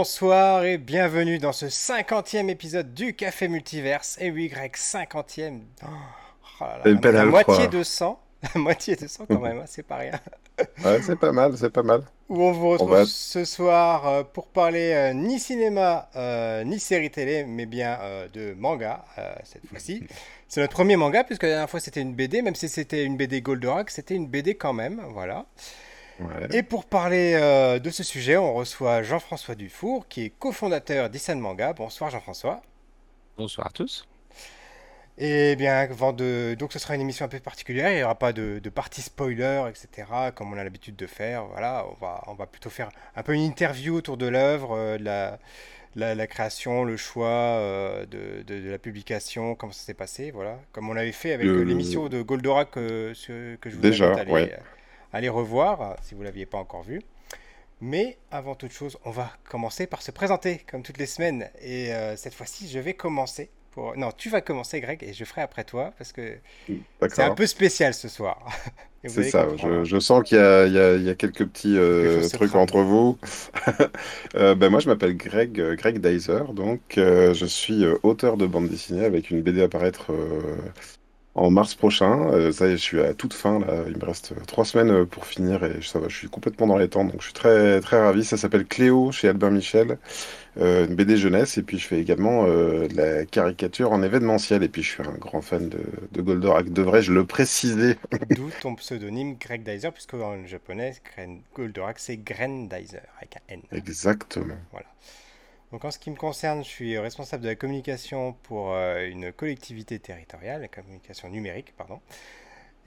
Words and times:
Bonsoir 0.00 0.64
et 0.64 0.78
bienvenue 0.78 1.38
dans 1.38 1.52
ce 1.52 1.66
50e 1.66 2.48
épisode 2.48 2.94
du 2.94 3.14
Café 3.14 3.48
Multiverse. 3.48 4.16
Et 4.18 4.30
oui, 4.30 4.48
Greg, 4.48 4.74
50e. 4.74 5.60
Oh, 5.82 5.86
oh 6.62 6.64
là 6.82 7.12
la 7.12 7.26
moitié 7.26 7.68
de 7.68 7.82
100. 7.82 8.18
La 8.54 8.60
moitié 8.62 8.96
de 8.96 9.06
100 9.06 9.26
quand 9.26 9.38
même, 9.42 9.58
hein, 9.58 9.64
c'est 9.66 9.82
pas 9.82 9.96
rien. 9.96 10.18
Ouais, 10.82 11.02
c'est 11.02 11.16
pas 11.16 11.32
mal, 11.32 11.54
c'est 11.58 11.68
pas 11.68 11.82
mal. 11.82 12.00
Où 12.30 12.42
on 12.42 12.50
vous 12.50 12.66
On 12.66 12.70
retrouve 12.70 12.92
va... 12.92 13.04
ce 13.04 13.44
soir 13.44 14.08
euh, 14.08 14.22
pour 14.22 14.46
parler 14.46 14.92
euh, 14.94 15.12
ni 15.12 15.38
cinéma, 15.38 16.08
euh, 16.16 16.64
ni 16.64 16.80
série 16.80 17.10
télé, 17.10 17.44
mais 17.44 17.66
bien 17.66 17.98
de 18.32 18.54
manga 18.54 19.04
cette 19.44 19.66
fois-ci. 19.66 20.02
C'est 20.48 20.62
notre 20.62 20.72
premier 20.72 20.96
manga 20.96 21.24
puisque 21.24 21.42
la 21.42 21.50
dernière 21.50 21.70
fois 21.70 21.78
c'était 21.78 22.00
une 22.00 22.14
BD, 22.14 22.40
même 22.40 22.54
si 22.54 22.70
c'était 22.70 23.04
une 23.04 23.18
BD 23.18 23.42
Goldorak, 23.42 23.90
c'était 23.90 24.14
une 24.14 24.28
BD 24.28 24.54
quand 24.54 24.72
même, 24.72 25.02
voilà. 25.10 25.44
Ouais. 26.20 26.56
Et 26.58 26.62
pour 26.62 26.84
parler 26.84 27.32
euh, 27.34 27.78
de 27.78 27.90
ce 27.90 28.02
sujet, 28.02 28.36
on 28.36 28.52
reçoit 28.54 29.02
Jean-François 29.02 29.54
Dufour, 29.54 30.06
qui 30.08 30.24
est 30.24 30.30
cofondateur 30.30 31.08
d'Issan 31.10 31.38
Manga. 31.40 31.72
Bonsoir 31.72 32.10
Jean-François. 32.10 32.62
Bonsoir 33.38 33.68
à 33.68 33.70
tous. 33.70 34.06
Et 35.18 35.54
bien, 35.56 35.76
avant 35.78 36.12
de... 36.12 36.56
donc 36.58 36.72
ce 36.72 36.78
sera 36.78 36.94
une 36.94 37.02
émission 37.02 37.26
un 37.26 37.28
peu 37.28 37.40
particulière, 37.40 37.90
il 37.90 37.96
n'y 37.96 38.02
aura 38.02 38.14
pas 38.14 38.32
de, 38.32 38.58
de 38.62 38.70
partie 38.70 39.02
spoiler, 39.02 39.64
etc., 39.68 40.08
comme 40.34 40.52
on 40.52 40.56
a 40.58 40.64
l'habitude 40.64 40.96
de 40.96 41.06
faire. 41.06 41.44
Voilà, 41.46 41.84
on 41.90 41.94
va, 42.04 42.22
on 42.26 42.34
va 42.34 42.46
plutôt 42.46 42.70
faire 42.70 42.88
un 43.16 43.22
peu 43.22 43.34
une 43.34 43.42
interview 43.42 43.94
autour 43.96 44.16
de 44.16 44.26
l'œuvre, 44.26 44.72
euh, 44.76 44.98
de 44.98 45.04
la, 45.04 45.38
la, 45.96 46.14
la 46.14 46.26
création, 46.26 46.84
le 46.84 46.96
choix 46.96 47.26
euh, 47.28 48.06
de, 48.06 48.42
de- 48.46 48.60
de 48.62 48.70
la 48.70 48.78
publication, 48.78 49.54
comment 49.54 49.72
ça 49.72 49.82
s'est 49.84 49.94
passé, 49.94 50.30
voilà. 50.30 50.58
Comme 50.72 50.88
on 50.88 50.94
l'avait 50.94 51.12
fait 51.12 51.32
avec 51.34 51.46
Le... 51.46 51.64
l'émission 51.64 52.08
de 52.08 52.22
Goldorak 52.22 52.76
euh, 52.78 53.12
ce- 53.14 53.56
que 53.56 53.68
je 53.68 53.76
vous 53.76 53.82
Déjà, 53.82 54.06
invite 54.06 54.18
à 54.18 54.22
aller, 54.22 54.32
ouais. 54.32 54.58
À 55.12 55.18
aller 55.18 55.28
revoir, 55.28 55.96
si 56.02 56.14
vous 56.14 56.20
ne 56.20 56.26
l'aviez 56.26 56.46
pas 56.46 56.58
encore 56.58 56.82
vu. 56.82 57.00
Mais 57.80 58.18
avant 58.30 58.54
toute 58.54 58.72
chose, 58.72 58.98
on 59.04 59.10
va 59.10 59.30
commencer 59.48 59.86
par 59.86 60.02
se 60.02 60.10
présenter, 60.10 60.60
comme 60.70 60.82
toutes 60.82 60.98
les 60.98 61.06
semaines. 61.06 61.48
Et 61.62 61.92
euh, 61.94 62.14
cette 62.16 62.34
fois-ci, 62.34 62.68
je 62.68 62.78
vais 62.78 62.92
commencer. 62.94 63.50
Pour... 63.70 63.96
Non, 63.96 64.10
tu 64.12 64.28
vas 64.28 64.40
commencer, 64.42 64.80
Greg, 64.80 65.02
et 65.02 65.14
je 65.14 65.24
ferai 65.24 65.40
après 65.40 65.64
toi, 65.64 65.92
parce 65.96 66.12
que 66.12 66.36
c'est 67.08 67.22
un 67.22 67.34
peu 67.34 67.46
spécial 67.46 67.94
ce 67.94 68.08
soir. 68.08 68.44
C'est 69.06 69.30
ça. 69.30 69.48
Je, 69.56 69.84
je 69.84 69.98
sens 69.98 70.22
qu'il 70.24 70.36
y 70.36 70.40
a, 70.40 70.66
y 70.66 71.08
y 71.08 71.16
quelques 71.16 71.46
petits 71.46 71.76
euh, 71.76 72.28
trucs 72.28 72.54
entre 72.54 72.80
vous. 72.80 73.18
Euh, 74.36 74.54
ben 74.54 74.68
moi, 74.70 74.78
je 74.78 74.88
m'appelle 74.88 75.16
Greg, 75.16 75.60
Greg 75.76 75.98
Dyser. 76.00 76.52
Donc, 76.52 76.98
euh, 76.98 77.34
je 77.34 77.46
suis 77.46 77.84
auteur 78.02 78.36
de 78.36 78.46
bande 78.46 78.68
dessinée 78.68 79.04
avec 79.04 79.30
une 79.30 79.42
BD 79.42 79.62
à 79.62 79.68
paraître 79.68 80.12
en 81.40 81.50
mars 81.50 81.74
prochain. 81.74 82.30
Euh, 82.32 82.52
ça 82.52 82.68
y 82.68 82.72
est, 82.72 82.76
je 82.76 82.82
suis 82.82 83.00
à 83.00 83.14
toute 83.14 83.34
fin 83.34 83.58
là. 83.60 83.84
Il 83.88 83.96
me 83.98 84.04
reste 84.04 84.32
euh, 84.32 84.44
trois 84.46 84.64
semaines 84.64 84.90
euh, 84.90 85.06
pour 85.06 85.26
finir 85.26 85.64
et 85.64 85.80
ça 85.82 85.98
va. 85.98 86.08
Je 86.08 86.16
suis 86.16 86.28
complètement 86.28 86.66
dans 86.66 86.76
les 86.78 86.88
temps, 86.88 87.04
donc 87.04 87.16
je 87.20 87.24
suis 87.26 87.32
très 87.32 87.80
très 87.80 88.00
ravi. 88.00 88.24
Ça 88.24 88.36
s'appelle 88.36 88.66
Cléo 88.66 89.12
chez 89.12 89.28
Albin 89.28 89.50
Michel. 89.50 89.98
euh, 90.58 90.86
une 90.86 90.94
BD 90.96 91.16
jeunesse, 91.16 91.58
et 91.58 91.62
puis 91.62 91.78
je 91.78 91.86
fais 91.86 92.00
également 92.00 92.46
euh, 92.46 92.88
de 92.88 92.96
la 92.96 93.26
caricature 93.26 93.92
en 93.92 94.02
événementiel, 94.02 94.62
et 94.62 94.68
puis 94.68 94.82
je 94.82 94.90
suis 94.90 95.02
un 95.02 95.12
grand 95.18 95.42
fan 95.42 95.68
de, 95.68 95.80
de 96.12 96.22
Goldorak, 96.22 96.70
devrais-je 96.72 97.12
le 97.12 97.26
préciser? 97.26 97.96
D'où 98.30 98.50
ton 98.52 98.76
pseudonyme 98.76 99.36
Greg 99.36 99.62
Dyser, 99.62 99.92
puisque 99.92 100.14
en 100.14 100.46
japonais, 100.46 100.94
Goldorak, 101.54 101.98
c'est 101.98 102.16
Grendizer, 102.16 103.06
avec 103.18 103.36
un 103.36 103.40
N. 103.54 103.62
Exactement. 103.72 104.58
Voilà. 104.70 104.86
Donc 105.72 105.84
en 105.84 105.90
ce 105.90 105.98
qui 105.98 106.10
me 106.10 106.16
concerne, 106.16 106.64
je 106.64 106.68
suis 106.68 106.98
responsable 106.98 107.44
de 107.44 107.48
la 107.48 107.54
communication 107.54 108.32
pour 108.42 108.72
euh, 108.72 109.06
une 109.08 109.32
collectivité 109.32 109.98
territoriale, 109.98 110.62
la 110.62 110.68
communication 110.68 111.28
numérique, 111.28 111.74
pardon. 111.76 112.00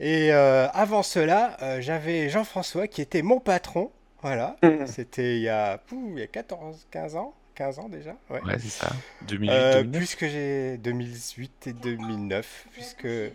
Et 0.00 0.32
euh, 0.32 0.68
avant 0.72 1.02
cela, 1.02 1.56
euh, 1.62 1.80
j'avais 1.80 2.28
Jean-François 2.28 2.88
qui 2.88 3.00
était 3.00 3.22
mon 3.22 3.40
patron. 3.40 3.90
Voilà. 4.22 4.56
C'était 4.86 5.36
il 5.36 5.42
y 5.42 5.48
a, 5.48 5.78
pouh, 5.78 6.12
il 6.14 6.18
y 6.18 6.22
a 6.22 6.26
14, 6.26 6.86
15 6.90 7.16
ans. 7.16 7.34
15 7.54 7.78
ans 7.78 7.88
déjà, 7.88 8.16
ouais. 8.30 8.40
Ouais, 8.42 8.58
c'est 8.58 8.68
ça. 8.68 8.90
Euh, 9.30 9.84
2008-2009. 9.84 9.90
puisque 9.92 10.26
j'ai 10.26 10.76
2008 10.78 11.66
et 11.68 11.72
2009, 11.72 12.66
puisque 12.72 13.04
et, 13.04 13.32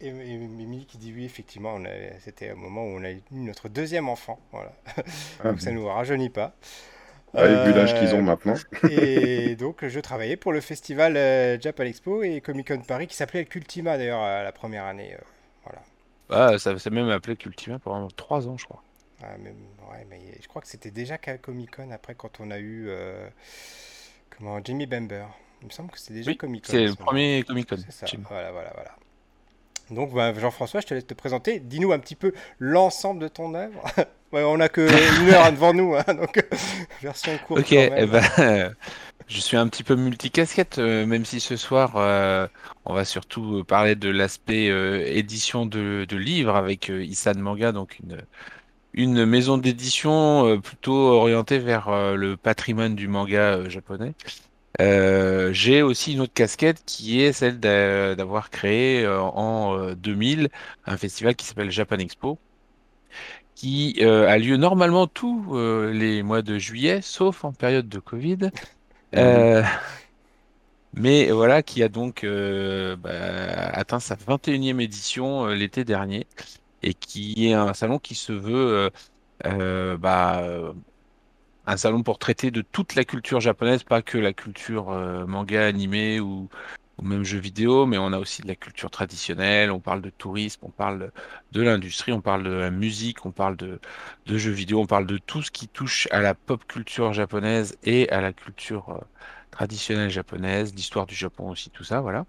et 0.00 0.10
Mimi 0.10 0.84
qui 0.84 0.98
dit 0.98 1.12
oui, 1.14 1.24
effectivement, 1.24 1.78
c'était 2.18 2.50
un 2.50 2.56
moment 2.56 2.82
où 2.82 2.98
on 2.98 3.04
a 3.04 3.12
eu 3.12 3.22
notre 3.30 3.68
deuxième 3.68 4.08
enfant, 4.08 4.40
voilà. 4.50 4.72
Ah, 5.38 5.50
Donc 5.50 5.60
ça 5.60 5.70
ne 5.70 5.76
nous 5.76 5.86
rajeunit 5.86 6.30
pas. 6.30 6.56
Avec 7.34 7.58
vu 7.66 7.72
l'âge 7.72 7.94
qu'ils 7.98 8.08
Euh, 8.08 8.18
ont 8.18 8.22
maintenant. 8.22 8.54
et 8.90 9.54
donc 9.56 9.86
je 9.86 10.00
travaillais 10.00 10.36
pour 10.36 10.52
le 10.52 10.60
festival 10.60 11.16
euh, 11.16 11.58
Japan 11.60 11.84
Expo 11.84 12.22
et 12.22 12.40
Comic 12.40 12.68
Con 12.68 12.80
Paris 12.80 13.06
qui 13.06 13.16
s'appelait 13.16 13.40
le 13.40 13.46
Cultima 13.46 13.96
d'ailleurs 13.98 14.20
à 14.20 14.42
la 14.42 14.52
première 14.52 14.84
année. 14.84 15.14
euh, 15.14 15.18
voilà. 15.64 15.82
Ah, 16.30 16.58
ça 16.58 16.78
s'est 16.78 16.90
même 16.90 17.08
appelé 17.10 17.36
Cultima 17.36 17.78
pendant 17.78 18.08
3 18.08 18.48
ans, 18.48 18.56
je 18.58 18.64
crois. 18.64 18.82
Ah, 19.22 19.36
même- 19.38 19.54
ouais, 19.90 20.06
mais 20.08 20.20
je 20.40 20.46
crois 20.48 20.62
que 20.62 20.68
c'était 20.68 20.90
déjà 20.90 21.18
qu'à 21.18 21.38
Comic 21.38 21.74
Con 21.76 21.90
après 21.90 22.14
quand 22.14 22.38
on 22.40 22.50
a 22.50 22.58
eu 22.58 22.86
euh, 22.88 23.28
comment 24.30 24.60
Jimmy 24.64 24.86
Bamber. 24.86 25.24
Il 25.60 25.66
me 25.66 25.72
semble 25.72 25.90
que 25.90 25.98
c'était 25.98 26.14
déjà 26.14 26.30
Oui, 26.30 26.36
Comic 26.36 26.64
Con. 26.66 26.72
c'est 26.72 26.86
le 26.86 26.94
premier 26.94 27.42
Comic 27.46 27.68
Con. 27.68 27.76
C'est 27.84 27.90
ça, 27.92 28.06
Jim. 28.06 28.20
voilà, 28.28 28.52
voilà, 28.52 28.70
voilà. 28.74 28.94
Donc, 29.90 30.12
bah, 30.12 30.32
Jean-François, 30.34 30.80
je 30.80 30.86
te 30.86 30.94
laisse 30.94 31.06
te 31.06 31.14
présenter. 31.14 31.60
Dis-nous 31.60 31.92
un 31.92 31.98
petit 31.98 32.16
peu 32.16 32.32
l'ensemble 32.58 33.20
de 33.20 33.28
ton 33.28 33.54
œuvre. 33.54 33.82
Ouais, 34.30 34.42
on 34.42 34.58
n'a 34.58 34.68
que 34.68 34.82
une 35.22 35.30
heure 35.30 35.50
devant 35.50 35.72
nous, 35.72 35.94
hein, 35.94 36.12
donc 36.12 36.44
version 37.02 37.32
courte 37.46 37.60
Ok, 37.60 37.72
eh 37.72 38.04
ben, 38.04 38.74
je 39.26 39.40
suis 39.40 39.56
un 39.56 39.66
petit 39.68 39.82
peu 39.82 39.94
multicasquette, 39.96 40.78
euh, 40.78 41.06
même 41.06 41.24
si 41.24 41.40
ce 41.40 41.56
soir, 41.56 41.94
euh, 41.96 42.46
on 42.84 42.92
va 42.92 43.06
surtout 43.06 43.64
parler 43.64 43.94
de 43.94 44.10
l'aspect 44.10 44.68
euh, 44.68 45.02
édition 45.06 45.64
de, 45.64 46.04
de 46.06 46.16
livres 46.18 46.56
avec 46.56 46.90
euh, 46.90 47.02
Isan 47.02 47.38
Manga, 47.38 47.72
donc 47.72 47.98
une, 48.00 48.20
une 48.94 49.26
maison 49.26 49.58
d'édition 49.58 50.46
euh, 50.46 50.58
plutôt 50.58 50.92
orientée 50.92 51.58
vers 51.58 51.88
euh, 51.88 52.14
le 52.16 52.36
patrimoine 52.36 52.94
du 52.94 53.06
manga 53.08 53.56
euh, 53.56 53.68
japonais. 53.68 54.14
Euh, 54.80 55.52
j'ai 55.52 55.82
aussi 55.82 56.12
une 56.12 56.20
autre 56.20 56.32
casquette 56.32 56.84
qui 56.84 57.20
est 57.20 57.32
celle 57.32 57.58
d'a- 57.58 58.14
d'avoir 58.14 58.48
créé 58.50 59.04
euh, 59.04 59.20
en 59.22 59.76
euh, 59.76 59.94
2000 59.96 60.48
un 60.84 60.96
festival 60.96 61.34
qui 61.36 61.46
s'appelle 61.46 61.70
Japan 61.70 61.98
Expo, 61.98 62.40
qui 63.54 63.96
euh, 64.00 64.28
a 64.28 64.38
lieu 64.38 64.56
normalement 64.56 65.06
tous 65.06 65.46
euh, 65.56 65.92
les 65.92 66.22
mois 66.22 66.42
de 66.42 66.58
juillet, 66.58 67.00
sauf 67.02 67.44
en 67.44 67.52
période 67.52 67.88
de 67.88 67.98
Covid. 67.98 68.50
Euh, 69.16 69.62
mais 70.92 71.30
voilà, 71.30 71.62
qui 71.62 71.82
a 71.82 71.88
donc 71.88 72.24
euh, 72.24 72.96
bah, 72.96 73.10
atteint 73.72 74.00
sa 74.00 74.16
21e 74.16 74.80
édition 74.80 75.46
euh, 75.46 75.54
l'été 75.54 75.84
dernier 75.84 76.26
et 76.82 76.94
qui 76.94 77.48
est 77.48 77.52
un 77.54 77.74
salon 77.74 77.98
qui 77.98 78.14
se 78.14 78.32
veut 78.32 78.54
euh, 78.56 78.90
euh, 79.46 79.98
bah, 79.98 80.40
euh, 80.42 80.72
un 81.68 81.76
salon 81.76 82.02
pour 82.02 82.18
traiter 82.18 82.50
de 82.50 82.62
toute 82.62 82.94
la 82.94 83.04
culture 83.04 83.40
japonaise, 83.40 83.82
pas 83.82 84.00
que 84.00 84.16
la 84.16 84.32
culture 84.32 84.90
euh, 84.90 85.26
manga, 85.26 85.66
animé 85.66 86.18
ou, 86.18 86.48
même 87.02 87.24
jeux 87.24 87.38
vidéo, 87.38 87.86
mais 87.86 87.98
on 87.98 88.12
a 88.12 88.18
aussi 88.18 88.42
de 88.42 88.48
la 88.48 88.56
culture 88.56 88.90
traditionnelle, 88.90 89.70
on 89.70 89.78
parle 89.78 90.00
de 90.02 90.10
tourisme, 90.10 90.62
on 90.64 90.70
parle 90.70 91.12
de 91.52 91.62
l'industrie, 91.62 92.10
on 92.12 92.20
parle 92.22 92.42
de 92.42 92.50
la 92.50 92.70
musique, 92.70 93.24
on 93.24 93.30
parle 93.30 93.56
de, 93.56 93.78
jeux 94.26 94.50
vidéo, 94.50 94.80
on 94.80 94.86
parle 94.86 95.06
de 95.06 95.18
tout 95.18 95.42
ce 95.42 95.50
qui 95.50 95.68
touche 95.68 96.08
à 96.10 96.20
la 96.20 96.34
pop 96.34 96.66
culture 96.66 97.12
japonaise 97.12 97.76
et 97.84 98.08
à 98.08 98.20
la 98.20 98.32
culture 98.32 98.88
euh, 98.88 99.04
traditionnelle 99.50 100.10
japonaise, 100.10 100.74
l'histoire 100.74 101.06
du 101.06 101.14
Japon 101.14 101.50
aussi, 101.50 101.70
tout 101.70 101.84
ça, 101.84 102.00
voilà. 102.00 102.24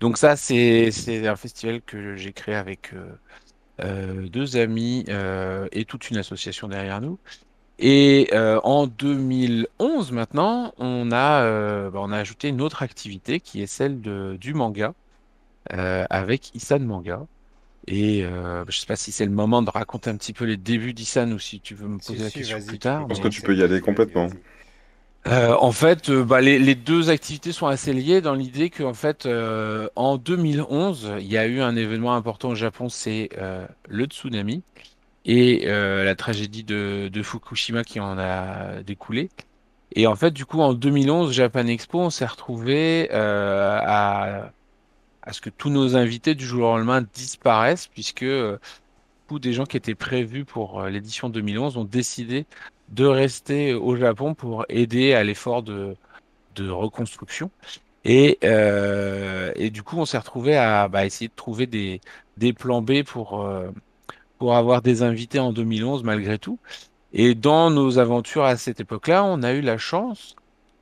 Donc 0.00 0.18
ça, 0.18 0.34
c'est 0.34 0.88
un 1.26 1.36
festival 1.36 1.80
que 1.82 2.16
j'ai 2.16 2.32
créé 2.32 2.54
avec 2.56 2.92
euh, 3.80 4.28
deux 4.28 4.56
amis 4.56 5.04
et 5.72 5.84
toute 5.84 6.10
une 6.10 6.16
association 6.16 6.68
derrière 6.68 7.00
nous. 7.00 7.18
Et 7.78 8.28
euh, 8.32 8.60
en 8.62 8.86
2011 8.86 10.12
maintenant, 10.12 10.72
on 10.78 11.10
a, 11.12 11.42
euh, 11.42 11.90
bah, 11.90 12.00
on 12.02 12.12
a 12.12 12.18
ajouté 12.18 12.48
une 12.48 12.60
autre 12.60 12.82
activité 12.82 13.40
qui 13.40 13.62
est 13.62 13.66
celle 13.66 14.00
de, 14.00 14.36
du 14.40 14.54
manga 14.54 14.94
euh, 15.74 16.04
avec 16.10 16.54
Isan 16.54 16.80
Manga. 16.80 17.26
Et 17.88 18.24
euh, 18.24 18.64
je 18.68 18.80
sais 18.80 18.86
pas 18.86 18.96
si 18.96 19.12
c'est 19.12 19.26
le 19.26 19.32
moment 19.32 19.62
de 19.62 19.70
raconter 19.70 20.10
un 20.10 20.16
petit 20.16 20.32
peu 20.34 20.44
les 20.46 20.56
débuts 20.58 20.94
d'Isan 20.94 21.32
ou 21.32 21.38
si 21.40 21.60
tu 21.60 21.74
veux 21.74 21.88
me 21.88 21.98
Si, 21.98 22.16
poser 22.16 22.24
la 22.24 22.30
si, 22.30 22.38
question 22.38 22.58
vas-y, 22.58 22.66
plus 22.68 22.78
tard. 22.80 23.02
Je 23.02 23.06
pense 23.08 23.18
mais- 23.18 23.20
que 23.20 23.28
tu 23.28 23.42
peux 23.42 23.54
y 23.56 23.62
aller 23.62 23.80
complètement. 23.80 24.28
euh, 25.26 25.56
en 25.58 25.72
fait, 25.72 26.10
euh, 26.10 26.22
bah, 26.24 26.40
les, 26.42 26.58
les 26.58 26.74
deux 26.74 27.08
activités 27.08 27.52
sont 27.52 27.66
assez 27.66 27.94
liées 27.94 28.20
dans 28.20 28.34
l'idée 28.34 28.68
qu'en 28.68 28.92
fait, 28.92 29.24
euh, 29.24 29.88
en 29.96 30.18
2011, 30.18 31.10
il 31.18 31.26
y 31.26 31.38
a 31.38 31.46
eu 31.46 31.60
un 31.62 31.76
événement 31.76 32.14
important 32.14 32.50
au 32.50 32.54
Japon, 32.54 32.88
c'est 32.90 33.30
euh, 33.38 33.66
le 33.88 34.04
tsunami 34.04 34.62
et 35.24 35.68
euh, 35.68 36.04
la 36.04 36.14
tragédie 36.16 36.64
de, 36.64 37.08
de 37.12 37.22
Fukushima 37.22 37.84
qui 37.84 38.00
en 38.00 38.18
a 38.18 38.82
découlé. 38.82 39.30
Et 39.92 40.06
en 40.06 40.16
fait, 40.16 40.32
du 40.32 40.46
coup, 40.46 40.60
en 40.60 40.74
2011, 40.74 41.32
Japan 41.32 41.66
Expo, 41.66 42.00
on 42.00 42.10
s'est 42.10 42.26
retrouvé 42.26 43.08
euh, 43.12 43.78
à, 43.82 44.52
à 45.22 45.32
ce 45.32 45.40
que 45.40 45.50
tous 45.50 45.70
nos 45.70 45.96
invités 45.96 46.34
du 46.34 46.46
jour 46.46 46.68
au 46.70 46.76
lendemain 46.78 47.02
disparaissent, 47.02 47.88
puisque 47.88 48.22
euh, 48.24 48.58
beaucoup 49.28 49.38
des 49.38 49.52
gens 49.52 49.64
qui 49.66 49.76
étaient 49.76 49.94
prévus 49.94 50.44
pour 50.44 50.80
euh, 50.80 50.90
l'édition 50.90 51.28
2011 51.30 51.76
ont 51.76 51.84
décidé 51.84 52.46
de 52.88 53.04
rester 53.06 53.74
au 53.74 53.96
Japon 53.96 54.34
pour 54.34 54.64
aider 54.68 55.14
à 55.14 55.24
l'effort 55.24 55.62
de, 55.62 55.96
de 56.56 56.68
reconstruction. 56.70 57.50
Et, 58.04 58.38
euh, 58.44 59.52
et 59.56 59.70
du 59.70 59.82
coup, 59.82 59.98
on 59.98 60.04
s'est 60.06 60.18
retrouvé 60.18 60.56
à 60.56 60.88
bah, 60.88 61.06
essayer 61.06 61.28
de 61.28 61.34
trouver 61.34 61.66
des, 61.66 62.00
des 62.36 62.52
plans 62.52 62.82
B 62.82 63.02
pour, 63.04 63.42
euh, 63.42 63.70
pour 64.38 64.56
avoir 64.56 64.82
des 64.82 65.02
invités 65.02 65.38
en 65.38 65.52
2011 65.52 66.02
malgré 66.04 66.38
tout. 66.38 66.58
Et 67.12 67.34
dans 67.34 67.70
nos 67.70 67.98
aventures 67.98 68.44
à 68.44 68.56
cette 68.56 68.80
époque-là, 68.80 69.24
on 69.24 69.42
a 69.42 69.52
eu 69.52 69.60
la 69.60 69.78
chance 69.78 70.34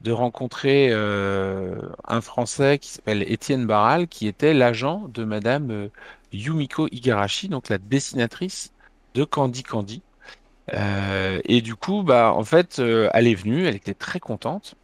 de 0.02 0.12
rencontrer 0.12 0.88
euh, 0.90 1.76
un 2.06 2.20
Français 2.20 2.78
qui 2.78 2.88
s'appelle 2.88 3.22
Étienne 3.30 3.66
Barral, 3.66 4.08
qui 4.08 4.26
était 4.26 4.52
l'agent 4.52 5.08
de 5.12 5.24
Madame 5.24 5.70
euh, 5.70 5.88
Yumiko 6.32 6.88
Igarashi, 6.90 7.48
donc 7.48 7.68
la 7.68 7.78
dessinatrice 7.78 8.72
de 9.14 9.24
Candy 9.24 9.62
Candy. 9.62 10.02
Euh, 10.74 11.40
et 11.44 11.60
du 11.60 11.74
coup, 11.76 12.02
bah, 12.02 12.32
en 12.34 12.44
fait, 12.44 12.78
elle 12.78 13.26
est 13.26 13.34
venue, 13.34 13.66
elle 13.66 13.76
était 13.76 13.94
très 13.94 14.20
contente. 14.20 14.74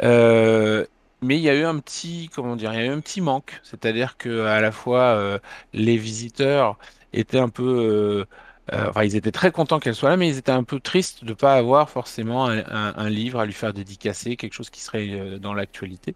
mais 0.00 1.36
il 1.36 1.40
y 1.40 1.48
a 1.48 1.54
eu 1.54 1.64
un 1.64 1.78
petit, 1.78 2.30
comment 2.34 2.56
dire, 2.56 2.72
il 2.74 2.80
y 2.80 2.82
a 2.82 2.86
eu 2.86 2.90
un 2.92 3.00
petit 3.00 3.20
manque, 3.20 3.60
c'est-à-dire 3.62 4.16
que 4.16 4.46
à 4.46 4.60
la 4.60 4.72
fois 4.72 5.40
les 5.72 5.96
visiteurs 5.96 6.78
étaient 7.12 7.38
un 7.38 7.48
peu 7.48 8.26
euh, 8.72 8.88
enfin, 8.90 9.04
ils 9.04 9.16
étaient 9.16 9.32
très 9.32 9.50
contents 9.50 9.78
qu'elle 9.78 9.94
soit 9.94 10.10
là, 10.10 10.16
mais 10.16 10.28
ils 10.28 10.38
étaient 10.38 10.52
un 10.52 10.64
peu 10.64 10.80
tristes 10.80 11.24
de 11.24 11.30
ne 11.30 11.34
pas 11.34 11.54
avoir 11.54 11.88
forcément 11.90 12.46
un, 12.48 13.10
livre 13.10 13.40
à 13.40 13.46
lui 13.46 13.52
faire 13.52 13.72
dédicacer, 13.72 14.36
quelque 14.36 14.52
chose 14.52 14.70
qui 14.70 14.80
serait 14.80 15.08
euh, 15.10 15.38
dans 15.38 15.54
l'actualité. 15.54 16.14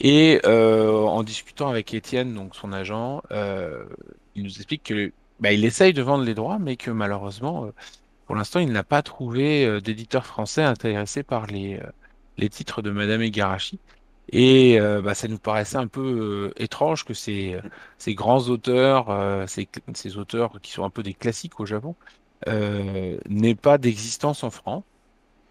Et 0.00 0.40
euh, 0.46 0.92
en 0.92 1.22
discutant 1.22 1.68
avec 1.68 1.92
Étienne, 1.94 2.34
donc 2.34 2.56
son 2.56 2.72
agent, 2.72 3.22
il 4.34 4.42
nous 4.42 4.56
explique 4.56 4.84
que 4.84 5.12
bah, 5.40 5.52
il 5.52 5.64
essaye 5.64 5.92
de 5.92 6.02
vendre 6.02 6.24
les 6.24 6.34
droits, 6.34 6.58
mais 6.58 6.76
que 6.76 6.90
malheureusement, 6.90 7.70
pour 8.26 8.36
l'instant, 8.36 8.60
il 8.60 8.72
n'a 8.72 8.84
pas 8.84 9.02
trouvé 9.02 9.80
d'éditeur 9.80 10.26
français 10.26 10.62
intéressé 10.62 11.22
par 11.22 11.46
les, 11.46 11.80
les 12.38 12.48
titres 12.48 12.82
de 12.82 12.90
Madame 12.90 13.22
Egarashi. 13.22 13.78
Et 14.30 14.80
euh, 14.80 15.02
bah, 15.02 15.14
ça 15.14 15.28
nous 15.28 15.38
paraissait 15.38 15.76
un 15.76 15.86
peu 15.86 16.50
euh, 16.56 16.62
étrange 16.62 17.04
que 17.04 17.14
ces, 17.14 17.58
ces 17.98 18.14
grands 18.14 18.48
auteurs, 18.48 19.10
euh, 19.10 19.46
ces, 19.46 19.68
ces, 19.94 20.16
auteurs 20.16 20.60
qui 20.62 20.72
sont 20.72 20.84
un 20.84 20.90
peu 20.90 21.02
des 21.02 21.14
classiques 21.14 21.60
au 21.60 21.66
Japon, 21.66 21.96
n'aient 22.46 23.54
pas 23.54 23.78
d'existence 23.78 24.44
en 24.44 24.50
France. 24.50 24.84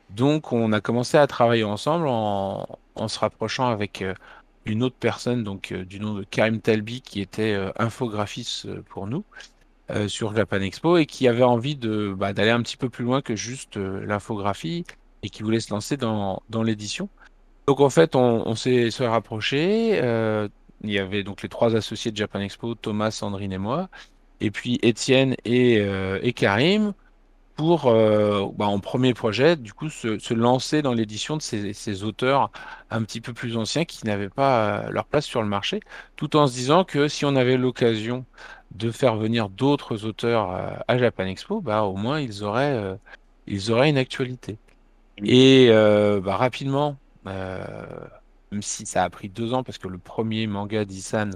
Donc 0.09 0.53
on 0.53 0.73
a 0.73 0.81
commencé 0.81 1.17
à 1.17 1.27
travailler 1.27 1.63
ensemble 1.63 2.07
en, 2.07 2.67
en 2.95 3.07
se 3.07 3.19
rapprochant 3.19 3.67
avec 3.69 4.03
une 4.65 4.83
autre 4.83 4.97
personne 4.99 5.43
donc 5.43 5.73
du 5.73 5.99
nom 5.99 6.13
de 6.15 6.23
Karim 6.23 6.61
Talbi 6.61 7.01
qui 7.01 7.21
était 7.21 7.57
infographiste 7.77 8.81
pour 8.83 9.07
nous 9.07 9.25
sur 10.07 10.35
Japan 10.35 10.61
Expo 10.61 10.97
et 10.97 11.05
qui 11.07 11.27
avait 11.27 11.43
envie 11.43 11.75
de 11.75 12.13
bah, 12.17 12.33
d'aller 12.33 12.51
un 12.51 12.61
petit 12.61 12.77
peu 12.77 12.89
plus 12.89 13.05
loin 13.05 13.21
que 13.21 13.35
juste 13.35 13.77
l'infographie 13.77 14.85
et 15.23 15.29
qui 15.29 15.43
voulait 15.43 15.59
se 15.61 15.73
lancer 15.73 15.97
dans, 15.97 16.43
dans 16.49 16.63
l'édition. 16.63 17.09
Donc 17.67 17.79
en 17.79 17.89
fait, 17.89 18.15
on, 18.15 18.55
s'est 18.55 18.89
rapproché. 18.99 19.99
Euh, 20.01 20.47
il 20.83 20.91
y 20.91 20.99
avait 20.99 21.23
donc 21.23 21.41
les 21.41 21.49
trois 21.49 21.75
associés 21.75 22.11
de 22.11 22.17
Japan 22.17 22.41
Expo, 22.41 22.75
Thomas, 22.75 23.11
Sandrine 23.11 23.53
et 23.53 23.57
moi, 23.57 23.89
et 24.41 24.51
puis 24.51 24.79
Étienne 24.81 25.35
et, 25.45 25.79
euh, 25.79 26.19
Karim 26.35 26.93
pour, 27.55 27.85
euh, 27.87 28.47
bah, 28.57 28.65
en 28.65 28.79
premier 28.79 29.13
projet, 29.13 29.55
du 29.55 29.73
coup, 29.73 29.89
se, 29.89 30.33
lancer 30.33 30.81
dans 30.81 30.93
l'édition 30.93 31.37
de 31.37 31.41
ces, 31.41 32.03
auteurs 32.03 32.51
un 32.89 33.03
petit 33.03 33.21
peu 33.21 33.31
plus 33.31 33.55
anciens 33.57 33.85
qui 33.85 34.05
n'avaient 34.05 34.29
pas 34.29 34.89
leur 34.89 35.05
place 35.05 35.25
sur 35.25 35.41
le 35.41 35.47
marché, 35.47 35.79
tout 36.15 36.35
en 36.35 36.47
se 36.47 36.53
disant 36.53 36.83
que 36.83 37.07
si 37.07 37.25
on 37.25 37.35
avait 37.35 37.57
l'occasion 37.57 38.25
de 38.71 38.91
faire 38.91 39.15
venir 39.15 39.49
d'autres 39.49 40.03
auteurs 40.05 40.49
à 40.87 40.97
Japan 40.97 41.25
Expo, 41.27 41.61
bah, 41.61 41.83
au 41.83 41.95
moins 41.95 42.19
ils 42.19 42.43
auraient, 42.43 42.97
ils 43.47 43.71
auraient 43.71 43.89
une 43.89 43.99
actualité. 43.99 44.57
Et 45.19 45.69
bah, 45.69 46.35
rapidement, 46.37 46.97
euh, 46.97 47.02
même 47.25 48.61
si 48.61 48.85
ça 48.85 49.03
a 49.03 49.09
pris 49.09 49.29
deux 49.29 49.53
ans 49.53 49.63
parce 49.63 49.77
que 49.77 49.87
le 49.87 49.97
premier 49.97 50.47
manga 50.47 50.85
d'Isan 50.85 51.31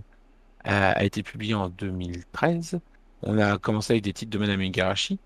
a, 0.64 1.04
été 1.04 1.24
publié 1.24 1.54
en 1.54 1.70
2013. 1.70 2.80
On 3.24 3.38
a 3.40 3.58
commencé 3.58 3.94
avec 3.94 4.04
des 4.04 4.14
titres 4.14 4.32
de 4.32 4.38
Madame 4.38 4.62
Igarashi. 4.62 5.20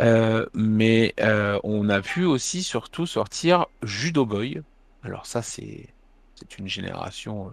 Euh, 0.00 0.46
mais 0.54 1.14
euh, 1.20 1.58
on 1.62 1.88
a 1.88 2.00
pu 2.00 2.24
aussi 2.24 2.62
surtout 2.62 3.06
sortir 3.06 3.66
Judo 3.82 4.24
Boy. 4.24 4.62
Alors 5.02 5.26
ça 5.26 5.42
c'est 5.42 5.88
c'est 6.34 6.58
une 6.58 6.68
génération 6.68 7.50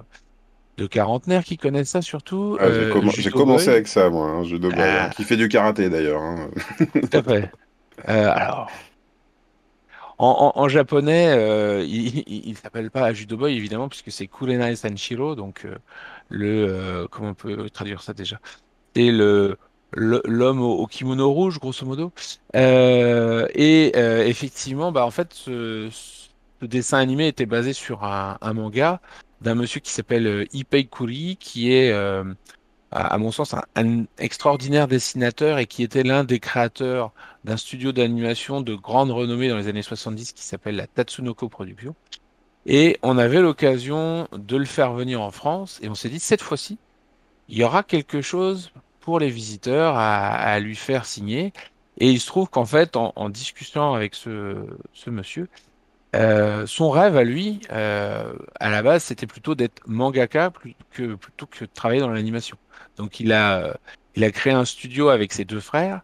de 0.77 0.87
quarantenaires 0.87 1.43
qui 1.43 1.57
connaissent 1.57 1.89
ça 1.89 2.01
surtout. 2.01 2.57
Ah, 2.61 2.67
j'ai 3.15 3.31
commencé 3.31 3.69
avec 3.69 3.87
ça 3.87 4.09
moi, 4.09 4.29
hein, 4.29 4.43
Judo 4.43 4.69
Boy, 4.69 4.79
hein, 4.79 5.07
ah. 5.07 5.09
qui 5.09 5.23
fait 5.23 5.35
du 5.35 5.49
karaté 5.49 5.89
d'ailleurs. 5.89 6.21
Hein. 6.21 6.49
Tout 6.93 7.17
à 7.17 7.23
fait. 7.23 7.51
alors 8.05 8.69
en, 10.19 10.67
japonais, 10.67 11.27
euh, 11.29 11.83
il, 11.87 12.49
ne 12.49 12.55
s'appelle 12.55 12.89
pas 12.89 13.13
Judo 13.13 13.37
Boy 13.37 13.55
évidemment 13.55 13.87
puisque 13.87 14.11
c'est 14.11 14.27
Kurenai 14.27 14.75
Sanshiro, 14.75 15.35
donc 15.35 15.65
euh, 15.65 15.75
le 16.29 16.67
euh, 16.67 17.07
comment 17.09 17.29
on 17.29 17.33
peut 17.35 17.69
traduire 17.69 18.01
ça 18.01 18.13
déjà? 18.13 18.39
C'est 18.95 19.11
le 19.11 19.57
l'homme 19.93 20.61
au, 20.61 20.85
kimono 20.87 21.31
rouge 21.31 21.59
grosso 21.59 21.85
modo. 21.85 22.11
et 22.53 23.91
effectivement, 24.27 24.91
bah 24.91 25.05
en 25.05 25.11
fait, 25.11 25.33
ce, 25.33 25.89
dessin 26.61 26.97
animé 26.97 27.27
était 27.27 27.45
basé 27.45 27.71
sur 27.73 28.03
un, 28.03 28.37
manga 28.53 28.99
d'un 29.41 29.55
monsieur 29.55 29.79
qui 29.79 29.91
s'appelle 29.91 30.47
Ipei 30.51 30.87
Kuri, 30.87 31.37
qui 31.39 31.71
est 31.71 31.93
à, 32.91 33.17
mon 33.17 33.31
sens, 33.31 33.53
un, 33.75 34.05
extraordinaire 34.17 34.87
dessinateur 34.87 35.59
et 35.59 35.65
qui 35.65 35.83
était 35.83 36.03
l'un 36.03 36.23
des 36.23 36.39
créateurs 36.39 37.11
d'un 37.43 37.57
studio 37.57 37.91
d'animation 37.91 38.61
de 38.61 38.75
grande 38.75 39.11
renommée 39.11 39.49
dans 39.49 39.57
les 39.57 39.67
années 39.67 39.81
70 39.81 40.31
qui 40.33 40.43
s'appelle 40.43 40.75
la 40.75 40.87
Tatsunoko 40.87 41.49
Production. 41.49 41.95
Et 42.65 42.97
on 43.01 43.17
avait 43.17 43.41
l'occasion 43.41 44.27
de 44.33 44.57
le 44.57 44.65
faire 44.65 44.93
venir 44.93 45.21
en 45.21 45.31
France 45.31 45.79
et 45.81 45.89
on 45.89 45.95
s'est 45.95 46.09
dit, 46.09 46.19
cette 46.19 46.41
fois-ci, 46.41 46.77
il 47.49 47.57
y 47.57 47.63
aura 47.63 47.83
quelque 47.83 48.21
chose 48.21 48.71
pour 48.99 49.19
les 49.19 49.29
visiteurs 49.29 49.95
à, 49.97 50.59
lui 50.59 50.75
faire 50.75 51.05
signer. 51.05 51.53
Et 51.99 52.11
il 52.11 52.19
se 52.19 52.27
trouve 52.27 52.49
qu'en 52.49 52.65
fait, 52.65 52.95
en, 52.95 53.29
discutant 53.29 53.93
avec 53.93 54.15
ce, 54.15 54.57
ce 54.93 55.09
monsieur, 55.09 55.47
euh, 56.15 56.65
son 56.65 56.89
rêve 56.89 57.17
à 57.17 57.23
lui, 57.23 57.59
euh, 57.71 58.33
à 58.59 58.69
la 58.69 58.81
base, 58.81 59.03
c'était 59.03 59.27
plutôt 59.27 59.55
d'être 59.55 59.81
mangaka 59.87 60.51
plutôt 60.51 61.45
que, 61.45 61.63
de 61.65 61.69
travailler 61.73 62.01
dans 62.01 62.09
l'animation. 62.09 62.57
Donc 62.95 63.19
il 63.19 63.33
a, 63.33 63.77
créé 64.33 64.53
un 64.53 64.65
studio 64.65 65.09
avec 65.09 65.33
ses 65.33 65.45
deux 65.45 65.59
frères. 65.59 66.01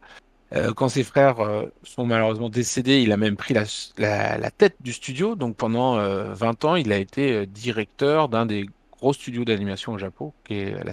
Euh, 0.53 0.71
quand 0.73 0.89
ses 0.89 1.03
frères 1.03 1.37
sont 1.83 2.05
malheureusement 2.05 2.49
décédés, 2.49 3.01
il 3.01 3.11
a 3.11 3.17
même 3.17 3.37
pris 3.37 3.53
la, 3.53 4.51
tête 4.51 4.75
du 4.81 4.93
studio. 4.93 5.35
Donc 5.35 5.55
pendant 5.55 5.95
20 6.33 6.65
ans, 6.65 6.75
il 6.75 6.91
a 6.91 6.97
été 6.97 7.45
directeur 7.47 8.29
d'un 8.29 8.45
des 8.45 8.67
gros 8.91 9.13
studios 9.13 9.45
d'animation 9.45 9.93
au 9.93 9.97
Japon, 9.97 10.33
qui 10.45 10.55
est 10.55 10.71
la, 10.83 10.91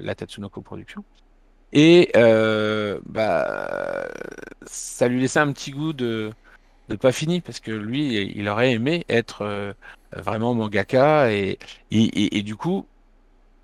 la 0.00 0.14
Tatsunoko 0.14 0.60
Production. 0.60 1.04
Et 1.72 2.10
bah, 2.14 4.08
ça 4.64 5.08
lui 5.08 5.20
laissait 5.20 5.40
un 5.40 5.52
petit 5.52 5.72
goût 5.72 5.92
de, 5.92 6.30
pas 6.96 7.12
fini 7.12 7.40
parce 7.40 7.60
que 7.60 7.70
lui, 7.70 8.32
il 8.34 8.48
aurait 8.48 8.72
aimé 8.72 9.04
être 9.08 9.42
euh, 9.42 9.72
vraiment 10.16 10.54
mangaka 10.54 11.32
et, 11.32 11.58
et, 11.90 12.42
du 12.42 12.56
coup, 12.56 12.86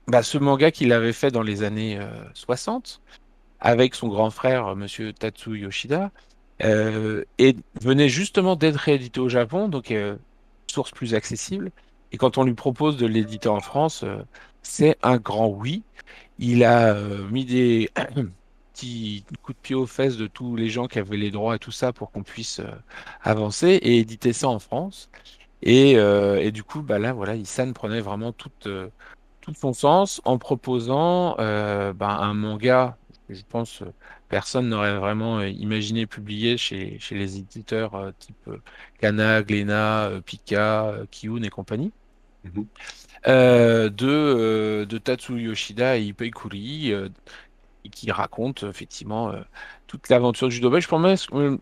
bah, 0.06 0.22
ce 0.22 0.36
manga 0.38 0.70
qu'il 0.70 0.92
avait 0.92 1.12
fait 1.12 1.30
dans 1.30 1.42
les 1.42 1.62
années 1.62 1.98
60 2.34 3.00
euh, 3.02 3.14
avec 3.60 3.94
son 3.94 4.08
grand 4.08 4.30
frère, 4.30 4.76
Monsieur 4.76 5.12
Tatsu 5.12 5.58
Yoshida, 5.58 6.10
euh, 6.62 7.24
et 7.38 7.56
venait 7.80 8.10
justement 8.10 8.56
d'être 8.56 8.76
réédité 8.76 9.20
au 9.20 9.28
Japon, 9.28 9.68
donc 9.68 9.92
source 10.66 10.90
plus 10.90 11.14
accessible. 11.14 11.70
Et 12.12 12.18
quand 12.18 12.36
on 12.38 12.44
lui 12.44 12.54
propose 12.54 12.96
de 12.96 13.06
l'éditer 13.06 13.48
en 13.48 13.60
France, 13.60 14.04
c'est 14.62 14.96
un 15.02 15.16
grand 15.16 15.48
oui. 15.48 15.82
Il 16.38 16.62
a 16.62 16.94
mis 17.30 17.44
des 17.46 17.90
petit 18.74 19.24
coup 19.42 19.52
de 19.52 19.58
pied 19.58 19.74
aux 19.74 19.86
fesses 19.86 20.16
de 20.16 20.26
tous 20.26 20.56
les 20.56 20.68
gens 20.68 20.86
qui 20.86 20.98
avaient 20.98 21.16
les 21.16 21.30
droits 21.30 21.56
et 21.56 21.58
tout 21.58 21.70
ça 21.70 21.92
pour 21.92 22.10
qu'on 22.10 22.22
puisse 22.22 22.60
euh, 22.60 22.66
avancer 23.22 23.68
et 23.68 23.98
éditer 23.98 24.32
ça 24.32 24.48
en 24.48 24.58
France. 24.58 25.10
Et, 25.62 25.96
euh, 25.96 26.40
et, 26.40 26.50
du 26.52 26.62
coup, 26.62 26.82
bah 26.82 26.98
là, 26.98 27.12
voilà, 27.12 27.36
Isan 27.36 27.72
prenait 27.72 28.00
vraiment 28.00 28.34
euh, 28.66 28.88
tout 29.40 29.54
son 29.54 29.72
sens 29.72 30.20
en 30.24 30.38
proposant 30.38 31.36
bah, 31.36 32.18
un 32.20 32.34
manga, 32.34 32.98
je 33.30 33.42
pense, 33.48 33.82
personne 34.28 34.68
n'aurait 34.68 34.98
vraiment 34.98 35.40
imaginé 35.42 36.06
publier 36.06 36.58
chez, 36.58 36.98
chez 36.98 37.14
les 37.14 37.38
éditeurs 37.38 38.12
type 38.18 38.50
Kana, 38.98 39.42
Glena, 39.42 40.10
Pika, 40.26 40.96
Kiyun 41.10 41.42
et 41.42 41.50
compagnie. 41.50 41.92
Mhm. 42.44 42.66
de, 43.26 44.84
de 44.84 44.98
Tatsu 44.98 45.40
Yoshida 45.40 45.96
et 45.96 46.02
Ipei 46.02 46.30
Kuri, 46.30 46.92
qui 47.90 48.10
raconte 48.10 48.64
effectivement 48.64 49.30
euh, 49.30 49.40
toute 49.86 50.08
l'aventure 50.08 50.48
du 50.48 50.56
judo 50.56 50.70
Je, 50.78 50.86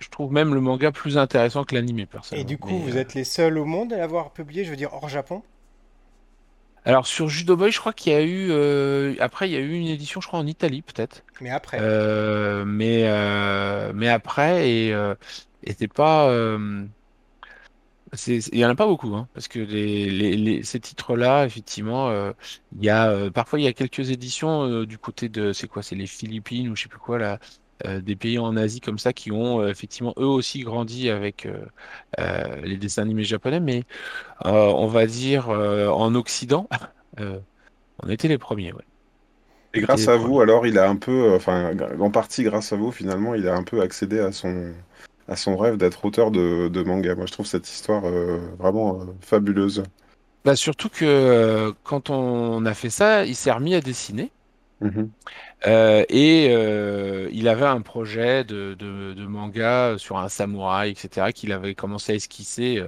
je 0.00 0.08
trouve 0.10 0.32
même 0.32 0.54
le 0.54 0.60
manga 0.60 0.92
plus 0.92 1.18
intéressant 1.18 1.64
que 1.64 1.74
l'anime 1.74 2.06
personnellement. 2.06 2.42
Et 2.42 2.48
du 2.48 2.58
coup, 2.58 2.78
vous 2.78 2.96
euh, 2.96 3.00
êtes 3.00 3.14
les 3.14 3.24
seuls 3.24 3.58
au 3.58 3.64
monde 3.64 3.92
à 3.92 3.98
l'avoir 3.98 4.30
publié, 4.30 4.64
je 4.64 4.70
veux 4.70 4.76
dire 4.76 4.92
hors 4.92 5.08
Japon? 5.08 5.42
Alors 6.84 7.06
sur 7.06 7.28
Judo 7.28 7.56
Boy, 7.56 7.70
je 7.70 7.78
crois 7.78 7.92
qu'il 7.92 8.12
y 8.12 8.16
a 8.16 8.22
eu 8.22 8.48
euh, 8.50 9.14
après 9.20 9.48
il 9.48 9.52
y 9.52 9.56
a 9.56 9.60
eu 9.60 9.74
une 9.74 9.86
édition, 9.86 10.20
je 10.20 10.26
crois 10.26 10.40
en 10.40 10.46
Italie 10.48 10.82
peut-être. 10.82 11.22
Mais 11.40 11.50
après. 11.50 11.78
mais 12.64 13.04
mais 13.92 14.08
après 14.08 14.68
et 14.68 15.12
et 15.64 15.74
c'est 18.14 18.38
il 18.48 18.58
y 18.58 18.64
en 18.64 18.70
a 18.70 18.74
pas 18.74 18.86
beaucoup, 18.86 19.14
hein, 19.14 19.28
parce 19.34 19.48
que 19.48 19.58
les, 19.58 20.10
les, 20.10 20.62
ces 20.62 20.80
titres-là, 20.80 21.46
effectivement, 21.46 22.10
euh, 22.10 22.32
il 22.76 22.84
y 22.84 22.90
a 22.90 23.10
euh, 23.10 23.30
parfois 23.30 23.58
il 23.58 23.62
y 23.64 23.68
a 23.68 23.72
quelques 23.72 24.10
éditions 24.10 24.64
euh, 24.64 24.86
du 24.86 24.98
côté 24.98 25.28
de 25.28 25.52
c'est 25.52 25.66
quoi, 25.66 25.82
c'est 25.82 25.96
les 25.96 26.06
Philippines 26.06 26.68
ou 26.68 26.76
je 26.76 26.82
sais 26.82 26.88
plus 26.88 26.98
quoi 26.98 27.18
là, 27.18 27.38
des 28.00 28.14
pays 28.14 28.38
en 28.38 28.56
Asie 28.56 28.80
comme 28.80 28.98
ça 28.98 29.12
qui 29.12 29.32
ont 29.32 29.66
effectivement 29.66 30.14
eux 30.16 30.26
aussi 30.26 30.60
grandi 30.60 31.10
avec 31.10 31.48
les 32.62 32.76
dessins 32.76 33.02
animés 33.02 33.24
japonais, 33.24 33.58
mais 33.58 33.82
on 34.44 34.86
va 34.86 35.06
dire 35.06 35.48
en 35.48 36.14
Occident, 36.14 36.68
on 37.18 38.08
était 38.08 38.28
les 38.28 38.38
premiers. 38.38 38.72
Ouais. 38.72 38.84
Et 39.74 39.80
grâce 39.80 40.06
à 40.06 40.16
vous, 40.16 40.40
alors, 40.40 40.64
il 40.64 40.78
a 40.78 40.88
un 40.88 40.94
peu, 40.94 41.34
enfin, 41.34 41.72
en 41.98 42.10
partie 42.12 42.44
grâce 42.44 42.72
à 42.72 42.76
vous, 42.76 42.92
finalement, 42.92 43.34
il 43.34 43.48
a 43.48 43.56
un 43.56 43.64
peu 43.64 43.80
accédé 43.80 44.20
à 44.20 44.30
son, 44.30 44.74
à 45.28 45.36
son 45.36 45.56
rêve 45.56 45.76
d'être 45.76 46.04
auteur 46.04 46.30
de, 46.30 46.68
de, 46.68 46.82
manga. 46.82 47.14
Moi, 47.14 47.26
je 47.26 47.32
trouve 47.32 47.46
cette 47.46 47.68
histoire 47.68 48.02
vraiment 48.58 49.00
fabuleuse. 49.20 49.82
Bah, 50.44 50.56
surtout 50.56 50.88
que 50.88 51.04
euh, 51.04 51.72
quand 51.84 52.10
on 52.10 52.66
a 52.66 52.74
fait 52.74 52.90
ça, 52.90 53.24
il 53.24 53.36
s'est 53.36 53.52
remis 53.52 53.74
à 53.74 53.80
dessiner. 53.80 54.32
Mhm. 54.80 55.10
Euh, 55.66 56.04
et 56.08 56.48
euh, 56.50 57.28
il 57.32 57.46
avait 57.46 57.66
un 57.66 57.80
projet 57.82 58.42
de, 58.42 58.74
de, 58.74 59.26
manga 59.26 59.94
sur 59.98 60.18
un 60.18 60.28
samouraï, 60.28 60.90
etc., 60.90 61.32
qu'il 61.32 61.52
avait 61.52 61.76
commencé 61.76 62.12
à 62.12 62.14
esquisser 62.16 62.82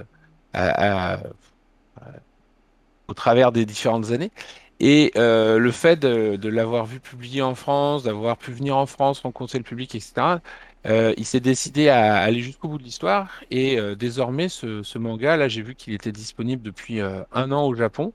au 3.07 3.15
travers 3.15 3.53
des 3.53 3.65
différentes 3.65 4.11
années. 4.11 4.33
Et 4.81 5.13
le 5.15 5.71
fait 5.71 5.97
de, 5.97 6.35
de 6.35 6.49
l'avoir 6.49 6.87
vu 6.87 6.99
publier 6.99 7.43
en 7.43 7.55
France, 7.55 8.03
d'avoir 8.03 8.37
pu 8.37 8.51
venir 8.51 8.77
en 8.77 8.87
France, 8.87 9.21
rencontrer 9.21 9.59
le 9.59 9.65
public, 9.65 9.95
etc., 9.95 10.39
euh, 10.87 11.15
il 11.17 11.25
s'est 11.25 11.41
décidé 11.41 11.89
à 11.89 12.17
aller 12.17 12.41
jusqu'au 12.41 12.69
bout 12.69 12.79
de 12.79 12.83
l'histoire 12.83 13.41
et 13.51 13.79
euh, 13.79 13.95
désormais 13.95 14.51
ce, 14.51 14.99
manga, 14.99 15.37
là 15.37 15.49
j'ai 15.49 15.63
vu 15.63 15.75
qu'il 15.75 15.95
était 15.95 16.13
disponible 16.13 16.63
depuis 16.63 17.01
euh, 17.01 17.23
un 17.33 17.53
an 17.53 17.67
au 17.67 17.75
Japon. 17.75 18.13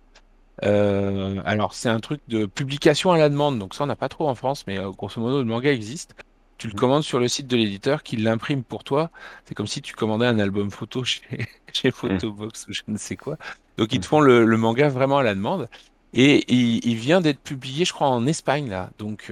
alors 0.62 1.74
c'est 1.74 1.90
un 1.90 2.00
truc 2.00 2.22
de 2.28 2.46
publication 2.46 3.12
à 3.12 3.18
la 3.18 3.30
demande, 3.30 3.58
donc 3.58 3.74
ça 3.74 3.86
on 3.86 3.88
n'a 3.88 3.96
pas 3.96 4.10
trop 4.10 4.28
en 4.30 4.36
France, 4.36 4.66
mais 4.68 4.78
grosso 4.78 5.20
modo 5.20 5.40
le 5.40 5.46
manga 5.46 5.72
existe. 5.72 6.16
Tu 6.58 6.68
le 6.68 6.74
mmh. 6.74 6.76
commandes 6.76 7.04
sur 7.04 7.20
le 7.20 7.30
site 7.30 7.48
de 7.48 7.56
l'éditeur 7.56 8.04
qui 8.04 8.18
l'imprime 8.18 8.64
pour 8.64 8.84
toi. 8.84 9.12
C'est 9.46 9.56
comme 9.56 9.66
si 9.66 9.82
tu 9.82 9.96
commandais 9.96 10.26
un 10.26 10.40
album 10.40 10.70
photo 10.72 11.06
chez, 11.06 11.48
chez 11.74 11.90
Photobox 11.90 12.68
ou 12.68 12.74
je 12.74 12.82
ne 12.90 12.98
sais 12.98 13.16
quoi. 13.16 13.38
Donc 13.78 13.94
ils 13.94 14.02
te 14.02 14.06
mmh. 14.06 14.10
font 14.10 14.20
le, 14.20 14.58
manga 14.58 14.90
vraiment 14.90 15.20
à 15.20 15.24
la 15.24 15.36
demande. 15.36 15.70
Et 16.14 16.44
il, 16.54 16.96
vient 16.96 17.22
d'être 17.22 17.40
publié, 17.40 17.86
je 17.86 17.94
crois, 17.94 18.10
en 18.10 18.28
Espagne 18.28 18.70
là. 18.70 18.90
Donc 18.98 19.32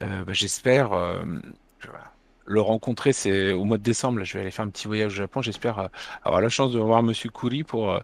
bah, 0.00 0.32
j'espère 0.32 0.90
le 2.46 2.60
rencontrer, 2.60 3.12
c'est 3.12 3.52
au 3.52 3.64
mois 3.64 3.78
de 3.78 3.82
décembre. 3.82 4.22
je 4.24 4.34
vais 4.34 4.40
aller 4.40 4.50
faire 4.50 4.64
un 4.64 4.70
petit 4.70 4.86
voyage 4.86 5.12
au 5.12 5.16
Japon. 5.16 5.42
J'espère 5.42 5.78
euh, 5.78 5.86
avoir 6.22 6.40
la 6.40 6.48
chance 6.48 6.72
de 6.72 6.78
voir 6.78 7.02
Monsieur 7.02 7.30
Kuri 7.30 7.64
pour 7.64 7.92
euh, 7.92 8.00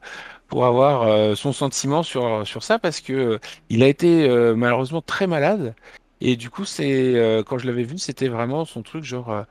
pour 0.49 0.65
avoir 0.65 1.03
euh, 1.03 1.35
son 1.35 1.53
sentiment 1.53 2.03
sur 2.03 2.47
sur 2.47 2.63
ça 2.63 2.79
parce 2.79 3.01
que 3.01 3.39
il 3.69 3.83
a 3.83 3.89
été 3.89 4.29
malheureusement 4.57 5.03
très 5.03 5.27
malade 5.27 5.75
et 6.21 6.37
du 6.37 6.51
coup 6.51 6.65
c'est 6.65 7.43
quand 7.47 7.59
je 7.59 7.67
l'avais 7.67 7.85
vu 7.85 7.99
c'était 7.99 8.29
vraiment 8.29 8.65
son 8.65 8.83
truc 8.83 9.05
genre 9.05 9.45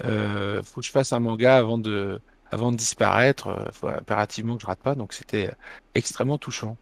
faut 0.00 0.80
que 0.80 0.86
je 0.86 0.90
fasse 0.90 1.12
un 1.12 1.20
manga 1.20 1.56
avant 1.56 1.78
de 1.78 2.20
avant 2.50 2.70
de 2.70 2.76
disparaître. 2.76 3.68
faut 3.72 3.88
impérativement 3.88 4.56
que 4.56 4.62
je 4.62 4.66
rate 4.66 4.80
pas. 4.80 4.94
Donc 4.94 5.12
c'était 5.12 5.50
extrêmement 5.94 6.38
touchant. 6.38 6.76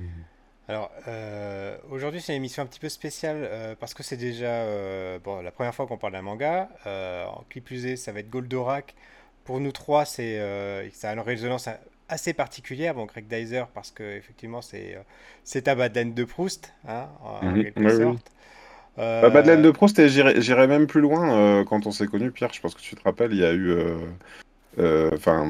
Mmh. 0.00 0.04
Alors, 0.68 0.90
euh, 1.08 1.76
aujourd'hui, 1.90 2.20
c'est 2.20 2.32
une 2.32 2.38
émission 2.38 2.62
un 2.62 2.66
petit 2.66 2.80
peu 2.80 2.88
spéciale 2.88 3.36
euh, 3.42 3.74
parce 3.78 3.92
que 3.92 4.02
c'est 4.02 4.16
déjà 4.16 4.46
euh, 4.46 5.18
bon, 5.22 5.42
la 5.42 5.50
première 5.50 5.74
fois 5.74 5.86
qu'on 5.86 5.98
parle 5.98 6.14
d'un 6.14 6.22
manga. 6.22 6.68
en 6.86 7.44
clip 7.50 7.70
usé, 7.70 7.96
ça 7.96 8.12
va 8.12 8.20
être 8.20 8.30
Goldorak. 8.30 8.94
Pour 9.44 9.60
nous 9.60 9.72
trois, 9.72 10.06
c'est, 10.06 10.40
ça 10.92 11.10
a 11.10 11.12
une 11.12 11.20
résonance 11.20 11.68
assez 12.08 12.32
particulière. 12.32 12.94
Bon, 12.94 13.04
Greg 13.04 13.26
Dyser, 13.26 13.64
parce 13.74 13.90
que 13.90 14.16
effectivement, 14.16 14.62
c'est, 14.62 14.98
c'est 15.42 15.62
ta 15.62 15.74
Madeleine 15.74 16.14
de 16.14 16.24
Proust, 16.24 16.72
hein, 16.88 17.08
en, 17.22 17.44
mhm. 17.44 17.64
quelque 17.64 17.90
sorte. 17.90 18.32
Bah, 18.96 19.28
Madeleine 19.28 19.60
de 19.60 19.70
Proust, 19.70 19.98
et 19.98 20.08
j'irais, 20.08 20.66
même 20.66 20.86
plus 20.86 21.02
loin 21.02 21.62
quand 21.64 21.86
on 21.86 21.90
s'est 21.90 22.06
connus, 22.06 22.30
Pierre. 22.30 22.54
Je 22.54 22.62
pense 22.62 22.74
que 22.74 22.80
tu 22.80 22.94
te 22.94 23.02
rappelles, 23.02 23.32
il 23.32 23.40
y 23.40 23.44
a 23.44 23.52
eu. 23.52 23.76
Enfin 25.12 25.46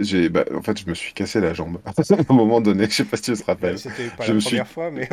j'ai, 0.00 0.28
bah, 0.28 0.44
en 0.54 0.62
fait, 0.62 0.80
je 0.80 0.88
me 0.88 0.94
suis 0.94 1.12
cassé 1.12 1.40
la 1.40 1.54
jambe 1.54 1.78
à 1.86 1.92
un 1.92 2.34
moment 2.34 2.60
donné. 2.60 2.86
Je 2.88 2.94
sais 2.94 3.04
pas 3.04 3.16
si 3.16 3.24
tu 3.24 3.34
te 3.34 3.44
rappelles. 3.44 3.78
C'était 3.78 4.08
pas 4.16 4.24
je 4.24 4.32
la 4.32 4.40
première 4.40 4.68
fois, 4.68 4.90
mais 4.90 5.08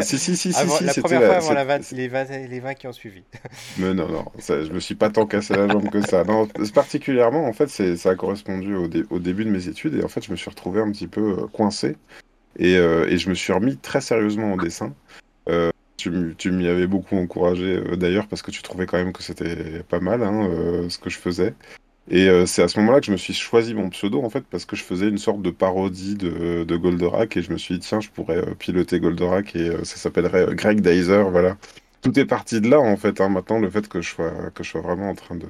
si 0.00 0.18
si 0.18 0.36
si 0.36 0.54
avant, 0.54 0.76
si, 0.76 0.84
la 0.84 0.94
première 0.94 1.22
fois 1.22 1.36
avant 1.36 1.52
la 1.52 1.64
20... 1.64 1.92
les, 1.92 2.08
20... 2.08 2.24
les 2.48 2.60
20 2.60 2.74
qui 2.74 2.86
ont 2.86 2.92
suivi. 2.92 3.22
mais 3.78 3.94
non 3.94 4.08
non, 4.08 4.24
ça, 4.38 4.62
je 4.64 4.72
me 4.72 4.80
suis 4.80 4.94
pas 4.94 5.10
tant 5.10 5.26
cassé 5.26 5.54
la 5.54 5.68
jambe 5.68 5.88
que 5.90 6.00
ça. 6.00 6.24
Non, 6.24 6.48
particulièrement, 6.74 7.46
en 7.46 7.52
fait, 7.52 7.68
c'est 7.68 7.96
ça 7.96 8.10
a 8.10 8.14
correspondu 8.14 8.74
au, 8.74 8.88
au, 9.10 9.18
début 9.18 9.44
de 9.44 9.50
mes 9.50 9.68
études 9.68 9.94
et 9.94 10.04
en 10.04 10.08
fait, 10.08 10.24
je 10.24 10.30
me 10.30 10.36
suis 10.36 10.50
retrouvé 10.50 10.80
un 10.80 10.90
petit 10.90 11.08
peu 11.08 11.38
euh, 11.38 11.46
coincé 11.48 11.96
et, 12.58 12.76
euh, 12.76 13.08
et 13.08 13.18
je 13.18 13.28
me 13.28 13.34
suis 13.34 13.52
remis 13.52 13.76
très 13.76 14.00
sérieusement 14.00 14.52
au 14.52 14.60
dessin. 14.60 14.94
Euh, 15.48 15.70
tu, 15.96 16.34
tu 16.36 16.50
m'y 16.50 16.68
avais 16.68 16.86
beaucoup 16.86 17.16
encouragé 17.16 17.76
euh, 17.76 17.96
d'ailleurs 17.96 18.28
parce 18.28 18.42
que 18.42 18.50
tu 18.50 18.62
trouvais 18.62 18.86
quand 18.86 18.98
même 18.98 19.12
que 19.12 19.22
c'était 19.22 19.82
pas 19.88 20.00
mal 20.00 20.22
hein, 20.22 20.48
ce 20.88 20.98
que 20.98 21.10
je 21.10 21.18
faisais. 21.18 21.54
Et 22.10 22.28
euh, 22.28 22.46
c'est 22.46 22.62
à 22.62 22.68
ce 22.68 22.78
moment-là 22.80 23.00
que 23.00 23.06
je 23.06 23.12
me 23.12 23.16
suis 23.16 23.34
choisi 23.34 23.74
mon 23.74 23.90
pseudo, 23.90 24.22
en 24.22 24.30
fait, 24.30 24.44
parce 24.44 24.64
que 24.64 24.76
je 24.76 24.82
faisais 24.82 25.08
une 25.08 25.18
sorte 25.18 25.42
de 25.42 25.50
parodie 25.50 26.14
de, 26.14 26.64
de 26.64 26.76
Goldorak, 26.76 27.36
et 27.36 27.42
je 27.42 27.52
me 27.52 27.58
suis 27.58 27.78
dit, 27.78 27.86
tiens, 27.86 28.00
je 28.00 28.08
pourrais 28.08 28.38
euh, 28.38 28.54
piloter 28.54 28.98
Goldorak, 28.98 29.54
et 29.54 29.68
euh, 29.68 29.84
ça 29.84 29.96
s'appellerait 29.96 30.54
Greg 30.54 30.80
Dyser, 30.80 31.24
voilà. 31.30 31.56
Tout 32.00 32.18
est 32.18 32.24
parti 32.24 32.60
de 32.60 32.70
là, 32.70 32.80
en 32.80 32.96
fait, 32.96 33.20
hein, 33.20 33.28
maintenant, 33.28 33.58
le 33.58 33.68
fait 33.68 33.88
que 33.88 34.00
je 34.00 34.08
sois, 34.08 34.32
que 34.54 34.62
je 34.62 34.70
sois 34.70 34.80
vraiment 34.80 35.10
en 35.10 35.14
train 35.14 35.36
de, 35.36 35.48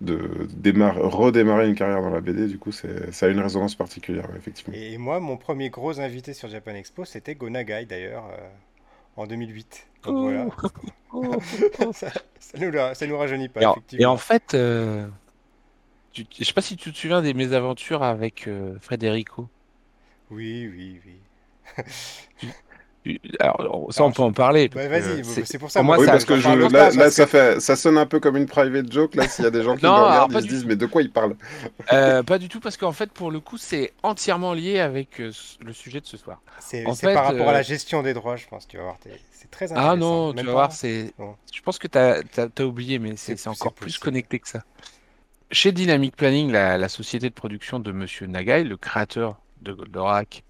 de 0.00 0.46
démarrer, 0.54 1.00
redémarrer 1.02 1.68
une 1.68 1.74
carrière 1.74 2.00
dans 2.00 2.10
la 2.10 2.20
BD, 2.20 2.46
du 2.46 2.58
coup, 2.58 2.72
c'est, 2.72 3.12
ça 3.12 3.26
a 3.26 3.28
une 3.28 3.40
résonance 3.40 3.74
particulière, 3.74 4.28
effectivement. 4.36 4.74
Et 4.74 4.96
moi, 4.96 5.20
mon 5.20 5.36
premier 5.36 5.68
gros 5.68 6.00
invité 6.00 6.32
sur 6.32 6.48
Japan 6.48 6.74
Expo, 6.74 7.04
c'était 7.04 7.34
Gonagai, 7.34 7.84
d'ailleurs, 7.84 8.24
en 9.16 9.26
2008. 9.26 9.86
Donc 10.04 10.16
voilà. 10.16 10.46
ça, 11.92 12.08
ça, 12.38 12.58
nous, 12.58 12.72
ça 12.94 13.06
nous 13.06 13.18
rajeunit 13.18 13.48
pas, 13.48 13.60
effectivement. 13.60 14.02
Et 14.02 14.06
en 14.06 14.16
fait 14.16 14.56
je 16.16 16.44
sais 16.44 16.52
pas 16.52 16.62
si 16.62 16.76
tu 16.76 16.92
te 16.92 16.98
souviens 16.98 17.22
des 17.22 17.34
mésaventures 17.34 18.02
avec 18.02 18.48
euh, 18.48 18.74
Frédérico. 18.80 19.48
Oui, 20.30 20.68
oui, 20.68 21.00
oui. 21.04 22.48
Alors, 23.38 23.86
ça, 23.90 24.04
on 24.04 24.10
peut 24.10 24.22
en 24.22 24.32
parler. 24.32 24.68
Bah, 24.68 24.88
vas-y, 24.88 25.24
c'est 25.24 25.58
pour 25.58 25.70
ça. 25.70 25.82
Moi, 25.82 25.98
oui, 25.98 26.06
parce 26.06 26.24
que 26.24 26.34
là, 26.72 27.10
ça, 27.10 27.26
fait, 27.26 27.60
ça 27.60 27.76
sonne 27.76 27.98
un 27.98 28.06
peu 28.06 28.20
comme 28.20 28.36
une 28.36 28.46
private 28.46 28.90
joke. 28.90 29.14
Là, 29.14 29.28
s'il 29.28 29.44
y 29.44 29.48
a 29.48 29.50
des 29.50 29.62
gens 29.62 29.76
qui 29.76 29.84
me 29.86 29.90
regardent, 29.90 30.32
ils 30.32 30.42
se 30.42 30.46
disent, 30.46 30.64
mais 30.64 30.76
de 30.76 30.86
quoi 30.86 31.02
ils 31.02 31.10
parlent 31.10 31.36
euh, 31.92 32.22
Pas 32.22 32.38
du 32.38 32.48
tout, 32.48 32.60
parce 32.60 32.76
qu'en 32.76 32.92
fait, 32.92 33.10
pour 33.12 33.30
le 33.30 33.40
coup, 33.40 33.58
c'est 33.58 33.92
entièrement 34.02 34.54
lié 34.54 34.80
avec 34.80 35.20
euh, 35.20 35.30
le 35.60 35.72
sujet 35.72 36.00
de 36.00 36.06
ce 36.06 36.16
soir. 36.16 36.40
C'est 36.60 36.84
par 37.14 37.26
rapport 37.26 37.48
à 37.48 37.52
la 37.52 37.62
gestion 37.62 38.02
des 38.02 38.14
droits, 38.14 38.36
je 38.36 38.46
pense. 38.48 38.66
Tu 38.66 38.76
vas 38.76 38.84
voir, 38.84 38.98
c'est 39.30 39.50
très 39.50 39.66
intéressant. 39.66 39.92
Ah 39.92 39.96
non, 39.96 40.32
tu 40.32 40.44
vas 40.44 40.52
voir, 40.52 40.72
c'est. 40.72 41.12
Je 41.52 41.62
pense 41.62 41.78
que 41.78 41.86
tu 41.86 41.98
as, 41.98 42.22
as, 42.36 42.64
oublié, 42.64 42.98
mais 42.98 43.14
c'est 43.16 43.46
encore 43.48 43.72
plus 43.72 43.98
connecté 43.98 44.38
que 44.38 44.48
ça. 44.48 44.62
Chez 45.52 45.70
Dynamic 45.70 46.16
Planning, 46.16 46.50
la, 46.50 46.88
société 46.88 47.28
de 47.28 47.34
production 47.34 47.78
de 47.78 47.92
Monsieur 47.92 48.26
Nagai, 48.26 48.64
le 48.64 48.76
créateur 48.76 49.40
de 49.62 49.72
Goldorak, 49.72 50.42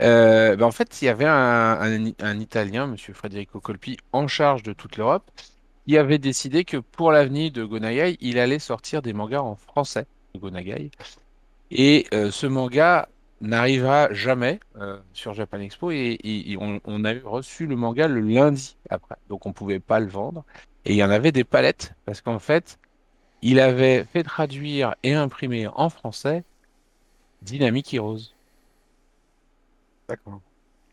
euh, 0.00 0.56
ben 0.56 0.64
en 0.64 0.70
fait, 0.70 1.02
il 1.02 1.04
y 1.04 1.08
avait 1.08 1.26
un, 1.26 2.40
Italien, 2.40 2.86
Monsieur 2.86 3.12
Federico 3.12 3.60
Colpi, 3.60 3.98
en 4.12 4.28
charge 4.28 4.62
de 4.62 4.72
toute 4.72 4.96
l'Europe, 4.96 5.30
qui 5.86 5.98
avait 5.98 6.18
décidé 6.18 6.64
que 6.64 6.78
pour 6.78 7.12
l'avenir 7.12 7.52
de 7.52 7.64
Gonagai, 7.64 8.16
il 8.20 8.38
allait 8.38 8.58
sortir 8.58 9.02
des 9.02 9.12
mangas 9.12 9.42
en 9.42 9.56
français 9.56 10.06
de. 10.34 10.90
Et 11.70 12.06
euh, 12.14 12.30
ce 12.30 12.46
manga 12.46 13.08
n'arrivera 13.42 14.12
jamais 14.12 14.58
euh, 14.80 14.98
sur 15.12 15.34
Japan 15.34 15.60
Expo 15.60 15.90
et, 15.90 16.56
on, 16.58 16.80
on, 16.84 17.04
a 17.04 17.12
reçu 17.24 17.66
le 17.66 17.76
manga 17.76 18.08
le 18.08 18.20
lundi 18.20 18.76
après, 18.88 19.16
donc 19.28 19.44
on 19.44 19.52
pouvait 19.52 19.80
pas 19.80 20.00
le 20.00 20.06
vendre. 20.06 20.44
Et 20.86 20.92
il 20.92 20.96
y 20.96 21.04
en 21.04 21.10
avait 21.10 21.32
des 21.32 21.44
palettes 21.44 21.94
parce 22.06 22.22
qu'en 22.22 22.38
fait, 22.38 22.78
il 23.42 23.60
avait 23.60 24.04
fait 24.04 24.22
traduire 24.22 24.94
et 25.02 25.14
imprimer 25.14 25.66
en 25.68 25.90
français 25.90 26.44
Dynamic 27.42 27.92
Heroes. 27.94 28.32
D'accord. 30.08 30.40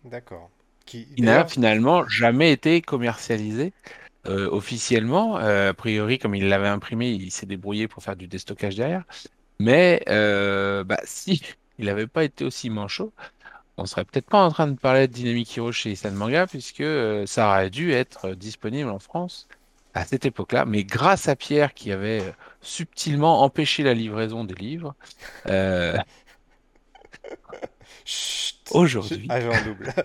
D'accord. 0.06 0.50
Qui 0.86 1.08
n'a 1.18 1.46
finalement 1.46 2.08
jamais 2.08 2.51
été 2.54 2.82
commercialisé 2.82 3.74
euh, 4.27 4.50
officiellement. 4.50 5.38
Euh, 5.39 5.72
a 5.72 5.74
priori, 5.74 6.20
comme 6.20 6.36
il 6.36 6.48
l'avait 6.48 6.68
imprimé, 6.68 7.10
il 7.10 7.32
s'est 7.32 7.46
débrouillé 7.46 7.88
pour 7.88 8.04
faire 8.04 8.16
du 8.16 8.27
déstockage 8.27 8.75
derrière. 8.75 9.04
Mais 9.60 10.04
euh, 10.08 10.84
bah, 10.84 11.00
si 11.06 11.42
il 11.77 11.86
n'avait 11.86 12.08
pas 12.08 12.24
été 12.24 12.46
aussi 12.46 12.70
manchot, 12.70 13.12
on 13.77 13.86
serait 13.86 14.06
peut-être 14.06 14.27
pas 14.27 14.44
en 14.44 14.51
train 14.51 14.68
de 14.68 14.77
parler 14.80 15.08
de 15.08 15.13
Dynamic 15.13 15.58
Heroes 15.58 15.72
chez 15.74 15.92
Isan 15.92 16.12
Manga, 16.12 16.48
puisque 16.48 16.84
ça 17.25 17.50
aurait 17.50 17.70
dû 17.70 17.92
être 17.92 18.32
disponible 18.34 18.89
en 18.89 19.00
France 19.00 19.48
à 19.98 20.06
cette 20.06 20.25
époque-là, 20.25 20.66
mais 20.66 20.84
grâce 20.84 21.27
à 21.27 21.36
Pierre 21.36 21.74
qui 21.74 21.92
avait 21.92 22.22
euh, 22.22 22.32
subtilement 22.62 23.42
empêché 23.42 23.84
la 23.84 23.94
livraison 23.94 24.44
des 24.44 24.54
livres, 24.54 24.96
euh, 25.48 25.98
aujourd'hui. 28.72 29.27
double. 29.66 29.94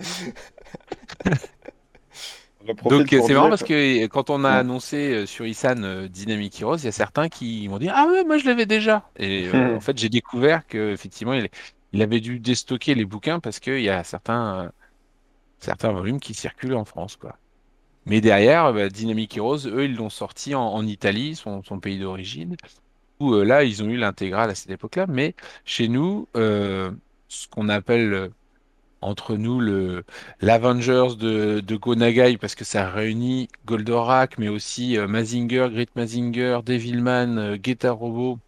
Donc 2.84 3.08
c'est 3.10 3.34
marrant 3.34 3.48
parce 3.48 3.64
que 3.64 4.06
quand 4.06 4.30
on 4.30 4.44
a 4.44 4.50
annoncé 4.50 5.12
euh, 5.12 5.26
sur 5.26 5.44
Isan 5.44 6.06
Dynamic 6.08 6.60
Heroes, 6.62 6.76
il 6.76 6.84
y 6.84 6.88
a 6.88 6.92
certains 6.92 7.28
qui 7.28 7.68
m'ont 7.68 7.78
dit 7.78 7.88
ah 7.92 8.06
ouais 8.06 8.22
moi 8.24 8.38
je 8.38 8.46
l'avais 8.46 8.66
déjà. 8.66 9.10
Et 9.18 9.50
en 9.76 9.80
fait 9.80 9.98
j'ai 9.98 10.08
découvert 10.08 10.64
que 10.66 10.92
effectivement 10.92 11.34
il, 11.34 11.48
il, 11.92 12.02
avait 12.02 12.20
dû 12.20 12.38
déstocker 12.38 12.94
les 12.94 13.04
bouquins 13.04 13.40
parce 13.40 13.58
qu'il 13.58 13.80
y 13.80 13.90
a 13.90 14.04
certains 14.04 14.70
certains 15.58 15.90
volumes 15.90 16.20
qui 16.20 16.34
circulent 16.34 16.76
en 16.76 16.84
France 16.84 17.16
quoi. 17.16 17.36
Mais 18.06 18.20
derrière, 18.20 18.72
bah, 18.72 18.88
Dynamic 18.88 19.36
Heroes, 19.36 19.66
eux, 19.68 19.84
ils 19.84 19.94
l'ont 19.96 20.10
sorti 20.10 20.54
en, 20.54 20.62
en 20.62 20.86
Italie, 20.86 21.36
son, 21.36 21.62
son 21.62 21.80
pays 21.80 21.98
d'origine, 21.98 22.56
où 23.20 23.34
euh, 23.34 23.44
là, 23.44 23.64
ils 23.64 23.82
ont 23.82 23.88
eu 23.88 23.96
l'intégrale 23.98 24.50
à 24.50 24.54
cette 24.56 24.70
époque-là. 24.70 25.06
Mais 25.08 25.34
chez 25.64 25.88
nous, 25.88 26.28
euh, 26.36 26.92
ce 27.28 27.48
qu'on 27.48 27.68
appelle 27.68 28.12
euh, 28.14 28.28
entre 29.02 29.36
nous 29.36 29.60
le 29.60 30.04
l'Avengers 30.40 31.16
de, 31.18 31.60
de 31.60 31.76
Go 31.76 31.94
Nagai, 31.96 32.38
parce 32.38 32.54
que 32.56 32.64
ça 32.64 32.90
réunit 32.90 33.48
Goldorak, 33.66 34.38
mais 34.38 34.48
aussi 34.48 34.98
euh, 34.98 35.08
Mazinger, 35.08 35.68
Great 35.72 35.94
Mazinger, 35.96 36.60
Devilman, 36.64 37.56
Guetta 37.56 37.92
Robo 37.92 38.40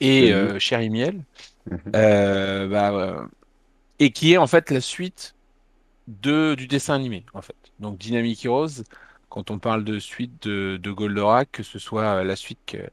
et 0.00 0.32
Cherry 0.58 0.90
Miel, 0.90 1.24
Mhm. 1.66 2.00
bah, 2.70 3.28
et 4.00 4.12
qui 4.12 4.32
est 4.34 4.38
en 4.38 4.46
fait 4.48 4.70
la 4.70 4.80
suite 4.82 5.36
de, 6.08 6.54
du 6.56 6.68
dessin 6.68 6.94
animé, 6.94 7.26
en 7.34 7.42
fait. 7.42 7.56
Donc 7.80 7.98
Dynamic 7.98 8.44
Heroes, 8.44 8.82
quand 9.28 9.50
on 9.50 9.58
parle 9.58 9.84
de 9.84 9.98
suite 9.98 10.42
de, 10.46 10.78
de 10.82 10.90
Goldorak, 10.90 11.50
que 11.52 11.62
ce 11.62 11.78
soit 11.78 12.20
euh, 12.20 12.24
la 12.24 12.36
suite 12.36 12.60
que- 12.66 12.88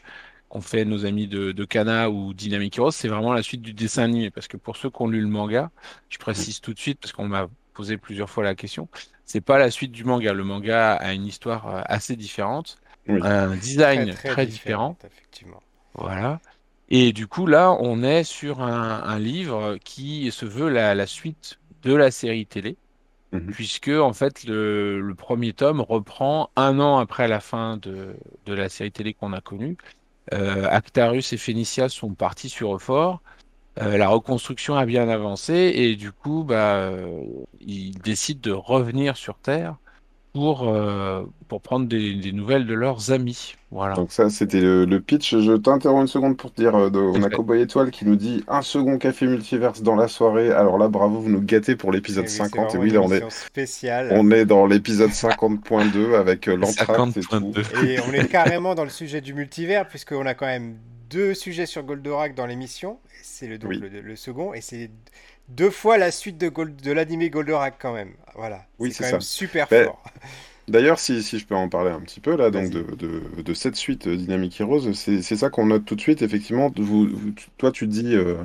qu'ont 0.49 0.61
fait 0.61 0.85
nos 0.85 1.05
amis 1.05 1.27
de, 1.27 1.51
de 1.51 1.65
Kana 1.65 2.09
ou 2.09 2.33
Dynamic 2.33 2.77
Heroes, 2.77 2.91
c'est 2.91 3.09
vraiment 3.09 3.33
la 3.33 3.43
suite 3.43 3.61
du 3.61 3.73
dessin 3.73 4.03
animé. 4.03 4.31
Parce 4.31 4.47
que 4.47 4.57
pour 4.57 4.77
ceux 4.77 4.89
qui 4.89 5.01
ont 5.01 5.07
lu 5.07 5.21
le 5.21 5.27
manga, 5.27 5.71
je 6.09 6.17
précise 6.17 6.61
tout 6.61 6.73
de 6.73 6.79
suite, 6.79 6.99
parce 7.01 7.11
qu'on 7.13 7.27
m'a 7.27 7.47
posé 7.73 7.97
plusieurs 7.97 8.29
fois 8.29 8.43
la 8.43 8.55
question, 8.55 8.87
c'est 9.25 9.41
pas 9.41 9.57
la 9.59 9.69
suite 9.71 9.91
du 9.91 10.03
manga. 10.05 10.33
Le 10.33 10.43
manga 10.43 10.93
a 10.93 11.13
une 11.13 11.25
histoire 11.25 11.67
euh, 11.67 11.81
assez 11.85 12.15
différente, 12.15 12.77
Oui. 13.07 13.19
un 13.23 13.55
design 13.55 14.13
très 14.13 14.29
très 14.29 14.45
différent. 14.45 14.97
effectivement. 15.05 15.61
Voilà. 15.95 16.39
Et 16.89 17.11
du 17.11 17.27
coup, 17.27 17.45
là, 17.47 17.75
on 17.79 18.01
est 18.03 18.23
sur 18.23 18.61
un, 18.61 19.03
un 19.03 19.19
livre 19.19 19.77
qui 19.83 20.31
se 20.31 20.45
veut 20.45 20.69
la, 20.69 20.95
la 20.95 21.05
suite 21.05 21.59
de 21.83 21.93
la 21.93 22.11
série 22.11 22.45
télé, 22.45 22.77
Mhm. 23.33 23.51
puisque 23.51 23.89
en 23.89 24.13
fait, 24.13 24.45
le, 24.45 25.13
premier 25.17 25.53
tome 25.53 25.81
reprend 25.81 26.49
un 26.55 26.79
an 26.79 26.97
après 26.97 27.27
la 27.27 27.39
fin 27.39 27.77
de, 27.77 28.15
de 28.45 28.53
la 28.53 28.69
série 28.69 28.91
télé 28.91 29.13
qu'on 29.13 29.33
a 29.33 29.41
connue. 29.41 29.77
Euh, 30.33 30.67
Actarus 30.69 31.33
et 31.33 31.37
Phénicia 31.37 31.89
sont 31.89 32.13
partis 32.13 32.49
sur 32.49 32.75
Euphor. 32.75 33.21
Euh, 33.81 33.97
la 33.97 34.07
reconstruction 34.07 34.75
a 34.75 34.85
bien 34.85 35.07
avancé 35.09 35.53
et 35.75 35.95
du 35.95 36.11
coup, 36.11 36.43
bah, 36.43 36.77
euh, 36.77 37.23
ils 37.59 37.97
décident 37.99 38.41
de 38.41 38.51
revenir 38.51 39.17
sur 39.17 39.37
Terre 39.37 39.77
pour, 40.33 40.67
euh, 40.69 41.23
pour 41.47 41.61
prendre 41.61 41.87
des, 41.87 42.13
des 42.13 42.31
nouvelles 42.31 42.67
de 42.67 42.73
leurs 42.75 43.11
amis. 43.11 43.55
Voilà. 43.71 43.95
Donc 43.95 44.11
ça, 44.11 44.29
c'était 44.29 44.61
le, 44.61 44.85
le 44.85 45.01
pitch. 45.01 45.35
Je 45.37 45.53
t'interromps 45.53 46.01
une 46.01 46.07
seconde 46.07 46.37
pour 46.37 46.53
te 46.53 46.61
dire, 46.61 46.75
euh, 46.75 46.89
de- 46.89 46.99
on 46.99 47.23
a. 47.23 47.29
Cowboy 47.29 47.61
Étoile 47.61 47.91
qui 47.91 48.05
nous 48.05 48.15
dit 48.15 48.43
un 48.47 48.61
second 48.61 48.97
café 48.97 49.25
multiverse 49.27 49.81
dans 49.81 49.95
la 49.95 50.07
soirée. 50.07 50.51
Alors 50.51 50.77
là, 50.77 50.87
bravo, 50.89 51.19
vous 51.19 51.29
nous 51.29 51.41
gâtez 51.41 51.75
pour 51.75 51.91
Et 51.91 51.93
l'épisode 51.93 52.25
oui, 52.25 52.29
c'est 52.29 52.37
50. 52.37 52.75
Et 52.75 52.77
vraiment 52.77 52.83
oui, 52.83 52.91
là, 52.91 53.01
on 53.01 53.11
est, 53.11 53.29
spéciale. 53.31 54.09
on 54.11 54.29
est 54.31 54.45
dans 54.45 54.67
l'épisode 54.67 55.11
50.2 55.11 56.13
avec 56.15 56.47
euh, 56.47 56.55
l'entracte 56.57 57.17
et 57.17 57.21
tout. 57.21 57.51
50.2. 57.51 57.85
Et 57.85 57.99
on 58.01 58.13
est 58.13 58.27
carrément 58.27 58.75
dans 58.75 58.83
le 58.83 58.89
sujet 58.89 59.21
du 59.21 59.33
multivers, 59.33 59.87
puisqu'on 59.87 60.25
a 60.25 60.33
quand 60.33 60.45
même 60.45 60.77
deux 61.09 61.33
sujets 61.33 61.65
sur 61.65 61.83
Goldorak 61.83 62.35
dans 62.35 62.45
l'émission. 62.45 62.99
C'est 63.23 63.47
le, 63.47 63.57
donc 63.57 63.71
Oui. 63.71 63.79
le, 63.79 64.01
le 64.01 64.15
second, 64.15 64.53
et 64.53 64.61
c'est 64.61 64.91
deux 65.49 65.69
fois 65.71 65.97
la 65.97 66.11
suite 66.11 66.37
de, 66.37 66.49
Gold, 66.49 66.75
de 66.81 66.91
l'animé 66.91 67.29
Goldorak 67.29 67.75
quand 67.79 67.93
même. 67.93 68.13
Voilà. 68.35 68.65
Oui, 68.79 68.91
c'est 68.91 69.03
quand 69.03 69.11
même 69.13 69.21
super 69.21 69.67
Ben, 69.69 69.85
fort. 69.85 70.03
D'ailleurs, 70.67 70.99
si, 70.99 71.23
si 71.23 71.39
je 71.39 71.45
peux 71.47 71.55
en 71.55 71.69
parler 71.69 71.91
un 71.91 72.01
petit 72.01 72.19
peu 72.19 72.35
là, 72.35 72.51
donc 72.51 72.69
de, 72.69 72.81
de, 72.95 73.41
de 73.41 73.53
cette 73.53 73.77
suite 73.77 74.07
euh, 74.07 74.17
Dynamic 74.17 74.59
Heroes, 74.59 74.93
c'est 74.93 75.21
ça 75.21 75.49
qu'on 75.49 75.67
note 75.67 75.85
tout 75.85 75.95
de 75.95 76.01
suite. 76.01 76.21
Effectivement, 76.21 76.69
vous, 76.75 77.07
vous- 77.07 77.31
tu- 77.31 77.47
toi, 77.57 77.71
tu 77.71 77.87
dis 77.87 78.15
euh, 78.15 78.43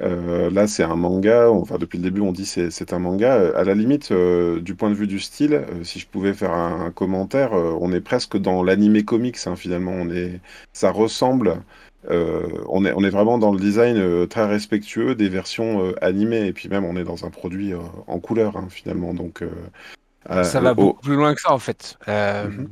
euh, 0.00 0.50
là, 0.50 0.66
c'est 0.68 0.82
un 0.84 0.96
manga. 0.96 1.50
Enfin, 1.50 1.76
depuis 1.78 1.98
le 1.98 2.04
début, 2.04 2.20
on 2.20 2.32
dit 2.32 2.46
c'est 2.46 2.70
c'est 2.70 2.92
un 2.92 2.98
manga. 2.98 3.36
Euh, 3.36 3.56
À 3.58 3.64
la 3.64 3.74
limite, 3.74 4.12
euh, 4.12 4.60
du 4.60 4.74
point 4.74 4.90
de 4.90 4.94
vue 4.94 5.06
du 5.06 5.18
style, 5.20 5.54
euh, 5.54 5.84
si 5.84 5.98
je 5.98 6.06
pouvais 6.08 6.34
faire 6.34 6.52
un, 6.52 6.86
un 6.86 6.90
commentaire, 6.90 7.52
on 7.52 7.92
est 7.92 8.00
presque 8.00 8.36
dans 8.38 8.62
l'animé 8.62 9.04
comics. 9.04 9.36
hein, 9.46 9.56
finalement, 9.56 9.92
on 9.92 10.10
est, 10.10 10.40
ça 10.72 10.90
ressemble. 10.90 11.62
euh, 12.10 12.46
on 12.68 12.84
est, 12.84 12.92
on 12.94 13.02
est 13.04 13.10
vraiment 13.10 13.38
dans 13.38 13.52
le 13.52 13.58
design 13.60 13.96
euh, 13.96 14.26
très 14.26 14.46
respectueux 14.46 15.14
des 15.14 15.28
versions 15.28 15.84
euh, 15.84 15.94
animées. 16.04 16.46
Et 16.46 16.52
puis 16.52 16.68
même, 16.68 16.84
on 16.84 16.96
est 16.96 17.04
dans 17.04 17.24
un 17.26 17.30
produit 17.30 17.72
euh, 17.74 17.78
en 18.06 18.20
couleur 18.20 18.56
hein, 18.56 18.68
finalement. 18.70 19.14
Donc 19.14 19.42
euh, 19.42 19.50
Ça 20.42 20.60
va 20.60 20.74
au- 20.76 20.94
beaucoup 20.94 21.02
plus 21.02 21.16
loin 21.16 21.34
que 21.34 21.40
ça, 21.40 21.52
en 21.52 21.58
fait. 21.58 21.96
Euh, 22.08 22.48
Mhm. 22.48 22.68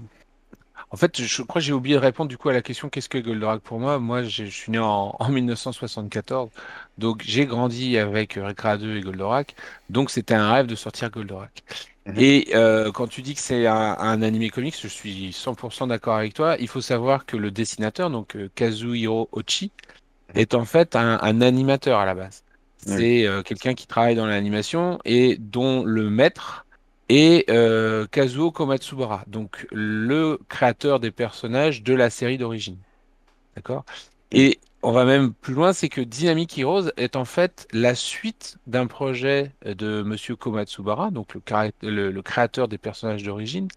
En 0.90 0.96
fait, 0.96 1.20
je 1.20 1.42
crois 1.42 1.60
que 1.60 1.66
j'ai 1.66 1.72
oublié 1.72 1.96
de 1.96 2.00
répondre 2.00 2.28
du 2.28 2.38
coup 2.38 2.48
à 2.48 2.52
la 2.52 2.62
question 2.62 2.88
qu'est-ce 2.88 3.08
que 3.08 3.18
Goldorak 3.18 3.60
pour 3.62 3.80
moi? 3.80 3.98
Moi, 3.98 4.22
je 4.22 4.44
suis 4.44 4.70
né 4.70 4.78
en, 4.78 5.16
en 5.18 5.28
1974, 5.28 6.50
donc 6.98 7.22
j'ai 7.24 7.44
grandi 7.46 7.98
avec 7.98 8.34
Recra 8.34 8.78
2 8.78 8.96
et 8.96 9.00
Goldorak, 9.00 9.56
donc 9.90 10.10
c'était 10.10 10.34
un 10.34 10.50
rêve 10.52 10.66
de 10.66 10.76
sortir 10.76 11.10
Goldorak. 11.10 11.64
Mhm. 12.06 12.14
Et 12.18 12.48
euh, 12.54 12.92
quand 12.92 13.08
tu 13.08 13.22
dis 13.22 13.34
que 13.34 13.40
c'est 13.40 13.66
un, 13.66 13.96
un 13.98 14.22
animé 14.22 14.48
comics, 14.50 14.76
je 14.80 14.86
suis 14.88 15.32
100% 15.32 15.88
d'accord 15.88 16.14
avec 16.16 16.34
toi. 16.34 16.56
Il 16.60 16.68
faut 16.68 16.80
savoir 16.80 17.26
que 17.26 17.36
le 17.36 17.50
dessinateur, 17.50 18.10
donc 18.10 18.36
euh, 18.36 18.48
Kazuhiro 18.54 19.28
Ochi, 19.32 19.72
est 20.34 20.54
en 20.54 20.64
fait 20.64 20.96
un, 20.96 21.18
un 21.22 21.40
animateur 21.40 21.98
à 22.00 22.06
la 22.06 22.14
base. 22.14 22.44
Oui. 22.86 22.98
C'est 22.98 23.26
euh, 23.26 23.42
quelqu'un 23.42 23.74
qui 23.74 23.86
travaille 23.86 24.16
dans 24.16 24.26
l'animation 24.26 24.98
et 25.04 25.36
dont 25.38 25.84
le 25.84 26.10
maître 26.10 26.65
est 27.08 27.48
euh, 27.50 28.06
Kazuo 28.06 28.50
Komatsubara, 28.50 29.24
donc 29.26 29.66
le 29.72 30.38
créateur 30.48 31.00
des 31.00 31.10
personnages 31.10 31.82
de 31.82 31.94
la 31.94 32.10
série 32.10 32.38
d'origine. 32.38 32.78
D'accord? 33.54 33.84
Et 34.32 34.58
on 34.82 34.92
va 34.92 35.04
même 35.04 35.32
plus 35.32 35.54
loin, 35.54 35.72
c'est 35.72 35.88
que 35.88 36.00
Dynamic 36.00 36.58
Heroes 36.58 36.90
est 36.96 37.16
en 37.16 37.24
fait 37.24 37.66
la 37.72 37.94
suite 37.94 38.58
d'un 38.66 38.86
projet 38.86 39.52
de 39.64 40.02
Monsieur 40.02 40.36
Komatsubara, 40.36 41.10
donc 41.10 41.34
le, 41.34 41.40
carré- 41.40 41.72
le- 41.82 42.10
le 42.10 42.22
créateur 42.22 42.68
des 42.68 42.78
personnages 42.78 43.22
d'origine, 43.22 43.68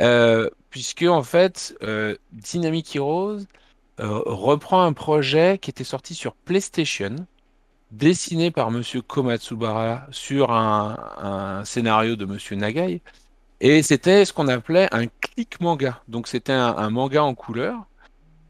euh, 0.00 0.50
puisque 0.70 1.02
en 1.02 1.22
fait, 1.22 1.76
euh, 1.82 2.16
Dynamic 2.32 2.94
Heroes 2.96 3.40
euh, 4.00 4.20
reprend 4.26 4.82
un 4.82 4.92
projet 4.92 5.58
qui 5.58 5.70
était 5.70 5.84
sorti 5.84 6.14
sur 6.14 6.34
PlayStation, 6.34 7.16
dessiné 7.90 8.50
par 8.50 8.70
Monsieur 8.70 9.02
Komatsubara 9.02 10.06
sur 10.10 10.50
un, 10.52 11.62
scénario 11.64 12.16
de 12.16 12.24
Monsieur 12.24 12.56
Nagai, 12.56 13.02
et 13.60 13.82
c'était 13.82 14.24
ce 14.24 14.32
qu'on 14.32 14.48
appelait 14.48 14.88
un 14.92 15.06
click 15.06 15.60
manga. 15.60 16.02
Donc 16.08 16.28
c'était 16.28 16.52
un, 16.52 16.90
manga 16.90 17.22
en 17.22 17.34
couleur. 17.34 17.86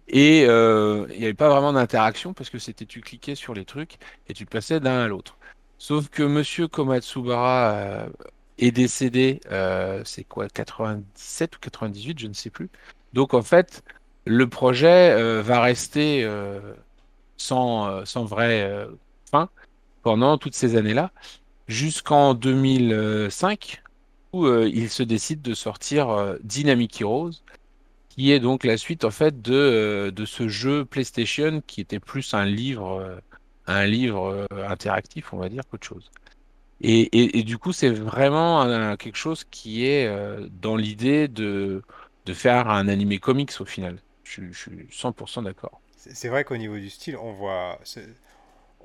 Et 0.08 0.44
euh, 0.46 1.06
il 1.12 1.18
n'y 1.18 1.24
avait 1.24 1.34
pas 1.34 1.48
vraiment 1.48 1.72
d'interaction 1.72 2.34
parce 2.34 2.50
que 2.50 2.58
c'était 2.58 2.84
tu 2.84 3.00
cliquais 3.00 3.34
sur 3.34 3.54
les 3.54 3.64
trucs 3.64 3.96
et 4.28 4.34
tu 4.34 4.44
passais 4.44 4.80
d'un 4.80 5.04
à 5.04 5.08
l'autre. 5.08 5.38
Sauf 5.78 6.08
que 6.08 6.22
Monsieur 6.22 6.68
Komatsubara 6.68 7.72
euh, 7.72 8.08
est 8.58 8.70
décédé, 8.70 9.40
euh, 9.50 10.02
c'est 10.04 10.24
quoi, 10.24 10.48
97 10.48 11.56
ou 11.56 11.58
98, 11.60 12.18
je 12.18 12.26
ne 12.26 12.34
sais 12.34 12.50
plus. 12.50 12.70
Donc 13.14 13.34
en 13.34 13.42
fait, 13.42 13.82
le 14.26 14.48
projet 14.48 15.42
va 15.42 15.60
rester 15.60 16.24
sans, 17.36 18.04
sans 18.06 18.24
vraie 18.24 18.62
euh, 18.62 18.86
pendant 20.02 20.38
toutes 20.38 20.54
ces 20.54 20.76
années-là, 20.76 21.10
jusqu'en 21.68 22.34
2005, 22.34 23.82
où 24.32 24.46
euh, 24.46 24.68
il 24.72 24.90
se 24.90 25.02
décide 25.02 25.42
de 25.42 25.54
sortir 25.54 26.10
euh, 26.10 26.36
Dynamic 26.42 27.00
Heroes, 27.00 27.30
qui 28.08 28.32
est 28.32 28.40
donc 28.40 28.64
la 28.64 28.76
suite 28.76 29.04
en 29.04 29.10
fait 29.10 29.40
de, 29.42 29.54
euh, 29.54 30.10
de 30.10 30.24
ce 30.24 30.48
jeu 30.48 30.84
PlayStation 30.84 31.62
qui 31.66 31.80
était 31.80 32.00
plus 32.00 32.34
un 32.34 32.44
livre, 32.44 32.98
euh, 33.00 33.16
un 33.66 33.86
livre 33.86 34.46
interactif, 34.68 35.32
on 35.32 35.38
va 35.38 35.48
dire, 35.48 35.62
qu'autre 35.70 35.86
chose. 35.86 36.10
Et, 36.80 37.38
et, 37.38 37.44
du 37.44 37.56
coup, 37.56 37.72
c'est 37.72 37.88
vraiment 37.88 38.96
quelque 38.96 39.16
chose 39.16 39.44
qui 39.50 39.86
est 39.86 40.06
dans 40.60 40.76
l'idée 40.76 41.28
de, 41.28 41.82
de 42.26 42.32
faire 42.34 42.68
un 42.68 42.88
animé 42.88 43.18
comics 43.18 43.52
au 43.60 43.64
final. 43.64 43.96
Je, 44.24 44.42
suis 44.52 44.86
100% 44.90 45.44
d'accord. 45.44 45.80
C'est 45.96 46.28
vrai 46.28 46.44
qu'au 46.44 46.58
niveau 46.58 46.76
du 46.76 46.90
style, 46.90 47.16
on 47.16 47.32
voit, 47.32 47.78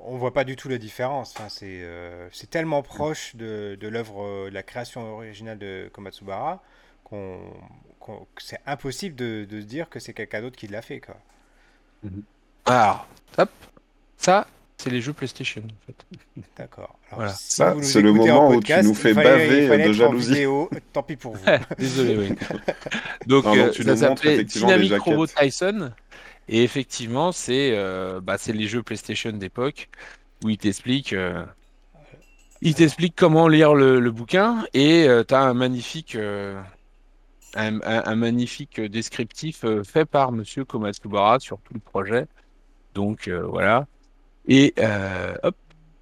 on 0.06 0.18
voit 0.18 0.34
pas 0.34 0.44
du 0.44 0.56
tout 0.56 0.70
la 0.70 0.78
différence. 0.78 1.34
Enfin, 1.38 1.50
c'est 1.50 1.82
euh, 1.84 2.28
tellement 2.50 2.82
proche 2.82 3.36
de, 3.36 3.78
de 3.80 3.88
l'œuvre, 3.88 4.24
euh, 4.24 4.50
de 4.50 4.54
la 4.54 4.64
création 4.64 5.16
originale 5.16 5.58
de 5.60 5.90
Komatsubara 5.94 6.62
qu'on, 7.04 7.40
qu'on- 8.00 8.28
que 8.36 8.42
c'est 8.44 8.60
impossible 8.66 9.16
de, 9.16 9.46
de 9.50 9.62
se 9.62 9.66
dire 9.66 9.90
que 9.90 10.00
c'est 10.00 10.14
quelqu'un 10.14 10.42
d'autre 10.42 10.56
qui 10.58 10.68
l'a 10.68 10.82
fait, 10.82 11.00
quoi. 11.00 11.18
Alors, 12.66 13.08
hop, 13.38 13.50
ça, 14.18 14.48
c'est 14.78 14.90
les 14.90 15.02
jeux 15.02 15.12
PlayStation 15.14 15.62
en 15.62 15.86
fait. 15.86 16.42
D'accord. 16.58 16.98
Voilà. 17.12 17.34
si 17.34 17.52
Ça, 17.56 17.74
nous 17.74 17.84
c'est 17.84 18.02
le 18.02 18.14
moment 18.14 18.48
où 18.50 18.52
tu 18.52 18.56
podcast, 18.60 18.88
nous 18.88 18.94
fais 18.96 19.14
fallait- 19.14 19.30
baver, 19.30 19.68
fallait 19.68 19.88
de 19.88 19.94
jalousie. 19.94 20.30
vidéo, 20.30 20.70
tant 20.94 21.04
pis 21.04 21.16
pour 21.18 21.36
vous. 21.36 21.46
Désolé, 21.78 22.18
oui. 22.18 22.30
Donc, 23.28 23.46
Non, 23.46 23.56
non, 23.56 23.62
euh, 23.64 23.70
tu 23.72 23.84
ça 23.84 23.90
nous 23.96 24.00
montres 24.02 24.24
s'appelait 24.24 24.44
Dynamic 24.46 24.94
Robot. 25.02 25.28
Tyson. 25.28 25.92
Et 26.50 26.64
effectivement, 26.64 27.32
c'est 27.32 27.72
euh, 27.78 28.20
bah, 28.22 28.36
les 28.48 28.68
jeux 28.68 28.84
PlayStation 28.84 29.32
d'époque 29.32 29.90
où 30.44 30.50
il 30.50 30.58
t'explique 30.58 31.14
euh, 31.14 31.46
il 32.62 32.76
comment 33.16 33.48
lire 33.48 33.74
le, 33.74 34.12
bouquin 34.12 34.66
et 34.74 35.08
tu 35.28 35.34
as 35.34 35.42
un 35.42 35.54
magnifique 35.54 36.16
euh, 36.16 36.62
un, 37.56 38.16
magnifique 38.16 38.80
descriptif 38.82 39.64
euh, 39.64 39.84
fait 39.84 40.06
par 40.06 40.32
Monsieur 40.32 40.66
Komatsubara 40.66 41.40
sur 41.40 41.60
tout 41.62 41.74
le 41.74 41.80
projet. 41.80 42.28
Donc 42.94 43.28
euh, 43.28 43.46
voilà. 43.48 43.88
Et 44.48 44.74
euh, 44.80 45.36
hop, 45.44 45.56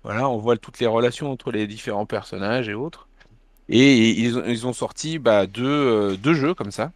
voilà, 0.04 0.30
on 0.30 0.38
voit 0.38 0.58
toutes 0.58 0.80
les 0.80 0.88
relations 0.88 1.32
entre 1.32 1.52
les 1.52 1.68
différents 1.68 2.06
personnages 2.06 2.70
et 2.70 2.74
autres. 2.74 3.08
Et 3.70 4.12
ils, 4.22 4.38
ont- 4.38 4.46
ils 4.46 4.68
ont 4.68 4.74
sorti 4.74 5.20
bah, 5.20 5.48
deux, 5.48 5.66
euh, 5.66 6.18
deux 6.18 6.34
jeux 6.34 6.54
comme 6.54 6.72
ça. 6.72 6.92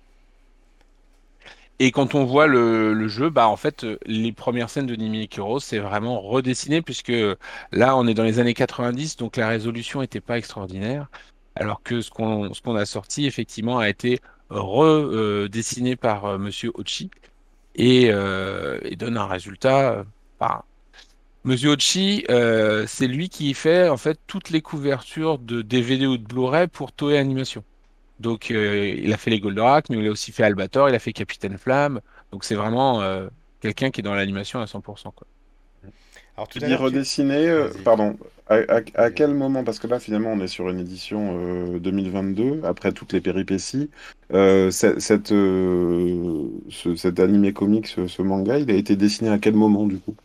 Et 1.84 1.92
quand 1.92 2.14
on 2.16 2.26
voit 2.26 2.46
le, 2.48 3.08
jeu, 3.08 3.30
bah 3.32 3.48
en 3.48 3.56
fait, 3.58 3.84
euh, 3.84 3.98
les 4.06 4.32
premières 4.32 4.70
scènes 4.70 4.86
de 4.86 4.96
Nimi 4.96 5.28
Kuro, 5.28 5.60
c'est 5.60 5.80
vraiment 5.80 6.22
redessiné, 6.22 6.82
puisque 6.84 7.12
là, 7.72 7.98
on 7.98 8.08
est 8.08 8.14
dans 8.14 8.24
les 8.24 8.40
années 8.40 8.54
90, 8.54 9.18
donc 9.18 9.36
la 9.38 9.48
résolution 9.48 10.02
n'était 10.02 10.22
pas 10.22 10.38
extraordinaire. 10.38 11.10
Alors 11.56 11.82
que 11.84 12.02
ce 12.02 12.12
qu'on 12.12 12.54
ce 12.54 12.62
qu'on 12.62 12.76
a 12.76 12.86
sorti, 12.86 13.26
effectivement, 13.26 13.80
a 13.80 13.90
été 13.90 14.20
redessiné 14.50 15.96
par 15.96 16.26
euh, 16.26 16.38
Monsieur 16.38 16.72
Ochi 16.76 17.10
et, 17.76 18.10
euh, 18.12 18.80
donne 18.98 19.18
un 19.18 19.28
résultat. 19.28 19.94
euh, 20.00 20.04
bah, 20.40 20.66
Monsieur 21.44 21.72
Ochi, 21.72 22.26
euh, 22.30 22.86
c'est 22.88 23.08
lui 23.08 23.30
qui 23.30 23.54
fait 23.54 23.90
en 23.90 23.98
fait 23.98 24.20
toutes 24.28 24.50
les 24.52 24.62
couvertures 24.62 25.40
de 25.40 25.62
DVD 25.62 26.08
ou 26.08 26.18
de 26.18 26.24
Blu-ray 26.26 26.68
pour 26.68 26.92
Toei 26.94 27.18
Animation. 27.18 27.64
Donc, 28.22 28.52
euh, 28.52 28.88
il 28.98 29.12
a 29.14 29.18
fait 29.18 29.30
les 29.32 29.40
Goldorak, 29.40 29.90
mais 29.90 29.98
il 29.98 30.08
a 30.08 30.12
aussi 30.12 30.32
fait 30.32 30.44
Albator, 30.44 30.90
il 30.90 30.96
a 30.96 31.00
fait 31.00 31.14
Capitaine 31.14 31.58
Flamme. 31.58 32.02
Donc, 32.32 32.44
c'est 32.46 32.56
vraiment 32.56 33.02
euh, 33.02 33.28
quelqu'un 33.62 33.92
qui 33.92 34.02
est 34.02 34.04
dans 34.04 34.16
l'animation 34.16 34.60
à 34.62 34.68
100%, 34.68 35.12
quoi. 35.12 35.28
Alors 36.38 36.48
tout 36.48 36.60
Tu 36.60 36.66
dis 36.66 36.76
redessiner, 36.76 37.48
euh, 37.50 37.70
pardon, 37.84 38.18
à, 38.48 38.56
à- 38.56 38.82
à 38.96 39.10
vas-y, 39.10 39.14
quel 39.14 39.34
moment? 39.34 39.64
Parce 39.64 39.80
que 39.80 39.88
là, 39.88 40.00
finalement, 40.00 40.32
on 40.32 40.40
est 40.42 40.48
sur 40.48 40.70
une 40.70 40.80
édition 40.80 41.38
euh, 41.40 41.80
2022, 41.80 42.62
après 42.64 42.92
toutes 42.92 43.14
les 43.14 43.22
péripéties. 43.22 43.90
Euh, 44.34 44.72
ce- 44.72 45.00
cette, 45.00 45.32
euh, 45.32 46.50
ce- 46.70 46.96
cet 46.96 47.20
animé 47.20 47.54
comique, 47.54 47.88
ce, 47.88 48.08
ce 48.08 48.22
manga, 48.22 48.58
il 48.60 48.70
a 48.72 48.76
été 48.76 48.96
dessiné 48.96 49.30
à 49.30 49.40
quel 49.40 49.56
moment, 49.56 49.86
du 49.86 50.00
coup? 50.00 50.16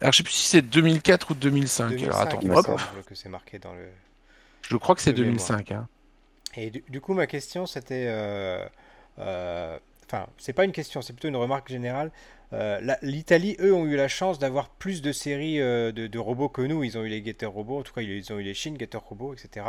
Alors, 0.00 0.12
je 0.12 0.18
sais 0.18 0.22
plus 0.22 0.32
si 0.32 0.48
c'est 0.48 0.62
2004 0.62 1.30
ou 1.30 1.34
2005. 1.34 2.02
Alors, 2.02 2.20
attends, 2.20 2.38
2005, 2.38 2.42
il 2.42 2.48
me 2.50 2.54
hop, 2.56 2.66
D'accord. 2.66 2.80
semble 2.80 3.02
que 3.04 3.14
c'est 3.14 3.28
marqué 3.28 3.58
dans 3.58 3.74
le 3.74 3.86
je 4.68 4.76
crois 4.76 4.94
que 4.94 5.00
c'est 5.00 5.12
de 5.12 5.18
mémoire. 5.18 5.48
2005. 5.48 5.72
hein. 5.72 5.88
Et 6.56 6.70
du, 6.70 6.84
du 6.88 7.00
coup, 7.00 7.14
ma 7.14 7.26
question, 7.26 7.66
c'était... 7.66 8.06
euh, 8.08 8.64
euh, 9.18 9.78
Enfin, 10.08 10.28
c'est 10.38 10.52
pas 10.52 10.64
une 10.64 10.70
question, 10.72 11.02
c'est 11.02 11.12
plutôt 11.12 11.26
une 11.26 11.34
remarque 11.36 11.68
générale. 11.68 12.12
Euh, 12.52 12.80
L'Italie, 13.02 13.56
eux, 13.58 13.74
ont 13.74 13.86
eu 13.86 13.96
la 13.96 14.06
chance 14.06 14.38
d'avoir 14.38 14.68
plus 14.68 15.02
de 15.02 15.10
séries 15.10 15.58
de, 15.58 15.90
de 15.90 16.18
robots 16.20 16.48
que 16.48 16.62
nous. 16.62 16.84
Ils 16.84 16.96
ont 16.96 17.02
eu 17.02 17.08
les 17.08 17.24
Getter 17.24 17.46
Robots, 17.46 17.80
en 17.80 17.82
tout 17.82 17.92
cas, 17.92 18.02
ils 18.02 18.32
ont 18.32 18.38
eu 18.38 18.44
les 18.44 18.54
Shin 18.54 18.74
Getter 18.78 18.98
Robots, 19.04 19.34
etc. 19.34 19.66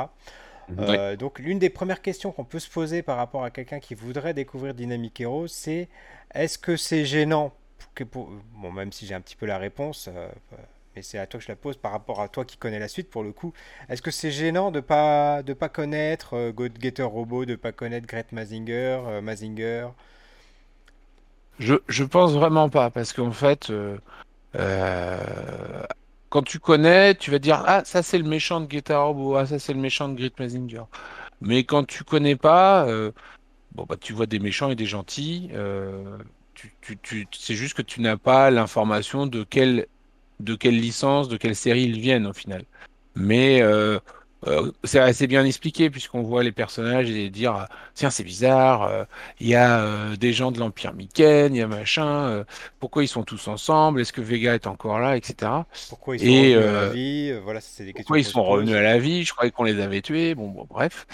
Mhm. 0.70 0.86
Oui. 0.88 1.18
Donc, 1.18 1.40
l'une 1.40 1.58
des 1.58 1.72
premières 1.72 2.04
questions 2.04 2.32
qu'on 2.32 2.44
peut 2.46 2.60
se 2.60 2.70
poser 2.70 3.02
par 3.02 3.18
rapport 3.18 3.44
à 3.44 3.50
quelqu'un 3.50 3.80
qui 3.80 3.96
voudrait 3.96 4.36
découvrir 4.36 4.76
Dynamic 4.76 5.20
Hero, 5.20 5.48
c'est 5.48 5.88
est-ce 6.36 6.60
que 6.60 6.78
c'est 6.78 7.04
gênant 7.04 7.52
pour 7.80 7.94
que 7.96 8.04
pour- 8.04 8.30
Bon, 8.58 8.72
même 8.72 8.92
si 8.92 9.08
j'ai 9.08 9.16
un 9.16 9.22
petit 9.22 9.36
peu 9.36 9.48
la 9.48 9.58
réponse, 9.58 10.08
euh, 10.14 10.30
mais 10.98 11.04
c'est 11.04 11.20
à 11.20 11.28
toi 11.28 11.40
que 11.40 11.46
je 11.46 11.52
la 11.52 11.56
pose 11.56 11.78
par 11.78 11.92
rapport 11.92 12.22
à 12.22 12.28
toi 12.28 12.44
qui 12.44 12.58
connais 12.58 12.80
la 12.80 12.88
suite 12.88 13.10
pour 13.10 13.24
le 13.24 13.32
coup. 13.32 13.54
Est-ce 13.88 14.02
que 14.02 14.10
c'est 14.12 14.32
gênant 14.32 14.72
de 14.72 14.80
pas 14.80 15.44
de 15.44 15.54
pas 15.54 15.70
connaître 15.70 16.34
euh, 16.36 16.52
God 16.52 16.74
Getter 16.82 17.04
Robot, 17.04 17.46
de 17.46 17.56
pas 17.56 17.72
connaître 17.72 18.08
Gret 18.08 18.26
Mazinger, 18.32 19.02
euh? 19.06 19.22
Je, 21.60 21.76
je 21.88 22.04
pense 22.04 22.34
vraiment 22.34 22.70
pas, 22.70 22.92
parce 22.92 23.14
qu'en 23.14 23.32
fait, 23.32 23.70
euh, 23.72 23.98
euh, 24.56 25.84
quand 26.30 26.44
tu 26.44 26.60
connais, 26.60 27.16
tu 27.16 27.32
vas 27.32 27.40
dire, 27.40 27.64
ah, 27.68 27.84
ça 27.86 28.04
c'est 28.04 28.18
le 28.20 28.26
méchant 28.26 28.62
de 28.62 28.68
Guitar 28.68 29.08
Robo, 29.08 29.36
ah, 29.36 29.46
ça 29.48 29.60
c'est 29.60 29.74
le 29.74 29.80
méchant 29.80 30.10
de 30.10 30.16
Grit 30.16 30.34
Mazinger. 30.40 30.84
Mais 31.42 31.64
quand 31.66 31.86
tu 31.86 32.04
connais 32.04 32.36
pas, 32.38 32.88
euh, 32.88 33.12
bon, 33.74 33.86
bah, 33.90 33.98
tu 34.02 34.14
vois 34.14 34.28
des 34.28 34.40
méchants 34.40 34.72
et 34.72 34.76
des 34.76 34.88
gentils. 34.88 35.52
tu, 36.54 36.74
tu, 36.82 36.98
tu- 37.00 37.28
c'est 37.32 37.56
juste 37.56 37.76
que 37.76 37.82
tu 37.82 38.02
n'as 38.02 38.18
pas 38.18 38.50
l'information 38.52 39.28
de 39.28 39.44
quelle, 39.44 39.88
de 40.40 40.56
quelle 40.56 40.80
licence, 40.80 41.28
de 41.30 41.38
quelle 41.38 41.56
série 41.56 41.84
ils 41.84 42.00
viennent 42.00 42.28
au 42.28 42.34
final. 42.34 42.66
Mais 43.16 43.62
euh, 43.62 44.00
euh, 44.48 44.72
c'est 44.84 45.00
assez 45.00 45.28
bien 45.28 45.46
expliqué 45.46 45.90
puisqu'on 45.90 46.22
voit 46.24 46.44
les 46.44 46.52
personnages 46.52 47.10
et 47.10 47.30
dire, 47.30 47.54
ah, 47.54 47.70
tiens, 47.96 48.10
c'est 48.12 48.24
bizarre, 48.24 48.84
euh, 48.84 49.06
il 49.40 49.48
y 49.48 49.56
a 49.56 49.82
euh, 49.84 50.16
des 50.16 50.34
gens 50.34 50.52
de 50.52 50.60
l'Empire 50.60 50.94
Myken, 50.94 51.56
il 51.56 51.58
y 51.60 51.62
a 51.62 51.68
machin, 51.68 52.08
euh, 52.30 52.44
pourquoi 52.80 53.04
ils 53.04 53.08
sont 53.08 53.24
tous 53.24 53.48
ensemble, 53.48 54.02
est-ce 54.02 54.14
que 54.14 54.22
Vega 54.22 54.54
est 54.56 54.68
encore 54.68 55.00
là, 55.00 55.18
etc. 55.18 55.68
Pourquoi 55.88 56.16
ils 56.16 56.20
sont 56.22 56.36
Et 56.36 56.38
revenus 56.38 56.66
à 56.66 56.72
la 56.72 56.84
euh, 56.84 56.90
vie? 56.90 57.30
Euh, 57.32 57.40
Voilà, 57.42 57.62
c'est 57.62 57.86
des 57.86 57.94
questions 57.94 58.04
pourquoi 58.06 58.20
ils 58.20 58.26
sont 58.26 58.44
revenus 58.44 58.76
à 58.76 58.82
la 58.82 59.00
vie, 59.00 59.24
je 59.24 59.34
croyais 59.34 59.52
qu'on 59.52 59.64
les 59.64 59.80
avait 59.82 60.02
tués, 60.02 60.36
bon, 60.36 60.50
bon 60.50 60.66
bref. 60.70 61.06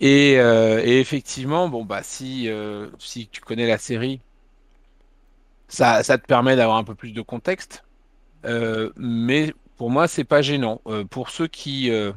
Et, 0.00 0.36
euh, 0.38 0.80
et 0.84 1.00
effectivement, 1.00 1.68
bon 1.68 1.84
bah 1.84 2.02
si 2.04 2.48
euh, 2.48 2.88
si 2.98 3.28
tu 3.28 3.40
connais 3.40 3.66
la 3.66 3.78
série, 3.78 4.20
ça 5.68 6.02
ça 6.02 6.18
te 6.18 6.26
permet 6.26 6.56
d'avoir 6.56 6.76
un 6.78 6.84
peu 6.84 6.94
plus 6.94 7.12
de 7.12 7.22
contexte. 7.22 7.84
Euh, 8.44 8.90
mais 8.96 9.52
pour 9.76 9.90
moi, 9.90 10.08
c'est 10.08 10.24
pas 10.24 10.42
gênant. 10.42 10.80
Euh, 10.86 11.04
pour 11.04 11.30
ceux 11.30 11.46
qui 11.48 11.90
euh, 11.90 12.12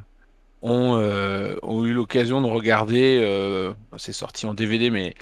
ont 0.61 0.95
euh, 0.97 1.55
ont 1.63 1.85
eu 1.85 1.93
l'occasion 1.93 2.41
de 2.41 2.47
regarder, 2.47 3.19
euh, 3.23 3.73
c'est 3.97 4.13
sorti 4.13 4.45
en 4.45 4.53
DVD, 4.53 4.89
mais 4.89 5.13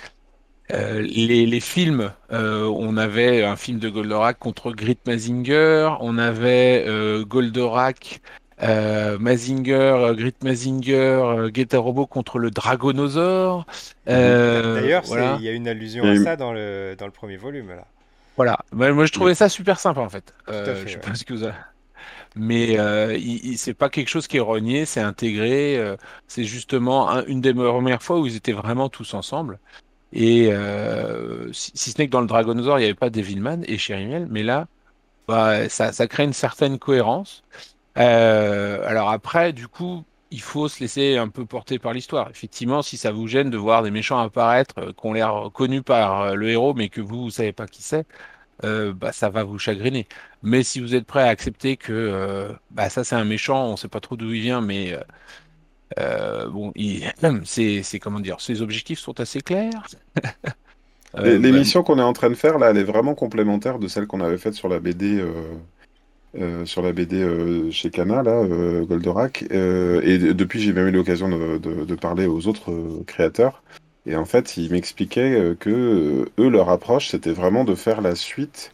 euh, 0.72 1.02
les, 1.02 1.46
les 1.48 1.60
films, 1.60 2.12
euh, 2.32 2.66
on 2.66 2.96
avait 2.98 3.44
un 3.44 3.56
film 3.56 3.80
de 3.80 3.90
Goldorak 3.90 4.38
contre 4.40 4.72
Grit 4.72 4.98
Mazinger, 5.08 5.92
on 6.02 6.18
avait 6.20 6.86
euh, 6.88 7.26
Goldorak, 7.26 8.22
euh, 8.62 9.18
Mazinger, 9.18 10.14
Grit 10.16 10.36
Mazinger, 10.44 11.50
Getter 11.54 11.78
Robo 11.78 12.06
contre 12.06 12.38
le 12.38 12.52
Dragonosaure. 12.52 13.66
D'a- 14.06 14.62
D'ailleurs, 14.76 15.04
il 15.06 15.08
voilà, 15.08 15.38
y 15.42 15.48
a 15.50 15.54
une 15.54 15.68
allusion 15.68 16.04
à 16.04 16.16
ça 16.16 16.36
dans 16.36 16.54
le 16.54 16.96
dans 16.98 17.06
le 17.06 17.12
premier 17.12 17.38
volume 17.38 17.70
là. 17.70 17.86
Voilà. 18.40 18.58
Moi, 18.72 19.06
je 19.06 19.12
trouvais 19.12 19.36
ça 19.36 19.50
super 19.50 19.80
sympa 19.80 20.00
en 20.00 20.10
fait. 20.10 20.34
Tout 20.48 20.54
à 20.54 20.56
Euh, 20.56 20.66
je 20.76 20.86
fait, 20.86 20.96
ouais. 20.96 21.02
pas 21.02 21.14
ce 21.16 21.26
que 21.26 21.34
vous 21.34 21.44
avez- 21.44 21.54
Mais 22.36 22.80
euh, 22.80 23.16
il, 23.18 23.46
il- 23.46 23.58
c'est 23.58 23.74
pas 23.74 23.90
quelque 23.90 24.08
chose 24.08 24.28
qui 24.28 24.38
est 24.38 24.40
renié, 24.40 24.86
c'est 24.86 25.02
intégré. 25.02 25.78
euh, 25.78 25.98
c'est 26.28 26.46
justement 26.46 27.10
un- 27.10 27.26
une 27.26 27.42
des 27.42 27.54
premières 27.54 28.02
fois 28.04 28.20
où 28.20 28.26
ils 28.28 28.36
étaient 28.36 28.54
vraiment 28.54 28.88
tous 28.88 29.14
ensemble. 29.14 29.60
Et 30.14 30.50
euh, 30.54 31.52
si, 31.54 31.72
si 31.76 31.92
ce 31.92 31.98
n'est 32.00 32.08
que 32.08 32.12
dans 32.12 32.22
le 32.22 32.28
Dragonosaur, 32.28 32.78
il 32.80 32.82
n'y 32.82 32.86
avait 32.86 32.94
pas 32.96 33.10
Devilman 33.10 33.64
et 33.68 33.78
Cherymiel, 33.78 34.28
mais 34.30 34.44
là, 34.44 34.68
bah, 35.28 35.70
ça, 35.70 35.92
ça 35.92 36.08
crée 36.08 36.24
une 36.24 36.34
certaine 36.34 36.80
cohérence. 36.80 37.44
Alors 37.96 39.10
après, 39.12 39.54
du 39.54 39.68
coup, 39.68 40.04
il 40.32 40.42
faut 40.42 40.68
se 40.70 40.80
laisser 40.82 41.18
un 41.18 41.30
peu 41.30 41.46
porter 41.46 41.80
par 41.80 41.94
l'histoire. 41.94 42.30
Effectivement, 42.30 42.82
si 42.82 42.98
ça 42.98 43.12
vous 43.12 43.28
gêne 43.28 43.50
de 43.50 43.58
voir 43.58 43.84
des 43.84 43.92
méchants 43.92 44.20
apparaître 44.20 44.76
euh, 44.80 44.94
qui 44.94 45.06
ont 45.08 45.14
l'air 45.14 45.50
connus 45.54 45.82
par 45.84 46.22
euh, 46.22 46.34
le 46.36 46.50
héros, 46.50 46.74
mais 46.74 46.90
que 46.90 47.02
vous, 47.02 47.24
vous 47.24 47.30
savez 47.32 47.54
pas 47.54 47.68
qui 47.68 47.82
c'est, 47.84 48.06
euh, 48.66 48.94
bah, 48.94 49.12
ça 49.14 49.30
va 49.30 49.44
vous 49.46 49.60
chagriner. 49.60 50.08
Mais 50.44 50.64
si 50.64 50.82
vous 50.82 50.96
êtes 50.96 51.06
prêt 51.08 51.24
à 51.24 51.28
accepter 51.30 51.78
que 51.78 51.94
euh, 51.94 52.54
bah, 52.72 52.90
ça, 52.90 53.04
c'est 53.06 53.16
un 53.16 53.26
méchant, 53.26 53.68
on 53.70 53.78
sait 53.78 53.90
pas 53.90 54.02
trop 54.02 54.18
d'où 54.18 54.32
il 54.34 54.42
vient, 54.42 54.62
mais 54.62 54.96
bon, 56.52 56.72
il, 56.76 57.12
c'est, 57.46 58.00
comment 58.00 58.20
dire, 58.20 58.42
ses 58.42 58.62
objectifs 58.62 59.00
sont 59.00 59.20
assez 59.20 59.42
clairs. 59.42 59.88
l'é- 61.18 61.38
Euh, 61.38 61.40
bah, 61.40 61.50
l'émission 61.50 61.84
qu'on 61.84 62.00
est 62.00 62.02
en 62.04 62.14
train 62.14 62.30
de 62.30 62.36
faire, 62.36 62.58
là, 62.60 62.70
elle 62.72 62.78
est 62.78 62.84
vraiment 62.84 63.16
complémentaire 63.16 63.80
de 63.80 63.88
celle 63.88 64.08
qu'on 64.08 64.22
avait 64.22 64.38
faite 64.38 64.54
sur 64.54 64.70
la 64.70 64.80
BD, 64.80 65.20
euh, 66.38 66.66
sur 66.66 66.82
la 66.82 66.92
BD 66.94 67.22
euh, 67.22 67.72
chez 67.72 67.90
Kana, 67.90 68.24
là, 68.24 68.32
euh, 68.44 68.86
Goldorak. 68.86 69.46
Euh, 69.52 70.02
et 70.04 70.18
de- 70.18 70.32
depuis, 70.34 70.60
j'ai 70.62 70.74
même 70.74 70.88
eu 70.88 70.92
l'occasion 70.92 71.30
de, 71.30 71.58
de- 71.58 71.86
de 71.86 71.96
parler 71.96 72.26
aux 72.28 72.48
autres 72.48 72.72
euh, 72.72 73.04
créateurs. 73.08 73.64
Et 74.06 74.16
en 74.16 74.26
fait, 74.26 74.58
ils 74.58 74.72
m'expliquaient 74.72 75.56
que 75.60 76.26
eux, 76.40 76.50
leur 76.50 76.70
approche, 76.70 77.10
c'était 77.10 77.32
vraiment 77.34 77.64
de 77.64 77.76
faire 77.76 78.02
la 78.02 78.16
suite 78.16 78.74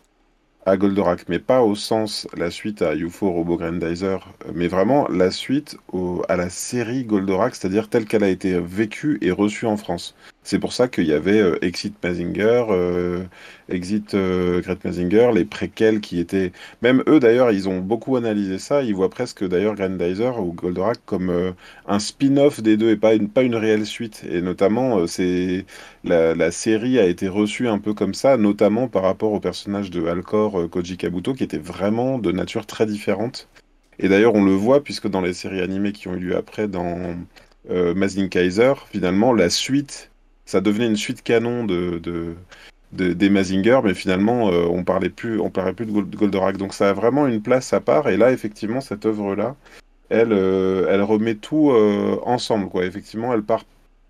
à 0.66 0.78
Goldorak, 0.78 1.26
mais 1.30 1.40
pas 1.40 1.62
au 1.62 1.76
sens 1.76 2.28
la 2.36 2.50
suite 2.50 2.82
à 2.82 2.96
UFO 2.96 3.30
Robo 3.32 3.56
Grandizer, 3.58 4.28
mais 4.54 4.68
vraiment 4.68 5.08
la 5.10 5.30
suite 5.32 5.78
au- 5.94 6.24
à 6.30 6.38
la 6.38 6.50
série 6.50 7.04
Goldorak, 7.04 7.56
c'est-à-dire 7.56 7.88
telle 7.90 8.06
qu'elle 8.06 8.24
a 8.24 8.30
été 8.30 8.60
vécue 8.60 9.18
et 9.22 9.32
reçue 9.32 9.66
en 9.68 9.78
France. 9.78 10.16
C'est 10.46 10.60
pour 10.60 10.74
ça 10.74 10.88
qu'il 10.88 11.06
y 11.08 11.14
avait 11.14 11.40
euh, 11.42 11.58
Exit 11.64 11.96
Mazinger, 12.04 12.66
euh, 12.70 13.24
Exit 13.68 14.14
euh, 14.14 14.62
Mazinger, 14.84 15.32
les 15.34 15.44
préquels 15.44 16.02
qui 16.02 16.20
étaient... 16.20 16.52
Même 16.84 17.04
eux 17.08 17.20
d'ailleurs, 17.20 17.52
ils 17.52 17.68
ont 17.68 17.80
beaucoup 17.80 18.16
analysé 18.16 18.60
ça, 18.60 18.84
ils 18.84 18.94
voient 18.94 19.10
presque 19.10 19.44
d'ailleurs 19.44 19.74
Grandizer 19.74 20.40
ou 20.40 20.54
Goldorak 20.54 21.00
comme 21.08 21.32
euh, 21.32 21.52
un 21.88 21.98
spin-off 21.98 22.62
des 22.62 22.78
deux 22.78 22.92
et 22.92 22.96
pas 22.96 23.16
une, 23.16 23.28
pas 23.28 23.42
une 23.42 23.56
réelle 23.56 23.88
suite. 23.88 24.24
Et 24.30 24.42
notamment, 24.42 25.08
c'est 25.08 25.66
la, 26.04 26.52
série 26.52 27.00
a 27.00 27.06
été 27.08 27.28
reçue 27.28 27.68
un 27.68 27.80
peu 27.80 27.96
comme 27.96 28.14
ça, 28.14 28.38
notamment 28.38 28.88
par 28.88 29.02
rapport 29.02 29.34
au 29.34 29.40
personnage 29.40 29.90
de 29.90 30.06
Alcor 30.06 30.70
Koji 30.70 30.98
Kabuto, 30.98 31.34
qui 31.34 31.44
était 31.44 31.58
vraiment 31.58 32.20
de 32.20 32.32
nature 32.32 32.68
très 32.68 32.86
différente. 32.86 33.50
Et 33.98 34.10
d'ailleurs, 34.10 34.36
on 34.36 34.44
le 34.44 34.54
voit, 34.54 34.84
puisque 34.84 35.08
dans 35.08 35.22
les 35.22 35.34
séries 35.34 35.62
animées 35.62 35.92
qui 35.92 36.08
ont 36.08 36.14
eu 36.14 36.20
lieu 36.20 36.36
après, 36.38 36.68
dans 36.68 37.16
euh, 37.70 38.28
Kaiser, 38.30 38.74
finalement, 38.92 39.34
la 39.34 39.50
suite, 39.50 40.12
ça 40.46 40.62
devenait 40.62 40.88
une 40.88 40.96
suite 40.96 41.24
canon 41.24 41.66
de, 41.66 42.00
de, 42.00 42.36
de- 42.94 43.14
des 43.14 43.30
Mazinger, 43.30 43.80
mais 43.84 43.94
finalement, 43.94 44.50
euh, 44.52 44.66
on 44.70 44.84
parlait 44.84 45.10
plus, 45.10 45.40
on 45.40 45.50
parlait 45.50 45.74
plus 45.74 45.86
de 45.86 45.92
Gold- 45.92 46.16
Goldorak. 46.16 46.58
Donc 46.58 46.74
ça 46.74 46.90
a 46.90 46.94
vraiment 46.94 47.28
une 47.28 47.42
place 47.42 47.74
à 47.74 47.82
part. 47.82 48.10
Et 48.10 48.18
là, 48.18 48.32
effectivement, 48.32 48.82
cette 48.82 49.06
œuvre-là, 49.06 49.56
elle, 50.10 50.34
euh, 50.34 51.04
remet 51.04 51.36
tout 51.36 51.72
euh, 51.72 52.20
ensemble, 52.24 52.70
quoi. 52.70 52.86
Effectivement, 52.86 53.34
elle 53.34 53.44
part 53.44 53.66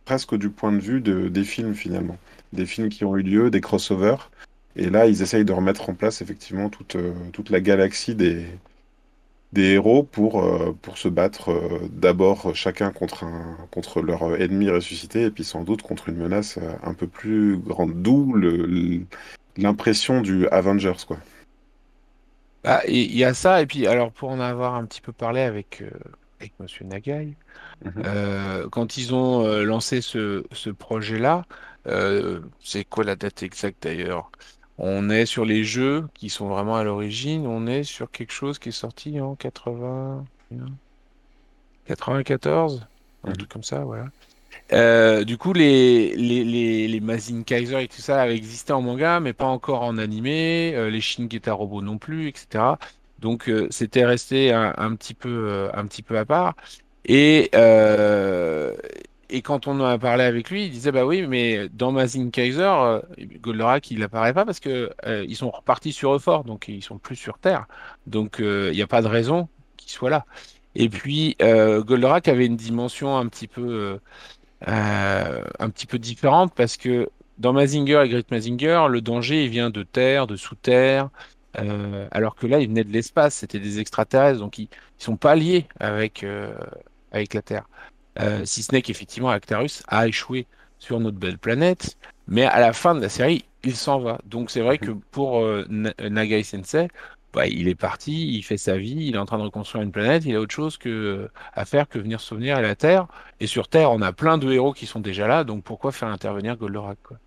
presque 0.06 0.36
du 0.38 0.50
point 0.50 0.72
de 0.72 0.80
vue 0.80 1.02
de, 1.02 1.30
des 1.30 1.44
films 1.44 1.74
finalement, 1.74 2.18
des 2.54 2.66
films 2.66 2.90
qui 2.90 3.06
ont 3.06 3.18
eu 3.18 3.24
lieu, 3.24 3.50
des 3.50 3.62
crossovers. 3.62 4.30
Et 4.76 4.90
là, 4.90 5.08
ils 5.08 5.22
essayent 5.22 5.46
de 5.46 5.54
remettre 5.54 5.90
en 5.90 5.94
place 5.94 6.22
effectivement 6.22 6.70
toute, 6.70 6.98
toute 7.32 7.50
la 7.50 7.62
galaxie 7.62 8.14
des, 8.14 8.46
des 9.56 9.72
héros 9.72 10.04
pour, 10.04 10.44
euh, 10.44 10.74
pour 10.82 10.98
se 10.98 11.08
battre 11.08 11.50
euh, 11.50 11.80
d'abord 11.90 12.54
chacun 12.54 12.92
contre, 12.92 13.24
un, 13.24 13.58
contre 13.72 14.02
leur 14.02 14.40
ennemi 14.40 14.70
ressuscité 14.70 15.24
et 15.24 15.32
puis 15.32 15.46
sans 15.46 15.64
doute 15.64 15.82
contre 15.82 16.10
une 16.10 16.18
menace 16.18 16.58
euh, 16.58 16.74
un 16.84 16.94
peu 16.94 17.08
plus 17.08 17.58
grande. 17.58 18.02
D'où 18.02 18.36
l'impression 19.58 20.22
du 20.22 20.48
Avengers, 20.50 21.06
quoi. 21.08 21.18
Bah, 22.64 22.82
il 22.88 23.16
y 23.16 23.24
a 23.24 23.34
ça, 23.34 23.62
et 23.62 23.66
puis 23.66 23.88
alors 23.88 24.12
pour 24.12 24.30
en 24.30 24.40
avoir 24.40 24.76
un 24.76 24.86
petit 24.86 25.00
peu 25.00 25.14
parlé 25.14 25.42
avec, 25.42 25.82
euh, 25.82 25.90
avec 26.40 26.54
Monsieur 26.60 26.86
Nagai, 26.86 27.38
Mhm. 27.86 28.70
quand 28.72 28.98
ils 28.98 29.14
ont 29.14 29.48
lancé 29.64 30.02
ce, 30.02 30.44
ce 30.52 30.70
projet-là, 30.70 31.44
c'est 32.60 32.84
quoi 32.86 33.04
la 33.04 33.16
date 33.16 33.44
exacte 33.44 33.84
d'ailleurs? 33.84 34.32
On 34.78 35.10
est 35.10 35.26
sur 35.26 35.46
les 35.46 35.64
jeux 35.66 36.08
qui 36.14 36.30
sont 36.30 36.48
vraiment 36.50 36.76
à 36.78 36.84
l'origine, 36.84 37.48
on 37.48 37.68
est 37.68 37.84
sur 37.84 38.12
quelque 38.12 38.32
chose 38.34 38.60
qui 38.60 38.70
est 38.70 38.72
sorti 38.72 39.20
en 39.22 39.36
80, 39.36 40.28
94, 41.86 42.88
un 43.24 43.32
Mhm. 43.32 43.34
truc 43.34 43.50
comme 43.52 43.64
ça, 43.64 43.84
voilà. 43.84 44.12
Euh, 44.74 45.24
du 45.26 45.38
coup, 45.38 45.54
les, 45.54 46.16
les, 46.16 46.44
les, 46.44 46.88
les 46.88 47.00
Mazin 47.00 47.44
Kaiser 47.44 47.84
et 47.84 47.88
tout 47.88 48.02
ça 48.02 48.22
avaient 48.24 48.36
existé 48.36 48.74
en 48.74 48.82
manga, 48.82 49.20
mais 49.20 49.34
pas 49.34 49.46
encore 49.46 49.84
en 49.84 49.98
animé, 49.98 50.74
euh, 50.76 50.90
les 50.90 51.02
Shin 51.02 51.28
Robo 51.48 51.82
non 51.82 51.98
plus, 52.00 52.30
etc. 52.30 52.80
Donc, 53.20 53.48
euh, 53.50 53.68
c'était 53.70 54.06
resté 54.06 54.52
un, 54.54 54.74
un 54.78 54.96
petit 54.96 55.14
peu, 55.14 55.30
euh, 55.50 55.70
un 55.74 55.86
petit 55.88 56.04
peu 56.04 56.18
à 56.18 56.26
part. 56.26 56.56
Et, 57.06 57.50
et 59.30 59.42
quand 59.42 59.68
on 59.68 59.80
en 59.80 59.86
a 59.86 59.98
parlé 59.98 60.24
avec 60.24 60.50
lui, 60.50 60.66
il 60.66 60.72
disait, 60.72 60.92
bah 60.92 61.06
oui, 61.06 61.26
mais 61.28 61.70
dans 61.70 61.92
Mazin 61.92 62.30
Kaiser, 62.30 62.62
euh, 62.64 63.02
Goldorak, 63.42 63.92
il 63.92 64.04
apparaît 64.04 64.34
pas 64.34 64.46
parce 64.46 64.60
que 64.60 64.92
euh, 65.06 65.26
ils 65.28 65.36
sont 65.36 65.52
repartis 65.52 65.92
sur 65.94 66.14
Euphor, 66.16 66.44
donc 66.44 66.68
ils 66.68 66.84
sont 66.84 66.98
plus 67.00 67.16
sur 67.16 67.40
Terre. 67.40 67.66
Donc, 68.08 68.40
euh, 68.40 68.70
il 68.72 68.76
n'y 68.76 68.82
a 68.82 68.88
pas 68.88 69.02
de 69.02 69.08
raison 69.08 69.50
qu'il 69.78 69.92
soit 69.92 70.10
là. 70.10 70.26
Et 70.76 70.90
puis, 70.90 71.36
euh, 71.42 71.84
Goldorak 71.84 72.28
avait 72.28 72.46
une 72.46 72.58
dimension 72.58 73.18
un 73.18 73.28
petit 73.28 73.48
peu... 73.48 73.62
euh, 73.62 74.00
euh, 74.68 75.44
un 75.60 75.70
petit 75.70 75.86
peu 75.88 76.00
différente 76.00 76.54
parce 76.56 76.78
que 76.78 77.10
dans 77.38 77.54
Mazinger 77.54 78.02
et 78.06 78.10
Great 78.10 78.32
Mazinger, 78.32 78.88
le 78.90 79.02
danger 79.02 79.44
il 79.46 79.50
vient 79.50 79.70
de 79.70 79.84
terre, 79.84 80.28
de 80.28 80.36
sous 80.36 80.56
terre, 80.56 81.10
euh, 81.60 82.08
alors 82.12 82.36
que 82.36 82.48
là 82.48 82.60
il 82.60 82.68
venait 82.70 82.84
de 82.84 82.92
l'espace, 82.92 83.36
c'était 83.36 83.60
des 83.60 83.80
extraterrestres, 83.80 84.40
donc 84.40 84.58
ils, 84.58 84.64
ils 85.00 85.04
sont 85.04 85.18
pas 85.18 85.36
liés 85.36 85.68
avec, 85.80 86.24
euh, 86.24 86.54
avec 87.12 87.34
la 87.34 87.42
Terre. 87.42 87.68
Euh, 88.20 88.46
si 88.46 88.64
ce 88.64 88.72
n'est 88.74 88.82
qu'effectivement 88.82 89.30
Actarus 89.30 89.84
a 89.88 90.08
échoué 90.08 90.48
sur 90.80 91.00
notre 91.00 91.18
belle 91.18 91.38
planète, 91.38 91.98
mais 92.28 92.44
à 92.46 92.60
la 92.60 92.74
fin 92.74 92.96
de 92.96 93.02
la 93.02 93.10
série, 93.10 93.46
il 93.64 93.76
s'en 93.76 94.00
va. 94.00 94.20
Donc 94.26 94.52
c'est 94.52 94.62
vrai 94.62 94.78
que 94.80 94.92
pour 94.92 95.40
euh, 95.44 95.66
Na- 95.70 95.94
Nagai 96.10 96.44
Sensei, 96.44 96.88
bah, 97.34 97.48
il 97.48 97.68
est 97.68 97.76
parti, 97.76 98.34
il 98.38 98.44
fait 98.44 98.58
sa 98.58 98.78
vie, 98.78 99.08
il 99.08 99.16
est 99.16 99.18
en 99.18 99.26
train 99.26 99.38
de 99.38 99.44
reconstruire 99.44 99.84
une 99.84 99.92
planète, 99.92 100.24
il 100.26 100.36
a 100.36 100.40
autre 100.40 100.54
chose 100.56 100.78
que, 100.78 101.30
à 101.54 101.66
faire 101.66 101.90
que 101.90 102.00
venir 102.00 102.22
se 102.22 102.28
souvenir 102.28 102.58
à 102.58 102.62
la 102.62 102.76
Terre. 102.76 103.08
Et 103.40 103.48
sur 103.48 103.68
Terre, 103.68 103.92
on 103.92 104.02
a 104.02 104.14
plein 104.14 104.38
de 104.38 104.52
héros 104.52 104.74
qui 104.74 104.86
sont 104.86 105.02
déjà 105.02 105.28
là, 105.28 105.44
donc 105.44 105.64
pourquoi 105.64 105.92
faire 105.92 106.08
intervenir 106.10 106.56
Goldorak, 106.58 106.98
quoi? 107.04 107.18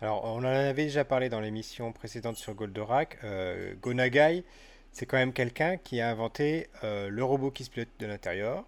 Alors, 0.00 0.24
on 0.24 0.38
en 0.38 0.44
avait 0.44 0.84
déjà 0.84 1.04
parlé 1.04 1.28
dans 1.28 1.40
l'émission 1.40 1.92
précédente 1.92 2.36
sur 2.36 2.54
Goldorak. 2.54 3.18
Euh, 3.24 3.74
Gonagai, 3.80 4.44
c'est 4.90 5.06
quand 5.06 5.16
même 5.16 5.32
quelqu'un 5.32 5.76
qui 5.76 6.00
a 6.00 6.10
inventé 6.10 6.68
euh, 6.84 7.08
le 7.08 7.24
robot 7.24 7.50
qui 7.50 7.64
se 7.64 7.70
pilote 7.70 7.88
de 8.00 8.06
l'intérieur, 8.06 8.64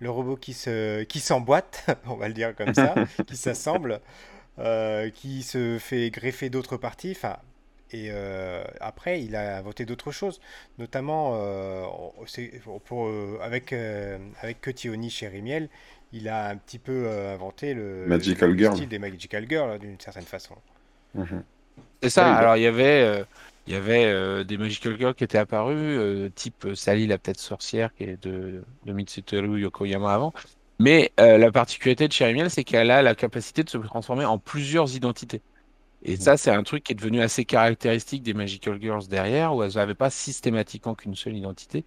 le 0.00 0.10
robot 0.10 0.36
qui 0.36 0.52
se, 0.54 1.02
qui 1.04 1.20
s'emboîte, 1.20 1.86
on 2.06 2.16
va 2.16 2.28
le 2.28 2.34
dire 2.34 2.54
comme 2.56 2.74
ça, 2.74 2.94
qui 3.26 3.36
s'assemble, 3.36 4.00
euh, 4.58 5.10
qui 5.10 5.42
se 5.42 5.78
fait 5.78 6.10
greffer 6.10 6.50
d'autres 6.50 6.76
parties. 6.76 7.12
Enfin, 7.16 7.36
et 7.90 8.08
euh, 8.10 8.64
après, 8.80 9.22
il 9.22 9.36
a 9.36 9.58
inventé 9.58 9.84
d'autres 9.86 10.10
choses, 10.12 10.40
notamment 10.78 11.32
euh, 11.36 11.86
pour, 12.84 13.06
euh, 13.06 13.38
avec, 13.42 13.72
euh, 13.72 14.18
avec 14.40 14.60
Cutie 14.60 14.88
Oni 14.90 15.10
chez 15.10 15.28
Rimiel, 15.28 15.68
il 16.12 16.28
a 16.28 16.48
un 16.48 16.56
petit 16.56 16.78
peu 16.78 17.06
euh, 17.06 17.34
inventé 17.34 17.74
le, 17.74 18.06
Magical 18.06 18.50
le 18.50 18.56
Girl. 18.56 18.76
style 18.76 18.88
des 18.88 18.98
Magical 18.98 19.46
Girls, 19.48 19.70
hein, 19.70 19.78
d'une 19.78 20.00
certaine 20.00 20.26
façon. 20.26 20.56
Mhm. 21.14 21.44
C'est 22.02 22.10
ça, 22.10 22.22
Oui, 22.22 22.34
alors 22.34 22.56
il 22.56 22.62
y 22.62 22.66
avait, 22.66 23.02
euh, 23.02 23.24
il 23.66 23.72
y 23.72 23.76
avait 23.76 24.04
euh, 24.04 24.44
des 24.44 24.58
Magical 24.58 24.96
Girls 24.98 25.14
qui 25.14 25.24
étaient 25.24 25.38
apparus, 25.38 25.76
euh, 25.78 26.30
type 26.34 26.66
euh, 26.66 26.74
Sally 26.74 27.06
la 27.06 27.18
petite 27.18 27.38
sorcière 27.40 27.94
qui 27.94 28.04
est 28.04 28.22
de, 28.22 28.62
de 28.84 28.92
Mitsuteru 28.92 29.60
Yokoyama 29.60 30.12
avant. 30.12 30.32
Mais 30.78 31.12
euh, 31.20 31.38
la 31.38 31.52
particularité 31.52 32.08
de 32.08 32.12
Cherry 32.12 32.34
Miel, 32.34 32.50
c'est 32.50 32.64
qu'elle 32.64 32.90
a 32.90 33.02
la 33.02 33.14
capacité 33.14 33.62
de 33.64 33.70
se 33.70 33.78
transformer 33.78 34.24
en 34.24 34.38
plusieurs 34.38 34.94
identités. 34.96 35.42
Et 36.02 36.16
ça, 36.16 36.36
c'est 36.36 36.50
un 36.50 36.62
truc 36.64 36.84
qui 36.84 36.92
est 36.92 36.96
devenu 36.96 37.22
assez 37.22 37.44
caractéristique 37.46 38.22
des 38.22 38.34
Magical 38.34 38.80
Girls 38.80 39.08
derrière, 39.08 39.54
où 39.54 39.62
elles 39.62 39.74
n'avaient 39.76 39.94
pas 39.94 40.10
systématiquement 40.10 40.94
qu'une 40.94 41.14
seule 41.16 41.36
identité. 41.36 41.84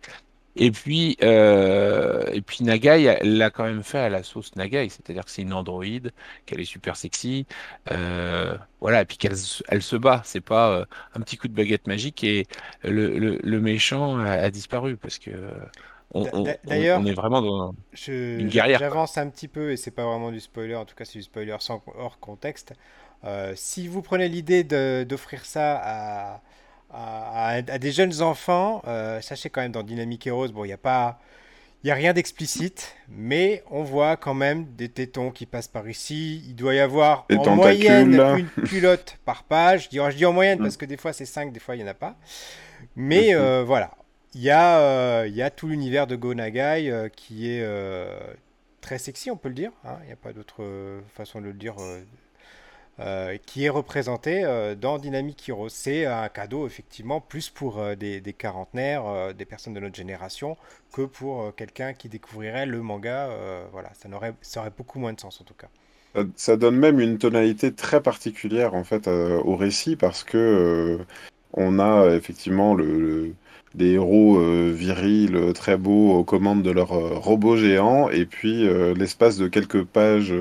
Et 0.59 0.71
puis, 0.71 1.17
euh, 1.21 2.23
et 2.33 2.41
puis 2.41 2.63
Nagai, 2.63 3.03
elle 3.21 3.37
l'a 3.37 3.51
quand 3.51 3.63
même 3.65 3.83
fait 3.83 3.99
à 3.99 4.09
la 4.09 4.23
sauce 4.23 4.55
Nagai, 4.55 4.89
c'est-à-dire 4.89 5.23
que 5.25 5.29
c'est 5.31 5.43
une 5.43 5.53
androïde, 5.53 6.11
qu'elle 6.47 6.59
est 6.59 6.65
super 6.65 6.95
sexy, 6.95 7.45
euh, 7.91 8.57
voilà, 8.79 9.01
et 9.01 9.05
puis 9.05 9.17
qu'elle 9.17 9.37
se- 9.37 9.63
elle 9.67 9.83
se 9.83 9.95
bat. 9.95 10.21
C'est 10.25 10.41
pas 10.41 10.71
euh, 10.79 10.85
un 11.13 11.19
petit 11.21 11.37
coup 11.37 11.47
de 11.47 11.53
baguette 11.53 11.85
magique 11.87 12.23
et 12.23 12.47
le, 12.83 13.19
le, 13.19 13.37
le 13.43 13.59
méchant 13.61 14.17
a, 14.19 14.31
a 14.31 14.49
disparu 14.49 14.97
parce 14.97 15.19
que 15.19 15.29
on, 16.11 16.25
est 17.05 17.13
vraiment 17.13 17.41
dans 17.41 17.75
je- 17.93 18.11
une 18.37 18.49
guerrière, 18.49 18.81
j'avance 18.81 19.17
un 19.17 19.29
petit 19.29 19.47
peu 19.47 19.71
et 19.71 19.77
c'est 19.77 19.91
pas 19.91 20.05
vraiment 20.05 20.31
du 20.31 20.39
spoiler, 20.39 20.75
en 20.75 20.85
tout 20.85 20.95
cas 20.95 21.05
c'est 21.05 21.19
du 21.19 21.23
spoiler 21.23 21.55
sans, 21.59 21.83
hors 21.95 22.19
contexte. 22.19 22.73
Euh, 23.23 23.53
si 23.55 23.87
vous 23.87 24.01
prenez 24.01 24.29
l'idée 24.29 24.63
d'offrir 25.05 25.45
ça 25.45 25.79
à, 25.83 26.41
à, 26.91 27.49
à- 27.49 27.53
à 27.57 27.77
des 27.77 27.91
jeunes 27.91 28.21
enfants, 28.21 28.81
euh, 28.87 29.21
sachez 29.21 29.49
quand 29.49 29.61
même 29.61 29.71
dans 29.71 29.83
Dynamic 29.83 30.25
Heroes, 30.27 30.49
bon, 30.49 30.63
il 30.63 30.67
n'y 30.67 30.73
a 30.73 30.77
pas, 30.77 31.19
il 31.83 31.87
y 31.87 31.91
a 31.91 31.95
rien 31.95 32.13
d'explicite, 32.13 32.95
mais 33.09 33.63
on 33.69 33.83
voit 33.83 34.17
quand 34.17 34.33
même 34.33 34.65
des 34.75 34.89
tétons 34.89 35.31
qui 35.31 35.45
passent 35.45 35.67
par 35.67 35.87
ici. 35.89 36.43
Il 36.47 36.55
doit 36.55 36.73
y 36.75 36.79
avoir 36.79 37.25
en 37.37 37.43
moyenne 37.55 38.11
une 38.37 38.49
culotte 38.63 39.17
par 39.25 39.43
page. 39.43 39.85
Je 39.85 39.89
dis, 39.89 39.97
je 39.97 40.15
dis 40.17 40.25
en 40.25 40.33
moyenne 40.33 40.59
parce 40.59 40.77
que 40.77 40.85
des 40.85 40.97
fois 40.97 41.13
c'est 41.13 41.25
5, 41.25 41.51
des 41.53 41.59
fois 41.59 41.75
il 41.75 41.79
n'y 41.79 41.83
en 41.83 41.91
a 41.91 41.93
pas. 41.93 42.15
Mais 42.95 43.33
euh, 43.35 43.63
voilà, 43.63 43.91
il 44.33 44.41
y 44.41 44.49
a, 44.49 44.79
euh, 44.79 45.25
il 45.27 45.35
y 45.35 45.41
a 45.41 45.49
tout 45.49 45.67
l'univers 45.67 46.07
de 46.07 46.15
Go 46.15 46.33
Nagai 46.33 46.89
euh, 46.89 47.09
qui 47.09 47.49
est 47.51 47.65
très 48.81 48.97
sexy, 48.97 49.29
on 49.31 49.37
peut 49.37 49.49
le 49.49 49.55
dire. 49.55 49.71
hein, 49.85 49.97
Il 50.03 50.07
n'y 50.07 50.13
a 50.13 50.17
pas 50.17 50.33
d'autre 50.33 50.63
façon 51.15 51.41
de 51.41 51.45
le 51.47 51.53
dire. 51.53 51.75
Euh, 52.99 53.37
qui 53.45 53.63
est 53.63 53.69
représenté 53.69 54.43
euh, 54.43 54.73
dans 54.73 54.97
Dynamic 54.97 55.47
Heroes. 55.47 55.69
C'est 55.69 56.07
un 56.07 56.29
cadeau 56.29 56.65
effectivement 56.65 57.21
plus 57.21 57.47
pour 57.47 57.77
euh, 57.77 57.93
des, 57.93 58.21
des 58.21 58.33
quarantenaires, 58.33 59.35
des 59.35 59.45
personnes 59.45 59.75
de 59.75 59.79
notre 59.79 59.95
génération, 59.95 60.57
que 60.91 61.03
pour 61.03 61.53
quelqu'un 61.55 61.93
qui 61.93 62.09
découvrirait 62.09 62.65
le 62.65 62.81
manga. 62.81 63.29
voilà, 63.71 63.91
ça 63.93 64.09
n'aurait, 64.09 64.33
ça 64.41 64.61
aurait 64.61 64.71
beaucoup 64.75 64.97
moins 64.97 65.13
de 65.13 65.19
sens 65.19 65.39
en 65.41 65.43
tout 65.43 65.53
cas. 65.53 65.67
Ça, 66.35 66.57
donne 66.57 66.77
même 66.77 66.99
une 66.99 67.19
tonalité 67.19 67.71
très 67.71 68.01
particulière 68.01 68.73
en 68.73 68.83
fait 68.83 69.07
au 69.07 69.55
récit 69.55 69.95
parce 69.95 70.23
que 70.23 70.99
on 71.53 71.77
a 71.79 72.09
effectivement 72.15 72.73
le, 72.73 73.33
des 73.75 73.91
héros 73.91 74.39
virils 74.71 75.53
très 75.53 75.77
beaux 75.77 76.13
aux 76.13 76.23
commandes 76.23 76.63
de 76.63 76.71
leur 76.71 76.93
euh, 76.93 77.13
robot 77.15 77.57
géant 77.57 78.09
et 78.09 78.25
puis 78.25 78.67
l'espace 78.95 79.37
de 79.37 79.47
quelques 79.47 79.83
pages 79.83 80.33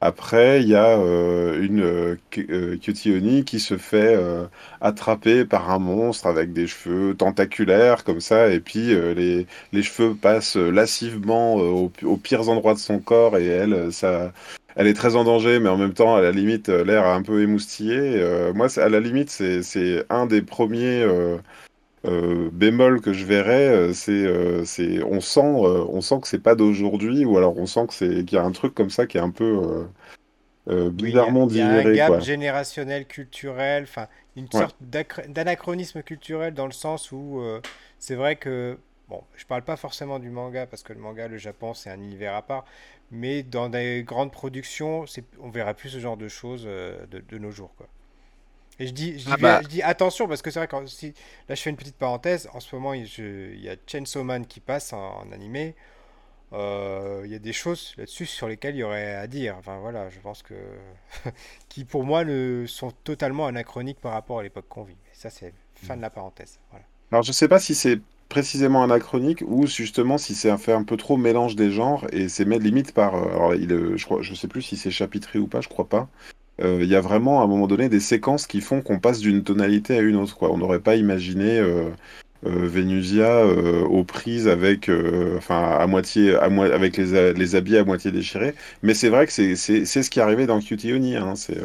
après 0.00 0.62
il 0.62 0.68
y 0.68 0.74
a 0.74 0.98
euh, 0.98 1.62
une 1.62 1.82
euh, 1.82 2.16
euh, 2.38 2.76
qui 2.78 3.60
se 3.60 3.76
fait 3.76 4.14
euh, 4.16 4.46
attraper 4.80 5.44
par 5.44 5.70
un 5.70 5.78
monstre 5.78 6.26
avec 6.26 6.52
des 6.52 6.66
cheveux 6.66 7.14
tentaculaires 7.14 8.04
comme 8.04 8.20
ça 8.20 8.48
et 8.48 8.60
puis 8.60 8.92
euh, 8.94 9.14
les, 9.14 9.46
les 9.72 9.82
cheveux 9.82 10.14
passent 10.14 10.56
euh, 10.56 10.70
lascivement 10.70 11.58
euh, 11.58 11.62
aux, 11.64 11.92
aux 12.04 12.16
pires 12.16 12.48
endroits 12.48 12.74
de 12.74 12.78
son 12.78 12.98
corps 12.98 13.36
et 13.36 13.46
elle 13.46 13.92
ça 13.92 14.32
elle 14.76 14.86
est 14.86 14.94
très 14.94 15.16
en 15.16 15.24
danger, 15.24 15.58
mais 15.58 15.68
en 15.68 15.76
même 15.76 15.92
temps, 15.92 16.14
à 16.14 16.20
la 16.20 16.30
limite, 16.30 16.68
l'air 16.68 17.04
un 17.04 17.22
peu 17.22 17.42
émoustillé. 17.42 18.24
Moi, 18.54 18.68
à 18.78 18.88
la 18.88 19.00
limite, 19.00 19.28
c'est 19.28 20.06
un 20.10 20.26
des 20.26 20.42
premiers 20.42 21.04
euh, 22.06 22.50
bémols 22.52 23.00
que 23.00 23.12
je 23.12 23.24
verrais. 23.26 23.68
euh, 23.68 23.92
C'est, 23.92 24.12
euh, 24.12 24.64
c'est, 24.64 25.02
on 25.02 25.20
sent, 25.20 25.40
euh, 25.40 25.84
on 25.88 26.00
sent 26.00 26.20
que 26.22 26.28
c'est 26.28 26.38
pas 26.42 26.54
d'aujourd'hui, 26.54 27.24
ou 27.24 27.36
alors 27.38 27.56
on 27.58 27.66
sent 27.66 27.86
que 27.88 27.94
c'est 27.94 28.24
qu'il 28.24 28.34
y 28.36 28.38
a 28.38 28.44
un 28.44 28.52
truc 28.52 28.74
comme 28.74 28.90
ça 28.90 29.06
qui 29.06 29.18
est 29.18 29.20
un 29.20 29.30
peu 29.30 29.88
euh, 30.68 30.90
Oui, 30.98 31.12
il 31.12 31.16
y 31.16 31.24
a, 31.24 31.32
bizarrement 31.32 31.46
il 31.48 31.56
y 31.56 31.60
a 31.62 31.68
un 31.70 31.84
gap 31.86 32.18
quoi. 32.18 32.20
générationnel, 32.20 33.06
culturel, 33.06 33.84
enfin 33.84 34.06
une 34.36 34.50
Ouais. 34.52 34.68
sorte 34.68 34.76
d'anachronisme 34.80 36.02
culturel 36.02 36.52
dans 36.54 36.66
le 36.66 36.72
sens 36.72 37.10
où 37.12 37.42
c'est 37.98 38.14
vrai 38.14 38.36
que, 38.36 38.78
bon, 39.08 39.22
je 39.36 39.46
parle 39.46 39.62
pas 39.64 39.76
forcément 39.76 40.18
du 40.18 40.30
manga 40.30 40.66
parce 40.66 40.82
que 40.82 40.92
le 40.92 41.00
manga, 41.00 41.26
le 41.28 41.38
Japon, 41.38 41.74
c'est 41.74 41.90
un 41.90 42.00
univers 42.00 42.34
à 42.34 42.42
part, 42.42 42.64
mais 43.10 43.42
dans 43.42 43.68
des 43.70 44.02
grandes 44.06 44.32
productions, 44.32 45.04
on 45.40 45.48
verra 45.50 45.74
plus 45.74 45.88
ce 45.90 45.98
genre 46.00 46.16
de 46.18 46.28
choses 46.28 46.64
de, 46.64 47.06
de 47.28 47.38
nos 47.38 47.50
jours, 47.50 47.74
quoi. 47.76 47.88
Et 48.80 48.88
je 48.88 48.92
dis, 48.92 49.18
je 49.18 49.26
dis, 49.26 49.34
Ah 49.34 49.36
bah, 49.36 49.62
je 49.62 49.68
dis 49.68 49.82
attention 49.82 50.28
parce 50.28 50.42
que 50.42 50.50
c'est 50.50 50.58
vrai 50.60 50.68
que 50.68 50.86
si, 50.88 51.14
là 51.48 51.54
je 51.54 51.62
fais 51.62 51.70
une 51.70 51.76
petite 51.76 51.96
parenthèse, 51.96 52.48
en 52.54 52.60
ce 52.60 52.74
moment 52.74 52.94
il 52.94 53.06
je- 53.06 53.52
il 53.54 53.60
y 53.62 53.68
a 53.68 53.76
Chainsaw 53.86 54.24
Man 54.24 54.46
qui 54.46 54.60
passe 54.60 54.92
en, 54.94 55.18
en 55.20 55.32
animé, 55.32 55.76
euh, 56.52 57.22
il 57.26 57.32
y 57.32 57.34
a 57.36 57.40
des 57.40 57.52
choses 57.54 57.94
là-dessus 57.98 58.26
sur 58.26 58.48
lesquelles 58.48 58.76
il 58.76 58.80
y 58.80 58.82
aurait 58.84 59.14
à 59.16 59.26
dire. 59.28 59.56
Enfin 59.58 59.78
voilà, 59.80 60.08
je 60.10 60.20
pense 60.20 60.42
que 60.42 60.54
qui 61.68 61.84
pour 61.84 62.04
moi 62.04 62.24
ne 62.24 62.66
sont 62.66 62.90
totalement 63.04 63.46
anachroniques 63.46 64.00
par 64.00 64.12
rapport 64.12 64.40
à 64.40 64.42
l'époque 64.42 64.66
qu'on 64.68 64.84
vit. 64.84 64.94
Et 64.94 65.14
ça 65.16 65.30
c'est 65.30 65.54
fin 65.74 65.96
de 65.96 66.02
la 66.02 66.10
parenthèse. 66.10 66.58
Voilà. 66.70 66.86
Alors, 67.12 67.22
je 67.22 67.30
sais 67.32 67.46
pas 67.48 67.60
si 67.60 67.74
c'est 67.76 68.00
précisément 68.28 68.82
anachronique 68.82 69.42
ou 69.46 69.66
justement 69.66 70.18
si 70.18 70.34
c'est 70.34 70.50
un 70.50 70.58
fait 70.58 70.72
un 70.72 70.82
peu 70.84 70.96
trop 70.96 71.16
mélange 71.16 71.54
des 71.56 71.70
genres 71.70 72.06
et 72.12 72.28
c'est 72.28 72.44
limite 72.44 72.92
par. 72.92 73.14
euh, 73.14 73.28
Alors, 73.30 73.54
il, 73.54 73.72
euh, 73.72 73.96
je 73.96 74.04
crois, 74.04 74.22
je 74.22 74.34
sais 74.34 74.48
plus 74.48 74.62
si 74.62 74.76
c'est 74.76 74.90
chapitré 74.90 75.38
ou 75.38 75.46
pas, 75.46 75.60
je 75.60 75.68
crois 75.68 75.88
pas. 75.88 76.08
Euh, 76.62 76.78
Il 76.82 76.88
y 76.88 76.94
a 76.96 77.00
vraiment 77.00 77.40
à 77.40 77.44
un 77.44 77.46
moment 77.46 77.66
donné 77.66 77.88
des 77.88 78.00
séquences 78.00 78.46
qui 78.46 78.60
font 78.60 78.82
qu'on 78.82 78.98
passe 78.98 79.20
d'une 79.20 79.42
tonalité 79.44 79.96
à 79.98 80.00
une 80.00 80.16
autre, 80.16 80.36
quoi. 80.36 80.50
On 80.52 80.58
n'aurait 80.58 80.80
pas 80.80 80.96
imaginé 80.96 81.58
euh, 81.58 81.88
euh, 82.46 82.66
Vénusia 82.66 83.44
aux 83.46 84.04
prises 84.04 84.48
avec, 84.48 84.90
enfin, 85.36 85.76
à 85.78 85.86
moitié, 85.86 86.34
à 86.36 86.44
avec 86.44 86.96
les, 86.96 87.32
les 87.34 87.54
habits 87.54 87.76
à 87.76 87.84
moitié 87.84 88.10
déchirés. 88.12 88.54
Mais 88.82 88.94
c'est 88.94 89.08
vrai 89.10 89.26
que 89.26 89.32
c'est 89.32 89.54
ce 89.56 90.10
qui 90.10 90.18
est 90.18 90.22
arrivé 90.22 90.46
dans 90.46 90.60
Cutie 90.60 90.92
Honey, 90.92 91.16
hein. 91.16 91.34
C'est 91.36 91.58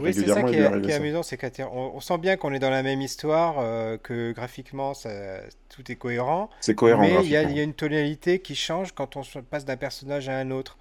Oui, 0.00 0.12
c'est 0.12 0.26
ça 0.26 0.42
qui 0.42 0.56
est 0.56 0.80
qui 0.82 0.90
est 0.90 0.94
amusant, 0.94 1.22
c'est 1.22 1.36
qu'on 1.36 1.92
on 1.94 2.00
sent 2.00 2.18
bien 2.18 2.36
qu'on 2.36 2.52
est 2.52 2.58
dans 2.58 2.70
la 2.70 2.82
même 2.82 3.00
histoire, 3.00 3.54
que 4.02 4.32
graphiquement 4.32 4.94
ça- 4.94 5.40
tout 5.68 5.90
est 5.90 5.96
cohérent, 5.96 6.50
C'est 6.60 6.74
cohérent 6.74 7.02
mais 7.02 7.14
il 7.24 7.30
y 7.30 7.36
a, 7.36 7.42
y 7.44 7.62
une 7.62 7.72
tonalité 7.72 8.40
qui 8.40 8.54
change 8.54 8.92
quand 8.92 9.16
on 9.16 9.22
se 9.22 9.38
passe 9.38 9.64
d'un 9.64 9.76
personnage 9.76 10.28
à 10.28 10.36
un 10.36 10.50
autre. 10.50 10.76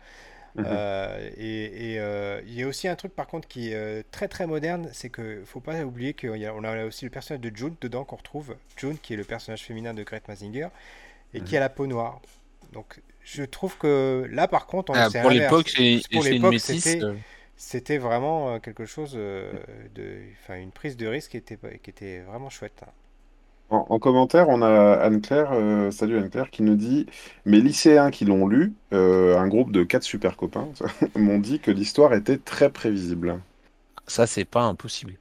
Mhm. 0.55 0.65
Euh, 0.67 1.29
et 1.37 1.93
et, 1.93 1.99
euh, 1.99 2.41
il 2.45 2.53
y 2.53 2.63
a 2.63 2.67
aussi 2.67 2.87
un 2.87 2.95
truc 2.95 3.13
par 3.15 3.27
contre 3.27 3.47
qui 3.47 3.71
est 3.71 3.75
euh, 3.75 4.03
très 4.11 4.27
très 4.27 4.47
moderne, 4.47 4.89
c'est 4.93 5.09
que 5.09 5.41
faut 5.45 5.59
pas 5.61 5.83
oublier 5.83 6.13
qu'on 6.13 6.63
a, 6.63 6.85
aussi 6.85 7.05
le 7.05 7.11
personnage 7.11 7.41
de 7.41 7.55
June 7.55 7.75
dedans 7.81 8.03
qu'on 8.03 8.17
retrouve, 8.17 8.55
June 8.77 8.97
qui 8.97 9.13
est 9.13 9.17
le 9.17 9.23
personnage 9.23 9.63
féminin 9.63 9.93
de 9.93 10.03
Grete 10.03 10.27
Mazinger 10.27 10.67
et 11.33 11.41
qui 11.41 11.55
Mhm. 11.55 11.57
a 11.57 11.59
la 11.61 11.69
peau 11.69 11.87
noire. 11.87 12.21
Donc 12.73 12.99
je 13.23 13.43
trouve 13.43 13.77
que 13.77 14.27
là 14.31 14.47
par 14.47 14.67
contre 14.67 14.91
on 14.91 14.95
Ah, 14.95 15.09
pour 15.09 15.29
l'époque, 15.31 15.69
c'est 15.69 16.35
une 16.35 16.49
métisse. 16.49 16.97
c'était 17.57 17.97
vraiment 17.97 18.59
quelque 18.59 18.85
chose 18.85 19.13
de, 19.13 19.51
enfin 20.43 20.55
une 20.55 20.71
prise 20.71 20.97
de 20.97 21.07
risque 21.07 21.31
qui 21.31 21.37
était 21.37 21.57
qui 21.83 21.89
était 21.89 22.19
vraiment 22.19 22.49
chouette. 22.49 22.83
En, 23.71 23.85
en 23.89 23.99
commentaire, 23.99 24.49
on 24.49 24.61
a 24.61 24.95
Anne-Claire, 24.95 25.51
euh, 25.53 25.91
salut 25.91 26.17
Anne-Claire, 26.17 26.49
qui 26.49 26.61
nous 26.61 26.75
dit, 26.75 27.05
mes 27.45 27.61
lycéens 27.61 28.11
qui 28.11 28.25
l'ont 28.25 28.45
lu, 28.45 28.73
euh, 28.91 29.37
un 29.37 29.47
groupe 29.47 29.71
de 29.71 29.83
quatre 29.83 30.03
super 30.03 30.35
copains, 30.35 30.67
m'ont 31.15 31.39
dit 31.39 31.59
que 31.61 31.71
l'histoire 31.71 32.13
était 32.13 32.37
très 32.37 32.69
prévisible. 32.69 33.39
Ça, 34.07 34.27
c'est 34.27 34.43
pas 34.43 34.63
impossible. 34.63 35.13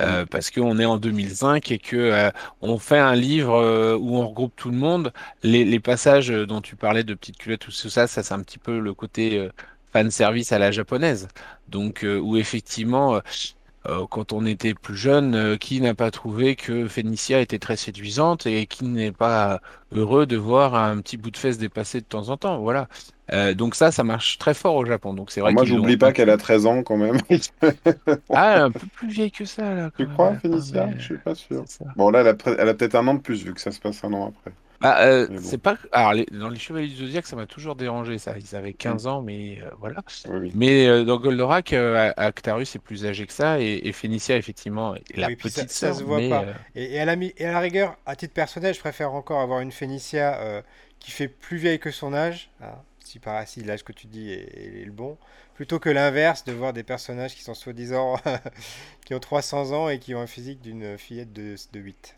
Euh, 0.00 0.26
parce 0.26 0.50
qu'on 0.50 0.80
est 0.80 0.84
en 0.84 0.96
2005 0.96 1.70
et 1.70 1.78
que 1.78 2.32
on 2.60 2.78
fait 2.78 2.98
un 2.98 3.14
livre 3.14 3.96
où 4.00 4.16
on 4.16 4.28
regroupe 4.28 4.54
tout 4.56 4.70
le 4.70 4.76
monde. 4.76 5.12
Les, 5.44 5.78
passages 5.78 6.28
dont 6.28 6.60
tu 6.60 6.74
parlais 6.74 7.04
de 7.04 7.14
petites 7.14 7.36
culottes, 7.36 7.60
tout 7.60 7.70
ça, 7.70 8.08
ça 8.08 8.22
c'est 8.24 8.34
un 8.34 8.40
petit 8.40 8.58
peu 8.58 8.80
le 8.80 8.94
côté 8.94 9.48
fan 9.92 10.10
service 10.10 10.50
à 10.50 10.58
la 10.58 10.72
japonaise. 10.72 11.28
Donc, 11.68 12.04
où 12.04 12.36
effectivement, 12.36 13.20
euh, 13.88 14.06
quand 14.10 14.32
on 14.32 14.46
était 14.46 14.74
plus 14.74 14.96
jeune, 14.96 15.34
euh, 15.34 15.56
qui 15.56 15.80
n'a 15.80 15.94
pas 15.94 16.10
trouvé 16.10 16.56
que 16.56 16.88
Phénicia 16.88 17.40
était 17.40 17.58
très 17.58 17.76
séduisante 17.76 18.46
et 18.46 18.66
qui 18.66 18.84
n'est 18.84 19.12
pas 19.12 19.60
heureux 19.92 20.26
de 20.26 20.36
voir 20.36 20.74
un 20.74 21.00
petit 21.00 21.16
bout 21.16 21.30
de 21.30 21.36
fesse 21.36 21.58
dépasser 21.58 22.00
de 22.00 22.06
temps 22.06 22.28
en 22.28 22.36
temps. 22.36 22.60
Voilà. 22.60 22.88
Euh, 23.32 23.54
donc 23.54 23.74
ça, 23.74 23.90
ça 23.92 24.04
marche 24.04 24.38
très 24.38 24.54
fort 24.54 24.76
au 24.76 24.84
Japon. 24.86 25.14
Donc 25.14 25.30
c'est 25.30 25.40
vrai 25.40 25.54
moi, 25.54 25.64
qu'ils 25.64 25.74
l'ont 25.76 25.78
j'oublie 25.78 25.96
pas 25.96 26.12
qu'elle 26.12 26.30
a 26.30 26.36
13 26.36 26.66
ans 26.66 26.82
quand 26.82 26.96
même. 26.96 27.18
Ah, 28.32 28.62
un 28.64 28.72
peu 28.72 28.86
plus 28.86 29.08
vieille 29.08 29.30
que 29.32 29.44
ça, 29.44 29.74
là, 29.74 29.90
Tu 29.96 30.06
crois, 30.06 30.34
Phénicia? 30.34 30.86
mais 30.86 30.98
Je 30.98 31.04
suis 31.04 31.18
pas 31.18 31.34
sûr. 31.34 31.64
Bon, 31.96 32.10
là, 32.10 32.20
elle 32.20 32.28
a, 32.28 32.34
pre- 32.34 32.56
elle 32.58 32.68
a 32.68 32.74
peut-être 32.74 32.94
un 32.94 33.06
an 33.08 33.14
de 33.14 33.20
plus, 33.20 33.42
vu 33.44 33.54
que 33.54 33.60
ça 33.60 33.72
se 33.72 33.80
passe 33.80 34.04
un 34.04 34.12
an 34.12 34.28
après. 34.28 34.54
Bah, 34.82 35.00
euh, 35.06 35.28
bon. 35.28 35.40
c'est 35.40 35.58
pas. 35.58 35.78
Alors, 35.92 36.12
les- 36.14 36.26
dans 36.26 36.48
les 36.48 36.58
Chevaliers 36.58 36.88
du 36.88 36.96
Zodiaque, 36.96 37.26
ça 37.26 37.36
m'a 37.36 37.46
toujours 37.46 37.76
dérangé, 37.76 38.18
ça. 38.18 38.36
Ils 38.38 38.56
avaient 38.56 38.72
Mm. 38.84 38.98
15 38.98 39.06
ans, 39.06 39.22
mais 39.22 39.60
euh, 39.62 39.70
voilà. 39.78 40.02
Oui, 40.24 40.38
oui. 40.38 40.52
Mais 40.54 40.86
euh, 40.88 41.04
dans 41.04 41.18
Goldorak, 41.18 41.72
euh, 41.72 42.12
Actarus 42.16 42.74
est 42.76 42.78
plus 42.80 43.06
âgé 43.06 43.26
que 43.26 43.32
ça, 43.32 43.60
et, 43.60 43.80
et 43.84 43.92
Phénicia, 43.92 44.36
effectivement, 44.36 44.94
est 44.96 45.16
la 45.16 45.28
Oui, 45.28 45.36
ça, 45.46 45.64
petite 45.64 45.70
ça 45.70 45.92
sœur, 45.92 45.94
se 45.94 46.02
voit 46.02 46.18
mais 46.18 46.28
pas. 46.28 46.44
euh, 46.44 46.54
Et, 46.74 46.94
et 46.94 47.00
à 47.00 47.04
la, 47.04 47.16
mi- 47.16 47.34
et 47.36 47.46
à 47.46 47.52
la 47.52 47.60
rigueur, 47.60 47.96
à 48.06 48.16
titre 48.16 48.34
personnel, 48.34 48.74
je 48.74 48.80
préfère 48.80 49.12
encore 49.14 49.40
avoir 49.40 49.60
une 49.60 49.72
Phénicia 49.72 50.40
euh, 50.40 50.62
qui 50.98 51.10
fait 51.10 51.28
plus 51.28 51.56
vieille 51.58 51.78
que 51.78 51.90
son 51.90 52.12
âge, 52.14 52.50
hein, 52.62 52.74
si 53.00 53.18
par 53.18 53.36
ainsi 53.36 53.62
l'âge 53.62 53.84
que 53.84 53.92
tu 53.92 54.06
dis 54.06 54.30
est, 54.32 54.80
est 54.82 54.84
le 54.84 54.92
bon, 54.92 55.18
plutôt 55.54 55.78
que 55.78 55.90
l'inverse, 55.90 56.44
de 56.44 56.52
voir 56.52 56.72
des 56.72 56.82
personnages 56.82 57.34
qui 57.34 57.42
sont 57.42 57.54
soi-disant 57.54 58.16
qui 59.04 59.14
ont 59.14 59.20
300 59.20 59.72
ans 59.72 59.88
et 59.88 59.98
qui 59.98 60.14
ont 60.14 60.20
un 60.20 60.26
physique 60.26 60.60
d'une 60.60 60.98
fillette 60.98 61.32
de, 61.32 61.54
de 61.72 61.80
8. 61.80 62.16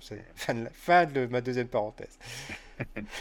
C'est 0.00 0.24
Fin 0.34 0.54
de, 0.54 0.64
la- 0.64 0.70
fin 0.72 1.06
de 1.06 1.26
ma 1.26 1.40
deuxième 1.40 1.68
parenthèse. 1.68 2.18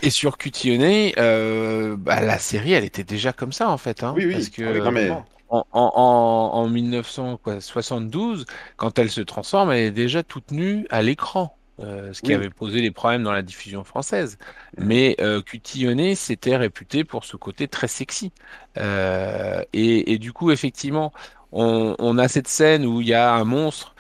Et 0.02 0.10
sur 0.10 0.38
Cutioné, 0.38 1.14
euh, 1.18 1.96
bah, 1.98 2.22
la 2.22 2.38
série, 2.40 2.74
elle 2.74 2.84
était 2.84 3.04
déjà 3.04 3.34
comme 3.34 3.52
ça, 3.52 3.70
en 3.70 3.78
fait, 3.78 4.04
hein, 4.04 4.18
Oui, 4.18 4.26
oui. 4.26 4.32
parce 4.32 4.50
que 4.50 4.62
oui, 4.64 4.82
Non, 4.82 4.92
mais 4.92 5.08
complètement. 5.08 5.26
en, 5.50 5.66
en, 5.72 5.92
en, 5.96 6.52
en 6.64 6.70
1972, 6.70 8.46
quand 8.78 9.00
elle 9.00 9.10
se 9.10 9.22
transforme, 9.22 9.72
elle 9.72 9.86
est 9.86 9.92
déjà 9.92 10.24
toute 10.24 10.52
nue 10.52 10.86
à 10.90 11.02
l'écran, 11.02 11.58
euh, 11.80 12.14
ce 12.14 12.22
qui 12.22 12.34
oui. 12.34 12.36
avait 12.36 12.50
posé 12.50 12.82
des 12.82 12.92
problèmes 12.92 13.24
dans 13.24 13.32
la 13.32 13.42
diffusion 13.42 13.84
française. 13.84 14.38
Mhm. 14.78 14.88
Mais 14.88 15.16
euh, 15.22 15.42
Cutillonné 15.42 16.16
s'était 16.16 16.58
réputé 16.58 17.04
pour 17.04 17.26
ce 17.26 17.38
côté 17.38 17.68
très 17.68 17.88
sexy. 17.88 18.34
Euh, 18.78 19.64
et, 19.74 20.14
et 20.14 20.18
du 20.20 20.34
coup, 20.34 20.52
effectivement, 20.52 21.14
on, 21.52 21.96
on 22.00 22.18
a 22.18 22.28
cette 22.28 22.48
scène 22.48 22.86
où 22.86 23.02
il 23.02 23.08
y 23.08 23.14
a 23.14 23.34
un 23.34 23.46
monstre 23.46 23.96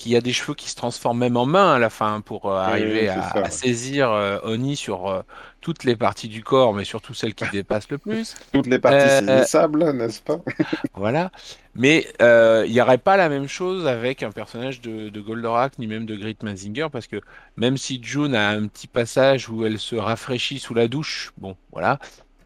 qui 0.00 0.16
a 0.16 0.22
des 0.22 0.32
cheveux 0.32 0.54
qui 0.54 0.70
se 0.70 0.76
transforment 0.76 1.18
même 1.18 1.36
en 1.36 1.44
main 1.46 1.74
à 1.74 1.78
la 1.78 1.90
fin 1.90 2.22
pour 2.22 2.46
euh, 2.50 2.58
oui, 2.64 2.70
arriver 2.70 3.08
à, 3.08 3.22
ça. 3.22 3.40
à 3.42 3.50
saisir 3.50 4.10
euh, 4.10 4.38
Oni 4.44 4.74
sur 4.76 5.08
euh, 5.08 5.22
toutes 5.60 5.84
les 5.84 5.94
parties 5.96 6.28
du 6.28 6.42
corps, 6.42 6.72
mais 6.74 6.84
surtout 6.84 7.12
celles 7.14 7.34
qui 7.34 7.50
dépassent 7.50 7.90
le 7.90 7.98
plus. 7.98 8.36
Toutes 8.52 8.66
les 8.66 8.78
parties 8.78 9.10
Euh, 9.10 9.10
saisissables, 9.10 9.92
n'est-ce 9.92 10.22
pas? 10.22 10.40
voilà. 10.94 11.30
Mais 11.74 12.08
euh, 12.22 12.64
il 12.66 12.72
n'y 12.72 12.80
aurait 12.80 12.98
pas 12.98 13.16
la 13.16 13.28
même 13.28 13.46
chose 13.48 13.86
avec 13.86 14.22
un 14.22 14.32
personnage 14.32 14.80
de, 14.80 15.08
de 15.10 15.20
Goldorak, 15.20 15.78
ni 15.78 15.86
même 15.86 16.06
de 16.06 16.16
Grit 16.16 16.36
Mazinger, 16.42 16.88
parce 16.90 17.06
que 17.06 17.20
même 17.56 17.76
si 17.76 18.02
June 18.02 18.34
a 18.34 18.50
un 18.50 18.66
petit 18.68 18.88
passage 18.88 19.48
où 19.50 19.64
elle 19.66 19.78
se 19.78 19.96
rafraîchit 19.96 20.58
sous 20.58 20.74
la 20.74 20.88
douche, 20.88 21.32
bon, 21.38 21.56
voilà, 21.72 21.98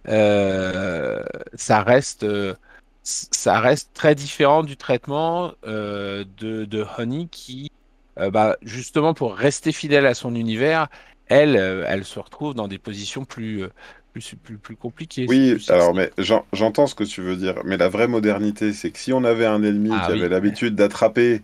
euh, 0.09 1.23
ça 1.55 1.83
reste, 1.83 2.25
euh, 2.25 2.55
ça 3.05 3.61
reste 3.61 3.93
très 3.95 4.15
différent 4.15 4.63
du 4.63 4.77
traitement 4.77 5.53
euh, 5.65 6.25
de, 6.39 6.65
de 6.65 6.85
Honey 6.99 7.29
qui, 7.31 7.71
euh, 8.19 8.31
bah, 8.31 8.57
justement, 8.63 9.15
pour 9.15 9.35
rester 9.37 9.73
fidèle 9.73 10.07
à 10.07 10.15
son 10.15 10.35
univers, 10.35 10.89
elle, 11.27 11.57
euh, 11.57 11.85
elle 11.87 12.05
se 12.05 12.19
retrouve 12.19 12.55
dans 12.55 12.69
des 12.69 12.79
positions 12.79 13.25
plus, 13.25 13.65
plus, 14.13 14.35
plus, 14.37 14.59
plus 14.59 14.77
compliquées, 14.77 15.27
Oui, 15.27 15.57
plus 15.57 15.71
alors, 15.71 15.95
mais 15.95 16.13
j'en- 16.19 16.45
j'entends 16.53 16.87
ce 16.87 16.95
que 16.95 17.05
tu 17.05 17.23
veux 17.23 17.37
dire, 17.37 17.55
mais 17.65 17.79
la 17.79 17.89
vraie 17.89 18.09
modernité, 18.09 18.75
c'est 18.75 18.91
que 18.91 18.99
si 18.99 19.11
on 19.15 19.25
avait 19.25 19.47
un 19.47 19.63
ennemi 19.63 20.01
Ah 20.01 20.03
qui 20.03 20.13
avait 20.13 20.29
l'habitude 20.29 20.75
d'attraper 20.75 21.43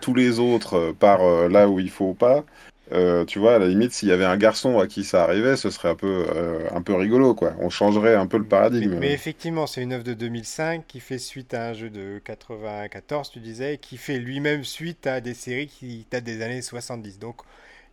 tous 0.00 0.14
les 0.14 0.38
autres 0.38 0.92
par 0.98 1.20
là 1.50 1.68
où 1.68 1.78
il 1.78 1.90
faut 1.90 2.14
pas, 2.14 2.44
euh, 2.92 3.24
tu 3.24 3.38
vois, 3.38 3.54
à 3.56 3.58
la 3.58 3.68
limite, 3.68 3.92
s'il 3.92 4.08
y 4.08 4.12
avait 4.12 4.24
un 4.24 4.36
garçon 4.36 4.78
à 4.78 4.86
qui 4.86 5.04
ça 5.04 5.22
arrivait, 5.24 5.56
ce 5.56 5.70
serait 5.70 5.90
un 5.90 5.94
peu, 5.96 6.26
euh, 6.34 6.68
un 6.72 6.82
peu 6.82 6.94
rigolo, 6.94 7.34
quoi. 7.34 7.54
On 7.60 7.70
changerait 7.70 8.14
un 8.14 8.26
peu 8.26 8.38
le 8.38 8.44
paradigme. 8.46 8.94
mais 8.98 9.12
effectivement, 9.12 9.66
c'est 9.66 9.82
une 9.82 9.92
œuvre 9.92 10.04
de 10.04 10.14
2005 10.14 10.86
qui 10.86 11.00
fait 11.00 11.18
suite 11.18 11.54
à 11.54 11.68
un 11.68 11.72
jeu 11.74 11.90
de 11.90 12.20
94, 12.24 13.30
tu 13.30 13.40
disais, 13.40 13.74
et 13.74 13.78
qui 13.78 13.96
fait 13.96 14.18
lui-même 14.18 14.64
suite 14.64 15.06
à 15.06 15.20
des 15.20 15.34
séries 15.34 15.68
qui 15.68 16.06
datent 16.10 16.24
des 16.24 16.42
années 16.42 16.62
70. 16.62 17.18
Donc, 17.18 17.42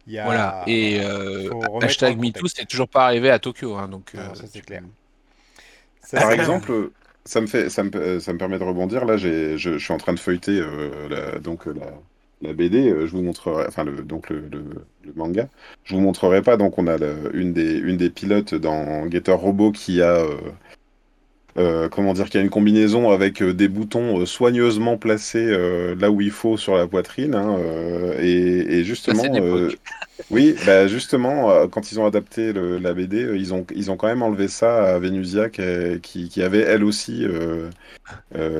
il 0.08 0.14
y 0.14 0.20
Voilà, 0.22 0.58
a, 0.60 0.66
et 0.66 1.00
voilà, 1.00 1.02
euh, 1.02 1.54
remettre 1.54 2.06
en 2.06 2.14
hashtag 2.14 2.18
MeToo, 2.20 2.48
c'est 2.48 2.66
toujours 2.66 2.90
pas 2.90 3.06
arrivé 3.06 3.30
à 3.30 3.40
Tokyo, 3.40 3.76
hein, 3.76 3.88
donc 3.88 4.14
Non, 4.14 4.36
euh, 4.36 4.36
ça 4.36 4.48
c'est 4.48 4.62
tu- 4.62 4.64
clair. 4.64 4.84
Ça, 6.02 6.18
Par 6.18 6.32
exemple, 6.32 6.92
ça 7.26 7.42
me 7.42 7.48
fait, 7.48 7.70
ça 7.70 7.84
me, 7.84 8.20
ça 8.20 8.34
me 8.34 8.38
permet 8.38 8.60
de 8.60 8.64
rebondir. 8.64 9.06
Là, 9.06 9.18
j'ai, 9.18 9.58
je, 9.58 9.74
je 9.78 9.84
suis 9.84 9.94
en 9.94 9.98
train 9.98 10.14
de 10.14 10.20
feuilleter 10.20 10.60
euh, 10.60 11.08
la, 11.10 11.40
donc 11.40 11.68
euh, 11.68 11.74
la, 11.74 11.92
la 12.42 12.54
BD. 12.54 12.90
euh, 12.90 13.08
Je 13.08 13.12
vous 13.12 13.22
montrerai, 13.24 13.66
enfin 13.68 13.84
le, 13.84 14.04
donc 14.04 14.30
le, 14.30 14.40
le, 14.50 14.64
le 15.04 15.14
manga. 15.16 15.50
Je 15.84 15.96
vous 15.96 16.02
montrerai 16.02 16.42
pas. 16.42 16.58
Donc 16.58 16.78
on 16.78 16.88
a 16.88 16.98
une 17.34 17.54
des, 17.54 17.78
une 17.78 17.98
des 17.98 18.10
pilotes 18.10 18.56
dans 18.56 19.10
Getter 19.10 19.32
Robot 19.34 19.72
qui 19.72 20.02
a, 20.02 20.16
euh, 20.18 20.38
euh, 21.58 21.90
comment 21.90 22.14
dire, 22.14 22.30
qui 22.30 22.38
a 22.38 22.42
une 22.42 22.50
combinaison 22.50 23.10
avec 23.12 23.44
des 23.44 23.68
boutons 23.68 24.26
soigneusement 24.26 24.98
placés 24.98 25.46
euh, 25.50 25.96
là 25.96 26.12
où 26.12 26.22
il 26.22 26.32
faut 26.32 26.58
sur 26.58 26.76
la 26.76 26.88
poitrine. 26.88 27.36
hein, 27.36 27.58
et, 28.20 28.84
justement, 28.84 29.26
oui, 30.30 30.56
bah 30.64 30.88
justement, 30.88 31.68
quand 31.68 31.92
ils 31.92 32.00
ont 32.00 32.06
adapté 32.06 32.54
le- 32.54 32.78
la 32.78 32.94
BD, 32.94 33.22
ils 33.36 33.54
ont, 33.54 33.66
ils 33.76 33.90
ont 33.92 33.98
quand 33.98 34.08
même 34.08 34.22
enlevé 34.22 34.48
ça 34.48 34.96
à 34.96 35.00
Vénusia 35.00 35.50
qui, 35.50 35.62
qui, 36.02 36.30
qui 36.30 36.42
avait 36.44 36.60
elle 36.62 36.84
aussi 36.84 37.26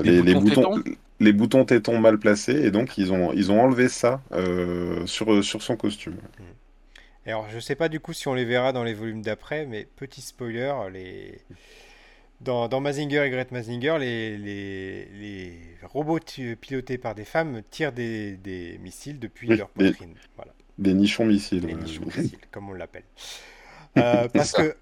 Les 0.04 0.36
boutons? 0.36 0.74
Les 1.20 1.34
boutons 1.34 1.66
tétons 1.66 2.00
mal 2.00 2.20
placés 2.20 2.54
et 2.66 2.72
donc 2.72 2.98
ils 2.98 3.12
ont, 3.14 3.34
ils 3.34 3.52
ont 3.52 3.62
enlevé 3.62 3.90
ça 3.90 4.22
euh, 4.32 5.06
sur, 5.06 5.44
sur 5.44 5.62
son 5.62 5.76
costume. 5.78 6.18
Et 7.26 7.32
Alors, 7.32 7.50
je 7.50 7.60
sais 7.60 7.76
pas 7.76 7.90
du 7.90 8.00
coup 8.00 8.14
si 8.14 8.28
on 8.28 8.34
les 8.34 8.46
verra 8.46 8.74
dans 8.74 8.84
les 8.84 8.94
volumes 8.94 9.22
d'après, 9.22 9.66
mais 9.66 9.86
petit 9.96 10.22
spoiler, 10.22 10.74
les... 10.92 11.42
dans, 12.42 12.68
dans 12.70 12.82
Mazinger 12.82 13.24
et 13.26 13.30
Great 13.30 13.52
Mazinger, 13.52 13.98
les, 14.00 14.38
les, 14.38 15.06
les 15.06 15.78
robots 15.84 16.20
pilotés 16.62 16.98
par 16.98 17.16
des 17.16 17.26
femmes 17.26 17.62
tirent 17.70 17.94
des, 17.94 18.38
des 18.38 18.78
missiles 18.80 19.20
depuis 19.20 19.50
Oui, 19.50 19.56
leur 19.56 19.70
des, 19.76 19.94
poitrine. 19.94 20.16
Voilà, 20.36 20.54
des 20.78 20.94
nichons 20.94 21.26
missiles. 21.26 21.68
les 21.68 21.76
voilà. 21.76 21.76
nichons 21.76 22.06
missiles, 22.08 22.40
comme 22.52 22.70
on 22.70 22.74
l'appelle. 22.74 23.06
Euh, 23.98 24.30
parce 24.30 24.54
que 24.54 24.78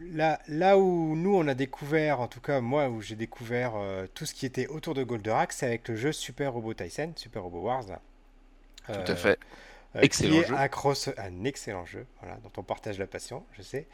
là, 0.00 0.40
là 0.48 0.78
où 0.78 1.16
nous 1.16 1.34
on 1.36 1.46
a 1.48 1.54
découvert, 1.54 2.20
en 2.20 2.28
tout 2.28 2.40
cas 2.40 2.60
moi 2.60 2.88
où 2.88 3.00
j'ai 3.00 3.16
découvert 3.16 3.72
euh, 3.76 4.06
tout 4.14 4.26
ce 4.26 4.34
qui 4.34 4.46
était 4.46 4.66
autour 4.68 4.94
de 4.94 5.02
Goldorak, 5.04 5.52
c'est 5.52 5.66
avec 5.66 5.88
le 5.88 5.96
jeu 5.96 6.12
Super 6.12 6.52
Robot 6.52 6.74
Tyson, 6.74 7.12
Super 7.16 7.42
Robot 7.44 7.62
Wars. 7.62 7.84
Tout 8.92 9.02
à 9.08 9.16
Euh, 9.16 9.16
fait. 9.16 9.38
euh, 9.96 10.02
Excellent 10.02 10.10
qui 10.10 10.38
est 10.40 10.48
jeu. 10.48 10.56
un, 10.56 10.68
cross, 10.68 11.10
un 11.18 11.44
excellent 11.44 11.86
jeu, 11.86 12.06
voilà, 12.22 12.38
dont 12.38 12.52
on 12.58 12.62
partage 12.64 12.98
la 12.98 13.06
passion, 13.06 13.46
je 13.52 13.62
sais, 13.62 13.88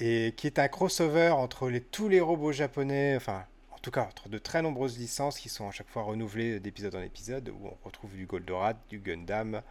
et 0.00 0.34
qui 0.36 0.46
est 0.46 0.58
un 0.58 0.68
crossover 0.68 1.30
entre 1.30 1.68
les, 1.70 1.80
tous 1.80 2.08
les 2.08 2.20
robots 2.20 2.52
japonais, 2.52 3.14
enfin, 3.16 3.44
en 3.72 3.78
tout 3.78 3.90
cas, 3.90 4.02
entre 4.04 4.28
de 4.28 4.38
très 4.38 4.62
nombreuses 4.62 4.98
licences 4.98 5.38
qui 5.38 5.48
sont 5.48 5.68
à 5.68 5.70
chaque 5.72 5.88
fois 5.88 6.02
renouvelées 6.02 6.60
d'épisode 6.60 6.94
en 6.94 7.02
épisode, 7.02 7.48
où 7.50 7.66
on 7.66 7.76
retrouve 7.84 8.12
du 8.14 8.26
Goldorak, 8.26 8.76
du 8.88 8.98
Gundam, 9.00 9.62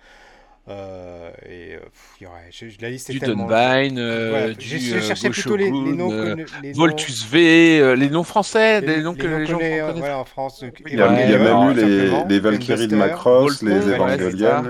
euh, 0.69 1.31
et 1.45 1.75
euh, 1.75 1.79
pff, 1.79 2.21
y 2.21 2.25
aurait, 2.25 2.49
je- 2.51 2.67
je- 2.67 2.77
la 2.81 2.89
liste 2.89 3.09
est 3.09 3.13
Du 3.13 3.19
tellement... 3.19 3.47
Dunbine, 3.47 3.99
euh, 3.99 4.29
Voilà, 4.31 4.53
du 4.53 4.65
j'ai 4.67 4.79
j'ai 4.79 4.95
euh, 5.27 5.29
plutôt 5.29 5.55
les, 5.55 5.65
les 5.65 5.71
noms 5.71 6.11
euh, 6.11 6.35
les 6.61 6.73
noms- 6.73 6.75
Voltus 6.75 7.25
V, 7.25 7.79
euh, 7.79 7.95
les 7.95 8.09
noms 8.09 8.23
français, 8.23 8.81
les, 8.81 8.97
les 8.97 9.01
noms 9.01 9.15
que 9.15 9.25
les 9.27 9.45
gens 9.45 9.57
connaissent. 9.57 9.95
voilà, 9.97 10.19
en 10.19 10.25
France. 10.25 10.61
donc, 10.61 10.81
Il 10.85 10.97
y 10.97 11.01
a, 11.01 11.25
il 11.25 11.31
y 11.31 11.35
a 11.35 11.37
Ouais, 11.37 11.43
même 11.43 11.71
eu 11.71 12.27
les, 12.29 12.39
Valkyries 12.39 12.87
de 12.89 12.95
Macross, 12.97 13.61
les 13.61 13.71
ouais, 13.71 13.95
Evangelion. 13.95 14.63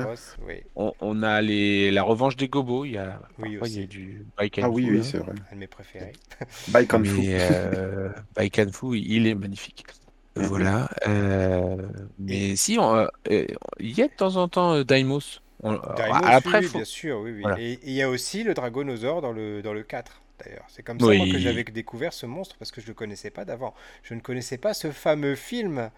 Oui, 0.47 0.53
On, 0.75 0.93
on 1.01 1.23
a 1.23 1.41
les, 1.41 1.89
la 1.91 2.03
revanche 2.03 2.35
des 2.35 2.47
gobos. 2.47 2.85
Il 2.85 2.91
y 2.91 2.97
a, 2.97 3.19
Oui, 3.39 3.57
parfois, 3.57 3.67
il 3.67 3.79
y 3.81 3.83
a 3.83 3.87
du 3.87 4.25
Baikan 4.37 4.61
Ah 4.65 4.69
oui, 4.69 4.83
Fu, 4.85 4.91
oui, 4.91 4.99
hein. 4.99 5.03
c'est 5.03 5.17
vrai. 5.17 5.31
un 5.51 5.55
de 5.55 5.59
mes 5.59 5.67
préférés. 5.67 6.13
Baikan 6.67 7.03
Fu. 7.03 7.21
Mais 7.21 7.37
euh, 7.39 8.09
Baikan 8.35 8.67
Fu, 8.71 8.97
il 8.99 9.25
est 9.27 9.35
magnifique. 9.35 9.83
Voilà. 10.39 10.87
euh, 11.07 11.75
mais 12.19 12.55
si, 12.55 12.77
il 12.77 13.97
y 13.97 14.01
a 14.03 14.07
de 14.07 14.13
temps 14.15 14.35
en 14.35 14.47
temps 14.47 14.83
Daimos. 14.83 15.41
On- 15.63 15.79
après, 16.23 16.59
oui, 16.59 16.65
oui, 16.65 16.69
faut- 16.69 16.77
bien 16.79 16.85
sûr, 16.85 17.19
oui, 17.19 17.31
oui. 17.31 17.41
Voilà. 17.41 17.57
Et 17.57 17.79
il 17.83 17.93
y 17.93 18.01
a 18.01 18.09
aussi 18.09 18.43
le 18.43 18.53
Dragonosaure 18.53 19.21
dans 19.21 19.31
le, 19.31 19.61
dans 19.61 19.73
le 19.73 19.83
4, 19.83 20.21
d'ailleurs. 20.43 20.65
C'est 20.69 20.83
comme 20.83 20.99
ça 20.99 21.13
moi, 21.13 21.27
que 21.27 21.37
j'avais 21.39 21.63
découvert 21.63 22.13
ce 22.13 22.25
monstre, 22.25 22.55
parce 22.59 22.71
que 22.71 22.81
je 22.81 22.85
ne 22.85 22.91
le 22.91 22.95
connaissais 22.95 23.31
pas 23.31 23.45
d'avant. 23.45 23.73
Je 24.03 24.13
ne 24.13 24.19
connaissais 24.19 24.57
pas 24.57 24.73
ce 24.73 24.91
fameux 24.91 25.35
film 25.35 25.89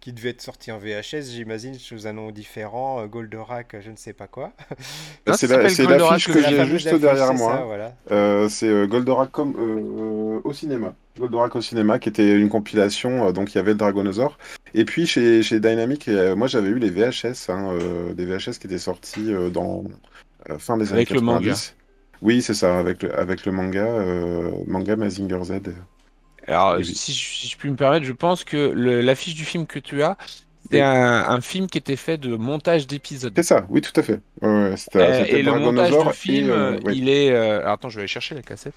qui 0.00 0.12
devait 0.14 0.30
être 0.30 0.40
sorti 0.40 0.72
en 0.72 0.78
VHS, 0.78 1.30
j'imagine, 1.30 1.74
sous 1.74 2.06
un 2.06 2.14
nom 2.14 2.30
différent, 2.30 3.00
euh, 3.02 3.06
Goldorak, 3.06 3.76
je 3.80 3.90
ne 3.90 3.96
sais 3.96 4.12
pas 4.14 4.26
quoi. 4.26 4.52
C'est 5.34 5.46
la- 5.46 5.58
l'affiche 5.64 6.26
que 6.26 6.32
film. 6.32 6.44
j'ai 6.48 6.66
juste 6.66 6.94
derrière 6.94 7.34
moi. 7.34 7.56
ça, 7.58 7.64
voilà. 7.64 7.94
Euh, 8.10 8.48
c'est 8.48 8.66
euh, 8.68 8.86
Goldorak 8.86 9.30
comme, 9.30 9.54
euh, 9.58 10.40
au 10.42 10.52
cinéma. 10.52 10.94
Goldorak 11.18 11.54
au 11.56 11.60
cinéma, 11.60 11.98
qui 11.98 12.08
était 12.08 12.34
une 12.34 12.48
compilation. 12.48 13.28
euh, 13.28 13.32
donc 13.32 13.52
il 13.52 13.56
y 13.56 13.60
avait 13.60 13.72
le 13.72 13.76
Dragonosaure. 13.76 14.38
Et 14.72 14.84
puis 14.86 15.06
chez, 15.06 15.42
chez 15.42 15.60
Dynamic, 15.60 16.08
euh, 16.08 16.34
moi 16.34 16.46
j'avais 16.46 16.68
eu 16.68 16.78
les 16.78 16.90
VHS, 16.90 17.50
hein, 17.50 17.72
euh, 17.72 18.14
des 18.14 18.24
VHS 18.24 18.58
qui 18.58 18.66
étaient 18.68 18.78
sortis 18.78 19.32
euh, 19.32 19.50
dans 19.50 19.84
euh, 20.48 20.58
fin 20.58 20.78
des 20.78 20.84
années 20.88 21.00
Avec 21.00 21.10
le 21.10 21.20
manga. 21.20 21.40
90. 21.50 21.74
Oui, 22.22 22.42
c'est 22.42 22.54
ça, 22.54 22.78
avec 22.78 23.02
le, 23.02 23.18
avec 23.18 23.44
le 23.46 23.52
manga, 23.52 23.84
euh, 23.84 24.50
manga 24.66 24.96
Mazinger 24.96 25.42
Z. 25.44 25.52
Alors, 26.50 26.78
Oui, 26.78 26.84
si, 26.84 27.12
je- 27.12 27.18
si 27.34 27.48
je 27.48 27.56
puis 27.56 27.70
me 27.70 27.76
permettre, 27.76 28.04
je 28.06 28.12
pense 28.12 28.44
que 28.44 28.56
l'affiche 28.56 29.34
du 29.34 29.44
film 29.44 29.66
que 29.66 29.78
tu 29.78 30.02
as, 30.02 30.16
c'est 30.70 30.80
un, 30.82 31.28
un 31.28 31.40
film 31.40 31.66
qui 31.68 31.78
était 31.78 31.96
fait 31.96 32.18
de 32.18 32.36
montage 32.36 32.86
d'épisodes. 32.86 33.34
C'est 33.36 33.42
ça, 33.42 33.66
oui, 33.70 33.80
tout 33.80 33.98
à 33.98 34.02
fait. 34.02 34.20
Ouais, 34.42 34.74
Euh, 34.96 35.24
et 35.26 35.42
le 35.42 35.54
montage 35.54 35.98
du 35.98 36.12
film, 36.12 36.48
et, 36.48 36.50
euh, 36.50 36.76
euh, 36.76 36.80
il 36.88 37.08
est. 37.08 37.30
euh, 37.32 37.60
alors, 37.60 37.72
attends, 37.74 37.88
je 37.88 37.96
vais 37.96 38.02
aller 38.02 38.08
chercher 38.08 38.34
la 38.34 38.42
cassette. 38.42 38.74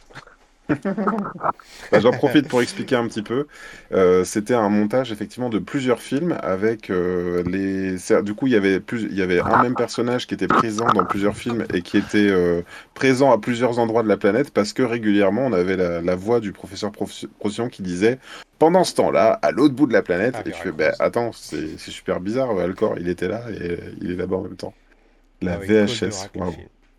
Bah, 1.91 1.99
J'en 1.99 2.11
profite 2.11 2.47
pour 2.47 2.61
expliquer 2.61 2.95
un 2.95 3.07
petit 3.07 3.21
peu. 3.21 3.47
Euh, 3.91 4.23
c'était 4.23 4.53
un 4.53 4.69
montage 4.69 5.11
effectivement 5.11 5.49
de 5.49 5.59
plusieurs 5.59 6.01
films 6.01 6.37
avec 6.41 6.89
euh, 6.89 7.43
les. 7.43 7.97
Du 8.23 8.33
coup, 8.33 8.47
il 8.47 8.53
y 8.53 8.55
avait 8.55 8.79
plus, 8.79 9.03
il 9.03 9.13
y 9.15 9.21
avait 9.21 9.39
un 9.39 9.61
même 9.61 9.75
personnage 9.75 10.27
qui 10.27 10.33
était 10.33 10.47
présent 10.47 10.87
dans 10.93 11.05
plusieurs 11.05 11.35
films 11.35 11.65
et 11.73 11.81
qui 11.81 11.97
était 11.97 12.29
euh, 12.29 12.61
présent 12.93 13.31
à 13.31 13.37
plusieurs 13.37 13.79
endroits 13.79 14.03
de 14.03 14.07
la 14.07 14.17
planète 14.17 14.51
parce 14.51 14.73
que 14.73 14.83
régulièrement 14.83 15.45
on 15.45 15.53
avait 15.53 15.77
la, 15.77 16.01
la 16.01 16.15
voix 16.15 16.39
du 16.39 16.51
professeur 16.51 16.91
Prof- 16.91 17.25
Procyon 17.39 17.69
qui 17.69 17.81
disait 17.81 18.19
pendant 18.59 18.83
ce 18.83 18.95
temps-là, 18.95 19.39
à 19.41 19.51
l'autre 19.51 19.75
bout 19.75 19.87
de 19.87 19.93
la 19.93 20.01
planète, 20.01 20.35
Ah, 20.37 20.41
et 20.45 20.51
tu 20.51 20.61
fais, 20.61 20.71
bah, 20.71 20.93
attends, 20.99 21.31
c'est 21.33 21.77
super 21.77 22.21
bizarre, 22.21 22.57
Alcor, 22.57 22.95
il 22.97 23.09
était 23.09 23.27
là 23.27 23.43
et 23.51 23.77
il 24.01 24.11
est 24.11 24.15
là-bas 24.15 24.37
en 24.37 24.41
même 24.43 24.55
temps. 24.55 24.73
La 25.41 25.55
Ah 25.55 25.57
oui, 25.59 25.67
VHS. 25.67 26.29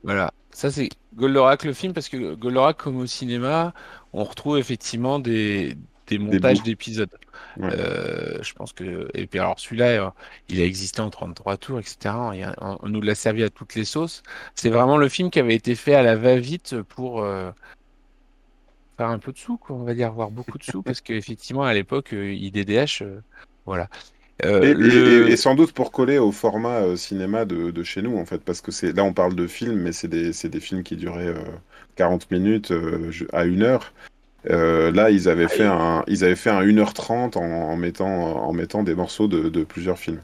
Voilà. 0.03 0.31
Ça, 0.55 0.71
c'est 0.71 0.89
Goldorak, 1.15 1.65
le 1.65 1.73
film, 1.75 1.93
parce 1.95 2.09
que 2.09 2.35
Goldorak, 2.37 2.77
comme 2.79 2.97
au 2.99 3.07
cinéma, 3.07 3.75
on 4.13 4.25
retrouve 4.25 4.59
effectivement 4.59 5.19
des, 5.19 5.77
des 6.07 6.19
montages 6.19 6.63
d'épisodes. 6.63 7.11
Ouais. 7.59 7.71
Euh, 7.73 8.43
je 8.43 8.55
pense 8.55 8.73
que. 8.73 9.09
Et 9.15 9.27
puis, 9.27 9.41
alors, 9.41 9.59
celui-là, 9.61 10.07
euh, 10.07 10.11
il 10.49 10.61
a 10.61 10.65
existé 10.65 11.01
en 11.03 11.11
33 11.11 11.57
tours, 11.59 11.81
etc. 11.81 12.55
On, 12.61 12.79
on 12.83 12.89
nous 12.89 13.01
l'a 13.03 13.15
servi 13.17 13.43
à 13.45 13.51
toutes 13.51 13.75
les 13.75 13.85
sauces. 13.85 14.23
C'est 14.55 14.71
vraiment 14.71 14.97
le 14.99 15.09
film 15.09 15.31
qui 15.31 15.41
avait 15.41 15.57
été 15.57 15.75
fait 15.77 15.95
à 15.95 16.03
la 16.03 16.17
va-vite 16.17 16.83
pour. 16.83 17.23
euh, 17.23 17.51
faire 18.97 19.09
un 19.09 19.19
peu 19.19 19.33
de 19.33 19.39
sous, 19.39 19.59
quoi, 19.59 19.77
on 19.77 19.85
va 19.85 19.95
dire, 19.95 20.13
voire 20.13 20.31
beaucoup 20.31 20.59
de 20.59 20.63
sous, 20.65 20.83
parce 20.83 21.01
qu'effectivement, 21.01 21.65
à 21.65 21.75
l'époque, 21.75 22.13
IDDH, 22.13 23.03
euh, 23.03 23.21
voilà. 23.67 23.89
Euh, 24.43 24.61
Et, 24.61 24.71
et- 24.71 24.75
le- 24.75 25.29
et- 25.29 25.33
et 25.33 25.37
sans 25.37 25.55
doute 25.55 25.73
pour 25.73 25.93
coller 25.93 26.19
au 26.19 26.33
format 26.33 26.81
euh, 26.83 26.97
cinéma 26.97 27.45
de, 27.45 27.71
de 27.71 27.83
chez 27.83 28.03
nous, 28.03 28.17
en 28.17 28.25
fait, 28.25 28.39
parce 28.39 28.61
que 28.61 28.71
c'est 28.73 28.93
là 28.93 29.05
on 29.05 29.13
parle 29.13 29.35
de 29.35 29.47
films, 29.47 29.81
mais 29.81 29.93
c'est 29.93 30.09
des, 30.09 30.33
films 30.61 30.83
qui 30.83 30.97
duraient 30.97 31.29
euh, 31.29 31.43
40 31.97 32.31
minutes 32.31 32.71
euh, 32.71 33.11
ju- 33.11 33.29
à 33.33 33.45
une 33.45 33.63
heure. 33.63 33.93
Euh, 34.51 34.93
là, 34.93 35.11
ils 35.11 35.29
avaient 35.29 35.49
fait 35.49 35.67
un, 35.67 36.05
ils 36.09 36.25
avaient 36.25 36.37
fait 36.37 36.51
un 36.51 36.63
1h30 36.63 37.37
en, 37.37 37.43
en 37.45 37.77
mettant, 37.77 38.09
en 38.09 38.53
mettant 38.55 38.83
des 38.85 38.95
morceaux 38.97 39.29
de, 39.29 39.49
de 39.51 39.65
plusieurs 39.65 39.99
films. 39.99 40.23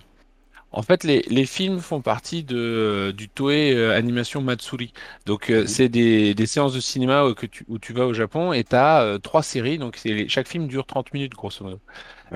En 0.72 0.82
fait, 0.82 1.02
les, 1.02 1.22
les 1.28 1.46
films 1.46 1.80
font 1.80 2.00
partie 2.00 2.44
de, 2.44 3.12
du 3.16 3.28
Toei 3.28 3.74
euh, 3.74 3.96
Animation 3.96 4.40
Matsuri. 4.40 4.92
Donc, 5.26 5.50
euh, 5.50 5.66
c'est 5.66 5.88
des, 5.88 6.32
des 6.34 6.46
séances 6.46 6.74
de 6.74 6.80
cinéma 6.80 7.24
où, 7.26 7.34
que 7.34 7.46
tu, 7.46 7.64
où 7.68 7.78
tu 7.80 7.92
vas 7.92 8.06
au 8.06 8.12
Japon 8.14 8.52
et 8.52 8.62
tu 8.62 8.76
as 8.76 9.18
trois 9.22 9.42
séries. 9.42 9.78
Donc, 9.78 10.00
les- 10.04 10.28
chaque 10.28 10.46
film 10.48 10.68
dure 10.68 10.86
30 10.86 11.12
minutes, 11.12 11.32
grosso 11.32 11.64
modo. 11.64 11.80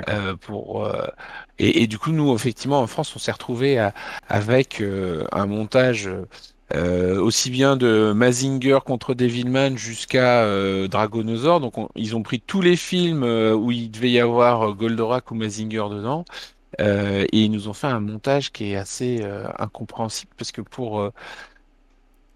Euh, 0.09 0.35
pour, 0.37 0.85
euh, 0.87 1.07
et, 1.59 1.83
et 1.83 1.87
du 1.87 1.99
coup, 1.99 2.11
nous, 2.13 2.35
effectivement, 2.35 2.81
en 2.81 2.87
France, 2.87 3.15
on 3.15 3.19
s'est 3.19 3.33
retrouvé 3.33 3.79
avec 4.29 4.81
euh, 4.81 5.25
un 5.33 5.47
montage 5.47 6.11
euh, 6.75 7.21
aussi 7.21 7.51
bien 7.51 7.77
de 7.77 8.13
Mazinger 8.15 8.79
contre 8.85 9.15
Devilman 9.15 9.77
jusqu'à 9.77 10.43
euh, 10.45 10.89
Dragonosaur. 10.89 11.61
Donc, 11.61 11.79
on- 11.79 11.89
ils 11.95 12.17
ont 12.17 12.23
pris 12.23 12.41
tous 12.41 12.61
les 12.61 12.77
films 12.77 13.23
euh, 13.23 13.55
où 13.55 13.71
il 13.71 13.91
devait 13.91 14.11
y 14.11 14.21
avoir 14.21 14.75
Goldorak 14.75 15.31
ou 15.31 15.35
Mazinger 15.35 15.85
dedans. 15.91 16.25
et 16.81 17.27
ils 17.33 17.51
nous 17.51 17.69
ont 17.69 17.73
fait 17.75 17.87
un 17.89 18.01
montage 18.01 18.53
qui 18.53 18.73
est 18.73 18.77
assez 18.77 19.25
incompréhensible 19.59 20.33
parce 20.37 20.53
que 20.53 20.61
pour, 20.63 21.11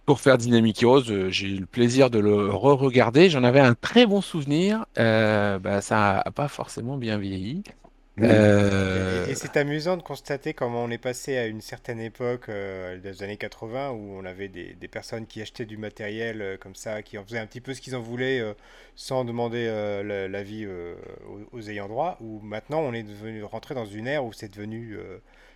pour 0.08 0.20
faire 0.20 0.38
Dynamic 0.38 0.82
Heroes, 0.82 1.10
euh, 1.10 1.30
j'ai 1.30 1.48
eu 1.48 1.58
le 1.60 1.66
plaisir 1.66 2.10
de 2.10 2.18
le 2.18 2.50
re-regarder. 2.50 3.30
J'en 3.30 3.44
avais 3.44 3.60
un 3.60 3.74
très 3.74 4.06
bon 4.06 4.22
souvenir. 4.22 4.86
Euh, 4.98 5.58
bah, 5.58 5.82
ça 5.82 6.22
n'a 6.24 6.32
pas 6.32 6.48
forcément 6.48 6.96
bien 6.96 7.18
vieilli. 7.18 7.62
Euh, 8.22 9.26
Et, 9.26 9.30
et 9.30 9.34
c'est 9.36 9.56
amusant 9.56 9.96
de 9.96 10.02
constater 10.02 10.52
comment 10.52 10.82
on 10.82 10.90
est 10.90 10.98
passé 10.98 11.36
à 11.38 11.46
une 11.46 11.60
certaine 11.60 12.00
époque, 12.00 12.48
euh, 12.48 12.98
des 12.98 13.22
années 13.22 13.36
80, 13.36 13.90
où 13.92 14.18
on 14.18 14.24
avait 14.24 14.48
des, 14.48 14.74
des 14.74 14.88
personnes 14.88 15.26
qui 15.26 15.40
achetaient 15.40 15.66
du 15.66 15.76
matériel 15.76 16.58
comme 16.60 16.74
ça, 16.74 17.02
qui 17.02 17.16
en 17.16 17.24
faisaient 17.24 17.38
un 17.38 17.46
petit 17.46 17.60
peu 17.60 17.74
ce 17.74 17.80
qu'ils 17.80 17.94
en 17.96 18.00
voulaient 18.00 18.42
sans 18.96 19.24
demander 19.24 19.66
la- 20.04 20.26
l'avis 20.28 20.66
aux, 20.66 21.46
aux 21.52 21.68
ayants 21.70 21.88
droit, 21.88 22.16
où 22.20 22.40
maintenant 22.40 22.80
on 22.80 22.92
est 22.92 23.04
devenu 23.04 23.44
rentré 23.44 23.74
dans 23.76 23.86
une 23.86 24.06
ère 24.08 24.24
où 24.24 24.32
c'est 24.32 24.48
devenu 24.52 24.96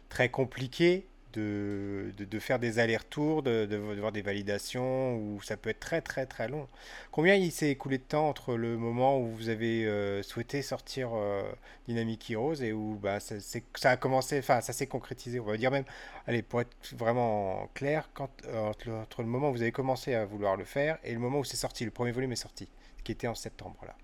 très 0.08 0.28
compliqué 0.30 1.06
de, 1.32 2.12
de, 2.16 2.24
de 2.24 2.38
faire 2.38 2.58
des 2.58 2.78
allers-retours, 2.78 3.42
de, 3.42 3.66
de, 3.66 3.76
de 3.94 4.00
voir 4.00 4.12
des 4.12 4.22
validations, 4.22 5.16
où 5.16 5.40
ça 5.42 5.56
peut 5.56 5.70
être 5.70 5.80
très 5.80 6.00
très 6.00 6.26
très 6.26 6.48
long. 6.48 6.68
Combien 7.10 7.34
il 7.34 7.52
s'est 7.52 7.70
écoulé 7.70 7.98
de 7.98 8.02
temps 8.04 8.28
entre 8.28 8.56
le 8.56 8.76
moment 8.78 9.18
où 9.20 9.26
vous 9.28 9.48
avez 9.48 9.86
euh, 9.86 10.22
souhaité 10.22 10.62
sortir 10.62 11.10
euh, 11.14 11.42
Dynamic 11.88 12.30
Heroes 12.30 12.62
et 12.62 12.72
où 12.72 12.98
bah, 13.02 13.20
ça, 13.20 13.40
c'est- 13.40 13.64
ça 13.76 13.90
a 13.92 13.96
commencé, 13.96 14.38
enfin 14.38 14.60
ça 14.60 14.72
s'est 14.72 14.86
concrétisé, 14.86 15.40
on 15.40 15.44
va 15.44 15.56
dire 15.56 15.70
même, 15.70 15.84
allez, 16.26 16.42
pour 16.42 16.60
être 16.60 16.76
vraiment 16.96 17.68
clair, 17.74 18.08
quand, 18.14 18.30
euh, 18.46 18.68
entre, 18.70 18.88
le, 18.88 18.94
entre 18.96 19.22
le 19.22 19.28
moment 19.28 19.50
où 19.50 19.52
vous 19.52 19.62
avez 19.62 19.72
commencé 19.72 20.14
à 20.14 20.24
vouloir 20.24 20.56
le 20.56 20.64
faire 20.64 20.98
et 21.04 21.12
le 21.12 21.18
moment 21.20 21.38
où 21.40 21.44
c'est 21.44 21.56
sorti, 21.56 21.84
le 21.84 21.90
premier 21.90 22.12
volume 22.12 22.32
est 22.32 22.36
sorti, 22.36 22.68
qui 23.04 23.12
était 23.12 23.28
en 23.28 23.34
septembre 23.34 23.78
là. 23.86 23.94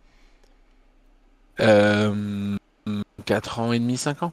euh, 1.61 2.57
4 3.25 3.59
ans 3.59 3.73
et 3.73 3.79
demi, 3.79 3.97
5 3.97 4.23
ans? 4.23 4.33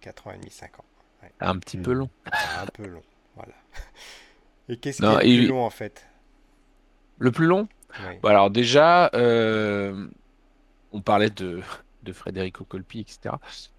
4 0.00 0.26
ans 0.26 0.32
et 0.32 0.38
demi, 0.38 0.50
5 0.50 0.78
ans. 0.80 0.84
Un 1.40 1.58
petit 1.58 1.78
Mm. 1.78 1.82
peu 1.82 1.92
long. 1.92 2.10
Un 2.32 2.66
peu 2.66 2.86
long, 2.86 3.02
voilà. 3.34 3.54
Et 4.68 4.76
qu'est-ce 4.76 4.98
qui 4.98 5.04
est 5.04 5.14
le 5.14 5.18
plus 5.20 5.46
long 5.46 5.64
en 5.64 5.70
fait? 5.70 6.06
Le 7.18 7.32
plus 7.32 7.46
long? 7.46 7.68
Oui. 8.00 8.16
Bon, 8.22 8.28
alors 8.28 8.50
déjà, 8.50 9.10
euh, 9.14 10.08
on 10.92 11.00
parlait 11.00 11.30
de, 11.30 11.62
de 12.02 12.12
Federico 12.12 12.64
Colpi, 12.64 13.00
etc. 13.00 13.36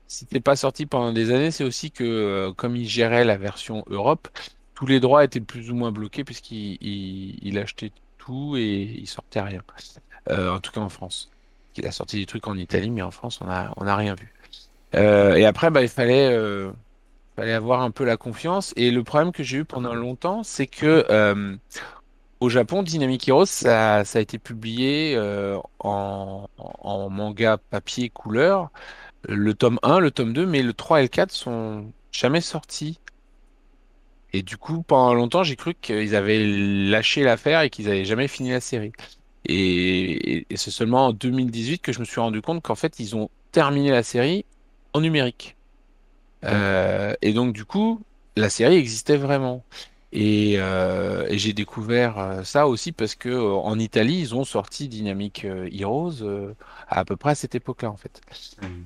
Si 0.08 0.20
c'était 0.20 0.40
pas 0.40 0.56
sorti 0.56 0.86
pendant 0.86 1.14
des 1.14 1.32
années, 1.32 1.52
c'est 1.52 1.64
aussi 1.64 1.92
que 1.92 2.04
euh, 2.04 2.54
comme 2.54 2.76
il 2.76 2.88
gérait 2.88 3.24
la 3.26 3.38
version 3.38 3.84
Europe, 3.88 4.28
tous 4.74 4.86
les 4.88 5.00
droits 5.00 5.24
étaient 5.24 5.40
plus 5.42 5.72
ou 5.72 5.76
moins 5.76 5.92
bloqués 5.92 6.24
puisqu'il 6.24 6.78
il, 6.82 7.38
il 7.48 7.58
achetait 7.60 7.92
tout 8.18 8.56
et 8.58 8.82
il 8.82 9.08
sortait 9.08 9.42
rien. 9.42 9.62
Euh, 10.30 10.52
en 10.52 10.60
tout 10.60 10.72
cas 10.72 10.82
en 10.82 10.90
France. 10.90 11.30
Il 11.78 11.86
a 11.88 11.92
sorti 11.92 12.18
des 12.20 12.26
trucs 12.26 12.48
en 12.48 12.58
Italie, 12.58 12.90
mais 12.90 13.02
en 13.04 13.12
France, 13.12 13.40
on 13.42 13.50
a, 13.50 13.72
on 13.78 13.88
a 13.88 13.96
rien 13.96 14.16
vu. 14.16 14.34
Et 14.94 15.46
après, 15.46 15.70
bah, 15.72 15.82
il 15.82 15.88
fallait, 15.88 16.36
fallait 17.40 17.54
avoir 17.54 17.82
un 17.82 17.92
peu 17.92 18.04
la 18.04 18.18
confiance. 18.18 18.74
Et 18.76 18.92
le 18.92 19.04
problème 19.04 19.32
que 19.32 19.44
j'ai 19.44 19.60
eu 19.60 19.66
pendant 19.66 19.94
longtemps, 19.94 20.44
c'est 20.44 20.68
que 20.68 21.06
euh, 21.10 21.56
au 22.42 22.50
Japon, 22.50 22.84
Dynamic 22.84 23.28
Heroes, 23.30 23.46
ça, 23.46 24.00
a 24.00 24.20
été 24.20 24.38
publié 24.38 25.14
euh, 25.16 25.58
en, 25.80 26.48
manga 27.10 27.58
papier 27.58 28.10
couleur. 28.10 28.70
Le 29.28 29.54
tome 29.54 29.80
1, 29.84 30.00
le 30.00 30.12
tome 30.12 30.34
2, 30.34 30.46
mais 30.46 30.62
le 30.62 30.74
3 30.74 31.00
et 31.00 31.04
le 31.04 31.08
4 31.08 31.32
sont 31.32 31.92
jamais 32.12 32.42
sortis 32.42 33.00
Et 34.34 34.42
du 34.42 34.58
coup, 34.58 34.82
pendant 34.82 35.14
longtemps, 35.14 35.44
j'ai 35.44 35.56
cru 35.56 35.76
qu'ils 35.80 36.16
avaient 36.16 36.46
lâché 36.46 37.24
l'affaire 37.24 37.62
et 37.62 37.70
qu'ils 37.70 37.88
avaient 37.88 38.06
jamais 38.06 38.28
fini 38.28 38.52
la 38.52 38.60
série. 38.60 38.92
Et, 39.46 40.46
et 40.50 40.58
c'est 40.58 40.72
seulement 40.72 41.08
en 41.08 41.14
2018 41.14 41.80
que 41.80 41.94
je 41.94 42.00
me 42.00 42.06
suis 42.06 42.20
rendu 42.20 42.42
compte 42.42 42.62
qu'en 42.62 42.76
fait, 42.76 43.00
ils 43.00 43.16
ont 43.16 43.30
terminé 43.54 43.92
la 43.92 44.04
série 44.04 44.46
en 44.94 45.00
numérique. 45.02 45.56
Euh, 46.46 47.14
et 47.22 47.34
donc, 47.34 47.54
du 47.54 47.66
coup, 47.66 48.06
la 48.36 48.50
série 48.50 48.76
existait 48.78 49.18
vraiment. 49.18 49.66
Et, 50.12 50.56
euh, 50.58 51.28
et 51.30 51.38
j'ai 51.38 51.54
découvert 51.54 52.18
euh, 52.18 52.44
ça 52.44 52.68
aussi 52.68 52.92
parce 52.92 53.16
que 53.16 53.30
en 53.40 53.78
Italie, 53.78 54.20
ils 54.20 54.36
ont 54.36 54.44
sorti 54.46 54.88
Dynamic 54.90 55.46
Heroes 55.46 56.24
à, 56.88 57.00
à 57.00 57.06
peu 57.06 57.16
près 57.18 57.32
à 57.32 57.36
cette 57.36 57.56
époque-là, 57.56 57.92
en 57.92 57.98
fait. 57.98 58.22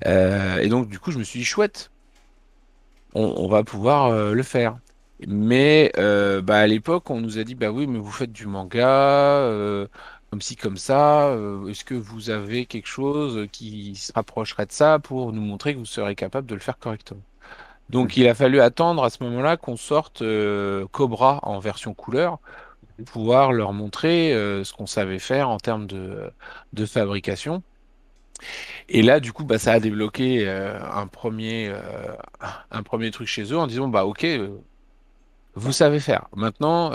Euh, 0.06 0.58
et 0.58 0.68
donc, 0.68 0.88
du 0.88 0.98
coup, 1.00 1.12
je 1.12 1.18
me 1.18 1.24
suis 1.24 1.40
dit, 1.40 1.44
chouette, 1.46 1.90
on, 3.14 3.22
on 3.44 3.48
va 3.48 3.64
pouvoir 3.64 4.32
le 4.34 4.42
faire. 4.42 4.78
Mais 5.26 5.92
bah, 5.96 6.58
à 6.58 6.66
l'époque, 6.66 7.10
on 7.10 7.20
nous 7.20 7.38
a 7.38 7.44
dit, 7.44 7.54
bah 7.54 7.70
oui, 7.70 7.86
mais 7.86 7.98
vous 7.98 8.10
faites 8.10 8.32
du 8.32 8.46
manga, 8.46 9.48
comme 10.30 10.40
ci, 10.42 10.56
comme 10.56 10.76
ça. 10.76 11.28
euh, 11.28 11.66
est-ce 11.68 11.84
que 11.84 11.94
vous 11.94 12.30
avez 12.30 12.66
quelque 12.66 12.86
chose 12.88 13.46
qui 13.52 13.94
se 13.96 14.12
rapprocherait 14.12 14.66
de 14.66 14.72
ça 14.72 14.98
pour 14.98 15.32
nous 15.32 15.42
montrer 15.42 15.74
que 15.74 15.78
vous 15.78 15.84
serez 15.86 16.16
capable 16.16 16.46
de 16.48 16.54
le 16.54 16.60
faire 16.60 16.78
correctement? 16.78 17.22
Donc, 17.90 18.16
il 18.16 18.26
a 18.28 18.34
fallu 18.34 18.60
attendre 18.60 19.04
à 19.04 19.10
ce 19.10 19.22
moment-là 19.24 19.56
qu'on 19.56 19.76
sorte 19.76 20.22
euh, 20.22 20.86
Cobra 20.90 21.40
en 21.42 21.58
version 21.58 21.94
couleur 21.94 22.38
pour 22.96 23.04
pouvoir 23.04 23.52
leur 23.52 23.72
montrer 23.72 24.32
euh, 24.32 24.64
ce 24.64 24.72
qu'on 24.72 24.86
savait 24.86 25.18
faire 25.18 25.48
en 25.50 25.58
termes 25.58 25.86
de, 25.86 26.32
fabrication. 26.86 27.62
Et 28.88 29.02
là, 29.02 29.20
du 29.20 29.32
coup, 29.32 29.44
bah, 29.44 29.58
ça 29.58 29.72
a 29.72 29.80
débloqué 29.80 30.46
euh, 30.48 30.78
un 30.82 31.06
premier, 31.06 31.72
truc 33.12 33.28
chez 33.28 33.52
eux 33.52 33.58
en 33.58 33.66
disant, 33.66 33.88
bah, 33.88 34.06
ok, 34.06 34.26
vous 35.54 35.72
savez 35.72 36.00
faire. 36.00 36.28
Maintenant, 36.34 36.90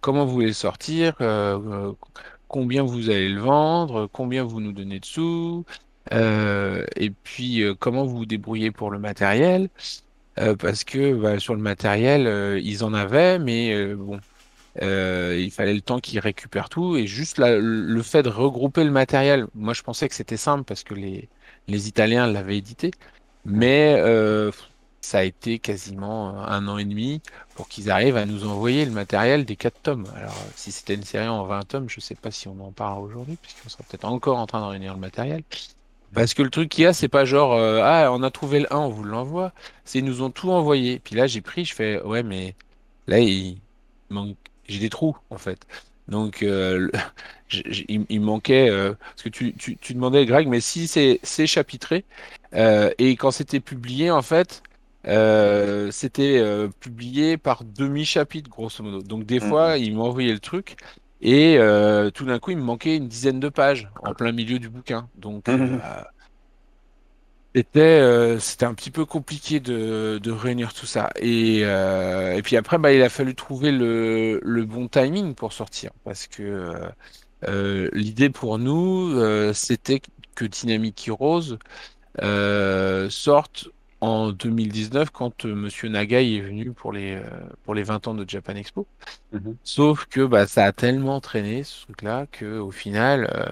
comment 0.00 0.24
vous 0.24 0.32
voulez 0.32 0.46
le 0.46 0.52
sortir, 0.52 1.16
combien 2.48 2.84
vous 2.84 3.10
allez 3.10 3.28
le 3.28 3.40
vendre, 3.40 4.08
combien 4.12 4.44
vous 4.44 4.60
nous 4.60 4.72
donnez 4.72 5.00
de 5.00 5.04
sous, 5.04 5.64
et 6.10 7.10
puis 7.22 7.64
comment 7.80 8.04
vous 8.04 8.18
vous 8.18 8.26
débrouillez 8.26 8.70
pour 8.70 8.90
le 8.90 8.98
matériel. 8.98 9.68
Euh, 10.38 10.56
parce 10.56 10.84
que 10.84 11.14
bah, 11.14 11.38
sur 11.38 11.54
le 11.54 11.60
matériel, 11.60 12.26
euh, 12.26 12.58
ils 12.62 12.84
en 12.84 12.94
avaient, 12.94 13.38
mais 13.38 13.74
euh, 13.74 13.94
bon, 13.96 14.18
il 14.80 15.50
fallait 15.50 15.74
le 15.74 15.82
temps 15.82 16.00
qu'ils 16.00 16.18
récupèrent 16.20 16.68
tout. 16.68 16.96
Et 16.96 17.06
juste 17.06 17.38
le 17.38 18.02
fait 18.02 18.22
de 18.22 18.28
regrouper 18.28 18.84
le 18.84 18.90
matériel, 18.90 19.46
moi 19.54 19.74
je 19.74 19.82
pensais 19.82 20.08
que 20.08 20.14
c'était 20.14 20.36
simple 20.36 20.64
parce 20.64 20.84
que 20.84 20.94
les, 20.94 21.28
les 21.68 21.88
Italiens 21.88 22.26
l'avaient 22.26 22.58
édité, 22.58 22.92
mais 23.44 24.00
ça 25.02 25.18
a 25.18 25.24
été 25.24 25.58
quasiment 25.58 26.38
un 26.42 26.68
an 26.68 26.78
et 26.78 26.84
demi 26.84 27.20
pour 27.54 27.68
qu'ils 27.68 27.90
arrivent 27.90 28.16
à 28.16 28.24
nous 28.26 28.46
envoyer 28.46 28.84
le 28.84 28.92
matériel 28.92 29.44
des 29.44 29.56
quatre 29.56 29.80
tomes. 29.82 30.06
Alors, 30.16 30.34
si 30.54 30.72
c'était 30.72 30.94
une 30.94 31.02
série 31.02 31.28
en 31.28 31.44
20 31.44 31.64
tomes, 31.68 31.88
je 31.90 32.00
sais 32.00 32.14
pas 32.14 32.30
si 32.30 32.48
on 32.48 32.58
en 32.60 32.72
parle 32.72 33.02
aujourd'hui, 33.02 33.36
puisqu'on 33.36 33.68
sera 33.68 33.82
peut-être 33.84 34.04
encore 34.04 34.38
en 34.38 34.46
train 34.46 34.60
de 34.60 34.66
réunir 34.66 34.94
le 34.94 35.00
matériel. 35.00 35.42
Parce 36.14 36.34
que 36.34 36.42
le 36.42 36.50
truc 36.50 36.68
qu'il 36.68 36.84
y 36.84 36.86
a, 36.86 36.92
c'est 36.92 37.08
pas 37.08 37.24
genre, 37.24 37.54
euh, 37.54 37.80
ah, 37.82 38.10
on 38.12 38.22
a 38.22 38.30
trouvé 38.30 38.60
le 38.60 38.72
1, 38.72 38.78
on 38.78 38.88
vous 38.88 39.04
l'envoie. 39.04 39.52
C'est 39.84 39.98
ils 40.00 40.04
nous 40.04 40.22
ont 40.22 40.30
tout 40.30 40.50
envoyé. 40.50 40.98
Puis 41.00 41.14
là, 41.16 41.26
j'ai 41.26 41.40
pris, 41.40 41.64
je 41.64 41.74
fais, 41.74 42.02
ouais, 42.02 42.22
mais 42.22 42.54
là, 43.06 43.18
il 43.20 43.58
manque, 44.10 44.36
j'ai 44.68 44.78
des 44.78 44.90
trous, 44.90 45.16
en 45.30 45.38
fait. 45.38 45.66
Donc, 46.08 46.42
euh, 46.42 46.78
le- 46.78 46.92
j- 47.48 47.62
j- 47.66 47.86
il, 47.88 48.06
il 48.10 48.20
manquait, 48.20 48.68
euh, 48.70 48.94
parce 48.94 49.22
que 49.22 49.28
tu, 49.30 49.54
tu, 49.54 49.76
tu 49.78 49.94
demandais, 49.94 50.26
Greg, 50.26 50.48
mais 50.48 50.60
si 50.60 50.86
c'est 50.88 51.18
c'est 51.22 51.46
chapitré, 51.46 52.04
euh, 52.54 52.90
et 52.98 53.16
quand 53.16 53.30
c'était 53.30 53.60
publié, 53.60 54.10
en 54.10 54.22
fait, 54.22 54.62
euh, 55.06 55.90
c'était 55.90 56.38
euh, 56.40 56.68
publié 56.80 57.38
par 57.38 57.64
demi-chapitre, 57.64 58.50
grosso 58.50 58.82
modo. 58.84 59.02
Donc, 59.02 59.24
des 59.26 59.40
fois, 59.40 59.78
il 59.78 59.96
m'a 59.96 60.02
envoyé 60.02 60.32
le 60.32 60.40
truc. 60.40 60.76
Et 61.22 61.56
euh, 61.58 62.10
tout 62.10 62.26
d'un 62.26 62.38
coup, 62.40 62.50
il 62.52 62.58
me 62.58 62.62
manquait 62.64 62.96
une 62.96 63.08
dizaine 63.08 63.40
de 63.40 63.48
pages 63.48 63.90
en 64.02 64.14
plein 64.14 64.32
milieu 64.32 64.58
du 64.58 64.68
bouquin. 64.70 65.10
Donc, 65.16 65.54
euh, 65.54 65.58
Mhm. 65.58 65.82
c'était 67.54 67.80
euh, 67.80 68.38
c'était 68.38 68.64
un 68.64 68.74
petit 68.74 68.90
peu 68.90 69.04
compliqué 69.04 69.60
de, 69.60 70.18
de 70.22 70.30
réunir 70.30 70.72
tout 70.74 70.86
ça. 70.86 71.10
Et, 71.16 71.58
et 71.60 72.42
puis 72.42 72.56
après, 72.56 72.78
bah, 72.78 72.92
il 72.92 73.02
a 73.02 73.08
fallu 73.10 73.34
trouver 73.34 73.72
le, 73.72 74.40
le 74.42 74.64
bon 74.64 74.88
timing 74.88 75.34
pour 75.34 75.52
sortir. 75.52 75.90
Parce 76.04 76.26
que 76.26 76.72
l'idée 77.92 78.30
pour 78.30 78.58
nous, 78.58 79.52
c'était 79.54 80.00
que 80.34 80.44
Dynamic 80.44 81.06
Heroes 81.08 81.58
sorte 83.10 83.68
en 84.02 84.32
2019 84.32 85.10
quand 85.12 85.46
euh, 85.46 85.54
Monsieur 85.54 85.88
Nagai 85.90 86.36
est 86.36 86.42
venu 86.42 86.72
pour 86.74 86.92
les, 86.92 87.16
euh, 87.16 87.24
pour 87.64 87.74
les 87.74 87.84
20 87.84 88.08
ans 88.08 88.14
de 88.14 88.28
Japan 88.28 88.56
Expo. 88.56 88.88
Mhm. 89.32 89.58
Sauf 89.64 90.06
que 90.06 90.24
bah, 90.26 90.46
ça 90.46 90.66
a 90.66 90.72
tellement 90.72 91.20
traîné 91.20 91.64
ce 91.64 91.84
truc-là 91.84 92.26
que 92.32 92.58
au 92.60 92.70
final, 92.72 93.30
euh, 93.34 93.46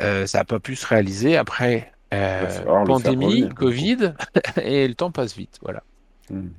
euh, 0.00 0.26
ça 0.26 0.38
n'a 0.38 0.44
pas 0.44 0.60
pu 0.60 0.76
se 0.76 0.86
réaliser. 0.86 1.36
Après, 1.36 1.92
euh, 2.14 2.66
pandémie. 2.84 3.48
Covid, 3.50 4.14
et 4.62 4.88
le 4.88 4.94
temps 4.94 5.12
passe 5.12 5.36
vite. 5.36 5.58
Voilà. 5.62 5.84
Mhm. 6.30 6.54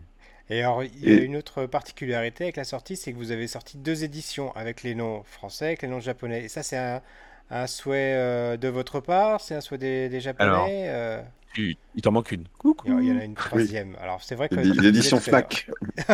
Et 0.50 0.62
alors, 0.62 0.84
il 0.84 1.04
y 1.04 1.12
a 1.12 1.18
Et 1.18 1.22
une 1.22 1.36
autre 1.36 1.66
particularité 1.66 2.44
avec 2.46 2.56
la 2.58 2.64
sortie, 2.66 2.96
c'est 2.96 3.12
que 3.12 3.18
vous 3.18 3.32
avez 3.32 3.48
sorti 3.48 3.78
deux 3.78 4.04
éditions 4.04 4.56
avec 4.56 4.84
les 4.84 4.94
noms 4.96 5.24
français, 5.24 5.66
avec 5.68 5.82
les 5.82 5.88
noms 5.88 6.00
japonais. 6.00 6.44
Et 6.44 6.50
ça, 6.50 6.62
c'est 6.64 6.78
un, 6.78 7.02
un 7.50 7.66
souhait 7.68 8.14
euh, 8.16 8.56
de 8.58 8.68
votre 8.68 9.00
part, 9.00 9.42
c'est 9.42 9.56
un 9.56 9.62
souhait 9.62 9.80
des, 9.80 10.08
des 10.10 10.20
Alors, 10.38 10.76
japonais. 10.76 10.86
euh, 10.90 11.22
il 11.58 12.02
t'en 12.02 12.12
manque 12.12 12.32
une. 12.32 12.48
il 12.86 12.92
y 12.92 12.94
en 12.94 13.00
il 13.00 13.08
y 13.08 13.12
en 13.12 13.16
Coucou. 13.16 13.20
a 13.20 13.24
une 13.24 13.36
oui, 13.52 13.68
troisième. 13.68 13.96
Alors, 14.02 14.24
c'est 14.24 14.36
vrai 14.36 14.50
que 14.50 14.60
l'édition. 14.60 15.20
Fnac. 15.20 15.72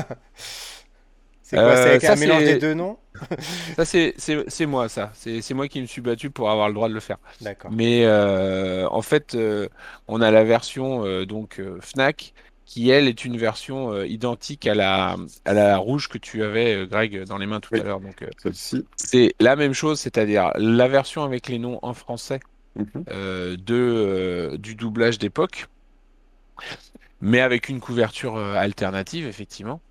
C'est 1.44 1.60
quoi? 1.60 1.76
C'est 1.76 1.90
Euh, 1.90 1.90
avec 1.90 2.04
ça, 2.04 2.14
un 2.14 2.16
mélange 2.16 2.46
des 2.46 2.54
c'est 2.54 2.58
deux 2.58 2.74
noms? 2.74 3.00
ça, 3.76 3.86
c'est 3.86 4.14
c'est 4.18 4.44
c'est 4.50 4.66
moi, 4.66 4.90
ça. 4.90 5.12
C'est 5.16 5.42
c'est 5.42 5.54
moi 5.54 5.68
qui 5.68 5.82
me 5.82 5.86
suis 5.86 6.02
battu 6.02 6.30
pour 6.32 6.50
avoir 6.52 6.68
le 6.70 6.74
droit 6.74 6.90
de 6.90 6.94
le 6.94 7.00
faire. 7.00 7.18
D'accord. 7.42 7.76
Mais 7.76 8.06
euh, 8.06 8.88
en 8.90 9.02
fait, 9.02 9.36
euh, 9.36 9.68
on 10.08 10.22
a 10.22 10.32
la 10.32 10.44
version 10.44 11.06
euh, 11.06 11.26
donc 11.26 11.60
euh, 11.60 11.80
Fnac 11.82 12.34
qui 12.66 12.90
elle 12.90 13.08
est 13.08 13.26
une 13.26 13.38
version 13.38 13.92
euh, 13.94 14.08
identique 14.08 14.66
à 14.68 14.76
la 14.76 15.18
à 15.46 15.54
la 15.54 15.78
rouge 15.78 16.08
que 16.10 16.18
tu 16.18 16.44
avais, 16.44 16.76
euh, 16.76 16.86
Greg, 16.88 17.24
dans 17.26 17.38
les 17.38 17.48
mains 17.48 17.60
tout 17.60 17.76
à 17.80 17.84
l'heure. 17.84 18.00
Donc 18.02 18.22
euh, 18.22 18.30
celle-ci. 18.38 18.88
c'est 18.96 19.36
la 19.40 19.56
même 19.56 19.74
chose, 19.74 20.00
c'est-à-dire 20.00 20.52
la 20.58 20.88
version 20.88 21.24
avec 21.24 21.48
les 21.50 21.60
noms 21.60 21.80
en 21.82 21.94
français 21.94 22.40
Mhm. 22.76 23.04
euh, 23.10 23.58
de 23.58 23.76
euh, 23.76 24.58
du 24.58 24.76
doublage 24.76 25.20
d'époque, 25.20 25.68
mais 27.20 27.42
avec 27.42 27.70
une 27.70 27.80
couverture 27.80 28.38
euh, 28.38 28.56
alternative, 28.56 29.28
effectivement. 29.28 29.82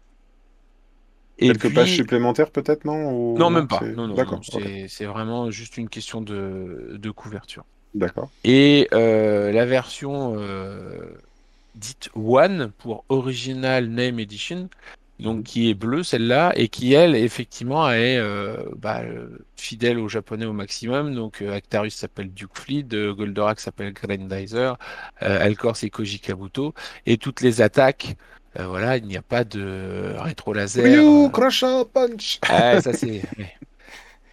Et 1.38 1.48
Quelques 1.48 1.74
pages 1.74 1.94
supplémentaires 1.94 2.50
peut-être, 2.50 2.84
non? 2.84 3.12
Ou 3.12 3.38
non, 3.38 3.50
même 3.50 3.66
pas. 3.66 3.78
c'est... 3.80 3.92
Non, 3.92 4.08
non. 4.08 4.14
D'accord. 4.14 4.40
C'est 4.44 5.06
vraiment 5.06 5.50
juste 5.50 5.78
une 5.78 5.88
question 5.88 6.20
de 6.20 6.96
de 6.98 7.10
couverture. 7.10 7.64
D'accord. 7.94 8.30
Et 8.44 8.88
la 8.92 9.66
version 9.66 10.36
dite 11.74 12.10
One 12.14 12.72
pour 12.78 13.04
Original 13.08 13.86
Name 13.86 14.18
Edition, 14.20 14.68
donc 15.20 15.38
Mhm. 15.38 15.42
qui 15.44 15.70
est 15.70 15.74
bleue 15.74 16.02
celle-là, 16.02 16.52
et 16.56 16.68
qui 16.68 16.92
elle, 16.94 17.14
effectivement, 17.14 17.90
est 17.90 18.18
euh, 18.18 18.56
bah, 18.76 19.00
euh, 19.02 19.28
fidèle 19.56 19.98
aux 19.98 20.08
japonais 20.08 20.46
au 20.46 20.52
maximum. 20.52 21.14
Donc 21.14 21.42
euh, 21.42 21.54
Actarus 21.54 21.94
s'appelle 21.94 22.30
Duke 22.32 22.56
Fleet, 22.58 22.86
euh, 22.92 23.14
Goldorak 23.14 23.60
s'appelle 23.60 23.92
Grandizer, 23.92 24.76
euh, 25.22 25.44
Alcor 25.44 25.76
c'est 25.76 25.90
Koji 25.90 26.20
Kabuto, 26.20 26.74
et 27.06 27.18
toutes 27.18 27.40
les 27.42 27.60
attaques, 27.62 28.16
euh, 28.58 28.66
voilà, 28.66 28.96
il 28.96 29.04
n'y 29.06 29.16
a 29.16 29.22
pas 29.22 29.44
de 29.44 30.14
rétro 30.18 30.52
laser. 30.54 30.84
Ryu, 30.84 31.26
euh, 31.26 31.28
Crusher, 31.30 31.82
Punch! 31.92 32.40
ah, 32.48 32.80
ça 32.80 32.92
c'est. 32.92 33.22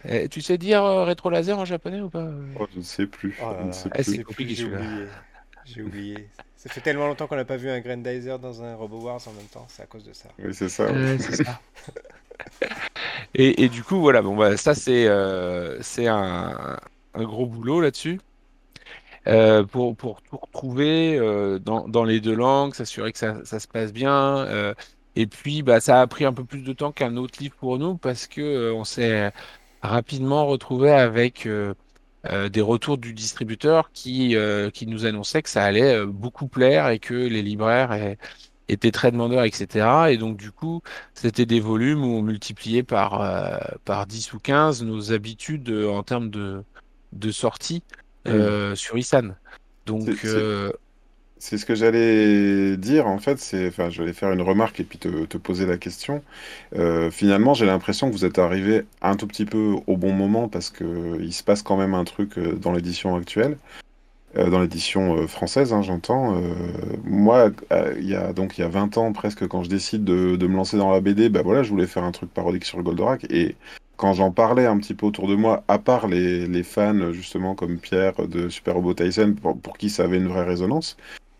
Euh, 0.06 0.28
tu 0.28 0.40
sais 0.40 0.58
dire 0.58 0.84
euh, 0.84 1.04
rétro 1.04 1.28
laser 1.28 1.58
en 1.58 1.64
japonais 1.64 2.00
ou 2.00 2.08
pas? 2.08 2.28
Oh, 2.54 2.66
je 2.72 2.78
ne 2.78 2.82
sais 2.82 3.06
plus, 3.06 3.36
Oh 3.42 3.52
Ah, 3.90 4.02
je 4.02 4.02
c'est 4.02 4.22
compliqué 4.22 4.54
celui-là. 4.54 4.80
J'ai 5.68 5.82
oublié. 5.82 6.30
Ça 6.56 6.68
fait 6.68 6.80
tellement 6.80 7.06
longtemps 7.06 7.26
qu'on 7.28 7.36
n'a 7.36 7.44
pas 7.44 7.56
vu 7.56 7.70
un 7.70 7.80
Grandizer 7.80 8.38
dans 8.38 8.62
un 8.62 8.74
Robo 8.74 9.00
Wars 9.02 9.26
en 9.28 9.32
même 9.32 9.48
temps, 9.48 9.66
c'est 9.68 9.82
à 9.82 9.86
cause 9.86 10.04
de 10.04 10.12
ça. 10.12 10.34
Oui, 10.38 10.54
c'est 10.54 10.68
ça. 10.68 10.92
oui. 10.92 11.00
Euh, 11.02 11.16
c'est 11.18 11.32
ça. 11.34 11.62
Et, 13.34 13.64
et 13.64 13.68
du 13.68 13.82
coup, 13.84 14.00
voilà, 14.00 14.22
bon, 14.22 14.36
bah, 14.36 14.56
ça, 14.56 14.74
c'est 14.74 15.06
euh, 15.08 15.80
un, 15.98 16.78
un 17.14 17.24
gros 17.24 17.46
boulot 17.46 17.80
là-dessus. 17.80 18.20
Euh, 19.26 19.64
pour, 19.64 19.96
pour 19.96 20.22
tout 20.22 20.38
retrouver 20.38 21.18
euh, 21.18 21.58
dans, 21.58 21.86
dans 21.88 22.04
les 22.04 22.20
deux 22.20 22.34
langues, 22.34 22.74
s'assurer 22.74 23.12
que 23.12 23.18
ça, 23.18 23.44
ça 23.44 23.60
se 23.60 23.68
passe 23.68 23.92
bien. 23.92 24.38
euh, 24.46 24.74
et 25.16 25.26
puis, 25.26 25.62
bah, 25.62 25.80
ça 25.80 26.00
a 26.00 26.06
pris 26.06 26.24
un 26.24 26.32
peu 26.32 26.44
plus 26.44 26.62
de 26.62 26.72
temps 26.72 26.92
qu'un 26.92 27.16
autre 27.16 27.38
livre 27.40 27.56
pour 27.56 27.78
nous 27.78 27.96
parce 27.98 28.26
que 28.26 28.40
euh, 28.40 28.74
on 28.74 28.84
s'est 28.84 29.32
rapidement 29.82 30.46
retrouvé 30.46 30.90
avec 30.92 31.46
euh, 32.26 32.48
des 32.48 32.60
retours 32.60 32.98
du 32.98 33.12
distributeur 33.14 33.90
qui, 33.92 34.36
euh, 34.36 34.70
qui 34.70 34.86
nous 34.86 35.06
annonçait 35.06 35.42
que 35.42 35.48
ça 35.50 35.64
allait 35.64 35.94
euh, 35.94 36.06
beaucoup 36.06 36.48
plaire 36.48 36.88
et 36.88 36.98
que 36.98 37.14
les 37.14 37.42
libraires 37.42 38.16
étaient 38.68 38.90
très 38.90 39.10
demandeurs, 39.12 39.44
etc. 39.44 40.10
Et 40.10 40.16
donc, 40.18 40.36
du 40.36 40.50
coup, 40.52 40.82
c'était 41.14 41.46
des 41.46 41.60
volumes 41.60 42.04
où 42.04 42.16
on 42.16 42.22
multipliait 42.22 42.82
par, 42.82 43.22
euh, 43.22 43.58
par 43.84 44.06
10 44.06 44.32
ou 44.32 44.40
15 44.40 44.82
nos 44.82 45.12
habitudes 45.12 45.70
en 45.70 46.02
termes 46.02 46.30
de, 46.30 46.62
de 47.12 47.30
sortie 47.30 47.82
Mm. 48.24 48.30
euh, 48.30 48.74
sur 48.74 48.98
Isan. 48.98 49.34
Donc, 49.86 50.08
C'est, 51.38 51.56
euh, 51.56 51.58
ce 51.58 51.64
que 51.66 51.74
j'allais 51.74 52.76
dire, 52.76 53.06
en 53.06 53.18
fait, 53.18 53.38
c'est, 53.38 53.68
enfin, 53.68 53.90
je 53.90 54.02
vais 54.02 54.12
faire 54.12 54.32
une 54.32 54.42
remarque 54.42 54.80
et 54.80 54.84
puis 54.84 54.98
te, 54.98 55.36
poser 55.38 55.66
la 55.66 55.78
question. 55.78 56.22
Euh, 56.76 57.10
finalement, 57.10 57.54
j'ai 57.54 57.66
l'impression 57.66 58.08
que 58.08 58.12
vous 58.12 58.24
êtes 58.24 58.38
arrivé 58.38 58.84
un 59.02 59.16
tout 59.16 59.26
petit 59.26 59.44
peu 59.44 59.76
au 59.86 59.96
bon 59.96 60.12
moment 60.12 60.48
parce 60.48 60.70
que 60.70 61.18
il 61.20 61.32
se 61.32 61.42
passe 61.42 61.62
quand 61.62 61.76
même 61.76 61.94
un 61.94 62.04
truc 62.04 62.38
euh, 62.38 62.54
dans 62.54 62.72
l'édition 62.72 63.16
actuelle, 63.16 63.58
euh, 64.36 64.50
dans 64.50 64.60
l'édition 64.60 65.16
euh, 65.16 65.26
française, 65.26 65.72
hein, 65.72 65.82
j'entends. 65.82 66.36
Euh, 66.36 66.54
moi, 67.04 67.50
euh, 67.72 67.94
il 67.98 68.06
y 68.08 68.14
a 68.14 68.32
donc 68.34 68.58
il 68.58 68.60
y 68.60 68.64
a 68.64 68.68
20 68.68 68.98
ans 68.98 69.12
presque, 69.12 69.46
quand 69.48 69.62
je 69.62 69.70
décide 69.70 70.04
de, 70.04 70.46
me 70.46 70.56
lancer 70.56 70.76
dans 70.76 70.90
la 70.90 71.00
BD, 71.00 71.28
bah 71.30 71.42
voilà, 71.42 71.62
je 71.62 71.70
voulais 71.70 71.86
faire 71.86 72.04
un 72.04 72.12
truc 72.12 72.32
parodique 72.32 72.64
sur 72.64 72.82
Goldorak 72.82 73.24
et 73.30 73.56
quand 73.96 74.12
j'en 74.12 74.30
parlais 74.30 74.66
un 74.66 74.78
petit 74.78 74.94
peu 74.94 75.06
autour 75.06 75.28
de 75.28 75.34
moi, 75.34 75.64
à 75.68 75.78
part 75.78 76.06
les, 76.08 76.46
les 76.46 76.62
fans 76.62 77.12
justement 77.12 77.54
comme 77.54 77.78
Pierre 77.78 78.28
de 78.28 78.48
Super 78.48 78.74
Robot 78.74 78.94
Tyson, 78.94 79.34
pour, 79.40 79.58
pour 79.58 79.78
qui 79.78 79.90
ça 79.90 80.04
avait 80.04 80.18
une 80.18 80.28
vraie 80.28 80.44
résonance. 80.44 80.96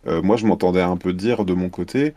Euh, 0.06 0.22
moi, 0.22 0.36
je 0.36 0.46
m'entendais 0.46 0.80
un 0.82 0.96
peu 0.96 1.12
dire 1.12 1.44
de 1.44 1.54
mon 1.54 1.68
côté, 1.70 2.14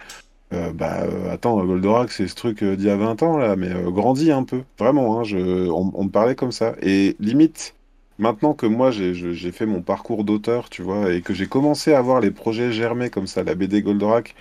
euh, 0.54 0.74
bah 0.74 1.04
euh, 1.04 1.32
attends, 1.34 1.64
Goldorak, 1.66 2.12
c'est 2.12 2.28
ce 2.28 2.36
truc 2.36 2.64
euh, 2.64 2.76
d'il 2.76 2.88
y 2.88 2.90
a 2.90 2.98
20 2.98 3.24
ans 3.24 3.38
là, 3.38 3.56
mais 3.56 3.70
grandis 3.92 4.32
un 4.32 4.44
peu, 4.44 4.64
vraiment. 4.80 5.20
Hein, 5.20 5.24
je, 5.24 5.38
on, 5.70 5.92
on 5.96 6.06
me 6.06 6.10
parlait 6.10 6.36
comme 6.36 6.52
ça. 6.52 6.76
Et 6.82 7.16
limite, 7.20 7.76
maintenant 8.20 8.54
que 8.54 8.66
moi 8.66 8.92
j'ai 8.92 9.52
fait 9.52 9.66
mon 9.66 9.82
parcours 9.82 10.24
d'auteur, 10.26 10.70
tu 10.70 10.82
vois, 10.84 11.14
et 11.14 11.22
que 11.22 11.34
j'ai 11.34 11.48
commencé 11.48 11.94
à 11.94 12.02
voir 12.02 12.20
les 12.22 12.32
projets 12.32 12.72
germer 12.74 13.10
comme 13.10 13.28
ça, 13.28 13.44
la 13.44 13.56
BD 13.56 13.82
Goldorak, 13.82 14.36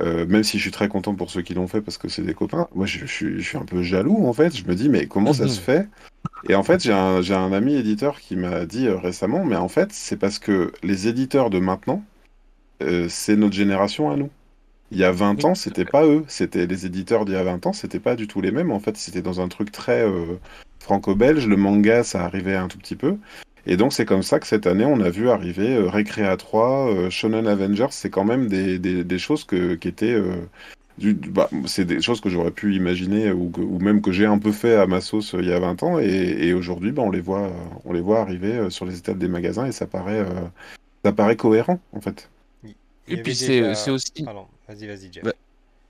même 0.00 0.44
si 0.44 0.58
je 0.58 0.62
suis 0.62 0.70
très 0.70 0.88
content 0.88 1.14
pour 1.14 1.30
ceux 1.30 1.42
qui 1.42 1.54
l'ont 1.54 1.66
fait 1.68 1.80
parce 1.82 1.98
que 1.98 2.08
c'est 2.08 2.22
des 2.22 2.34
copains, 2.34 2.68
moi 2.74 2.86
je, 2.86 3.00
je 3.00 3.06
suis, 3.06 3.36
je 3.42 3.48
suis 3.48 3.58
un 3.58 3.64
peu 3.64 3.82
jaloux 3.82 4.26
en 4.26 4.32
fait. 4.32 4.56
Je 4.56 4.64
me 4.66 4.74
dis, 4.74 4.88
mais 4.88 5.06
comment 5.06 5.32
ça 5.32 5.48
se 5.48 5.60
Mhm. 5.60 5.64
fait? 5.64 5.88
Et 6.48 6.54
en 6.54 6.62
fait, 6.62 6.82
j'ai 6.82 6.92
un, 6.92 7.52
ami 7.52 7.74
éditeur 7.74 8.20
qui 8.20 8.36
m'a 8.36 8.66
dit 8.66 8.88
récemment, 8.88 9.44
mais 9.44 9.56
en 9.56 9.68
fait, 9.68 9.92
c'est 9.92 10.16
parce 10.16 10.38
que 10.38 10.72
les 10.82 11.08
éditeurs 11.08 11.50
de 11.50 11.58
maintenant, 11.58 12.02
euh, 12.82 13.08
c'est 13.08 13.36
notre 13.36 13.54
génération 13.54 14.10
à 14.10 14.16
nous. 14.16 14.30
Il 14.92 14.98
y 14.98 15.04
a 15.04 15.12
20 15.12 15.36
Oui, 15.36 15.44
ans, 15.46 15.54
c'était 15.54 15.84
pas 15.84 16.04
eux. 16.04 16.24
C'était 16.26 16.66
les 16.66 16.84
éditeurs 16.86 17.24
d'il 17.24 17.34
y 17.34 17.38
a 17.38 17.44
20 17.44 17.66
ans, 17.66 17.72
c'était 17.72 18.00
pas 18.00 18.16
du 18.16 18.26
tout 18.26 18.40
les 18.40 18.50
mêmes. 18.50 18.72
En 18.72 18.80
fait, 18.80 18.96
c'était 18.96 19.22
dans 19.22 19.40
un 19.40 19.48
truc 19.48 19.70
très 19.70 20.04
euh, 20.04 20.36
franco-belge. 20.80 21.46
Le 21.46 21.56
manga, 21.56 22.02
ça 22.02 22.24
arrivait 22.24 22.56
un 22.56 22.66
tout 22.68 22.78
petit 22.78 22.96
peu. 22.96 23.16
Et 23.66 23.76
donc, 23.76 23.92
c'est 23.92 24.04
comme 24.04 24.22
ça 24.22 24.40
que 24.40 24.46
cette 24.46 24.66
année, 24.66 24.84
on 24.84 25.00
a 25.00 25.10
vu 25.10 25.30
arriver 25.30 25.76
euh, 25.76 25.88
Recrea 25.88 26.36
3, 26.36 26.88
euh, 26.88 27.10
Shonen 27.10 27.46
Avengers. 27.46 27.88
C'est 27.90 28.10
quand 28.10 28.24
même 28.24 28.48
des, 28.48 28.78
des, 28.78 29.18
choses 29.18 29.44
que, 29.44 29.74
qui 29.74 29.86
étaient. 29.86 30.20
bah, 31.28 31.48
c'est 31.66 31.84
des 31.84 32.02
choses 32.02 32.20
que 32.20 32.28
j'aurais 32.28 32.50
pu 32.50 32.74
imaginer 32.74 33.30
ou, 33.30 33.52
ou 33.56 33.78
même 33.78 34.02
que 34.02 34.10
j'ai 34.10 34.26
un 34.26 34.38
peu 34.38 34.50
fait 34.50 34.74
à 34.74 34.86
ma 34.86 35.00
sauce 35.00 35.36
il 35.38 35.46
y 35.46 35.52
a 35.52 35.60
20 35.60 35.82
ans. 35.84 35.98
Et, 36.00 36.52
aujourd'hui, 36.52 36.90
bah, 36.90 37.02
on 37.02 37.10
les 37.10 37.20
voit, 37.20 37.52
on 37.84 37.92
les 37.92 38.00
voit 38.00 38.20
arriver 38.20 38.70
sur 38.70 38.86
les 38.86 38.98
étals 38.98 39.18
des 39.18 39.28
magasins 39.28 39.66
et 39.66 39.72
ça 39.72 39.86
paraît, 39.86 40.26
ça 41.04 41.12
paraît 41.12 41.36
cohérent, 41.36 41.78
en 41.92 42.00
fait. 42.00 42.28
Et 43.08 43.22
puis 43.22 43.34
c'est 43.34 43.74
c'est 43.74 43.90
déjà. 43.90 43.92
aussi 43.92 44.24
vas-y, 44.68 45.10
bah, 45.22 45.32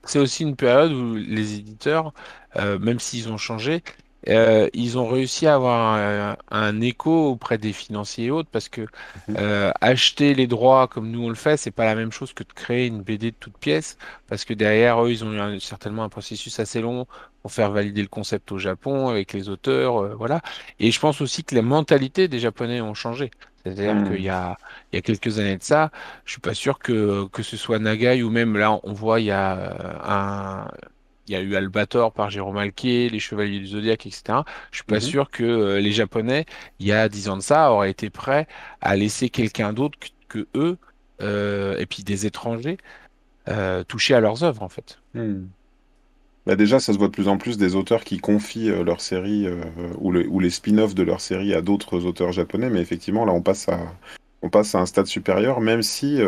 c'est 0.03 0.19
aussi 0.19 0.43
une 0.43 0.55
période 0.55 0.91
où 0.91 1.15
les 1.15 1.55
éditeurs, 1.55 2.13
euh, 2.55 2.79
même 2.79 2.99
s'ils 2.99 3.29
ont 3.29 3.37
changé, 3.37 3.83
euh, 4.29 4.69
ils 4.73 4.97
ont 4.97 5.07
réussi 5.07 5.47
à 5.47 5.55
avoir 5.55 5.95
un, 5.95 6.37
un 6.51 6.81
écho 6.81 7.29
auprès 7.31 7.57
des 7.57 7.73
financiers 7.73 8.25
et 8.25 8.31
autres, 8.31 8.49
parce 8.51 8.69
que 8.69 8.87
Mhm. 9.15 9.37
euh, 9.37 9.71
acheter 9.81 10.33
les 10.35 10.47
droits 10.47 10.87
comme 10.87 11.09
nous 11.11 11.23
on 11.23 11.29
le 11.29 11.35
fait, 11.35 11.57
c'est 11.57 11.71
pas 11.71 11.85
la 11.85 11.95
même 11.95 12.11
chose 12.11 12.33
que 12.33 12.43
de 12.43 12.53
créer 12.53 12.87
une 12.87 13.01
BD 13.01 13.31
de 13.31 13.35
toute 13.39 13.57
pièce, 13.57 13.97
parce 14.27 14.45
que 14.45 14.53
derrière 14.53 15.03
eux, 15.03 15.11
ils 15.11 15.23
ont 15.23 15.31
eu 15.33 15.39
un- 15.39 15.59
certainement 15.59 16.03
un 16.03 16.09
processus 16.09 16.59
assez 16.59 16.81
long 16.81 17.05
pour 17.41 17.51
faire 17.51 17.71
valider 17.71 18.01
le 18.01 18.07
concept 18.07 18.51
au 18.51 18.57
Japon 18.59 19.09
avec 19.09 19.33
les 19.33 19.49
auteurs, 19.49 19.97
euh, 20.03 20.15
voilà. 20.15 20.41
Et 20.79 20.91
je 20.91 20.99
pense 20.99 21.21
aussi 21.21 21.43
que 21.43 21.55
les 21.55 21.61
mentalités 21.61 22.27
des 22.27 22.39
Japonais 22.39 22.81
ont 22.81 22.93
changé. 22.93 23.31
C'est-à-dire 23.63 24.01
qu'il 24.01 24.21
y 24.21 24.29
Mhm. 24.29 24.29
a, 24.29 24.57
il 24.91 24.95
y 24.95 24.99
a 24.99 25.01
quelques 25.01 25.37
années 25.39 25.57
de 25.57 25.63
ça, 25.63 25.91
je 26.25 26.31
suis 26.31 26.41
pas 26.41 26.53
sûr 26.55 26.79
que, 26.79 27.27
que 27.27 27.43
ce 27.43 27.57
soit 27.57 27.79
Nagai 27.79 28.23
ou 28.23 28.29
même 28.31 28.57
là, 28.57 28.79
on 28.83 28.93
voit, 28.93 29.19
il 29.19 29.25
y 29.27 29.31
a 29.31 30.63
un, 30.63 30.67
il 31.31 31.33
y 31.33 31.37
a 31.37 31.41
eu 31.41 31.55
Albator 31.55 32.11
par 32.13 32.29
Jérôme 32.29 32.57
Alquier, 32.57 33.09
les 33.09 33.19
Chevaliers 33.19 33.59
du 33.59 33.67
Zodiaque, 33.67 34.05
etc. 34.05 34.45
Je 34.71 34.77
suis 34.77 34.85
pas 34.85 34.99
Mhm. 34.99 35.01
sûr 35.01 35.31
que 35.31 35.43
euh, 35.43 35.79
les 35.79 35.91
Japonais, 35.93 36.45
il 36.79 36.87
y 36.87 36.91
a 36.91 37.07
dix 37.09 37.29
ans 37.29 37.37
de 37.37 37.41
ça, 37.41 37.71
auraient 37.71 37.91
été 37.91 38.09
prêts 38.09 38.47
à 38.81 38.95
laisser 38.97 39.29
quelqu'un 39.29 39.73
d'autre 39.73 39.97
que, 39.99 40.07
que 40.27 40.47
eux, 40.55 40.77
euh, 41.21 41.77
et 41.77 41.85
puis 41.85 42.03
des 42.03 42.25
étrangers, 42.25 42.77
euh, 43.49 43.83
toucher 43.83 44.15
à 44.15 44.19
leurs 44.21 44.43
œuvres, 44.43 44.63
en 44.63 44.69
fait. 44.69 44.99
Mhm. 45.13 45.49
Bah 46.47 46.55
déjà, 46.55 46.79
ça 46.79 46.91
se 46.93 46.97
voit 46.97 47.07
de 47.07 47.11
plus 47.13 47.27
en 47.27 47.37
plus 47.37 47.57
des 47.57 47.75
auteurs 47.75 48.03
qui 48.03 48.17
confient 48.19 48.71
euh, 48.71 48.83
leur 48.83 48.99
série 48.99 49.45
euh, 49.45 49.63
ou, 49.99 50.11
le- 50.11 50.27
ou 50.27 50.39
les 50.39 50.49
spin-offs 50.49 50.95
de 50.95 51.03
leur 51.03 51.21
série 51.21 51.53
à 51.53 51.61
d'autres 51.61 52.05
auteurs 52.05 52.31
japonais, 52.31 52.69
mais 52.69 52.81
effectivement, 52.81 53.25
là, 53.25 53.33
on 53.33 53.43
passe 53.43 53.69
à, 53.69 53.79
on 54.41 54.49
passe 54.49 54.73
à 54.73 54.79
un 54.79 54.87
stade 54.87 55.05
supérieur, 55.05 55.61
même 55.61 55.83
si 55.83 56.19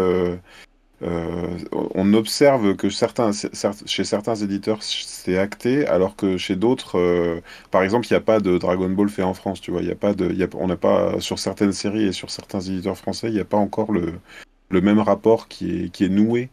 on 1.72 2.14
observe 2.14 2.76
que 2.76 2.90
certains, 2.90 3.32
chez 3.86 4.04
certains 4.04 4.36
éditeurs, 4.36 4.82
c'est 4.84 5.38
acté, 5.38 5.86
alors 5.88 6.16
que 6.16 6.38
chez 6.38 6.56
d'autres, 6.56 6.98
euh, 6.98 7.42
par 7.72 7.84
exemple, 7.84 8.08
il 8.10 8.14
n'y 8.14 8.18
a 8.18 8.22
pas 8.22 8.40
de 8.40 8.58
Dragon 8.58 8.90
Ball 8.90 9.10
fait 9.10 9.24
en 9.24 9.34
France, 9.34 9.60
tu 9.60 9.72
vois, 9.72 9.82
il 9.82 9.92
a 9.92 9.96
pas 9.96 10.14
de, 10.14 10.30
il 10.30 10.38
y 10.38 10.44
a- 10.44 10.48
on 10.56 10.68
n'a 10.68 10.78
pas, 10.78 11.20
sur 11.20 11.40
certaines 11.40 11.74
séries 11.74 12.06
et 12.06 12.12
sur 12.14 12.30
certains 12.32 12.62
éditeurs 12.62 12.98
français, 12.98 13.28
il 13.28 13.34
n'y 13.34 13.40
a 13.40 13.46
pas 13.46 13.58
encore 13.58 13.92
le, 13.92 14.14
le 14.70 14.82
même 14.82 15.00
rapport 15.00 15.48
qui 15.48 15.86
est, 15.86 15.90
qui 15.90 16.06
est 16.06 16.10
noué 16.10 16.50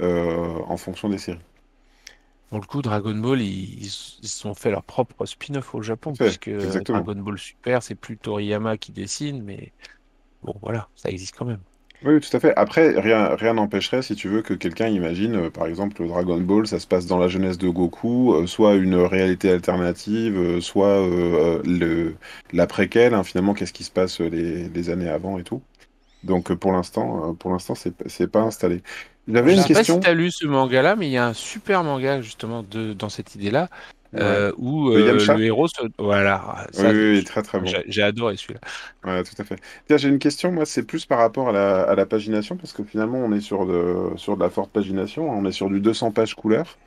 euh, 0.00 0.54
en 0.68 0.76
fonction 0.76 1.08
des 1.08 1.18
séries. 1.18 1.40
Pour 2.50 2.60
le 2.60 2.66
coup, 2.66 2.80
Dragon 2.80 3.14
Ball, 3.14 3.42
ils, 3.42 3.90
sont 3.90 4.54
fait 4.54 4.70
leur 4.70 4.82
propre 4.82 5.26
spin-off 5.26 5.74
au 5.74 5.82
Japon, 5.82 6.14
fait, 6.14 6.24
puisque 6.24 6.48
euh, 6.48 6.64
exactement. 6.64 7.00
Dragon 7.00 7.20
Ball 7.20 7.38
Super, 7.38 7.82
c'est 7.82 7.94
plus 7.94 8.16
Toriyama 8.16 8.78
qui 8.78 8.92
dessine, 8.92 9.42
mais 9.42 9.72
bon, 10.42 10.54
voilà, 10.62 10.88
ça 10.96 11.10
existe 11.10 11.34
quand 11.36 11.44
même. 11.44 11.60
Oui, 12.04 12.20
tout 12.20 12.36
à 12.36 12.38
fait. 12.38 12.52
Après, 12.56 12.90
rien, 13.00 13.34
rien 13.34 13.54
n'empêcherait, 13.54 14.02
si 14.02 14.14
tu 14.14 14.28
veux, 14.28 14.40
que 14.42 14.54
quelqu'un 14.54 14.86
imagine, 14.86 15.34
euh, 15.34 15.50
par 15.50 15.66
exemple, 15.66 16.00
le 16.00 16.06
Dragon 16.08 16.38
Ball, 16.40 16.64
ça 16.68 16.78
se 16.78 16.86
passe 16.86 17.06
dans 17.06 17.18
la 17.18 17.26
jeunesse 17.26 17.58
de 17.58 17.68
Goku, 17.68 18.34
euh, 18.34 18.46
soit 18.46 18.76
une 18.76 18.94
réalité 18.94 19.50
alternative, 19.50 20.36
euh, 20.38 20.60
soit 20.60 21.00
le, 21.64 22.16
la 22.52 22.66
préquelle, 22.68 23.14
hein, 23.14 23.24
finalement, 23.24 23.52
qu'est-ce 23.52 23.72
qui 23.72 23.82
se 23.82 23.90
passe 23.90 24.20
les, 24.20 24.68
les 24.68 24.90
années 24.90 25.08
avant 25.08 25.38
et 25.40 25.42
tout. 25.42 25.60
Donc, 26.22 26.52
pour 26.54 26.72
l'instant, 26.72 27.34
pour 27.34 27.50
l'instant, 27.52 27.74
c'est, 27.74 27.94
c'est 28.08 28.28
pas 28.30 28.42
installé. 28.42 28.82
J'avais 29.26 29.52
Je 29.52 29.56
une 29.56 29.62
sais 29.62 29.74
pas 29.74 29.84
si 29.84 29.92
question. 29.92 30.14
lu 30.14 30.30
ce 30.30 30.46
manga-là, 30.46 30.96
mais 30.96 31.08
il 31.08 31.12
y 31.12 31.18
a 31.18 31.26
un 31.26 31.34
super 31.34 31.84
manga 31.84 32.20
justement 32.22 32.62
de, 32.62 32.92
dans 32.94 33.08
cette 33.08 33.34
idée-là, 33.34 33.68
Ouais. 34.12 34.20
euh, 34.20 34.52
où 34.56 34.88
euh, 34.90 35.24
le 35.36 35.42
héros 35.44 35.68
se... 35.68 35.82
Voilà, 35.98 36.66
Oui, 36.72 36.74
ça, 36.74 36.90
oui, 36.90 37.10
oui, 37.18 37.24
très 37.24 37.42
très 37.42 37.60
bon. 37.60 37.66
j'ai 37.86 38.02
adoré 38.02 38.36
celui-là. 38.36 38.60
Ouais, 39.04 39.22
tout 39.22 39.34
à 39.40 39.44
fait. 39.44 39.60
Tiens, 39.86 39.96
j'ai 39.96 40.08
une 40.08 40.18
question, 40.18 40.50
moi, 40.52 40.66
c'est 40.66 40.82
plus 40.82 41.06
par 41.06 41.18
rapport 41.18 41.50
à 41.50 41.52
la, 41.52 41.82
à 41.82 41.94
la 41.94 42.06
pagination, 42.06 42.56
parce 42.56 42.72
que 42.72 42.82
finalement, 42.84 43.18
on 43.18 43.32
est 43.32 43.40
sur 43.40 43.66
de, 43.66 44.16
sur 44.16 44.36
de 44.36 44.42
la 44.42 44.50
forte 44.50 44.72
pagination, 44.72 45.30
hein, 45.32 45.36
on 45.38 45.44
est 45.46 45.52
sur 45.52 45.68
du 45.70 45.80
200 45.80 46.10
pages 46.10 46.34
couleur. 46.34 46.78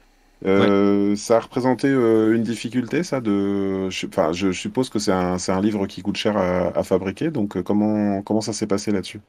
Ouais. 0.41 0.49
Euh, 0.49 1.15
ça 1.15 1.37
a 1.37 1.39
représenté 1.41 1.87
euh, 1.87 2.35
une 2.35 2.43
difficulté, 2.43 3.03
ça, 3.03 3.21
de... 3.21 3.89
je- 3.89 4.07
Enfin, 4.07 4.33
je 4.33 4.51
suppose 4.51 4.89
que 4.89 4.99
c'est 4.99 5.11
un, 5.11 5.37
un 5.47 5.61
livre 5.61 5.85
qui 5.87 6.01
coûte 6.01 6.17
cher 6.17 6.35
à, 6.37 6.69
à 6.77 6.83
fabriquer, 6.83 7.31
donc 7.31 7.57
euh, 7.57 7.63
comment, 7.63 8.21
comment 8.23 8.41
ça 8.41 8.53
s'est 8.53 8.67
passé 8.67 8.91
là-dessus? 8.91 9.21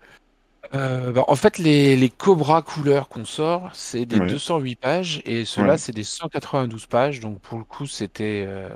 Euh, 0.74 1.12
bah, 1.12 1.24
en 1.28 1.36
fait, 1.36 1.58
les, 1.58 1.96
les 1.96 2.08
Cobra 2.10 2.62
couleurs 2.62 3.08
qu'on 3.08 3.24
sort, 3.24 3.70
c'est 3.74 4.06
des 4.06 4.18
Ouais, 4.18 4.20
208 4.20 4.76
pages, 4.76 5.20
et 5.24 5.44
ceux-là, 5.44 5.76
ouais, 5.76 5.78
c'est 5.78 5.92
des 5.92 6.04
192 6.04 6.86
pages. 6.86 7.20
Donc, 7.20 7.40
pour 7.40 7.58
le 7.58 7.64
coup, 7.64 7.86
c'était 7.86 8.44
euh, 8.46 8.68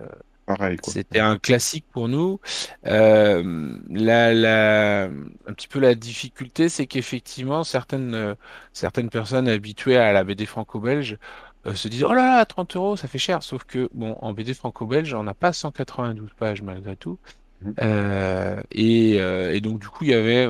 pareil, 0.46 0.78
quoi. 0.78 0.94
c'était 0.94 1.20
un 1.20 1.38
classique 1.38 1.86
pour 1.92 2.08
nous. 2.08 2.40
Euh, 2.86 3.78
la, 3.90 4.34
la, 4.34 5.04
un 5.06 5.52
petit 5.54 5.68
peu 5.68 5.80
la 5.80 5.94
difficulté, 5.94 6.68
c'est 6.68 6.86
qu'effectivement, 6.86 7.64
certaines, 7.64 8.36
certaines 8.72 9.10
personnes 9.10 9.48
habituées 9.48 9.96
à 9.96 10.12
la 10.12 10.24
BD 10.24 10.46
franco-belge 10.46 11.18
se 11.74 11.88
disent, 11.88 12.04
Oh 12.04 12.14
là 12.14 12.38
là, 12.38 12.46
30 12.46 12.76
euros, 12.76 12.96
ça 12.96 13.08
fait 13.08 13.18
cher. 13.18 13.42
Sauf 13.42 13.64
que, 13.64 13.88
bon, 13.94 14.16
en 14.20 14.32
BD 14.32 14.54
franco-belge, 14.54 15.14
on 15.14 15.24
n'a 15.24 15.34
pas 15.34 15.52
192 15.52 16.30
pages 16.38 16.62
malgré 16.62 16.96
tout. 16.96 17.18
Euh, 17.82 18.62
et, 18.72 19.20
euh, 19.20 19.54
et 19.54 19.60
donc, 19.60 19.80
du 19.80 19.88
coup, 19.88 20.04
il 20.04 20.10
y 20.10 20.14
avait 20.14 20.48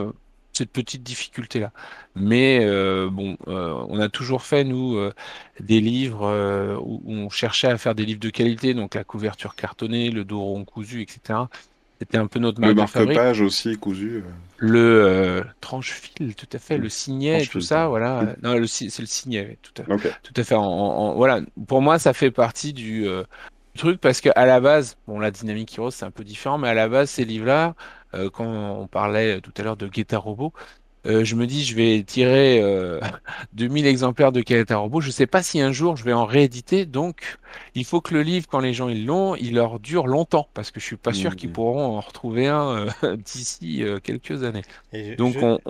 cette 0.57 0.70
petite 0.70 1.02
difficulté-là. 1.02 1.70
Mais 2.14 2.61
euh, 2.64 3.09
bon, 3.11 3.36
euh, 3.46 3.74
on 3.88 4.00
a 4.00 4.09
toujours 4.09 4.42
fait, 4.42 4.64
nous, 4.64 4.96
euh, 4.96 5.12
des 5.61 5.80
livres 5.80 6.26
où 6.82 7.02
où 7.04 7.12
on 7.12 7.30
cherchait 7.30 7.68
à 7.68 7.76
faire 7.78 7.94
des 7.94 8.04
livres 8.04 8.20
de 8.20 8.30
qualité, 8.30 8.74
donc 8.74 8.94
la 8.94 9.04
couverture 9.04 9.54
cartonnée, 9.54 10.11
le 10.11 10.24
dos 10.24 10.40
rond 10.40 10.64
cousu, 10.64 11.02
etc. 11.02 11.40
C'était 11.98 12.18
un 12.18 12.26
peu 12.26 12.38
notre 12.40 12.61
Le 12.61 12.74
marque 12.74 12.88
de 12.88 12.90
fabrique. 12.90 13.16
marque-page 13.16 13.40
aussi, 13.40 13.76
cousu, 13.76 14.22
Le 14.59 15.44
tranche-fil, 15.61 16.34
tout 16.34 16.48
à 16.52 16.59
fait, 16.59 16.78
le 16.78 16.88
signet 16.88 17.42
et 17.42 17.46
tout 17.46 17.61
ça, 17.61 17.88
voilà. 17.88 18.34
Non, 18.42 18.54
le, 18.59 18.66
c'est 18.66 18.98
le 18.98 19.07
signet, 19.07 19.59
tout 19.62 19.82
à, 19.82 19.94
Ok. 19.94 20.09
tout 20.22 20.34
à 20.36 20.44
fait. 20.44 20.54
En, 20.54 21.14
voilà. 21.14 21.40
Pour 21.66 21.80
moi, 21.82 21.98
ça 21.98 22.12
fait 22.12 22.30
partie 22.30 22.72
du 22.72 23.07
truc 23.76 24.00
parce 24.00 24.20
qu'à 24.20 24.46
la 24.46 24.61
base, 24.61 24.96
bon, 25.07 25.18
la 25.18 25.30
dynamique 25.30 25.78
Heroes, 25.78 25.90
c'est 25.90 26.04
un 26.04 26.11
peu 26.11 26.24
différent, 26.24 26.59
mais 26.59 26.68
à 26.68 26.74
la 26.74 26.88
base, 26.88 27.11
ces 27.11 27.24
livres-là, 27.24 27.74
quand 28.32 28.46
on 28.46 28.86
parlait 28.86 29.40
tout 29.40 29.52
à 29.59 29.62
l'heure 29.62 29.76
de 29.76 29.86
Guetta 29.88 30.18
Robot, 30.18 30.52
euh, 31.07 31.24
je 31.24 31.36
me 31.36 31.46
dis, 31.46 31.64
je 31.64 31.76
vais 31.76 32.02
tirer 32.02 32.61
euh, 32.61 33.00
2000 33.52 33.86
exemplaires 33.86 34.32
de 34.32 34.40
Guetta 34.40 34.76
Robot. 34.76 35.00
Je 35.00 35.11
sais 35.12 35.26
pas 35.28 35.42
si 35.42 35.61
un 35.61 35.70
jour 35.70 35.96
je 35.96 36.02
vais 36.04 36.12
en 36.12 36.24
rééditer, 36.24 36.84
donc 36.84 37.38
il 37.76 37.84
faut 37.84 38.00
que 38.00 38.12
le 38.12 38.22
livre, 38.22 38.46
quand 38.50 38.59
les 38.61 38.74
gens 38.74 38.88
ils 38.88 39.07
l'ont, 39.07 39.36
il 39.36 39.54
leur 39.54 39.78
dure 39.78 40.09
longtemps 40.09 40.48
parce 40.52 40.70
que 40.72 40.80
je 40.80 40.84
suis 40.84 40.96
pas 40.96 41.12
sûr 41.12 41.36
qu'ils 41.36 41.50
Mm. 41.50 41.52
pourront 41.52 41.96
en 41.96 42.00
retrouver 42.00 42.48
un 42.48 42.88
euh, 43.04 43.16
d'ici 43.24 43.84
euh, 43.84 44.00
quelques 44.00 44.42
années. 44.42 44.62
Je, 44.92 45.14
Donc 45.14 45.34
je- 45.34 45.38
on- 45.44 45.61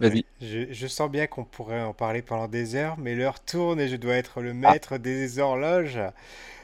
Vas-y. 0.00 0.24
Je, 0.40 0.72
je 0.72 0.86
sens 0.86 1.10
bien 1.10 1.26
qu'on 1.26 1.44
pourrait 1.44 1.82
en 1.82 1.94
parler 1.94 2.22
pendant 2.22 2.48
des 2.48 2.74
heures, 2.76 2.96
mais 2.98 3.14
l'heure 3.16 3.40
tourne 3.44 3.80
et 3.80 3.88
je 3.88 3.96
dois 3.96 4.14
être 4.14 4.40
le 4.40 4.54
maître 4.54 4.98
des 4.98 5.38
horloges. 5.40 6.00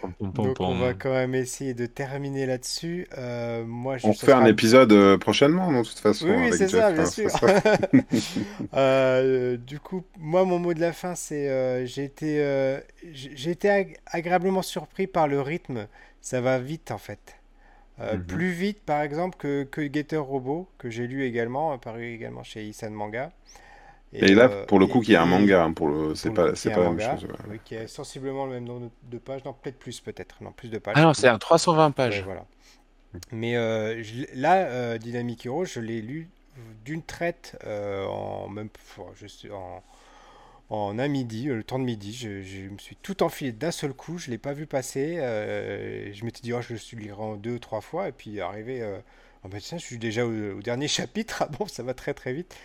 Pom, 0.01 0.13
pom, 0.19 0.33
pom, 0.33 0.53
Donc 0.53 0.63
on 0.69 0.77
va 0.77 0.95
quand 0.95 1.13
même 1.13 1.35
essayer 1.35 1.75
de 1.75 1.87
terminer 1.87 2.47
là-dessus. 2.47 3.09
Euh, 3.19 3.65
moi, 3.65 3.99
je, 3.99 4.11
On 4.11 4.13
fait 4.13 4.33
un 4.33 4.45
épisode 4.45 4.93
euh, 4.93 5.19
prochainement, 5.19 5.71
non, 5.73 5.81
de 5.83 5.87
toute 5.89 5.99
façon, 5.99 6.27
Oui, 6.29 6.53
c'est 6.53 6.69
ça, 6.69 6.93
bien 6.93 7.05
hein, 7.05 7.11
c'est 7.11 7.29
sûr. 7.29 7.49
Euh, 8.75 9.57
du 9.57 9.81
coup, 9.81 10.05
moi, 10.19 10.45
mon 10.45 10.59
mot 10.59 10.75
de 10.75 10.81
la 10.81 10.93
fin, 10.93 11.15
c'est 11.15 11.49
euh, 11.49 11.87
j'ai 11.87 12.05
été, 12.05 12.41
euh, 12.43 12.81
j'ai 13.13 13.37
j'ai 13.37 13.51
été 13.51 13.69
ag- 13.71 13.99
agréablement 14.07 14.63
surpris 14.63 15.07
par 15.07 15.29
le 15.29 15.41
rythme. 15.41 15.87
Ça 16.21 16.41
va 16.41 16.59
vite, 16.59 16.91
en 16.91 16.99
fait. 16.99 17.37
Euh, 18.01 18.17
Mhm. 18.17 18.27
plus 18.27 18.51
vite, 18.53 18.83
par 18.85 19.03
exemple, 19.03 19.39
que, 19.39 19.65
que 19.65 19.83
Getter 19.93 20.17
Robot, 20.19 20.69
que 20.79 20.91
j'ai 20.91 21.07
lu 21.07 21.25
également, 21.25 21.73
apparu 21.73 22.05
également 22.13 22.43
chez 22.43 22.65
Isan 22.65 22.91
Manga. 22.91 23.33
Et, 24.13 24.25
Et 24.27 24.35
là, 24.35 24.49
euh, 24.49 24.67
pour 24.67 24.81
le 24.81 24.89
coup, 24.89 25.01
et, 25.01 25.03
qu'il 25.03 25.15
y 25.15 25.17
a 25.17 25.23
un 25.23 25.27
manga, 25.27 25.63
hein, 25.63 25.73
pour 25.73 25.87
le... 25.89 26.15
c'est 26.17 26.31
coup, 26.31 26.33
pas, 26.33 26.55
qui 26.55 26.57
c'est 26.57 26.71
est 26.71 26.73
pas 26.73 26.83
la 26.83 26.91
même 26.91 26.99
chose. 27.01 27.25
ouais. 27.25 27.31
oui, 27.47 27.61
qui 27.65 27.75
est 27.75 27.87
sensiblement 27.89 28.47
le 28.47 28.53
même 28.53 28.65
nombre 28.65 28.91
de 29.03 29.19
pages, 29.19 29.45
non, 29.45 29.53
peut-être 29.55 29.79
plus, 29.79 30.01
peut-être, 30.01 30.43
non, 30.43 30.53
plus 30.53 30.71
de 30.71 30.79
pages, 30.79 30.95
Ah 30.95 31.03
non, 31.03 31.13
coup. 31.13 31.15
c'est 31.15 31.29
un 31.29 31.39
320 31.39 31.91
Ouais, 32.07 32.21
pages. 32.21 32.23
voilà. 32.23 32.47
Mais 33.33 33.57
euh, 33.57 34.03
je 34.03 34.25
là, 34.35 34.67
euh, 34.67 34.99
Dynamic 34.99 35.47
Hero, 35.47 35.65
je 35.65 35.81
l'ai 35.81 36.03
lu 36.03 36.31
d'une 36.85 37.03
traite 37.03 37.59
euh, 37.67 38.07
en 38.07 38.49
même 38.49 38.71
je 39.17 39.27
sais, 39.27 39.51
en, 39.51 39.83
en 40.71 40.99
un 40.99 41.09
midi, 41.09 41.49
euh, 41.49 41.57
le 41.57 41.65
temps 41.65 41.79
de 41.79 41.85
midi. 41.85 42.13
Je, 42.15 42.43
je 42.43 42.63
me 42.69 42.79
suis 42.79 42.97
tout 42.97 43.23
enfilé 43.23 43.53
d'un 43.53 43.71
seul 43.71 43.93
coup. 43.95 44.19
Je 44.19 44.31
l'ai 44.31 44.39
pas 44.39 44.53
vu 44.53 44.67
passer. 44.67 45.17
euh, 45.19 46.13
je 46.13 46.25
m'étais 46.25 46.41
dit, 46.43 46.53
oh, 46.53 46.61
je 46.63 46.75
le 46.75 47.01
lirai 47.03 47.21
en 47.23 47.37
deux, 47.37 47.59
trois 47.59 47.81
fois. 47.81 48.09
Et 48.09 48.13
puis 48.13 48.41
arrivé, 48.41 48.83
euh, 48.83 48.99
ben 49.49 49.61
tiens, 49.61 49.79
je 49.79 49.85
suis 49.85 49.99
déjà 49.99 50.27
au, 50.27 50.61
dernier 50.63 50.89
chapitre. 50.91 51.43
Ah 51.43 51.49
bon, 51.59 51.67
ça 51.67 51.83
va 51.83 51.95
très 51.95 52.15
très 52.15 52.33
vite. 52.33 52.57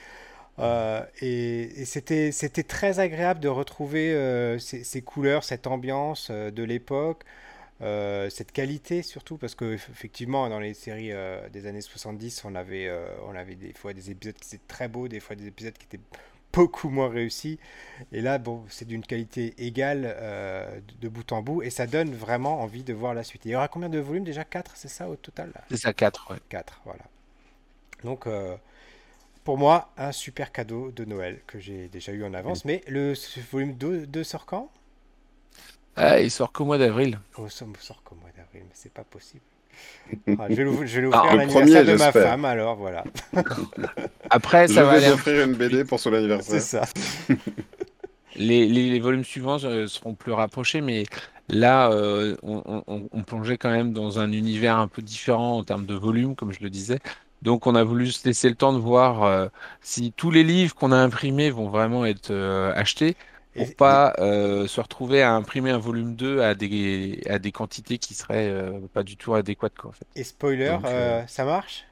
Euh, 0.60 1.06
et 1.22 1.86
c'était 1.86 2.32
c'était 2.34 2.64
très 2.64 3.00
agréable 3.00 3.40
de 3.40 3.48
retrouver 3.50 4.58
ces, 4.60 5.02
couleurs, 5.02 5.44
cette 5.46 5.68
ambiance 5.68 6.32
de 6.32 6.64
l'époque. 6.64 7.24
Cette 7.82 8.52
qualité 8.52 9.04
surtout 9.04 9.38
parce 9.38 9.56
que 9.56 9.76
eff- 9.76 9.90
effectivement 9.92 10.50
dans 10.50 10.60
les 10.60 10.74
séries 10.74 11.12
des 11.54 11.66
années 11.68 11.82
70 11.82 12.44
on 12.46 12.56
avait 12.56 12.92
on 13.28 13.36
avait 13.36 13.56
des 13.56 13.74
fois 13.74 13.94
des 13.94 14.12
épisodes 14.12 14.36
qui 14.36 14.56
étaient 14.56 14.66
très 14.68 14.88
beaux 14.90 15.08
des 15.08 15.20
fois 15.22 15.36
des 15.38 15.48
épisodes 15.48 15.74
qui 15.78 15.86
étaient 15.86 16.04
beaucoup 16.54 16.90
moins 16.90 17.10
réussis 17.10 17.60
et 18.12 18.22
là 18.22 18.38
bon 18.38 18.66
c'est 18.70 18.86
d'une 18.86 19.04
qualité 19.04 19.54
égale 19.58 20.04
euh, 20.06 20.80
de, 21.02 21.10
bout 21.10 21.32
en 21.32 21.42
bout 21.42 21.62
et 21.62 21.70
ça 21.70 21.88
donne 21.88 22.14
vraiment 22.14 22.62
envie 22.62 22.84
de 22.84 22.94
voir 22.94 23.14
la 23.14 23.24
suite. 23.24 23.46
Il 23.46 23.52
y 23.52 23.56
aura 23.56 23.68
combien 23.68 23.90
de 23.90 24.00
volumes 24.00 24.24
déjà? 24.24 24.44
4 24.44 24.74
c'est 24.76 24.88
ça 24.88 25.10
au 25.10 25.16
total 25.16 25.52
C'est 25.70 25.78
ça, 25.78 25.94
4, 25.94 26.32
ouais. 26.32 26.38
4 26.50 26.82
voilà. 26.86 27.04
Donc 28.04 28.28
euh, 28.28 28.56
pour 29.44 29.58
moi 29.58 29.90
un 29.98 30.12
super 30.12 30.52
cadeau 30.52 30.92
de 30.92 31.06
Noël 31.06 31.40
que 31.48 31.60
j'ai 31.60 31.88
déjà 31.88 32.12
eu 32.12 32.24
en 32.24 32.34
avance. 32.34 32.66
Mais 32.66 32.84
le 32.88 33.14
volume 33.52 33.74
2, 33.74 34.08
2 34.08 34.24
sort 34.24 34.46
quand? 34.46 34.70
Ah, 35.96 36.22
il 36.22 36.32
sort 36.32 36.52
qu'au 36.54 36.66
mois 36.66 36.78
d'avril. 36.78 37.20
Oh, 37.38 37.44
me 37.44 37.76
sort 37.80 38.04
qu'au 38.04 38.16
mois 38.16 38.30
d'avril, 38.36 38.64
mais 38.64 38.74
c'est 38.74 38.94
pas 38.94 39.04
possible. 39.04 39.44
Ah, 40.38 40.48
je 40.50 40.56
vais 40.56 40.64
l'ouvrir 40.64 40.88
je 40.88 41.02
Ah, 41.12 41.22
à 41.32 41.36
l'anniversaire 41.36 41.84
premier, 41.84 41.86
de 41.86 41.98
ma 41.98 42.12
j'espère. 42.12 42.24
femme, 42.24 42.46
alors 42.46 42.76
voilà. 42.76 43.04
Après, 44.30 44.68
Je 44.68 44.74
ça 44.74 44.84
va 44.84 44.92
vais 44.92 44.98
aller 44.98 45.10
offrir 45.14 45.44
une 45.46 45.54
BD 45.56 45.86
pour 45.86 46.00
son 46.00 46.12
C'est 46.12 46.18
anniversaire. 46.18 46.62
ça. 46.62 46.82
Les, 48.36 48.68
les- 48.68 48.90
les 48.92 49.00
volumes 49.00 49.24
suivants 49.24 49.58
euh, 49.64 49.88
seront 49.88 50.14
plus 50.14 50.32
rapprochés, 50.32 50.82
mais 50.82 51.04
là, 51.50 51.92
euh, 51.92 52.36
on, 52.44 52.62
on- 52.66 52.84
on- 52.88 53.10
on 53.12 53.24
plongeait 53.24 53.58
quand 53.58 53.72
même 53.72 53.92
dans 53.92 54.20
un 54.20 54.32
univers 54.32 54.78
un 54.78 54.88
peu 54.88 55.02
différent 55.02 55.58
en 55.58 55.64
termes 55.64 55.86
de 55.86 55.96
volume, 55.96 56.36
comme 56.36 56.52
je 56.54 56.60
le 56.62 56.70
disais. 56.70 57.00
Donc, 57.42 57.68
on 57.68 57.76
a 57.76 57.84
voulu 57.84 58.12
se 58.12 58.28
laisser 58.28 58.48
le 58.50 58.56
temps 58.56 58.72
de 58.74 58.78
voir 58.80 59.24
euh, 59.24 59.48
si 59.82 60.14
tous 60.16 60.30
les 60.32 60.44
livres 60.44 60.76
qu'on 60.76 60.92
a 60.92 60.98
imprimés 60.98 61.50
vont 61.50 61.70
vraiment 61.70 62.06
être 62.06 62.32
euh, 62.32 62.72
achetés 62.76 63.16
pour 63.56 63.74
Et, 63.74 63.76
pas 63.76 64.14
euh, 64.20 64.68
se 64.68 64.82
retrouver 64.82 65.22
à 65.24 65.34
imprimer 65.36 65.72
un 65.72 65.78
volume 65.80 66.16
2 66.16 66.42
à 66.42 66.56
des, 66.56 67.22
à 67.28 67.40
des 67.40 67.52
quantités 67.52 67.98
qui 68.00 68.14
seraient 68.16 68.50
euh, 68.50 68.88
pas 68.94 69.04
du 69.04 69.18
tout 69.18 69.34
adéquates, 69.36 69.78
quoi, 69.78 69.90
en 69.92 69.94
fait. 69.94 70.08
et 70.16 70.24
spoiler, 70.24 70.78
Donc, 70.78 70.94
euh, 70.98 71.16
euh, 71.24 71.26
ça 71.26 71.46
marche? 71.46 71.86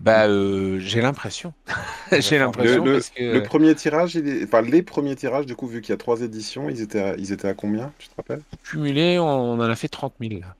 bah, 0.00 0.26
euh, 0.28 0.78
j'ai 0.80 1.00
l'impression. 1.00 1.54
J'ai 2.12 2.38
l'impression 2.38 2.88
le, 2.88 2.88
parce 2.88 3.10
que 3.10 3.22
le 3.30 3.42
premier 3.42 3.74
tirage, 3.74 4.14
il 4.14 4.28
est... 4.28 4.44
enfin 4.44 4.62
les 4.62 4.82
premiers 4.82 5.16
tirages, 5.16 5.46
du 5.46 5.56
coup, 5.56 5.66
vu 5.66 5.80
qu'il 5.80 5.90
y 5.90 5.94
a 5.94 5.96
trois 5.96 6.20
éditions, 6.22 6.68
ils 6.68 6.80
étaient 6.82 7.00
à, 7.00 7.16
ils 7.16 7.32
étaient 7.32 7.48
à 7.48 7.54
combien, 7.54 7.94
tu 7.98 8.08
te 8.08 8.14
rappelles? 8.16 8.44
cumulé, 8.62 9.18
on, 9.18 9.24
on 9.26 9.54
en 9.60 9.60
a 9.60 9.76
fait 9.76 9.88
30 9.88 10.18
000. 10.18 10.40
là. 10.40 10.56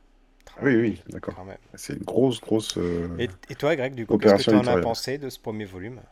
Ah 0.57 0.61
Oui, 0.65 0.77
oui, 0.77 1.03
d'accord. 1.09 1.37
C'est 1.75 1.95
une 1.95 2.05
grosse, 2.05 2.41
grosse 2.41 2.77
euh, 2.79 3.09
Et, 3.19 3.29
et 3.49 3.55
toi, 3.55 3.77
Greg, 3.77 3.95
du 3.95 4.05
coup, 4.09 4.19
qu'est-ce 4.19 4.35
que 4.35 4.43
tu 4.43 4.55
en 4.57 4.67
as 4.67 4.77
pensé 4.77 5.17
de 5.17 5.31
ce 5.31 5.39
premier 5.39 5.65
volume? 5.65 6.03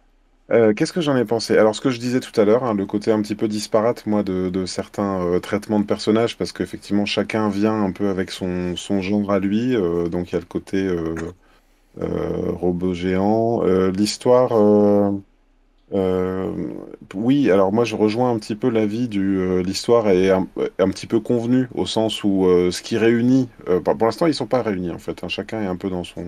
Euh, 0.51 0.73
qu'est-ce 0.73 0.95
que 0.95 1.03
j'en 1.03 1.17
ai 1.17 1.27
pensé? 1.27 1.59
Alors, 1.59 1.75
ce 1.75 1.81
que 1.83 1.91
je 1.91 1.99
disais 1.99 2.21
tout 2.21 2.39
à 2.41 2.45
l'heure, 2.45 2.65
hein, 2.65 2.75
le 2.75 2.87
côté 2.87 3.13
un 3.13 3.21
petit 3.21 3.35
peu 3.35 3.49
disparate, 3.49 4.07
moi, 4.07 4.23
de, 4.23 4.65
certains 4.67 5.21
euh, 5.21 5.41
traitements 5.41 5.79
de 5.81 5.85
personnages, 5.85 6.39
parce 6.39 6.53
qu'effectivement, 6.53 7.05
chacun 7.05 7.51
vient 7.51 7.83
un 7.83 7.93
peu 7.93 8.09
avec 8.09 8.31
son, 8.31 8.75
genre 8.77 9.31
à 9.31 9.39
lui. 9.41 9.77
euh, 9.77 10.09
donc, 10.09 10.31
il 10.31 10.35
y 10.35 10.37
a 10.37 10.41
le 10.41 10.47
côté 10.47 10.89
robot 11.99 12.95
géant. 12.95 13.63
L'histoire, 13.91 14.53
oui, 17.15 17.51
alors 17.51 17.73
moi, 17.73 17.85
je 17.85 17.97
rejoins 17.97 18.31
un 18.31 18.39
petit 18.39 18.55
peu 18.55 18.69
l'avis 18.71 19.09
du. 19.09 19.39
euh, 19.39 19.63
l'histoire 19.63 20.09
est 20.09 20.31
un, 20.31 20.47
petit 20.91 21.07
peu 21.07 21.21
convenue, 21.21 21.69
au 21.75 21.87
sens 21.87 22.25
où 22.25 22.47
ce 22.71 22.83
qui 22.83 22.97
réunit. 22.97 23.49
pour 23.85 24.07
l'instant, 24.07 24.27
ils 24.27 24.35
sont 24.35 24.47
pas 24.47 24.63
réunis, 24.63 24.91
en 24.91 24.99
fait. 24.99 25.23
hein, 25.25 25.29
chacun 25.29 25.63
est 25.63 25.67
un 25.67 25.77
peu 25.77 25.91
dans 25.91 26.05
son 26.05 26.25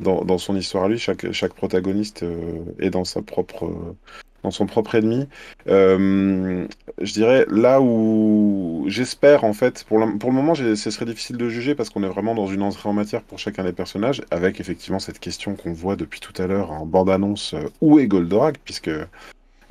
dans, 0.00 0.38
son 0.38 0.56
histoire 0.56 0.84
à 0.84 0.88
lui, 0.88 0.98
chaque, 0.98 1.54
protagoniste 1.54 2.22
euh, 2.22 2.60
est 2.78 2.90
dans 2.90 3.04
sa 3.04 3.22
propre, 3.22 3.66
euh, 3.66 3.96
dans 4.42 4.50
son 4.50 4.66
propre 4.66 4.96
ennemi. 4.96 5.28
Euh, 5.68 6.66
je 7.00 7.12
dirais 7.12 7.46
là 7.48 7.80
où 7.80 8.84
j'espère 8.88 9.44
en 9.44 9.52
fait, 9.52 9.84
pour 9.84 9.98
le, 9.98 10.06
moment, 10.32 10.54
ce 10.54 10.74
serait 10.74 11.06
difficile 11.06 11.36
de 11.36 11.48
juger 11.48 11.74
parce 11.74 11.90
qu'on 11.90 12.02
est 12.02 12.08
vraiment 12.08 12.34
dans 12.34 12.46
une 12.46 12.62
entrée 12.62 12.88
en 12.88 12.92
matière 12.92 13.22
pour 13.22 13.38
chacun 13.38 13.64
des 13.64 13.72
personnages, 13.72 14.22
avec 14.30 14.60
effectivement 14.60 14.98
cette 14.98 15.20
question 15.20 15.54
qu'on 15.54 15.72
voit 15.72 15.96
depuis 15.96 16.20
tout 16.20 16.34
à 16.42 16.46
l'heure 16.46 16.72
en 16.72 16.86
bande-annonce 16.86 17.54
où 17.80 17.98
est 17.98 18.06
Goldorak, 18.06 18.58
puisque 18.64 18.90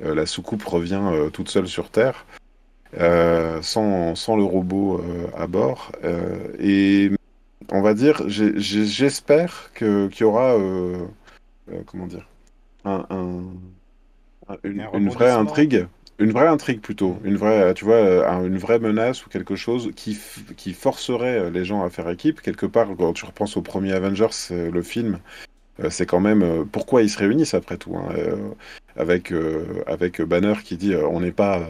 la 0.00 0.26
soucoupe 0.26 0.64
revient 0.64 1.02
toute 1.32 1.48
seule 1.48 1.68
sur 1.68 1.90
Terre. 1.90 2.26
sans, 3.62 4.14
sans 4.14 4.36
le 4.36 4.44
robot 4.44 5.02
à 5.36 5.46
bord. 5.46 5.92
Et 6.58 7.10
on 7.70 7.82
va 7.82 7.94
dire, 7.94 8.22
j'espère 8.28 9.70
que 9.74 10.08
qu'il 10.08 10.22
y 10.22 10.24
aura, 10.24 10.54
euh, 10.54 11.06
euh, 11.72 11.80
comment 11.86 12.06
dire, 12.06 12.28
un, 12.84 13.06
un- 13.10 13.44
un- 14.48 14.56
une, 14.64 14.80
Un 14.80 14.90
une 14.98 15.08
vraie 15.08 15.30
intrigue, 15.30 15.86
une 16.18 16.32
vraie 16.32 16.46
intrigue 16.46 16.80
plutôt, 16.80 17.18
une 17.24 17.36
vraie, 17.36 17.74
tu 17.74 17.84
vois, 17.84 17.96
euh, 17.96 18.28
un- 18.28 18.44
une 18.44 18.58
vraie 18.58 18.78
menace 18.78 19.24
ou 19.26 19.30
quelque 19.30 19.56
chose 19.56 19.90
qui, 19.96 20.14
forcerait 20.74 21.50
les 21.50 21.64
gens 21.64 21.82
à 21.82 21.90
faire 21.90 22.08
équipe. 22.10 22.40
Quelque 22.40 22.66
part, 22.66 22.88
quand 22.96 23.12
tu 23.12 23.24
repenses 23.24 23.56
au 23.56 23.62
premier 23.62 23.92
Avengers, 23.92 24.28
le 24.50 24.82
film, 24.82 25.18
c'est 25.90 26.06
quand 26.06 26.20
même 26.20 26.66
pourquoi 26.70 27.02
ils 27.02 27.10
se 27.10 27.18
réunissent 27.18 27.54
après 27.54 27.78
tout, 27.78 27.96
hein, 27.96 28.14
avec, 28.96 29.32
avec 29.86 30.22
Banner 30.22 30.54
qui 30.62 30.76
dit 30.76 30.94
on 30.94 31.20
n'est 31.20 31.32
pas. 31.32 31.62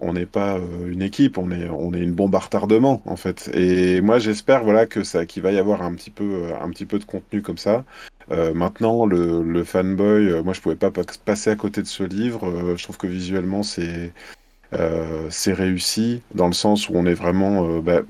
On 0.00 0.14
n'est 0.14 0.26
pas 0.26 0.56
euh, 0.58 0.90
une 0.90 1.02
équipe, 1.02 1.38
on 1.38 1.50
est, 1.50 1.66
une 2.02 2.12
bombe 2.12 2.34
à 2.34 2.38
retardement 2.38 3.02
en 3.06 3.16
fait. 3.16 3.50
Et 3.54 4.00
moi 4.00 4.18
j'espère 4.18 4.64
voilà 4.64 4.86
que 4.86 5.04
ça, 5.04 5.26
qu'il 5.26 5.42
va 5.42 5.52
y 5.52 5.58
avoir 5.58 5.82
un 5.82 5.94
petit 5.94 6.10
peu, 6.10 6.24
euh, 6.24 6.60
un 6.60 6.70
petit 6.70 6.86
peu 6.86 6.98
de 6.98 7.04
contenu 7.04 7.42
comme 7.42 7.58
ça. 7.58 7.84
Euh, 8.30 8.54
maintenant 8.54 9.06
le, 9.06 9.64
fanboy, 9.64 10.42
moi 10.42 10.52
je 10.52 10.60
pouvais 10.60 10.76
pas 10.76 10.90
pa- 10.90 11.02
passer 11.24 11.50
à 11.50 11.56
côté 11.56 11.82
de 11.82 11.86
ce 11.86 12.02
livre. 12.04 12.76
Je 12.76 12.82
trouve 12.82 12.98
que 12.98 13.06
visuellement 13.06 13.62
c'est, 13.62 14.12
réussi 15.52 16.22
dans 16.34 16.46
le 16.46 16.52
sens 16.52 16.88
où 16.88 16.92
on 16.94 17.06
est 17.06 17.14
vraiment, 17.14 17.80
bah, 17.80 18.02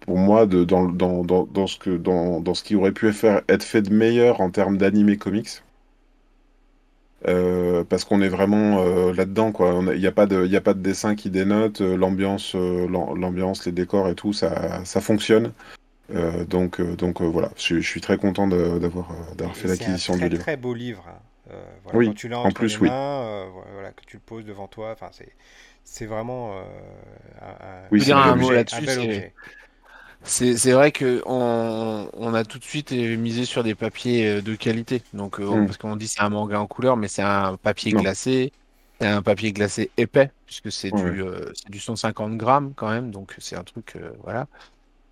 pour 0.00 0.18
moi, 0.18 0.46
dans, 0.46 1.66
ce 1.66 2.62
qui 2.62 2.76
aurait 2.76 2.92
pu 2.92 3.08
être 3.48 3.64
fait 3.64 3.82
de 3.82 3.92
meilleur 3.92 4.40
en 4.40 4.50
termes 4.50 4.78
d'animé 4.78 5.16
comics. 5.16 5.62
Euh, 7.28 7.82
parce 7.84 8.04
qu'on 8.04 8.22
est 8.22 8.28
vraiment 8.28 8.80
euh, 8.82 9.12
là-dedans, 9.12 9.52
Il 9.94 10.00
n'y 10.00 10.06
a 10.06 10.12
pas 10.12 10.26
de, 10.26 10.44
il 10.44 10.52
y 10.52 10.56
a 10.56 10.60
pas 10.60 10.74
de 10.74 10.80
dessin 10.80 11.16
qui 11.16 11.28
dénote, 11.30 11.80
euh, 11.80 11.96
l'ambiance, 11.96 12.54
euh, 12.54 12.88
l'am- 12.88 13.18
l'ambiance, 13.20 13.66
les 13.66 13.72
décors 13.72 14.08
et 14.08 14.14
tout, 14.14 14.32
ça, 14.32 14.84
ça 14.84 15.00
fonctionne. 15.00 15.52
Euh, 16.14 16.44
donc, 16.46 16.80
euh, 16.80 16.96
donc 16.96 17.22
euh, 17.22 17.26
voilà, 17.26 17.50
je, 17.56 17.76
je 17.80 17.88
suis 17.88 18.00
très 18.02 18.18
content 18.18 18.48
d'avoir 18.48 19.12
euh, 19.12 19.34
d'avoir 19.36 19.56
fait 19.56 19.66
Et 19.66 19.68
c'est 19.68 19.84
un 19.86 19.98
l'acquisition 19.98 20.16
du 20.18 20.28
très 20.28 20.28
livre. 20.28 20.46
beau 20.56 20.74
livre. 20.74 21.06
hein. 21.08 21.20
Euh, 21.50 21.76
voilà, 21.84 22.00
Oui, 22.00 22.00
quand 22.00 22.14
tu 22.14 22.28
l'as 22.28 22.40
en 22.40 22.52
plus, 22.52 22.60
les 22.64 22.78
oui. 22.80 22.96
mains, 22.96 23.22
euh, 23.24 23.48
voilà, 23.72 23.92
que 23.92 24.04
tu 24.04 24.16
le 24.16 24.22
poses 24.22 24.44
devant 24.44 24.66
toi, 24.68 24.92
enfin 24.92 25.10
c'est 25.84 26.06
vraiment 26.06 26.58
euh, 26.58 26.64
un, 27.40 27.86
un- 27.86 27.90
Oui, 27.90 28.12
un 28.12 28.12
un 28.12 28.18
bel 28.20 28.28
mot 28.36 28.50
objet. 28.50 28.64
un 28.72 28.82
là-dessus, 28.82 28.86
c'est 30.28 30.72
vrai 30.72 30.90
que 30.92 31.22
on, 31.26 32.10
on 32.12 32.34
a 32.34 32.44
tout 32.44 32.58
de 32.58 32.64
suite 32.64 32.92
euh, 32.92 33.16
misé 33.16 33.44
sur 33.44 33.62
des 33.62 33.74
papiers 33.76 34.26
euh, 34.38 34.42
de 34.42 34.54
qualité. 34.56 35.04
Donc 35.12 35.38
euh, 35.40 35.62
Mm. 35.62 35.66
parce 35.66 35.78
qu'on 35.78 35.94
dit 35.96 36.08
c'est 36.08 36.20
un 36.20 36.30
manga 36.30 36.60
en 36.60 36.66
couleur, 36.66 36.96
mais 36.96 37.06
c'est 37.08 37.22
un 37.22 37.56
papier 37.56 37.94
Non, 37.94 37.94
glacé, 37.94 38.52
c'est 39.00 39.06
un 39.06 39.22
papier 39.22 39.52
glacé 39.52 39.92
épais 39.96 40.32
puisque 40.44 40.72
c'est 40.72 40.90
ouais, 40.90 41.12
du 41.12 41.22
euh, 41.22 41.50
c'est 41.54 41.70
du 41.70 41.78
150 41.80 42.36
grammes 42.36 42.74
quand 42.74 42.90
même. 42.90 43.10
Donc 43.12 43.34
c'est 43.38 43.56
un 43.56 43.64
truc 43.64 43.94
euh, 43.96 44.12
voilà. 44.22 44.48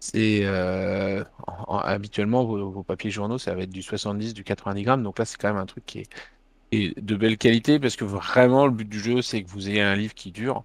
C'est 0.01 0.45
euh, 0.45 1.25
en- 1.47 1.77
en- 1.77 1.79
habituellement 1.81 2.45
vos, 2.45 2.71
vos 2.73 2.85
papiers 2.85 3.11
journaux 3.13 3.39
ça 3.39 3.55
va 3.55 3.63
être 3.65 3.71
du 3.71 3.83
70, 3.83 4.35
du 4.35 4.45
90 4.45 4.85
grammes. 4.85 5.03
Donc 5.05 5.19
là 5.19 5.25
c'est 5.27 5.39
quand 5.39 5.49
même 5.49 5.59
un 5.63 5.67
truc 5.67 5.87
qui 5.87 6.01
est 6.73 7.01
de 7.01 7.17
belle 7.17 7.39
qualité 7.39 7.79
parce 7.81 7.97
que 7.97 8.05
vraiment 8.05 8.67
le 8.67 8.73
but 8.73 8.89
du 8.89 9.01
jeu 9.01 9.23
c'est 9.23 9.43
que 9.45 9.51
vous 9.51 9.69
ayez 9.71 9.83
un 9.83 9.97
livre 9.97 10.15
qui 10.15 10.33
dure. 10.33 10.65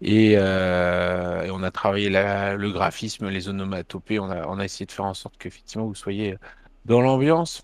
Et, 0.00 0.34
euh, 0.38 1.42
et 1.44 1.50
on 1.50 1.62
a 1.62 1.70
travaillé 1.72 2.08
la- 2.10 2.54
le 2.56 2.70
graphisme, 2.72 3.28
les 3.28 3.48
onomatopées, 3.48 4.18
on 4.20 4.30
a, 4.30 4.46
on 4.46 4.58
a 4.58 4.64
essayé 4.64 4.86
de 4.86 4.92
faire 4.92 5.04
en 5.06 5.14
sorte 5.14 5.36
qu'effectivement 5.38 5.86
vous 5.86 5.94
soyez 5.96 6.36
dans 6.84 7.00
l'ambiance. 7.00 7.62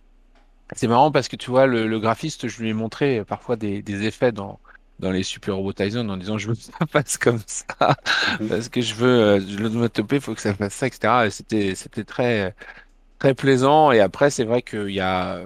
C'est 0.76 0.88
marrant 0.88 1.12
parce 1.12 1.28
que 1.28 1.36
tu 1.36 1.50
vois, 1.50 1.66
le, 1.66 1.86
le 1.86 2.00
graphiste, 2.00 2.48
je 2.48 2.62
lui 2.62 2.70
ai 2.70 2.72
montré 2.72 3.24
parfois 3.24 3.56
des, 3.56 3.82
des 3.82 4.04
effets 4.06 4.32
dans, 4.32 4.60
dans 4.98 5.10
les 5.12 5.22
Super 5.22 5.56
Robot 5.56 5.72
Tyson 5.74 6.08
en 6.08 6.16
disant 6.16 6.38
je 6.38 6.48
veux 6.48 6.54
que 6.54 6.60
ça 6.62 6.72
fasse 6.90 7.18
comme 7.18 7.40
ça, 7.46 7.96
Mhm. 8.38 8.48
parce 8.48 8.68
que 8.68 8.80
je 8.80 8.94
veux 8.94 9.08
euh, 9.08 9.40
l'onomatopée, 9.58 10.16
il 10.16 10.22
faut 10.22 10.34
que 10.34 10.40
ça 10.40 10.54
fasse 10.54 10.74
ça, 10.74 10.86
etc. 10.88 11.26
Et 11.26 11.30
c'était, 11.30 11.74
c'était 11.74 12.04
très, 12.04 12.54
très 13.18 13.34
plaisant. 13.34 13.92
Et 13.92 14.00
après, 14.00 14.30
c'est 14.30 14.44
vrai 14.44 14.62
qu'il 14.62 14.90
y 14.90 15.00
a, 15.00 15.42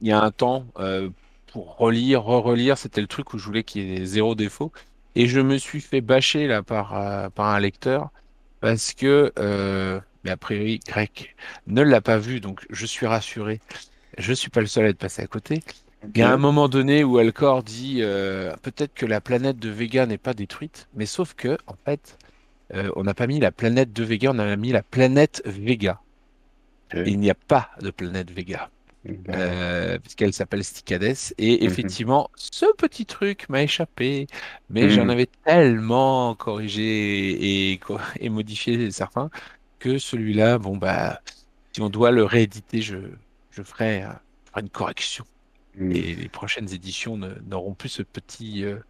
il 0.00 0.08
y 0.08 0.12
a 0.12 0.22
un 0.22 0.30
temps 0.30 0.66
euh, 0.78 1.10
pour 1.52 1.76
relire, 1.78 2.22
re-relire, 2.24 2.78
c'était 2.78 3.00
le 3.00 3.06
truc 3.06 3.32
où 3.34 3.38
je 3.38 3.44
voulais 3.46 3.64
qu'il 3.64 3.82
y 3.88 3.94
ait 3.96 4.04
zéro 4.06 4.34
défaut. 4.34 4.72
Et 5.14 5.26
je 5.26 5.40
me 5.40 5.58
suis 5.58 5.80
fait 5.80 6.00
bâcher 6.00 6.46
là 6.46 6.62
par, 6.62 6.94
euh, 6.96 7.28
par 7.30 7.46
un 7.48 7.60
lecteur 7.60 8.10
parce 8.60 8.92
que, 8.94 9.32
euh, 9.38 10.00
mais 10.24 10.30
a 10.30 10.36
priori, 10.36 10.80
Grec 10.86 11.36
ne 11.66 11.82
l'a 11.82 12.00
pas 12.00 12.18
vu, 12.18 12.40
donc 12.40 12.66
je 12.70 12.86
suis 12.86 13.06
rassuré. 13.06 13.60
Je 14.18 14.32
suis 14.32 14.50
pas 14.50 14.60
le 14.60 14.66
seul 14.66 14.86
à 14.86 14.88
être 14.88 14.98
passé 14.98 15.22
à 15.22 15.26
côté. 15.26 15.62
Il 16.14 16.18
y 16.20 16.22
a 16.22 16.32
un 16.32 16.36
moment 16.36 16.68
donné 16.68 17.04
où 17.04 17.18
Alcor 17.18 17.62
dit 17.62 17.98
euh, 18.02 18.54
peut-être 18.62 18.94
que 18.94 19.06
la 19.06 19.20
planète 19.20 19.58
de 19.58 19.68
Vega 19.70 20.06
n'est 20.06 20.18
pas 20.18 20.34
détruite, 20.34 20.88
mais 20.94 21.06
sauf 21.06 21.34
que, 21.34 21.58
en 21.66 21.74
fait, 21.84 22.18
euh, 22.74 22.90
on 22.96 23.04
n'a 23.04 23.14
pas 23.14 23.26
mis 23.26 23.40
la 23.40 23.52
planète 23.52 23.92
de 23.92 24.04
Vega, 24.04 24.30
on 24.32 24.38
a 24.38 24.56
mis 24.56 24.72
la 24.72 24.82
planète 24.82 25.42
Vega. 25.44 26.00
Il 26.94 27.18
n'y 27.18 27.30
a 27.30 27.34
pas 27.34 27.70
de 27.80 27.90
planète 27.90 28.30
Vega. 28.30 28.70
Euh, 29.30 29.98
puisqu'elle 30.00 30.32
s'appelle 30.32 30.64
Sticades. 30.64 31.04
Et 31.38 31.64
Mhm. 31.64 31.64
effectivement, 31.64 32.30
ce 32.36 32.66
petit 32.78 33.06
truc 33.06 33.48
m'a 33.48 33.62
échappé, 33.62 34.26
mais 34.68 34.90
j'en 34.90 35.08
Mhm. 35.08 35.10
avais 35.10 35.26
tellement 35.44 36.34
corrigé 36.36 37.72
et, 37.72 37.80
modifié 38.30 38.90
certains 38.90 39.30
que 39.78 39.98
celui-là, 39.98 40.58
bon, 40.58 40.76
bah, 40.76 41.20
si 41.74 41.82
on 41.82 41.90
doit 41.90 42.10
le 42.12 42.24
rééditer, 42.24 42.82
je, 42.82 42.98
je 43.50 43.62
ferai, 43.62 44.02
euh, 44.04 44.08
je 44.46 44.50
ferai 44.52 44.62
une 44.62 44.70
correction. 44.70 45.24
Mhm. 45.74 45.94
Et 45.94 46.14
les 46.16 46.28
prochaines 46.30 46.72
éditions 46.74 47.16
n'auront 47.18 47.74
plus 47.74 47.88
ce 47.90 48.02
petit, 48.02 48.64
euh, 48.64 48.80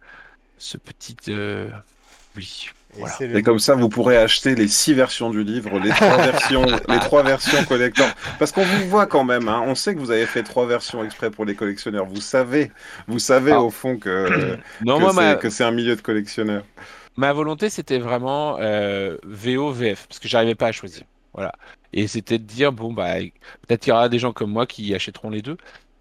ce 0.57 0.77
petit 0.77 1.17
euh, 1.29 1.71
oubli. 2.35 2.69
Et 2.95 2.99
Voilà. 3.01 3.41
comme 3.43 3.59
ça, 3.59 3.75
vous 3.75 3.87
pourrez 3.87 4.17
acheter 4.17 4.55
les 4.55 4.67
six 4.67 4.93
versions 4.95 5.29
du 5.29 5.43
livre, 5.43 5.77
les 5.79 5.91
trois 5.91 6.17
versions, 6.31 6.65
les 6.65 6.99
trois 6.99 7.21
versions 7.23 7.63
collector. 7.65 8.07
Parce 8.39 8.51
qu'on 8.51 8.63
vous 8.63 8.89
voit 8.89 9.05
quand 9.05 9.23
même, 9.23 9.47
hein, 9.47 9.63
on 9.65 9.75
sait 9.75 9.93
que 9.93 9.99
vous 9.99 10.09
avez 10.11 10.25
fait 10.25 10.41
trois 10.43 10.65
versions 10.65 11.03
exprès 11.03 11.29
pour 11.29 11.45
les 11.45 11.55
collectionneurs. 11.55 12.05
Vous 12.07 12.19
savez, 12.21 12.71
vous 13.07 13.19
savez 13.19 13.51
Ah. 13.51 13.61
au 13.61 13.69
fond 13.69 13.97
que, 13.97 14.57
Non, 14.83 14.95
que 14.97 15.01
moi, 15.01 15.09
c'est 15.11 15.15
ma, 15.15 15.35
que 15.35 15.49
c'est 15.51 15.63
un 15.63 15.71
milieu 15.71 15.95
de 15.95 16.01
collectionneurs. 16.01 16.63
Ma 17.15 17.31
volonté, 17.33 17.69
c'était 17.69 17.99
vraiment 17.99 18.57
euh, 18.59 19.17
VO, 19.23 19.71
VF, 19.71 20.07
parce 20.07 20.19
que 20.19 20.27
j'arrivais 20.27 20.55
pas 20.55 20.67
à 20.67 20.71
choisir. 20.71 21.03
Voilà. 21.33 21.51
Et 21.93 22.07
c'était 22.07 22.39
de 22.39 22.43
dire, 22.43 22.71
bon, 22.71 22.91
bah, 22.93 23.15
peut-être 23.67 23.81
qu'il 23.81 23.91
y 23.91 23.93
aura 23.93 24.09
des 24.09 24.19
gens 24.19 24.33
comme 24.33 24.51
moi 24.51 24.65
qui 24.65 24.95
achèteront 24.95 25.29
les 25.29 25.41
deux. 25.41 25.57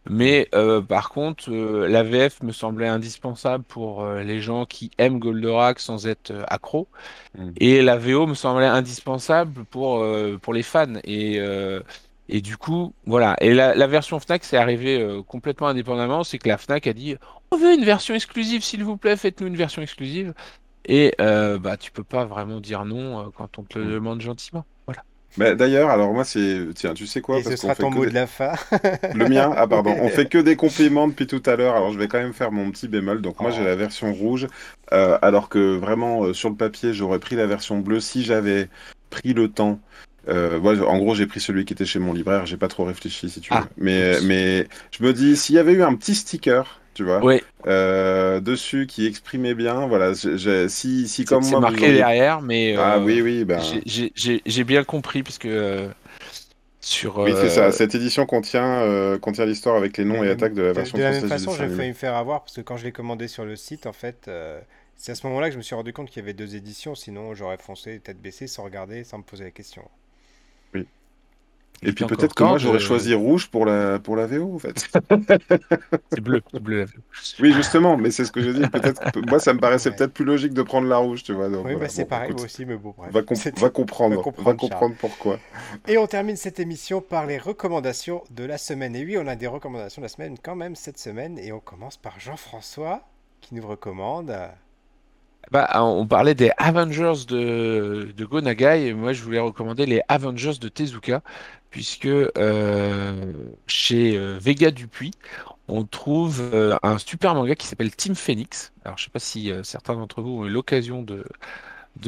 Mais 0.08 0.48
euh, 0.54 0.80
par 0.80 1.10
contre, 1.10 1.50
euh, 1.52 1.86
la 1.88 2.02
VF 2.02 2.42
me 2.42 2.52
semblait 2.52 2.88
indispensable 2.88 3.64
pour 3.64 4.02
euh, 4.02 4.22
les 4.22 4.40
gens 4.40 4.64
qui 4.66 4.90
aiment 4.98 5.18
Goldorak 5.18 5.78
sans 5.80 6.06
être 6.06 6.30
euh, 6.30 6.44
accro. 6.48 6.88
Mm. 7.36 7.50
Et 7.58 7.82
la 7.82 7.96
VO 7.98 8.26
me 8.26 8.34
semblait 8.34 8.66
indispensable 8.66 9.64
pour, 9.66 10.04
pour 10.42 10.54
les 10.54 10.62
fans. 10.62 10.94
Et, 11.04 11.38
et 12.28 12.40
du 12.40 12.56
coup, 12.56 12.94
voilà. 13.06 13.36
Et 13.40 13.54
la, 13.54 13.74
la 13.74 13.86
version 13.86 14.18
Fnac, 14.20 14.44
c'est 14.44 14.56
arrivé 14.56 15.22
complètement 15.26 15.68
indépendamment. 15.68 16.24
C'est 16.24 16.38
que 16.38 16.48
la 16.48 16.58
Fnac 16.58 16.86
a 16.86 16.92
dit, 16.92 17.16
on 17.50 17.56
veut 17.56 17.74
une 17.74 17.84
version 17.84 18.14
exclusive, 18.14 18.62
s'il 18.62 18.84
vous 18.84 18.96
plaît, 18.96 19.16
faites-nous 19.16 19.46
une 19.46 19.56
version 19.56 19.82
exclusive. 19.82 20.34
Et 20.86 21.14
bah, 21.18 21.76
tu 21.78 21.90
peux 21.92 22.04
pas 22.04 22.24
vraiment 22.24 22.60
dire 22.60 22.84
non 22.84 23.30
quand 23.32 23.58
on 23.58 23.64
te 23.64 23.78
le 23.78 23.86
Mm. 23.86 23.92
demande 23.94 24.20
gentiment. 24.20 24.64
Voilà. 24.86 25.02
Mais 25.36 25.54
d'ailleurs, 25.54 25.90
alors 25.90 26.12
moi, 26.12 26.24
c'est. 26.24 26.66
Tiens, 26.74 26.94
tu 26.94 27.06
sais 27.06 27.20
quoi? 27.20 27.38
Et 27.38 27.42
ce 27.42 27.54
sera 27.56 27.74
ton 27.76 27.90
mot 27.90 28.04
des- 28.04 28.10
de 28.10 28.14
la 28.14 28.26
fin. 28.26 28.52
Le 29.14 29.26
mien? 29.26 29.52
Ah, 29.56 29.68
pardon. 29.68 29.94
On 30.00 30.08
fait 30.08 30.26
que 30.28 30.38
des 30.38 30.56
compliments 30.56 31.06
depuis 31.06 31.26
tout 31.26 31.42
à 31.46 31.54
l'heure, 31.56 31.76
alors 31.76 31.92
je 31.92 31.98
vais 31.98 32.08
quand 32.08 32.18
même 32.18 32.32
faire 32.32 32.50
mon 32.50 32.70
petit 32.70 32.88
bémol. 32.88 33.22
Donc, 33.22 33.40
moi, 33.40 33.50
j'ai 33.50 33.62
Oh. 33.62 33.64
la 33.64 33.76
version 33.76 34.12
rouge, 34.12 34.48
euh, 34.92 35.18
alors 35.22 35.48
que 35.48 35.76
vraiment, 35.76 36.24
euh, 36.24 36.32
sur 36.34 36.48
le 36.50 36.56
papier, 36.56 36.92
j'aurais 36.94 37.20
pris 37.20 37.36
la 37.36 37.46
version 37.46 37.78
bleue 37.78 38.00
si 38.00 38.24
j'avais 38.24 38.68
pris 39.10 39.32
le 39.34 39.48
temps. 39.48 39.80
Euh, 40.28 40.58
en 40.60 40.98
gros, 40.98 41.14
j'ai 41.14 41.26
pris 41.26 41.40
celui 41.40 41.64
qui 41.64 41.72
était 41.72 41.86
chez 41.86 41.98
mon 42.00 42.12
libraire, 42.12 42.44
j'ai 42.46 42.56
pas 42.58 42.68
trop 42.68 42.84
réfléchi, 42.84 43.30
si 43.30 43.40
tu 43.40 43.54
veux. 43.54 43.62
Ah, 43.62 43.68
Mais, 43.76 44.18
oups. 44.18 44.20
mais 44.20 44.68
je 44.90 45.02
me 45.04 45.12
dis, 45.12 45.36
s'il 45.36 45.54
y 45.54 45.58
avait 45.58 45.72
eu 45.72 45.82
un 45.82 45.94
petit 45.94 46.14
sticker, 46.14 46.77
tu 46.98 47.04
vois, 47.04 47.22
Ouais, 47.22 47.46
euh, 47.66 48.40
dessus 48.40 48.86
qui 48.88 49.06
exprimait 49.06 49.54
bien, 49.54 49.86
voilà, 49.86 50.12
j'ai- 50.14 50.36
j'ai- 50.38 50.68
si, 50.68 51.08
si 51.08 51.24
comme 51.24 51.44
c'est 51.44 51.56
moi, 51.56 51.60
marqué 51.60 51.92
derrière, 51.92 52.40
mais 52.42 52.74
Ah 52.74 52.98
euh, 52.98 53.00
oui, 53.00 53.20
oui, 53.22 53.44
ben. 53.44 53.80
j'ai- 53.80 53.82
j'ai 53.86 54.12
j'ai- 54.14 54.42
j'ai 54.46 54.64
bien 54.64 54.84
compris 54.84 55.22
parce 55.22 55.38
que 55.38 55.48
euh, 55.48 55.88
sur 56.80 57.20
Oui, 57.20 57.34
c'est 57.36 57.48
ça. 57.48 57.72
Cette 57.72 57.94
édition 57.94 58.26
contient, 58.26 58.80
euh, 58.82 59.18
contient 59.18 59.44
l'histoire 59.44 59.76
avec 59.76 59.96
les 59.98 60.04
noms 60.04 60.22
et 60.22 60.28
Mais 60.28 60.30
attaques 60.30 60.54
de 60.54 60.62
la 60.62 60.72
de, 60.72 60.72
version 60.72 60.98
de 60.98 61.02
la 61.02 61.10
même 61.12 61.24
façon, 61.24 61.54
j'ai 61.54 61.68
failli 61.68 61.90
me 61.90 61.94
faire 61.94 62.14
avoir 62.14 62.42
parce 62.44 62.54
que 62.56 62.60
quand 62.62 62.76
je 62.76 62.84
l'ai 62.84 62.92
commandé 62.92 63.28
sur 63.28 63.44
le 63.44 63.56
site, 63.56 63.86
en 63.86 63.92
fait, 63.92 64.26
euh, 64.28 64.60
c'est 64.96 65.12
à 65.12 65.14
ce 65.14 65.26
moment-là 65.26 65.48
que 65.48 65.52
je 65.52 65.58
me 65.58 65.62
suis 65.62 65.74
rendu 65.74 65.92
compte 65.92 66.08
qu'il 66.08 66.20
y 66.20 66.22
avait 66.24 66.32
deux 66.34 66.56
éditions. 66.56 66.94
Sinon, 66.94 67.34
j'aurais 67.34 67.58
foncé 67.58 68.00
tête 68.00 68.20
baissée 68.20 68.46
sans 68.46 68.64
regarder, 68.64 69.04
sans 69.04 69.18
me 69.18 69.22
poser 69.24 69.44
la 69.44 69.50
question. 69.50 69.88
Et 71.82 71.92
puis 71.92 72.04
peut-être 72.06 72.34
que 72.34 72.42
moi 72.42 72.58
j'aurais 72.58 72.80
choisi 72.80 73.14
rouge 73.14 73.48
pour 73.50 73.64
la, 73.64 73.98
pour 74.00 74.16
la 74.16 74.26
VO 74.26 74.54
en 74.54 74.58
fait. 74.58 74.88
c'est 76.10 76.20
bleu, 76.20 76.42
c'est 76.52 76.60
bleu. 76.62 76.86
Oui, 77.40 77.52
justement, 77.52 77.96
mais 77.96 78.10
c'est 78.10 78.24
ce 78.24 78.32
que 78.32 78.42
je 78.42 78.50
dis. 78.50 78.66
Peut-être 78.68 79.00
moi 79.28 79.38
ça 79.38 79.54
me 79.54 79.60
paraissait 79.60 79.90
Ouais. 79.90 79.96
peut-être 79.96 80.12
plus 80.12 80.24
logique 80.24 80.54
de 80.54 80.62
prendre 80.62 80.88
la 80.88 80.96
rouge, 80.98 81.22
tu 81.22 81.32
vois. 81.32 81.48
Donc, 81.48 81.64
Oui, 81.64 81.72
voilà. 81.72 81.78
bah, 81.78 81.88
c'est 81.88 82.04
Bon, 82.04 82.08
pareil, 82.08 82.30
écoute, 82.30 82.38
moi 82.38 82.44
aussi, 82.46 82.66
mais 82.66 82.76
bon, 82.76 82.94
bref. 82.96 83.12
va, 83.12 83.22
comp- 83.22 83.36
C'était- 83.36 83.60
va 83.60 83.70
comprendre, 83.70 84.16
va 84.16 84.16
va 84.16 84.22
comprendre, 84.22 84.56
comprendre, 84.56 84.94
pourquoi. 84.98 85.38
Et 85.86 85.98
on 85.98 86.06
termine 86.06 86.36
cette 86.36 86.58
émission 86.60 87.00
par 87.00 87.26
les 87.26 87.38
recommandations 87.38 88.24
de 88.30 88.44
la 88.44 88.58
semaine. 88.58 88.96
Et 88.96 89.04
oui, 89.04 89.16
on 89.18 89.26
a 89.26 89.36
des 89.36 89.46
recommandations 89.46 90.00
de 90.02 90.04
la 90.06 90.08
semaine 90.10 90.36
quand 90.42 90.56
même 90.56 90.74
cette 90.76 90.98
semaine. 90.98 91.38
Et 91.38 91.52
on 91.52 91.60
commence 91.60 91.96
par 91.96 92.18
Jean-François 92.20 93.02
qui 93.40 93.54
nous 93.54 93.66
recommande. 93.66 94.36
Bah, 95.50 95.66
on 95.82 96.06
parlait 96.06 96.34
des 96.34 96.50
Avengers 96.58 97.24
de, 97.26 98.12
de 98.14 98.24
Go 98.26 98.42
Nagai, 98.42 98.88
et 98.88 98.92
moi 98.92 99.14
je 99.14 99.22
voulais 99.22 99.38
recommander 99.38 99.86
les 99.86 100.02
Avengers 100.08 100.58
de 100.60 100.68
Tezuka, 100.68 101.22
puisque 101.70 102.06
euh, 102.06 103.32
chez 103.66 104.16
euh, 104.16 104.38
Vega 104.40 104.70
Dupuis, 104.70 105.12
on 105.68 105.84
trouve 105.84 106.40
euh, 106.40 106.76
un 106.82 106.98
super 106.98 107.34
manga 107.34 107.54
qui 107.54 107.66
s'appelle 107.66 107.94
Team 107.94 108.14
Phoenix. 108.14 108.72
Alors 108.84 108.98
je 108.98 109.04
sais 109.04 109.10
pas 109.10 109.18
si 109.18 109.52
certains 109.64 109.94
d'entre 109.94 110.22
vous 110.22 110.40
ont 110.40 110.46
eu 110.46 110.50
l'occasion 110.50 111.02
de, 111.02 111.24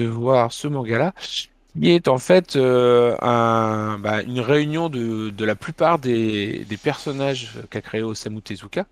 voir 0.07 0.53
ce 0.53 0.67
manga-là, 0.69 1.13
qui 1.21 1.91
est 1.91 2.09
en 2.09 2.19
fait 2.19 2.57
bah, 2.57 4.23
une 4.27 4.41
réunion 4.41 4.89
de, 4.89 5.45
la 5.45 5.55
plupart 5.55 5.99
des, 5.99 6.67
personnages 6.83 7.53
qu'a 7.69 7.83
créé 7.83 8.03
Osamu 8.03 8.41
Tezuka 8.41 8.87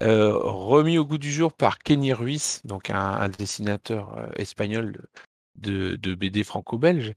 remis 0.00 0.98
au 0.98 1.06
goût 1.06 1.18
du 1.18 1.32
jour 1.32 1.52
par 1.52 1.78
Kenny 1.78 2.12
Ruiz, 2.12 2.60
donc 2.64 2.90
un, 2.90 3.28
dessinateur 3.30 4.28
espagnol 4.36 4.98
de, 5.56 5.96
de 5.96 6.14
BD 6.14 6.44
franco-belge. 6.44 7.14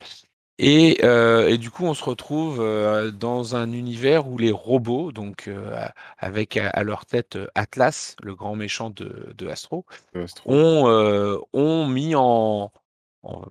Et, 0.57 0.99
euh, 1.03 1.49
et 1.49 1.57
du 1.57 1.69
coup, 1.69 1.83
on 1.85 1.93
se 1.93 2.03
retrouve 2.03 2.61
euh, 2.61 3.11
dans 3.11 3.55
un 3.57 3.71
univers 3.73 4.27
où 4.27 4.37
les 4.37 4.51
robots, 4.53 5.11
donc 5.11 5.47
euh, 5.49 5.85
avec 6.17 6.55
à, 6.57 6.69
à 6.69 6.83
leur 6.83 7.05
tête 7.05 7.37
Atlas, 7.55 8.15
le 8.23 8.35
grand 8.35 8.55
méchant 8.55 8.89
de, 8.89 9.33
de 9.37 9.47
Astro, 9.49 9.85
ont, 10.45 11.39
ont 11.53 11.87
mis 11.87 12.15
en, 12.15 12.71
en- 13.23 13.45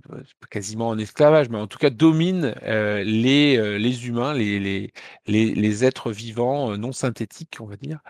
quasiment 0.51 0.89
en 0.89 0.99
esclavage, 0.99 1.49
mais 1.51 1.59
en 1.59 1.67
tout 1.67 1.79
cas 1.79 1.91
dominent 1.91 2.55
les, 2.65 3.79
les 3.79 4.07
humains, 4.09 4.35
les, 4.35 4.59
les, 4.61 4.93
les, 5.27 5.55
les 5.55 5.85
êtres 5.85 6.11
vivants 6.13 6.77
non 6.79 6.93
synthétiques, 6.93 7.59
on 7.61 7.67
va 7.67 7.77
dire. 7.77 8.01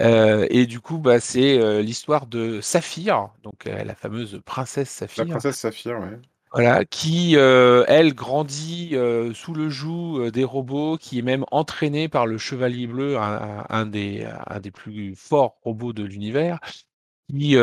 Euh, 0.00 0.46
et 0.50 0.66
du 0.66 0.80
coup, 0.80 0.98
bah, 0.98 1.20
c'est 1.20 1.58
euh, 1.60 1.82
l'histoire 1.82 2.26
de 2.26 2.60
Saphir, 2.60 3.30
donc 3.42 3.66
euh, 3.66 3.84
la 3.84 3.94
fameuse 3.94 4.40
princesse 4.44 4.90
La 5.16 5.24
Saphir, 5.24 5.26
princesse 5.26 5.58
Saphir, 5.60 5.98
ouais. 6.00 6.20
Voilà, 6.52 6.84
qui, 6.84 7.36
euh, 7.36 7.84
elle, 7.88 8.14
grandit 8.14 8.90
euh, 8.92 9.32
sous 9.32 9.54
le 9.54 9.70
joug 9.70 10.18
euh, 10.20 10.30
des 10.30 10.44
robots, 10.44 10.98
qui 10.98 11.18
est 11.18 11.22
même 11.22 11.46
entraînée 11.50 12.08
par 12.10 12.26
le 12.26 12.36
Chevalier 12.36 12.86
Bleu, 12.86 13.16
un, 13.18 13.86
des, 13.86 14.26
plus 14.72 15.14
forts 15.16 15.58
robots 15.62 15.94
de 15.94 16.02
l'univers, 16.04 16.58
qui, 17.30 17.56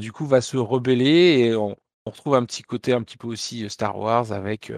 du 0.00 0.12
coup, 0.12 0.26
va 0.26 0.40
se 0.40 0.56
rebeller 0.56 1.40
et 1.40 1.56
on, 1.56 1.76
retrouve 2.06 2.36
un 2.36 2.44
petit 2.44 2.62
côté 2.62 2.94
un 2.94 3.02
petit 3.02 3.18
peu 3.18 3.26
aussi 3.26 3.68
Star 3.68 3.98
Wars 3.98 4.32
avec 4.32 4.72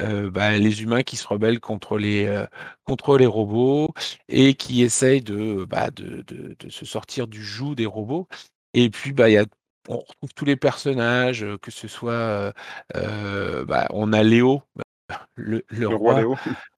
bah, 0.00 0.58
les 0.58 0.82
humains 0.82 1.02
qui 1.02 1.16
se 1.16 1.28
rebellent 1.28 1.60
contre 1.60 1.98
les, 1.98 2.44
contre 2.84 3.18
les 3.18 3.26
robots 3.26 3.92
et 4.28 4.54
qui 4.54 4.82
essayent 4.82 5.22
de, 5.22 5.64
bah, 5.64 5.90
de, 5.90 6.24
de 6.26 6.70
se 6.70 6.84
sortir 6.86 7.28
du 7.28 7.42
joug 7.42 7.74
des 7.76 7.86
robots. 7.86 8.26
Et 8.74 8.90
puis, 8.90 9.12
bah, 9.12 9.28
il 9.30 9.34
y 9.34 9.38
a, 9.38 9.44
on 9.88 9.98
retrouve 9.98 10.34
tous 10.34 10.44
les 10.44 10.56
personnages, 10.56 11.46
que 11.60 11.70
ce 11.70 11.88
soit, 11.88 12.52
euh, 12.96 13.64
bah, 13.64 13.86
on 13.90 14.12
a 14.12 14.22
Léo, 14.22 14.62
le, 15.36 15.62
roi, 15.86 16.22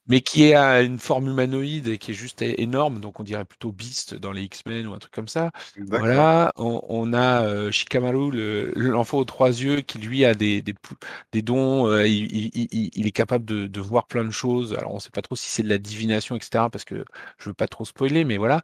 mais 0.08 0.20
qui 0.20 0.44
est 0.44 0.54
à 0.54 0.82
une 0.82 0.98
forme 0.98 1.28
humanoïde 1.28 1.88
et 1.88 1.98
qui 1.98 2.10
est 2.10 2.14
juste 2.14 2.42
énorme, 2.42 3.00
donc 3.00 3.20
on 3.20 3.22
dirait 3.22 3.44
plutôt 3.44 3.70
Beast 3.70 4.14
dans 4.14 4.32
les 4.32 4.42
X-Men 4.42 4.86
ou 4.86 4.94
un 4.94 4.98
truc 4.98 5.12
comme 5.12 5.28
ça. 5.28 5.50
Voilà, 5.76 6.52
on, 6.56 7.12
a 7.12 7.70
Shikamaru, 7.70 8.72
l'enfant 8.74 9.18
aux 9.18 9.24
trois 9.24 9.50
yeux, 9.50 9.82
qui 9.82 9.98
lui 9.98 10.24
a 10.24 10.34
des, 10.34 10.62
des, 10.62 11.42
dons, 11.42 11.94
il, 12.04 13.06
est 13.06 13.12
capable 13.12 13.44
de, 13.44 13.80
voir 13.80 14.06
plein 14.06 14.24
de 14.24 14.30
choses. 14.30 14.74
Alors 14.74 14.92
on 14.92 14.96
ne 14.96 15.00
sait 15.00 15.10
pas 15.10 15.22
trop 15.22 15.36
si 15.36 15.48
c'est 15.48 15.62
de 15.62 15.68
la 15.68 15.78
divination, 15.78 16.34
etc., 16.34 16.64
parce 16.72 16.84
que 16.84 17.04
je 17.38 17.50
veux 17.50 17.54
pas 17.54 17.68
trop 17.68 17.84
spoiler, 17.84 18.24
mais 18.24 18.36
voilà. 18.36 18.62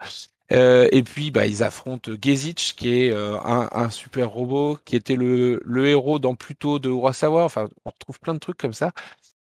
Euh, 0.52 0.88
et 0.92 1.02
puis, 1.02 1.30
bah, 1.30 1.46
ils 1.46 1.62
affrontent 1.62 2.12
Gezich, 2.20 2.74
qui 2.76 3.02
est 3.02 3.12
euh, 3.12 3.38
un, 3.40 3.90
super 3.90 4.30
robot, 4.30 4.78
qui 4.84 4.96
était 4.96 5.16
le, 5.16 5.60
héros 5.86 6.18
dans 6.18 6.34
Pluto 6.34 6.78
de 6.78 6.90
Urasawa. 6.90 7.44
Enfin, 7.44 7.68
on 7.84 7.90
retrouve 7.90 8.18
plein 8.20 8.34
de 8.34 8.38
trucs 8.38 8.58
comme 8.58 8.72
ça. 8.72 8.92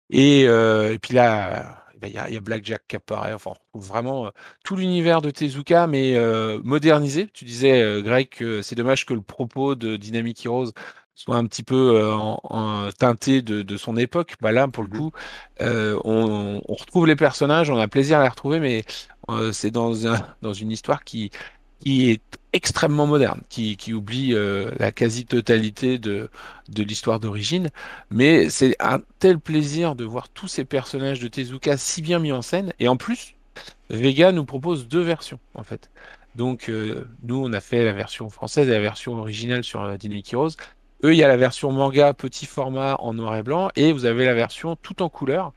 Et, 0.10 0.46
euh, 0.48 0.98
puis 1.02 1.14
là, 1.14 1.86
il 2.04 2.10
y, 2.12 2.18
a 2.18 2.40
Blackjack 2.40 2.84
qui 2.88 2.96
apparaît. 2.96 3.34
Enfin, 3.34 3.52
on 3.52 3.54
retrouve 3.54 3.88
vraiment 3.88 4.32
tout 4.64 4.76
l'univers 4.76 5.22
de 5.22 5.32
Tezuka, 5.32 5.88
mais 5.88 6.16
modernisé. 6.64 7.28
Tu 7.34 7.46
disais, 7.46 8.02
Greg, 8.02 8.30
que 8.30 8.62
c'est 8.62 8.76
dommage 8.76 9.06
que 9.06 9.14
le 9.14 9.22
propos 9.22 9.76
de 9.76 9.98
Dynamic 9.98 10.46
Heroes 10.46 10.72
soit 11.18 11.36
un 11.36 11.46
petit 11.48 11.64
peu 11.64 12.10
en, 12.14 12.90
teinté 12.98 13.42
de, 13.42 13.78
son 13.78 13.98
époque. 13.98 14.36
Bah 14.40 14.52
là, 14.52 14.68
pour 14.68 14.84
le 14.84 14.90
mmh 14.90 14.98
coup, 14.98 15.12
on, 15.60 16.62
on, 16.68 16.74
retrouve 16.74 17.08
les 17.08 17.16
personnages, 17.16 17.70
on 17.70 17.78
a 17.78 17.88
plaisir 17.88 18.20
à 18.20 18.24
les 18.24 18.30
retrouver, 18.30 18.60
mais 18.60 18.86
euh, 19.30 19.52
c'est 19.52 19.72
dans, 19.72 20.08
un, 20.08 20.26
dans 20.42 20.54
une 20.54 20.72
histoire 20.72 21.04
qui, 21.04 21.32
qui 21.80 22.10
est 22.10 22.22
extrêmement 22.54 23.08
moderne, 23.08 23.42
qui, 23.50 23.76
qui 23.78 23.94
oublie 23.94 24.34
euh, 24.34 24.72
la 24.80 24.92
quasi-totalité 24.92 25.98
de, 26.00 26.30
de 26.70 26.84
l'histoire 26.84 27.20
d'origine. 27.20 27.70
Mais 28.10 28.50
c'est 28.50 28.76
un 28.80 29.02
tel 29.20 29.40
plaisir 29.40 29.96
de 29.96 30.06
voir 30.06 30.30
tous 30.30 30.48
ces 30.48 30.66
personnages 30.66 31.20
de 31.20 31.28
Tezuka 31.28 31.78
si 31.78 32.02
bien 32.02 32.20
mis 32.20 32.32
en 32.32 32.42
scène. 32.42 32.74
Et 32.80 32.88
en 32.88 32.98
plus, 32.98 33.36
Vega 33.90 34.32
nous 34.32 34.46
propose 34.46 34.88
deux 34.88 35.02
versions, 35.02 35.40
en 35.54 35.64
fait. 35.64 35.90
Donc, 36.36 36.70
euh, 36.70 37.08
nous, 37.24 37.44
on 37.44 37.52
a 37.52 37.60
fait 37.60 37.84
la 37.84 37.94
version 37.94 38.30
française 38.30 38.68
et 38.70 38.72
la 38.72 38.80
version 38.80 39.16
originale 39.16 39.64
sur 39.64 39.98
Dynamic 39.98 40.32
Heroes. 40.32 40.52
Eux, 41.04 41.14
il 41.14 41.18
y 41.18 41.24
a 41.24 41.28
la 41.28 41.38
version 41.38 41.72
manga 41.72 42.14
petit 42.14 42.46
format 42.46 42.96
en 43.00 43.14
noir 43.14 43.36
et 43.36 43.44
blanc, 43.44 43.70
et 43.76 43.94
vous 43.94 44.06
avez 44.06 44.26
la 44.26 44.34
version 44.34 44.76
tout 44.76 45.02
en 45.02 45.10
couleur. 45.10 45.54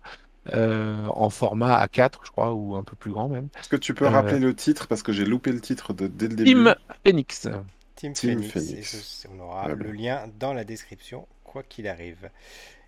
Euh, 0.54 1.06
en 1.08 1.28
format 1.28 1.84
A4, 1.84 2.12
je 2.24 2.30
crois, 2.30 2.54
ou 2.54 2.74
un 2.74 2.82
peu 2.82 2.96
plus 2.96 3.12
grand 3.12 3.28
même. 3.28 3.48
Est-ce 3.58 3.68
que 3.68 3.76
tu 3.76 3.92
peux 3.92 4.06
rappeler 4.06 4.36
euh, 4.36 4.46
le 4.46 4.54
titre? 4.54 4.88
Parce 4.88 5.02
que 5.02 5.12
j'ai 5.12 5.26
loupé 5.26 5.52
le 5.52 5.60
titre 5.60 5.92
de, 5.92 6.06
dès 6.06 6.28
le 6.28 6.34
début 6.34 6.50
Team 6.50 6.74
Phoenix. 7.04 7.48
Team, 7.94 8.14
Phoenix. 8.14 9.26
on 9.30 9.38
aura 9.40 9.68
le 9.68 9.92
lien 9.92 10.24
dans 10.38 10.54
la 10.54 10.64
description, 10.64 11.28
quoi 11.44 11.62
qu'il 11.62 11.86
arrive. 11.86 12.30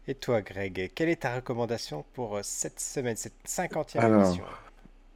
Et 0.09 0.14
toi, 0.14 0.40
Greg, 0.40 0.90
quelle 0.94 1.11
est 1.11 1.22
ta 1.22 1.36
recommandation 1.36 2.05
pour 2.14 2.38
euh, 2.38 2.40
cette 2.42 2.80
semaine, 2.80 3.16
cette 3.16 3.34
50e 3.46 4.03
émission? 4.03 4.44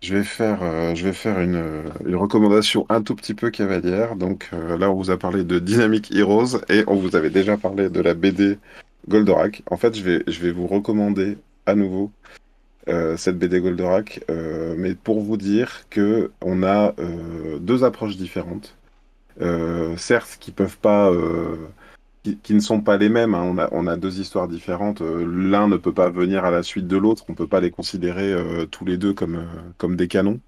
Je 0.03 0.15
vais 0.15 0.25
faire, 0.25 0.95
je 0.95 1.05
vais 1.05 1.13
faire 1.13 1.41
une, 1.41 1.85
une, 2.07 2.17
recommandation 2.17 2.87
un 2.89 3.03
tout 3.03 3.15
petit 3.15 3.35
peu 3.35 3.51
cavalière. 3.51 4.17
Donc 4.17 4.51
là, 4.53 4.91
on 4.91 4.95
vous 4.95 5.11
a 5.11 5.19
parlé 5.19 5.43
de 5.45 5.59
Dynamic 5.59 6.15
Heroes 6.15 6.61
et 6.69 6.85
on 6.87 6.97
vous 6.97 7.17
avait 7.17 7.31
déjà 7.31 7.57
parlé 7.57 7.89
de 7.89 8.01
la 8.01 8.15
BD 8.15 8.59
Goldorak. 9.09 9.63
En 9.71 9.77
fait, 9.77 9.97
je 9.97 10.03
vais, 10.03 10.23
je 10.27 10.41
vais 10.41 10.53
vous 10.53 10.67
recommander 10.67 11.39
à 11.67 11.75
nouveau 11.75 12.13
euh, 12.89 13.17
cette 13.17 13.39
BD 13.39 13.61
Goldorak, 13.61 14.25
euh, 14.31 14.77
mais 14.79 14.95
pour 14.95 15.21
vous 15.21 15.37
dire 15.37 15.83
que 15.91 16.31
on 16.41 16.63
a 16.63 16.95
euh, 17.01 17.59
deux 17.59 17.83
approches 17.83 18.17
différentes, 18.17 18.77
certes 19.97 20.39
qui 20.41 20.51
peuvent 20.53 20.79
pas, 20.79 21.13
qui, 22.43 22.55
ne 22.55 22.61
sont 22.61 22.81
pas 22.81 22.97
les 22.97 23.09
mêmes. 23.09 23.35
Hein. 23.35 23.69
On, 23.73 23.87
a, 23.87 23.97
deux 23.97 24.21
histoires 24.21 24.49
différentes. 24.49 25.01
L'un 25.01 25.69
ne 25.69 25.77
peut 25.77 25.93
pas 25.93 26.09
venir 26.09 26.45
à 26.45 26.51
la 26.51 26.63
suite 26.63 26.87
de 26.87 26.97
l'autre. 26.97 27.25
On 27.29 27.35
peut 27.35 27.47
pas 27.47 27.61
les 27.61 27.71
considérer 27.71 28.35
tous 28.71 28.85
les 28.85 28.97
deux 28.97 29.13
comme 29.15 29.47
comme 29.79 29.97
des 29.97 30.09
canons. 30.09 30.41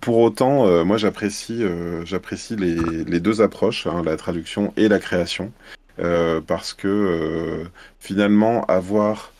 pour 0.00 0.18
autant, 0.18 0.84
moi 0.84 0.96
j'apprécie 0.96 1.62
j'apprécie 2.04 2.56
les, 2.56 2.76
les, 3.04 3.20
deux 3.20 3.40
approches, 3.40 3.86
hein, 3.86 4.02
la 4.04 4.16
traduction 4.16 4.72
et 4.76 4.88
la 4.88 4.98
création, 4.98 5.52
parce 6.46 6.74
que 6.74 7.64
finalement 7.98 8.64
avoir 8.66 9.32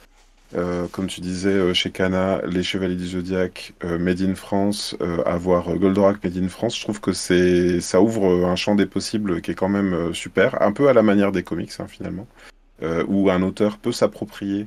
euh, 0.55 0.87
comme 0.89 1.09
tu 1.09 1.21
disais 1.21 1.53
euh, 1.53 1.75
chez 1.75 1.91
Kana, 1.91 2.41
les 2.47 2.63
Chevaliers 2.63 2.97
du 2.97 3.07
Zodiac, 3.07 3.75
euh, 3.85 3.99
Made 3.99 4.23
in 4.23 4.35
France, 4.35 4.97
avoir 5.27 5.75
Goldorak 5.77 6.25
Made 6.25 6.37
in 6.39 6.49
France, 6.49 6.77
je 6.77 6.83
trouve 6.83 7.01
que 7.01 7.13
c'est 7.13 7.81
ça 7.81 8.01
ouvre 8.01 8.47
un 8.47 8.57
champ 8.57 8.75
des 8.75 8.87
possibles 8.87 9.43
qui 9.43 9.51
est 9.51 9.55
quand 9.55 9.69
même 9.69 10.15
super, 10.15 10.63
un 10.63 10.73
peu 10.73 10.89
à 10.89 10.93
la 10.93 11.03
manière 11.03 11.33
des 11.33 11.43
comics 11.43 11.73
hein, 11.79 11.87
finalement, 11.87 12.27
où 13.09 13.31
un 13.31 13.43
auteur 13.43 13.79
peut 13.79 13.93
s'approprier 13.93 14.67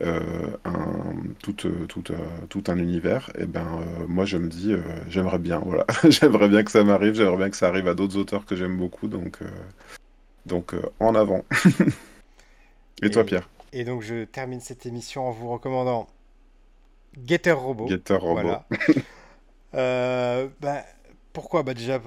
un, 0.00 1.14
tout, 1.40 1.52
tout, 1.52 2.02
tout, 2.48 2.64
un 2.66 2.78
univers. 2.78 3.30
Et 3.38 3.46
ben 3.46 3.84
moi 4.08 4.24
je 4.24 4.38
me 4.38 4.48
dis 4.48 4.74
j'aimerais 5.08 5.38
bien, 5.38 5.60
voilà, 5.64 5.86
j'aimerais 6.08 6.48
bien 6.48 6.64
que 6.64 6.70
ça 6.70 6.82
m'arrive, 6.82 7.14
j'aimerais 7.14 7.36
bien 7.36 7.50
que 7.50 7.56
ça 7.56 7.68
arrive 7.68 7.88
à 7.88 7.94
d'autres 7.94 8.16
auteurs 8.16 8.44
que 8.44 8.56
j'aime 8.56 8.76
beaucoup, 8.76 9.08
donc 9.08 9.38
donc 10.46 10.74
en 10.98 11.14
avant. 11.14 11.44
et 13.02 13.10
toi 13.10 13.24
Pierre? 13.24 13.48
Et 13.72 13.84
donc, 13.84 14.02
je 14.02 14.24
termine 14.24 14.60
cette 14.60 14.86
émission 14.86 15.26
en 15.26 15.30
vous 15.30 15.48
recommandant 15.50 16.06
Getter 17.26 17.52
Robot. 17.52 17.88
Getter 17.88 18.14
Robot. 18.14 18.42
Voilà. 18.42 18.66
Euh, 19.74 20.48
bah, 20.60 20.84
pourquoi? 21.32 21.62
Bah 21.62 21.72
Déjà, 21.72 21.98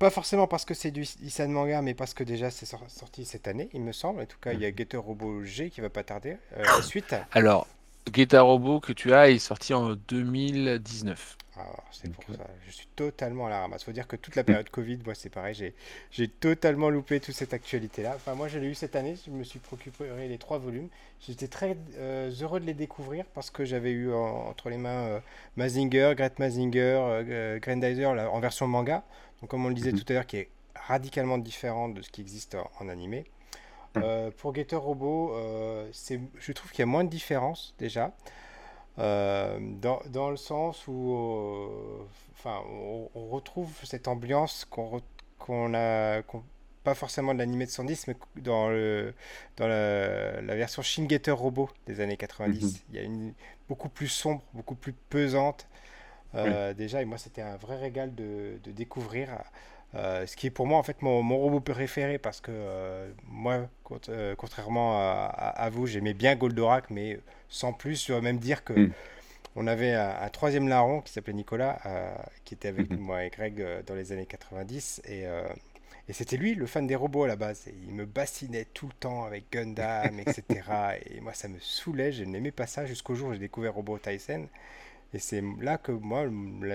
pas 0.00 0.10
forcément 0.10 0.48
parce 0.48 0.64
que 0.64 0.74
c'est 0.74 0.90
du 0.90 1.02
Isan 1.22 1.48
Manga, 1.48 1.80
mais 1.80 1.94
parce 1.94 2.12
que 2.12 2.24
déjà 2.24 2.50
c'est 2.50 2.66
sorti 2.66 3.24
cette 3.24 3.46
année, 3.46 3.68
il 3.72 3.82
me 3.82 3.92
semble. 3.92 4.22
En 4.22 4.26
tout 4.26 4.38
cas, 4.40 4.52
il 4.52 4.60
y 4.60 4.66
a 4.66 4.74
Getter 4.74 4.96
Robot 4.96 5.44
G 5.44 5.70
qui 5.70 5.80
va 5.80 5.90
pas 5.90 6.02
tarder. 6.02 6.38
Euh, 6.56 6.82
suite. 6.82 7.14
Alors, 7.30 7.68
Getter 8.12 8.38
Robot 8.38 8.80
que 8.80 8.92
tu 8.92 9.12
as 9.12 9.30
est 9.30 9.38
sorti 9.38 9.74
en 9.74 9.94
2019. 9.94 11.36
Ah, 11.56 11.62
c'est 11.92 12.10
pour 12.10 12.24
ça. 12.34 12.46
Je 12.66 12.72
suis 12.72 12.88
totalement 12.96 13.46
à 13.46 13.50
la 13.50 13.60
ramasse. 13.60 13.84
Faut 13.84 13.92
dire 13.92 14.08
que 14.08 14.16
toute 14.16 14.34
la 14.34 14.42
période 14.42 14.68
Covid, 14.70 14.98
moi, 15.04 15.14
c'est 15.14 15.30
pareil. 15.30 15.54
J'ai, 15.54 15.74
j'ai 16.10 16.26
totalement 16.26 16.90
loupé 16.90 17.20
toute 17.20 17.34
cette 17.34 17.54
actualité-là. 17.54 18.14
Enfin, 18.16 18.34
moi, 18.34 18.48
je 18.48 18.58
l'ai 18.58 18.66
eu 18.66 18.74
cette 18.74 18.96
année. 18.96 19.16
Je 19.24 19.30
me 19.30 19.44
suis 19.44 19.60
procuré 19.60 20.28
les 20.28 20.38
trois 20.38 20.58
volumes. 20.58 20.88
J'étais 21.20 21.46
très 21.46 21.76
euh, 21.96 22.32
heureux 22.40 22.58
de 22.58 22.66
les 22.66 22.74
découvrir 22.74 23.24
parce 23.34 23.50
que 23.50 23.64
j'avais 23.64 23.92
eu 23.92 24.12
entre 24.12 24.68
les 24.68 24.78
mains 24.78 25.06
euh, 25.06 25.20
Mazinger, 25.56 26.14
Great 26.16 26.40
Mazinger, 26.40 26.98
euh, 27.00 27.58
Grandizer 27.60 28.10
en 28.10 28.40
version 28.40 28.66
manga. 28.66 29.04
Donc, 29.40 29.50
comme 29.50 29.64
on 29.64 29.68
le 29.68 29.74
disait 29.74 29.92
mhm. 29.92 30.00
tout 30.00 30.06
à 30.08 30.12
l'heure, 30.14 30.26
qui 30.26 30.38
est 30.38 30.48
radicalement 30.74 31.38
différent 31.38 31.88
de 31.88 32.02
ce 32.02 32.10
qui 32.10 32.20
existe 32.20 32.56
en, 32.80 32.88
animé. 32.88 33.24
Mhm. 33.96 34.32
pour 34.38 34.54
Getter 34.54 34.76
Robot, 34.76 35.34
c'est, 35.92 36.20
je 36.38 36.52
trouve 36.52 36.70
qu'il 36.70 36.80
y 36.80 36.82
a 36.82 36.86
moins 36.86 37.04
de 37.04 37.10
différence 37.10 37.74
déjà. 37.78 38.12
Euh, 38.98 39.58
dans, 39.80 40.00
dans, 40.06 40.30
le 40.30 40.36
sens 40.36 40.86
où 40.86 41.14
euh, 41.16 42.06
enfin, 42.34 42.62
on, 42.70 43.28
retrouve 43.28 43.72
cette 43.82 44.06
ambiance 44.06 44.64
qu'on 44.64 45.02
qu'on 45.40 45.74
a 45.74 46.22
pas 46.84 46.94
forcément 46.94 47.34
de 47.34 47.40
l'animé 47.40 47.66
de 47.66 47.70
110 47.70 48.06
mais 48.06 48.16
dans, 48.36 48.68
le, 48.68 49.12
dans 49.56 49.66
la, 49.66 50.40
la 50.42 50.54
version 50.54 50.80
Shin 50.82 51.08
Getter 51.08 51.32
Robot 51.32 51.70
des 51.86 52.00
années 52.00 52.16
90 52.16 52.62
mhm. 52.62 52.80
il 52.90 52.94
y 52.94 52.98
a 53.00 53.02
une 53.02 53.34
beaucoup 53.68 53.88
plus 53.88 54.06
sombre 54.06 54.42
beaucoup 54.52 54.76
plus 54.76 54.92
pesante 54.92 55.66
euh, 56.36 56.72
déjà 56.72 57.02
et 57.02 57.04
moi 57.04 57.18
c'était 57.18 57.42
un 57.42 57.56
vrai 57.56 57.76
régal 57.76 58.14
de, 58.14 58.60
de 58.62 58.70
découvrir 58.70 59.30
euh, 59.94 60.26
ce 60.26 60.36
qui 60.36 60.48
est 60.48 60.50
pour 60.50 60.66
moi 60.66 60.78
en 60.78 60.82
fait 60.82 61.02
mon, 61.02 61.22
mon 61.22 61.38
robot 61.38 61.60
préféré 61.60 62.18
parce 62.18 62.40
que 62.40 62.50
euh, 62.52 63.10
moi, 63.28 63.68
euh, 64.08 64.34
contrairement 64.36 64.98
à, 64.98 65.68
vous, 65.70 65.86
j'aimais 65.86 66.14
bien 66.14 66.34
Goldorak, 66.34 66.90
mais 66.90 67.20
sans 67.48 67.72
plus, 67.72 68.04
je 68.06 68.12
dois 68.12 68.20
même 68.20 68.38
dire 68.38 68.64
que 68.64 68.72
hmm. 68.72 68.92
on 69.56 69.66
avait 69.66 69.94
un, 69.94 70.28
troisième 70.30 70.68
larron 70.68 71.00
qui 71.00 71.12
s'appelait 71.12 71.32
Nicolas, 71.32 71.78
qui 72.44 72.54
était 72.54 72.68
avec 72.68 72.90
hmm. 72.90 72.96
moi 72.96 73.24
et 73.24 73.30
Greg 73.30 73.64
dans 73.86 73.94
les 73.94 74.12
années 74.12 74.26
90 74.26 75.02
et 75.06 75.26
et 76.06 76.12
c'était 76.12 76.36
lui, 76.36 76.54
le 76.54 76.66
fan 76.66 76.86
des 76.86 76.96
robots 76.96 77.24
à 77.24 77.28
la 77.28 77.36
base. 77.36 77.66
Et 77.66 77.74
il 77.86 77.94
me 77.94 78.04
bassinait 78.04 78.66
tout 78.74 78.86
le 78.86 78.92
temps 78.92 79.24
avec 79.24 79.50
Gundam, 79.50 80.20
etc. 80.20 80.42
et 81.06 81.20
moi, 81.20 81.32
ça 81.32 81.48
me 81.48 81.58
saoulait. 81.60 82.12
Je 82.12 82.24
n'aimais 82.24 82.50
pas 82.50 82.66
ça 82.66 82.84
jusqu'au 82.84 83.14
jour 83.14 83.30
où 83.30 83.32
j'ai 83.32 83.38
découvert 83.38 83.74
Robot 83.74 83.98
Tyson. 83.98 84.46
Et 85.14 85.20
c'est 85.20 85.42
là 85.60 85.78
que 85.78 85.92
moi, 85.92 86.24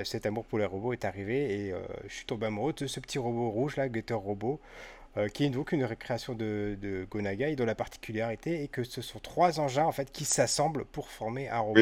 cet 0.06 0.26
amour 0.26 0.46
pour 0.46 0.60
les 0.60 0.66
robots 0.66 0.94
est 0.94 1.04
arrivé 1.04 1.66
et 1.68 1.74
euh, 1.74 1.80
je 2.08 2.14
suis 2.14 2.26
tombé 2.26 2.48
amoureux 2.48 2.74
de 2.74 2.88
ce 2.88 3.02
petit 3.02 3.20
robot 3.20 3.50
rouge 3.50 3.76
là, 3.76 3.92
Getter 3.92 4.14
Robot, 4.14 4.62
euh, 5.18 5.28
qui 5.28 5.44
est 5.44 5.50
donc 5.50 5.74
une 5.74 5.84
récréation 5.84 6.36
de, 6.36 6.78
de 6.82 7.06
Gonaga 7.12 7.50
et 7.50 7.58
dont 7.58 7.66
la 7.66 7.76
particularité 7.76 8.64
est 8.64 8.70
que 8.70 8.86
ce 8.86 9.02
sont 9.02 9.20
trois 9.20 9.60
engins 9.60 9.84
en 9.84 9.92
fait 9.92 10.10
qui 10.14 10.24
s'assemblent 10.24 10.86
pour 10.86 11.10
former 11.10 11.50
un 11.50 11.60
robot 11.60 11.82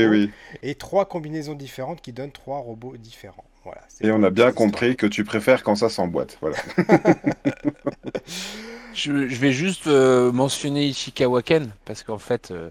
et 0.64 0.74
trois 0.74 1.06
combinaisons 1.06 1.54
différentes 1.54 2.02
qui 2.02 2.12
donnent 2.12 2.32
trois 2.32 2.58
robots 2.58 2.98
différents. 2.98 3.46
Voilà, 3.64 3.82
et 4.02 4.12
on 4.12 4.24
a 4.24 4.30
bien 4.30 4.52
compris 4.52 4.96
que 4.96 5.06
tu 5.06 5.24
préfères 5.26 5.62
quand 5.62 5.76
ça 5.76 5.90
s'emboîte. 5.90 6.40
Voilà. 6.42 6.58
je, 8.98 9.12
vais 9.12 9.52
juste 9.52 9.88
euh, 9.88 10.32
mentionner 10.32 10.86
Ishikawa 10.86 11.44
Ken 11.44 11.72
parce 11.86 12.04
qu'en 12.04 12.18
fait, 12.18 12.52
euh, 12.52 12.70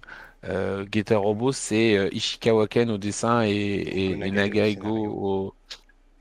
Getter 0.91 1.17
Robot, 1.17 1.53
c'est 1.53 1.97
euh, 1.97 2.09
Ishikawa 2.13 2.69
Ken 2.69 2.91
au 2.91 2.99
dessin 2.99 3.45
et, 3.45 3.51
et, 3.53 4.17
Nagaigo 4.31 5.55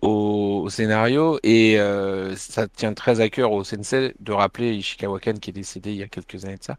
au, 0.02 0.70
scénario. 0.70 1.40
Et 1.44 1.80
euh, 1.80 2.36
ça 2.36 2.68
tient 2.68 2.94
très 2.94 3.22
à 3.22 3.30
cœur 3.30 3.52
au 3.52 3.64
sensei 3.64 4.16
de 4.20 4.32
rappeler 4.32 4.74
Ishikawa 4.76 5.20
Ken 5.20 5.40
qui 5.40 5.52
est 5.52 5.54
décédé 5.54 5.92
il 5.92 5.98
y 5.98 6.04
a 6.04 6.08
quelques 6.08 6.46
années 6.46 6.58
de 6.58 6.64
ça. 6.64 6.78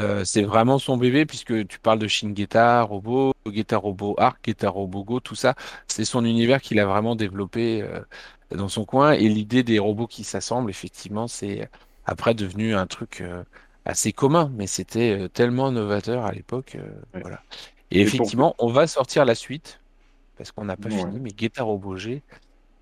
Euh, 0.00 0.24
c'est 0.24 0.42
vraiment 0.42 0.78
son 0.78 0.96
bébé 0.96 1.26
puisque 1.26 1.66
tu 1.66 1.78
parles 1.78 1.98
de 1.98 2.08
Shin 2.08 2.32
Geta, 2.34 2.82
Robo, 2.82 3.34
Geta 3.46 3.76
Robo 3.76 4.14
Arc, 4.18 4.38
Geta 4.46 4.70
Robo 4.70 5.04
Go, 5.04 5.20
tout 5.20 5.34
ça. 5.34 5.54
C'est 5.88 6.04
son 6.04 6.24
univers 6.24 6.60
qu'il 6.62 6.78
a 6.80 6.86
vraiment 6.86 7.16
développé 7.16 7.82
euh, 7.82 8.00
dans 8.54 8.68
son 8.68 8.84
coin. 8.84 9.12
Et 9.12 9.28
l'idée 9.28 9.62
des 9.62 9.78
robots 9.78 10.06
qui 10.06 10.24
s'assemblent, 10.24 10.70
effectivement, 10.70 11.28
c'est 11.28 11.68
après 12.06 12.34
devenu 12.34 12.74
un 12.74 12.86
truc 12.86 13.20
euh, 13.20 13.42
assez 13.84 14.12
commun, 14.12 14.50
mais 14.54 14.66
c'était 14.66 15.18
euh, 15.22 15.28
tellement 15.28 15.72
novateur 15.72 16.24
à 16.26 16.32
l'époque. 16.32 16.76
euh, 16.76 17.02
Ouais. 17.14 17.24
voilà. 17.24 17.44
Et 17.90 18.00
Et 18.02 18.12
pour... 18.12 18.32
effectivement, 18.32 18.54
on 18.58 18.72
va 18.72 18.86
sortir 18.86 19.24
la 19.24 19.34
suite 19.34 19.82
parce 20.36 20.52
qu'on 20.52 20.66
n'a 20.66 20.76
pas 20.78 20.90
Ouais. 20.90 20.90
fini, 20.90 21.20
mais 21.20 21.32
Geta 21.36 21.62
Robo 21.64 21.96
G, 21.96 22.24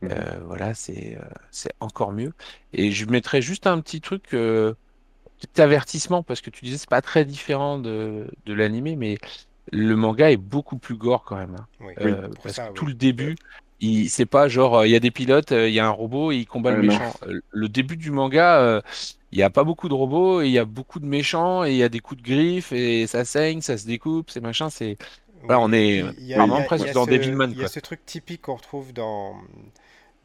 Mhm. 0.01 0.13
euh, 0.13 0.41
voilà, 0.47 0.75
c'est 0.75 1.19
euh, 1.19 1.29
c'est 1.51 1.73
encore 1.81 2.13
mieux. 2.13 2.35
Et 2.73 2.93
je 2.93 3.07
mettrais 3.07 3.43
juste 3.43 3.67
un 3.67 3.81
petit 3.81 4.01
truc. 4.01 4.35
euh, 4.35 4.75
Petit 5.41 5.61
avertissement, 5.63 6.23
parce 6.25 6.41
que 6.41 6.51
tu 6.51 6.65
disais 6.65 6.79
c'est 6.79 6.89
pas 6.89 7.03
très 7.03 7.25
différent 7.25 7.79
de, 7.79 8.29
de 8.47 8.53
l'animé, 8.55 8.97
mais 8.97 9.19
le 9.73 9.95
manga 9.97 10.31
est 10.33 10.37
beaucoup 10.37 10.79
plus 10.79 10.97
gore 10.97 11.25
quand 11.25 11.37
même. 11.37 11.57
hein. 11.57 11.69
Oui, 11.81 11.95
parce 12.43 12.55
ça, 12.55 12.71
que 12.71 12.71
oui. 12.73 12.75
tout 12.75 12.87
le 12.87 12.95
début, 12.95 13.37
c'est 14.09 14.27
pas 14.27 14.49
genre 14.49 14.85
il 14.87 14.91
y 14.91 14.97
a 14.97 15.01
des 15.01 15.11
pilotes, 15.13 15.53
il 15.53 15.71
y 15.73 15.81
a 15.81 15.87
un 15.87 15.91
robot 15.91 16.33
et 16.33 16.37
il 16.39 16.47
combat 16.47 16.73
le 16.73 16.77
Ouais, 16.77 16.79
méchant. 16.79 17.15
Le 17.51 17.69
début 17.69 17.97
du 17.97 18.11
manga, 18.11 18.83
il 19.33 19.39
y 19.39 19.43
a 19.43 19.51
pas 19.51 19.65
beaucoup 19.65 19.89
de 19.89 19.95
robots 19.95 20.41
et 20.43 20.47
il 20.47 20.53
y 20.53 20.59
a 20.59 20.65
beaucoup 20.65 21.01
de 21.01 21.07
méchants 21.07 21.65
et 21.65 21.71
il 21.73 21.77
y 21.77 21.83
a 21.83 21.89
des 21.89 22.01
coups 22.01 22.23
de 22.23 22.27
griffes 22.27 22.73
et 22.73 23.07
ça 23.07 23.25
saigne, 23.25 23.61
ça 23.61 23.77
se 23.79 23.87
découpe, 23.87 24.31
c'est 24.31 24.41
machin, 24.41 24.71
c'est 24.71 24.97
voilà, 25.43 25.61
on 25.61 25.73
est 25.73 26.03
vraiment 26.35 26.57
a- 26.57 26.61
il 26.61 26.67
y 26.67 26.67
presque 26.67 26.89
a 26.89 26.93
dans 26.93 27.07
Devilman 27.07 27.51
il 27.53 27.59
y 27.59 27.65
a 27.65 27.69
ce 27.69 27.81
truc 27.81 28.05
typique 28.07 28.43
qu'on 28.43 28.57
retrouve 28.57 28.93
dans, 28.93 29.37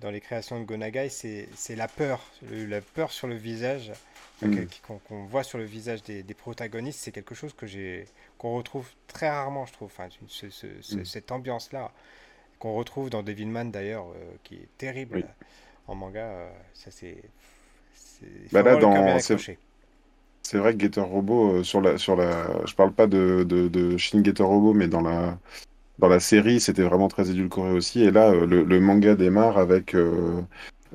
dans 0.01 0.11
les 0.11 0.21
créations 0.21 0.59
de 0.59 0.65
Gonagai, 0.65 1.09
c'est 1.09 1.47
c'est 1.55 1.75
la 1.75 1.87
peur, 1.87 2.21
le- 2.49 2.65
la 2.65 2.81
peur 2.81 3.11
sur 3.11 3.27
le 3.27 3.35
visage, 3.35 3.91
Mhm. 4.41 4.67
qu'on 4.81 5.23
voit 5.25 5.43
sur 5.43 5.57
le 5.57 5.63
visage 5.65 6.03
des, 6.03 6.23
des 6.23 6.33
protagonistes, 6.33 6.99
c'est 6.99 7.11
quelque 7.11 7.35
chose 7.35 7.53
que 7.53 7.65
j'ai 7.67 8.05
qu'on 8.37 8.55
retrouve 8.57 8.87
très 9.07 9.29
rarement, 9.29 9.65
je 9.65 9.73
trouve, 9.73 9.87
enfin, 9.87 10.09
ce- 10.27 10.49
ce- 10.49 10.67
ce- 10.81 10.97
Mhm. 10.97 11.05
cette 11.05 11.31
ambiance-là, 11.31 11.91
qu'on 12.59 12.75
retrouve 12.75 13.09
dans 13.09 13.23
Devilman 13.23 13.65
d'ailleurs, 13.71 14.07
euh, 14.11 14.33
qui 14.43 14.55
est 14.55 14.69
terrible 14.77 15.17
Oui. 15.17 15.23
en 15.87 15.95
manga, 15.95 16.25
euh, 16.25 16.51
ça 16.73 16.91
c'est... 16.91 17.17
Bah 18.51 18.63
là, 18.63 18.77
dans... 18.77 19.19
c'est 20.41 20.57
vrai 20.57 20.75
que 20.75 20.81
Getter 20.81 21.01
Robo, 21.01 21.57
euh, 21.59 21.63
sur 21.63 21.81
la, 21.81 21.97
sur 21.97 22.15
la... 22.15 22.65
je 22.65 22.73
parle 22.75 22.93
pas 22.93 23.07
de, 23.07 23.43
de, 23.47 23.67
de 23.67 23.97
Shin 23.97 24.23
Getter 24.23 24.43
Robo, 24.43 24.73
mais 24.73 24.87
dans 24.87 25.01
la, 25.01 25.37
dans 25.99 26.09
la 26.09 26.19
série, 26.19 26.59
c'était 26.61 26.83
vraiment 26.83 27.09
très 27.09 27.29
édulcoré 27.31 27.71
aussi. 27.73 28.03
Et 28.03 28.11
là, 28.11 28.31
euh, 28.31 28.45
le, 28.47 28.63
le 28.63 28.79
manga 28.81 29.15
démarre 29.15 29.57
avec 29.59 29.95
euh, 29.95 30.41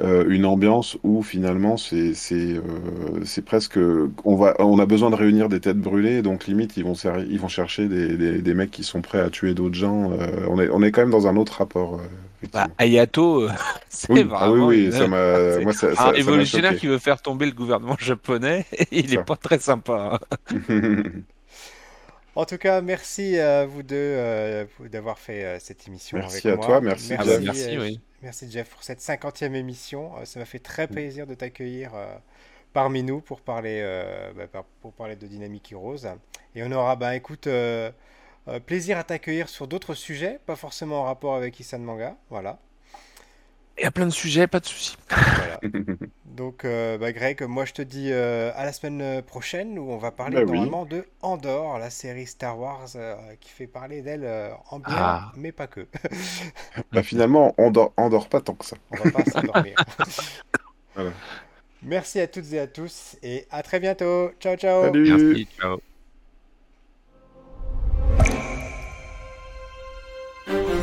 euh, 0.03 0.27
une 0.29 0.47
ambiance 0.47 0.99
où 1.05 1.23
finalement, 1.23 1.77
c'est 1.77 2.15
c'est 2.15 3.43
presque. 3.45 3.79
On 4.25 4.37
va, 4.37 4.55
on 4.61 4.79
a 4.79 4.87
besoin 4.87 5.11
de 5.11 5.17
réunir 5.17 5.49
des 5.49 5.61
têtes 5.61 5.79
brûlées, 5.81 6.23
donc 6.23 6.47
limite, 6.47 6.77
ils 6.77 6.85
vont, 6.85 6.95
ser- 6.95 7.27
ils 7.29 7.41
vont 7.41 7.49
chercher 7.49 7.89
des, 7.89 8.17
des, 8.17 8.43
des 8.43 8.55
mecs 8.55 8.71
qui 8.71 8.85
sont 8.85 9.03
prêts 9.03 9.21
à 9.21 9.31
tuer 9.31 9.55
d'autres 9.55 9.75
gens. 9.77 10.13
on 10.49 10.61
est, 10.61 10.71
on 10.71 10.83
est 10.83 10.93
quand 10.93 11.03
même 11.03 11.11
dans 11.11 11.27
un 11.27 11.37
autre 11.37 11.59
rapport, 11.59 12.01
Bah. 12.43 12.69
Ayato, 12.79 13.43
euh, 13.43 13.51
c'est 13.89 14.13
Oui, 14.13 14.25
ah 14.35 14.51
oui, 14.51 14.61
vraiment 14.61 14.67
oui, 14.67 14.85
une- 14.87 14.93
ça 14.93 15.07
m'a, 15.07 15.17
c'est 15.51 15.65
moi, 15.65 15.73
ça, 15.73 15.95
un 15.97 15.97
ça, 15.97 16.11
révolutionnaire 16.11 16.77
qui 16.77 16.87
veut 16.87 16.99
faire 16.99 17.21
tomber 17.23 17.47
le 17.47 17.53
gouvernement 17.53 17.97
japonais. 18.01 18.67
Il 18.91 19.13
est 19.15 19.19
Ça. 19.19 19.25
pas 19.25 19.37
très 19.37 19.59
sympa. 19.59 20.21
hein. 20.23 20.39
En 22.35 22.45
tout 22.45 22.59
cas, 22.59 22.81
merci 22.81 23.39
à 23.39 23.67
vous 23.67 23.83
deux 23.83 23.97
euh, 23.97 24.65
d'avoir 24.91 25.19
fait 25.19 25.45
euh, 25.45 25.59
cette 25.59 25.87
émission 25.89 26.19
Merci 26.19 26.37
avec 26.37 26.47
à 26.47 26.57
moi. 26.57 26.67
toi, 26.67 26.81
merci, 26.81 27.15
Ah 27.17 27.25
bah, 27.25 27.41
Jeff. 27.41 27.41
merci, 27.41 27.77
euh, 27.77 27.81
oui. 27.81 28.01
merci 28.23 28.51
Jeff 28.51 28.69
pour 28.71 28.83
cette 28.85 29.01
cinquantième 29.01 29.55
émission. 29.55 30.13
Euh, 30.19 30.25
ça 30.25 30.39
m'a 30.41 30.47
fait 30.47 30.61
très 30.61 30.87
Mm. 30.89 30.89
plaisir 30.89 31.27
de 31.27 31.35
t'accueillir 31.35 31.91
euh, 31.95 32.15
parmi 32.73 33.03
nous 33.03 33.21
pour 33.21 33.41
parler, 33.41 33.81
euh, 33.83 34.33
bah, 34.53 34.65
pour 34.83 34.93
parler 34.93 35.17
de 35.17 35.27
Dynamic 35.27 35.73
Heroes. 35.73 36.07
Et 36.55 36.63
on 36.63 36.73
aura, 36.73 36.97
bah, 36.97 37.17
écoute, 37.17 37.49
euh, 38.49 38.61
plaisir 38.61 38.99
à 38.99 39.05
t'accueillir 39.05 39.49
sur 39.49 39.67
d'autres 39.69 39.95
sujets, 39.95 40.41
pas 40.47 40.57
forcément 40.57 41.01
en 41.03 41.05
rapport 41.05 41.35
avec 41.37 41.59
Isan 41.61 41.79
Manga. 41.81 42.17
Voilà. 42.31 42.59
Il 43.79 43.85
y 43.85 43.87
a 43.87 43.93
plein 43.93 44.07
de 44.07 44.11
sujets, 44.11 44.49
pas 44.49 44.59
de 44.59 44.67
soucis. 44.67 44.97
Voilà. 45.37 45.61
Donc, 46.25 46.65
euh, 46.65 46.99
bah, 46.99 47.13
Greg, 47.13 47.43
moi 47.43 47.65
je 47.65 47.73
te 47.73 47.83
dis 47.83 48.11
euh, 48.13 48.51
à 48.57 48.65
la 48.65 48.73
semaine 48.73 49.23
prochaine 49.23 49.79
où 49.79 49.91
on 49.93 49.99
va 49.99 50.11
parler 50.11 50.37
Bah 50.37 50.43
oui. 50.47 50.59
normalement 50.59 50.85
de 50.85 51.07
Andorre, 51.23 51.79
la 51.79 51.91
série 51.91 52.27
Star 52.27 52.59
Wars 52.59 52.89
euh, 52.97 53.15
qui 53.41 53.51
fait 53.51 53.67
parler 53.69 54.03
d'elle 54.03 54.25
euh, 54.25 54.51
en 54.71 54.81
bien, 54.81 54.95
Ah. 54.97 55.33
mais 55.37 55.53
pas 55.53 55.69
que. 55.69 55.87
Bah, 56.93 57.03
finalement, 57.03 57.55
on 57.59 57.71
dort, 57.71 57.93
on 57.97 58.09
dort 58.09 58.29
pas 58.29 58.41
tant 58.41 58.55
que 58.55 58.65
ça. 58.65 58.77
On 58.91 58.97
va 58.97 59.11
pas 59.11 59.25
s'endormir. 59.25 59.77
Voilà. 60.95 61.13
Merci 61.83 62.21
à 62.21 62.27
toutes 62.29 62.53
et 62.53 62.59
à 62.61 62.67
tous 62.67 63.17
et 63.23 63.47
à 63.51 63.63
très 63.63 63.81
bientôt. 63.81 64.31
Ciao, 64.41 64.57
ciao. 64.57 64.85
Salut! 64.85 65.09
Merci, 65.09 65.49
ciao. 65.61 65.79
thank 70.47 70.69
you 70.69 70.78